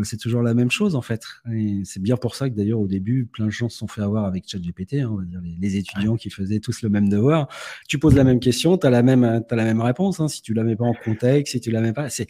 c'est 0.05 0.18
toujours 0.18 0.42
la 0.42 0.53
même 0.53 0.70
chose 0.70 0.94
en 0.94 1.00
fait. 1.00 1.24
Et 1.50 1.80
c'est 1.84 2.03
bien 2.03 2.18
pour 2.18 2.34
ça 2.34 2.50
que 2.50 2.55
d'ailleurs 2.55 2.80
au 2.80 2.86
début 2.86 3.24
plein 3.24 3.46
de 3.46 3.50
gens 3.50 3.70
se 3.70 3.78
sont 3.78 3.88
fait 3.88 4.03
avoir 4.03 4.26
avec 4.26 4.46
ChatGPT 4.46 4.96
hein, 4.96 5.09
on 5.11 5.16
va 5.16 5.24
dire 5.24 5.40
les, 5.59 5.76
étudiants 5.76 6.16
qui 6.16 6.28
faisaient 6.28 6.61
tous 6.61 6.82
le 6.82 6.90
même 6.90 7.09
devoir. 7.09 7.48
Tu 7.88 7.98
poses 7.98 8.14
la 8.14 8.24
même 8.24 8.40
question 8.40 8.76
tu 8.76 8.86
as 8.86 8.90
la 8.90 9.03
même 9.03 9.24
as 9.24 9.57
la 9.57 9.64
même 9.64 9.80
réponse 9.80 10.20
hein, 10.20 10.28
si 10.28 10.42
tu 10.42 10.53
la 10.53 10.64
mets 10.64 10.76
pas 10.76 10.84
en 10.84 10.94
contexte 10.94 11.53
si 11.53 11.61
tu 11.61 11.70
la 11.70 11.80
mets 11.80 11.94
pas 11.94 12.11
c'est 12.11 12.26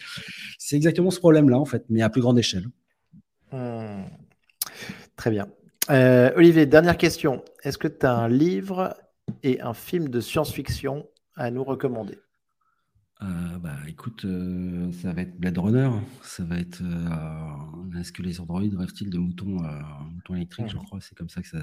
c'est 0.59 0.77
exactement 0.77 1.11
ce 1.11 1.19
problème 1.19 1.49
là 1.49 1.59
en 1.59 1.65
fait 1.65 1.85
mais 1.91 2.03
à 2.03 2.09
plus 2.09 2.21
grande 2.21 2.39
échelle 2.39 2.69
Hmm. 3.53 4.05
Très 5.17 5.31
bien. 5.31 5.49
Euh, 5.91 6.33
Olivier, 6.37 6.67
dernière 6.67 6.97
question. 6.97 7.45
Est-ce 7.63 7.79
que 7.79 7.89
tu 7.89 8.07
as 8.07 8.15
un 8.15 8.29
livre 8.29 8.95
et 9.43 9.61
un 9.61 9.75
film 9.75 10.09
de 10.09 10.21
science-fiction 10.21 11.07
à 11.37 11.51
nous 11.51 11.65
recommander? 11.65 12.22
Euh, 13.23 13.59
bah, 13.59 13.77
écoute, 13.89 14.25
euh, 14.25 14.91
ça 15.01 15.13
va 15.13 15.23
être 15.23 15.39
Blade 15.39 15.59
Runner. 15.59 15.91
Ça 16.23 16.45
va 16.45 16.59
être. 16.59 16.83
Est-ce 17.99 18.13
que 18.13 18.23
les 18.23 18.41
androïdes 18.41 18.75
rêvent-ils 18.75 19.11
de 19.11 19.19
moutons, 19.19 19.63
moutons 20.15 20.35
électriques 20.35 20.69
Je 20.69 20.77
crois? 20.77 20.99
C'est 21.01 21.17
comme 21.17 21.29
ça 21.29 21.43
que 21.43 21.49
ça. 21.49 21.59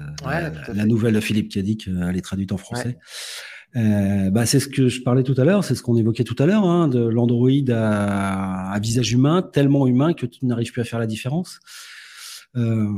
la, 0.72 0.86
nouvelle 0.86 1.20
Philippe 1.20 1.50
Cadic, 1.50 1.88
elle 1.88 2.16
est 2.16 2.22
traduite 2.22 2.52
en 2.52 2.56
français. 2.56 2.98
bah, 3.74 4.46
c'est 4.46 4.60
ce 4.60 4.68
que 4.68 4.88
je 4.88 5.02
parlais 5.02 5.22
tout 5.22 5.34
à 5.36 5.44
l'heure, 5.44 5.64
c'est 5.64 5.74
ce 5.74 5.82
qu'on 5.82 5.96
évoquait 5.96 6.24
tout 6.24 6.36
à 6.38 6.46
l'heure, 6.46 6.64
hein, 6.64 6.88
de 6.88 7.00
l'androïde 7.00 7.70
à, 7.70 8.70
à, 8.70 8.78
visage 8.78 9.12
humain, 9.12 9.42
tellement 9.42 9.86
humain 9.86 10.14
que 10.14 10.26
tu 10.26 10.46
n'arrives 10.46 10.72
plus 10.72 10.82
à 10.82 10.84
faire 10.84 10.98
la 10.98 11.06
différence. 11.06 11.60
Euh, 12.56 12.88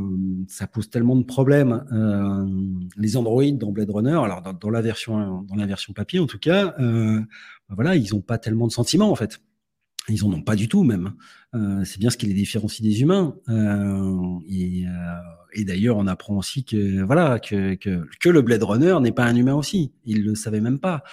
ça 0.49 0.67
pose 0.67 0.89
tellement 0.89 1.17
de 1.17 1.25
problèmes. 1.25 1.85
Euh, 1.93 2.47
les 2.97 3.17
Android 3.17 3.45
dans 3.53 3.71
Blade 3.71 3.91
Runner, 3.91 4.19
alors 4.23 4.43
dans, 4.43 4.71
la 4.71 4.81
version 4.81 5.43
dans 5.43 5.57
la 5.57 5.67
version 5.67 5.93
papier 5.93 6.21
en 6.21 6.27
tout 6.27 6.39
cas, 6.39 6.75
euh, 6.81 7.21
bah 7.69 7.75
voilà, 7.75 7.97
ils 7.97 8.15
ont 8.15 8.23
pas 8.23 8.39
tellement 8.39 8.67
de 8.67 8.73
sentiments 8.73 9.11
en 9.11 9.15
fait. 9.15 9.41
Ils 10.09 10.25
en 10.25 10.33
ont 10.33 10.43
pas 10.43 10.57
du 10.57 10.69
tout 10.69 10.83
même. 10.83 11.13
c'est 11.85 11.99
bien 11.99 12.11
ce 12.11 12.17
qui 12.17 12.27
les 12.27 12.35
différencie 12.35 12.83
des 12.83 13.03
humains. 13.03 13.37
et, 14.49 14.85
et 15.53 15.65
d'ailleurs, 15.65 15.97
on 15.97 16.09
apprend 16.09 16.39
aussi 16.39 16.65
que 16.65 17.03
voilà 17.05 17.39
que, 17.39 17.75
que, 17.77 18.05
que 18.21 18.29
le 18.29 18.43
Blade 18.43 18.65
Runner 18.65 18.97
n'est 19.01 19.13
pas 19.13 19.25
un 19.25 19.37
humain 19.37 19.55
aussi. 19.55 19.93
Ils 20.05 20.25
le 20.25 20.35
savaient 20.35 20.61
même 20.61 20.81
pas. 20.81 21.05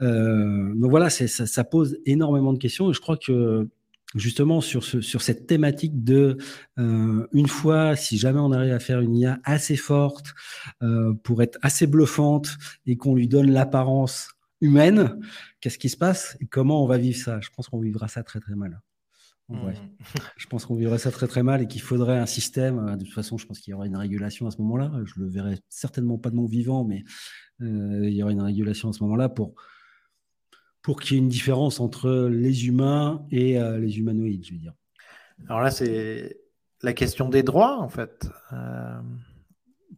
donc 0.00 0.88
voilà, 0.90 1.10
ça, 1.10 1.26
ça, 1.28 1.64
pose 1.64 1.98
énormément 2.06 2.54
de 2.54 2.58
questions. 2.58 2.90
Et 2.90 2.94
je 2.94 3.00
crois 3.00 3.18
que 3.18 3.68
justement 4.14 4.60
sur, 4.60 4.84
ce, 4.84 5.00
sur 5.00 5.22
cette 5.22 5.46
thématique 5.46 6.04
de 6.04 6.36
euh, 6.78 7.26
une 7.32 7.48
fois, 7.48 7.96
si 7.96 8.18
jamais 8.18 8.40
on 8.40 8.52
arrive 8.52 8.72
à 8.72 8.80
faire 8.80 9.00
une 9.00 9.16
IA 9.16 9.40
assez 9.44 9.76
forte 9.76 10.34
euh, 10.82 11.14
pour 11.22 11.42
être 11.42 11.58
assez 11.62 11.86
bluffante 11.86 12.56
et 12.86 12.96
qu'on 12.96 13.14
lui 13.14 13.28
donne 13.28 13.50
l'apparence 13.50 14.30
humaine, 14.60 15.18
qu'est-ce 15.60 15.78
qui 15.78 15.88
se 15.88 15.96
passe 15.96 16.36
et 16.40 16.46
comment 16.46 16.82
on 16.82 16.86
va 16.86 16.98
vivre 16.98 17.18
ça? 17.18 17.40
Je 17.40 17.48
pense 17.54 17.68
qu'on 17.68 17.80
vivra 17.80 18.08
ça 18.08 18.22
très 18.22 18.40
très 18.40 18.54
mal. 18.54 18.80
Mmh. 19.48 19.72
Je 20.36 20.46
pense 20.46 20.64
qu'on 20.64 20.76
vivrait 20.76 20.98
ça 20.98 21.10
très 21.10 21.26
très 21.26 21.42
mal 21.42 21.62
et 21.62 21.66
qu'il 21.66 21.82
faudrait 21.82 22.18
un 22.18 22.26
système. 22.26 22.78
Euh, 22.78 22.96
de 22.96 23.04
toute 23.04 23.14
façon, 23.14 23.38
je 23.38 23.46
pense 23.46 23.58
qu'il 23.58 23.72
y 23.72 23.74
aura 23.74 23.86
une 23.86 23.96
régulation 23.96 24.46
à 24.46 24.50
ce 24.50 24.58
moment-là. 24.58 24.92
Je 25.04 25.20
le 25.20 25.28
verrai 25.28 25.58
certainement 25.68 26.16
pas 26.16 26.30
de 26.30 26.36
mon 26.36 26.46
vivant, 26.46 26.84
mais 26.84 27.04
il 27.60 28.10
y 28.10 28.22
aura 28.24 28.32
une 28.32 28.40
régulation 28.40 28.88
à 28.88 28.92
ce 28.92 29.04
moment-là 29.04 29.28
pour 29.28 29.54
pour 30.82 31.00
qu'il 31.00 31.16
y 31.16 31.20
ait 31.20 31.22
une 31.22 31.28
différence 31.28 31.80
entre 31.80 32.28
les 32.28 32.66
humains 32.66 33.24
et 33.30 33.58
euh, 33.58 33.78
les 33.78 33.98
humanoïdes, 33.98 34.44
je 34.44 34.52
veux 34.52 34.58
dire. 34.58 34.74
Alors 35.48 35.60
là, 35.60 35.70
c'est 35.70 36.40
la 36.82 36.92
question 36.92 37.28
des 37.28 37.42
droits, 37.42 37.78
en 37.78 37.88
fait. 37.88 38.28
Euh, 38.52 39.00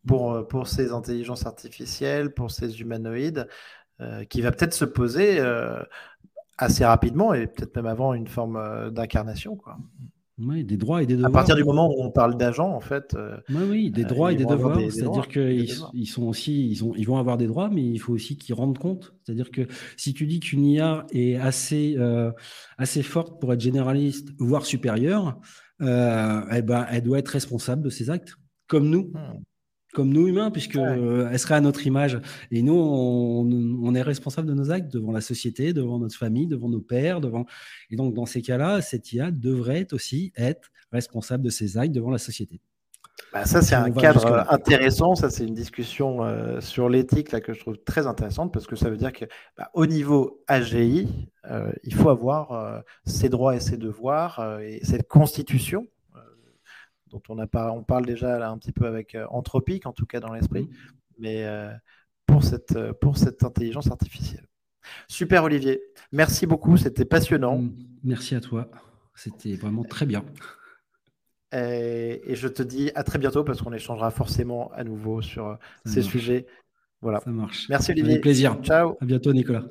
pour, 0.06 0.32
euh, 0.32 0.42
pour 0.42 0.68
ces 0.68 0.92
intelligences 0.92 1.46
artificielles, 1.46 2.32
pour 2.32 2.50
ces 2.50 2.80
humanoïdes, 2.80 3.48
qui 4.28 4.42
va 4.42 4.50
peut-être 4.50 4.74
se 4.74 4.84
poser 4.84 5.40
assez 6.58 6.84
rapidement 6.84 7.32
et 7.32 7.46
peut-être 7.46 7.76
même 7.76 7.86
avant 7.86 8.12
une 8.12 8.26
forme 8.26 8.90
d'incarnation. 8.90 9.54
Quoi. 9.54 9.78
Oui, 10.38 10.64
des 10.64 10.76
droits 10.76 11.02
et 11.02 11.06
des 11.06 11.14
devoirs. 11.14 11.30
À 11.30 11.32
partir 11.32 11.54
du 11.54 11.64
moment 11.64 11.88
où 11.88 12.02
on 12.02 12.10
parle 12.10 12.36
d'agents, 12.36 12.74
en 12.74 12.80
fait. 12.80 13.14
Euh, 13.14 13.36
oui, 13.50 13.62
oui, 13.70 13.90
des 13.90 14.04
droits 14.04 14.32
et 14.32 14.36
des 14.36 14.44
devoirs. 14.44 14.78
C'est-à-dire 14.90 15.28
qu'ils 15.28 15.70
ils 15.92 16.06
sont 16.06 16.24
aussi, 16.24 16.68
ils, 16.68 16.84
ont, 16.84 16.92
ils 16.96 17.06
vont 17.06 17.18
avoir 17.18 17.36
des 17.36 17.46
droits, 17.46 17.70
mais 17.70 17.82
il 17.82 17.98
faut 17.98 18.12
aussi 18.12 18.36
qu'ils 18.36 18.54
rendent 18.54 18.78
compte. 18.78 19.14
C'est-à-dire 19.22 19.50
que 19.50 19.68
si 19.96 20.12
tu 20.12 20.26
dis 20.26 20.40
qu'une 20.40 20.64
IA 20.64 21.06
est 21.12 21.36
assez, 21.36 21.96
assez 22.78 23.02
forte 23.02 23.40
pour 23.40 23.52
être 23.52 23.60
généraliste, 23.60 24.30
voire 24.38 24.66
supérieure, 24.66 25.38
eh 25.80 25.84
ben, 25.84 26.86
elle 26.90 27.02
doit 27.02 27.18
être 27.18 27.28
responsable 27.28 27.82
de 27.82 27.90
ses 27.90 28.10
actes, 28.10 28.34
comme 28.66 28.88
nous. 28.88 29.12
Hmm 29.14 29.42
comme 29.94 30.12
nous 30.12 30.26
humains, 30.28 30.50
puisque 30.50 30.76
euh, 30.76 31.28
elle 31.30 31.38
serait 31.38 31.54
à 31.54 31.60
notre 31.60 31.86
image. 31.86 32.20
Et 32.50 32.62
nous, 32.62 32.74
on, 32.74 33.94
est 33.94 34.02
responsable 34.02 34.48
de 34.48 34.54
nos 34.54 34.70
actes 34.70 34.92
devant 34.92 35.12
la 35.12 35.20
société, 35.20 35.72
devant 35.72 35.98
notre 35.98 36.16
famille, 36.16 36.46
devant 36.46 36.68
nos 36.68 36.80
pères, 36.80 37.20
devant. 37.20 37.46
Et 37.90 37.96
donc, 37.96 38.12
dans 38.12 38.26
ces 38.26 38.42
cas-là, 38.42 38.82
cette 38.82 39.12
IA 39.12 39.30
devrait 39.30 39.86
aussi 39.92 40.32
être 40.36 40.70
responsable 40.92 41.44
de 41.44 41.50
ses 41.50 41.78
actes 41.78 41.94
devant 41.94 42.10
la 42.10 42.18
société. 42.18 42.60
Bah, 43.32 43.44
ça, 43.44 43.62
c'est 43.62 43.76
un 43.76 43.90
cadre 43.92 44.44
intéressant. 44.50 45.14
Ça, 45.14 45.30
c'est 45.30 45.44
une 45.44 45.54
discussion 45.54 46.24
euh, 46.24 46.60
sur 46.60 46.88
l'éthique 46.88 47.30
là 47.30 47.40
que 47.40 47.52
je 47.52 47.60
trouve 47.60 47.76
très 47.78 48.06
intéressante 48.06 48.52
parce 48.52 48.66
que 48.66 48.76
ça 48.76 48.90
veut 48.90 48.96
dire 48.96 49.12
que 49.12 49.24
bah, 49.56 49.70
au 49.74 49.86
niveau 49.86 50.42
AGI, 50.48 51.08
euh, 51.50 51.70
il 51.84 51.94
faut 51.94 52.10
avoir 52.10 52.82
ses 53.06 53.28
droits 53.28 53.54
et 53.54 53.60
ses 53.60 53.76
devoirs 53.76 54.58
et 54.60 54.80
cette 54.82 55.06
constitution 55.08 55.86
dont 57.14 57.22
on, 57.28 57.38
a 57.38 57.70
on 57.70 57.82
parle 57.82 58.06
déjà 58.06 58.50
un 58.50 58.58
petit 58.58 58.72
peu 58.72 58.86
avec 58.86 59.14
euh, 59.14 59.26
Anthropique, 59.30 59.86
en 59.86 59.92
tout 59.92 60.06
cas 60.06 60.20
dans 60.20 60.32
l'esprit, 60.32 60.68
mais 61.18 61.44
euh, 61.44 61.70
pour, 62.26 62.42
cette, 62.42 62.74
euh, 62.76 62.92
pour 62.92 63.16
cette 63.16 63.44
intelligence 63.44 63.90
artificielle. 63.90 64.46
Super 65.08 65.44
Olivier, 65.44 65.80
merci 66.12 66.46
beaucoup, 66.46 66.76
c'était 66.76 67.04
passionnant. 67.04 67.58
Mmh. 67.58 67.72
Merci 68.02 68.34
à 68.34 68.40
toi, 68.40 68.68
c'était 69.14 69.54
vraiment 69.54 69.84
très 69.84 70.06
bien. 70.06 70.24
Et, 71.52 72.20
je 72.34 72.48
te 72.48 72.64
dis 72.64 72.90
à 72.96 73.04
très 73.04 73.18
bientôt 73.18 73.44
parce 73.44 73.62
qu'on 73.62 73.72
échangera 73.72 74.10
forcément 74.10 74.72
à 74.72 74.82
nouveau 74.82 75.22
sur 75.22 75.56
ces 75.84 76.02
sujets. 76.02 76.46
Voilà. 77.00 77.20
Ça 77.20 77.30
marche. 77.30 77.68
Merci 77.68 77.92
Olivier. 77.92 78.12
Avec 78.12 78.22
plaisir. 78.22 78.58
Ciao. 78.62 78.96
À 79.00 79.04
bientôt 79.04 79.32
Nicolas. 79.32 79.62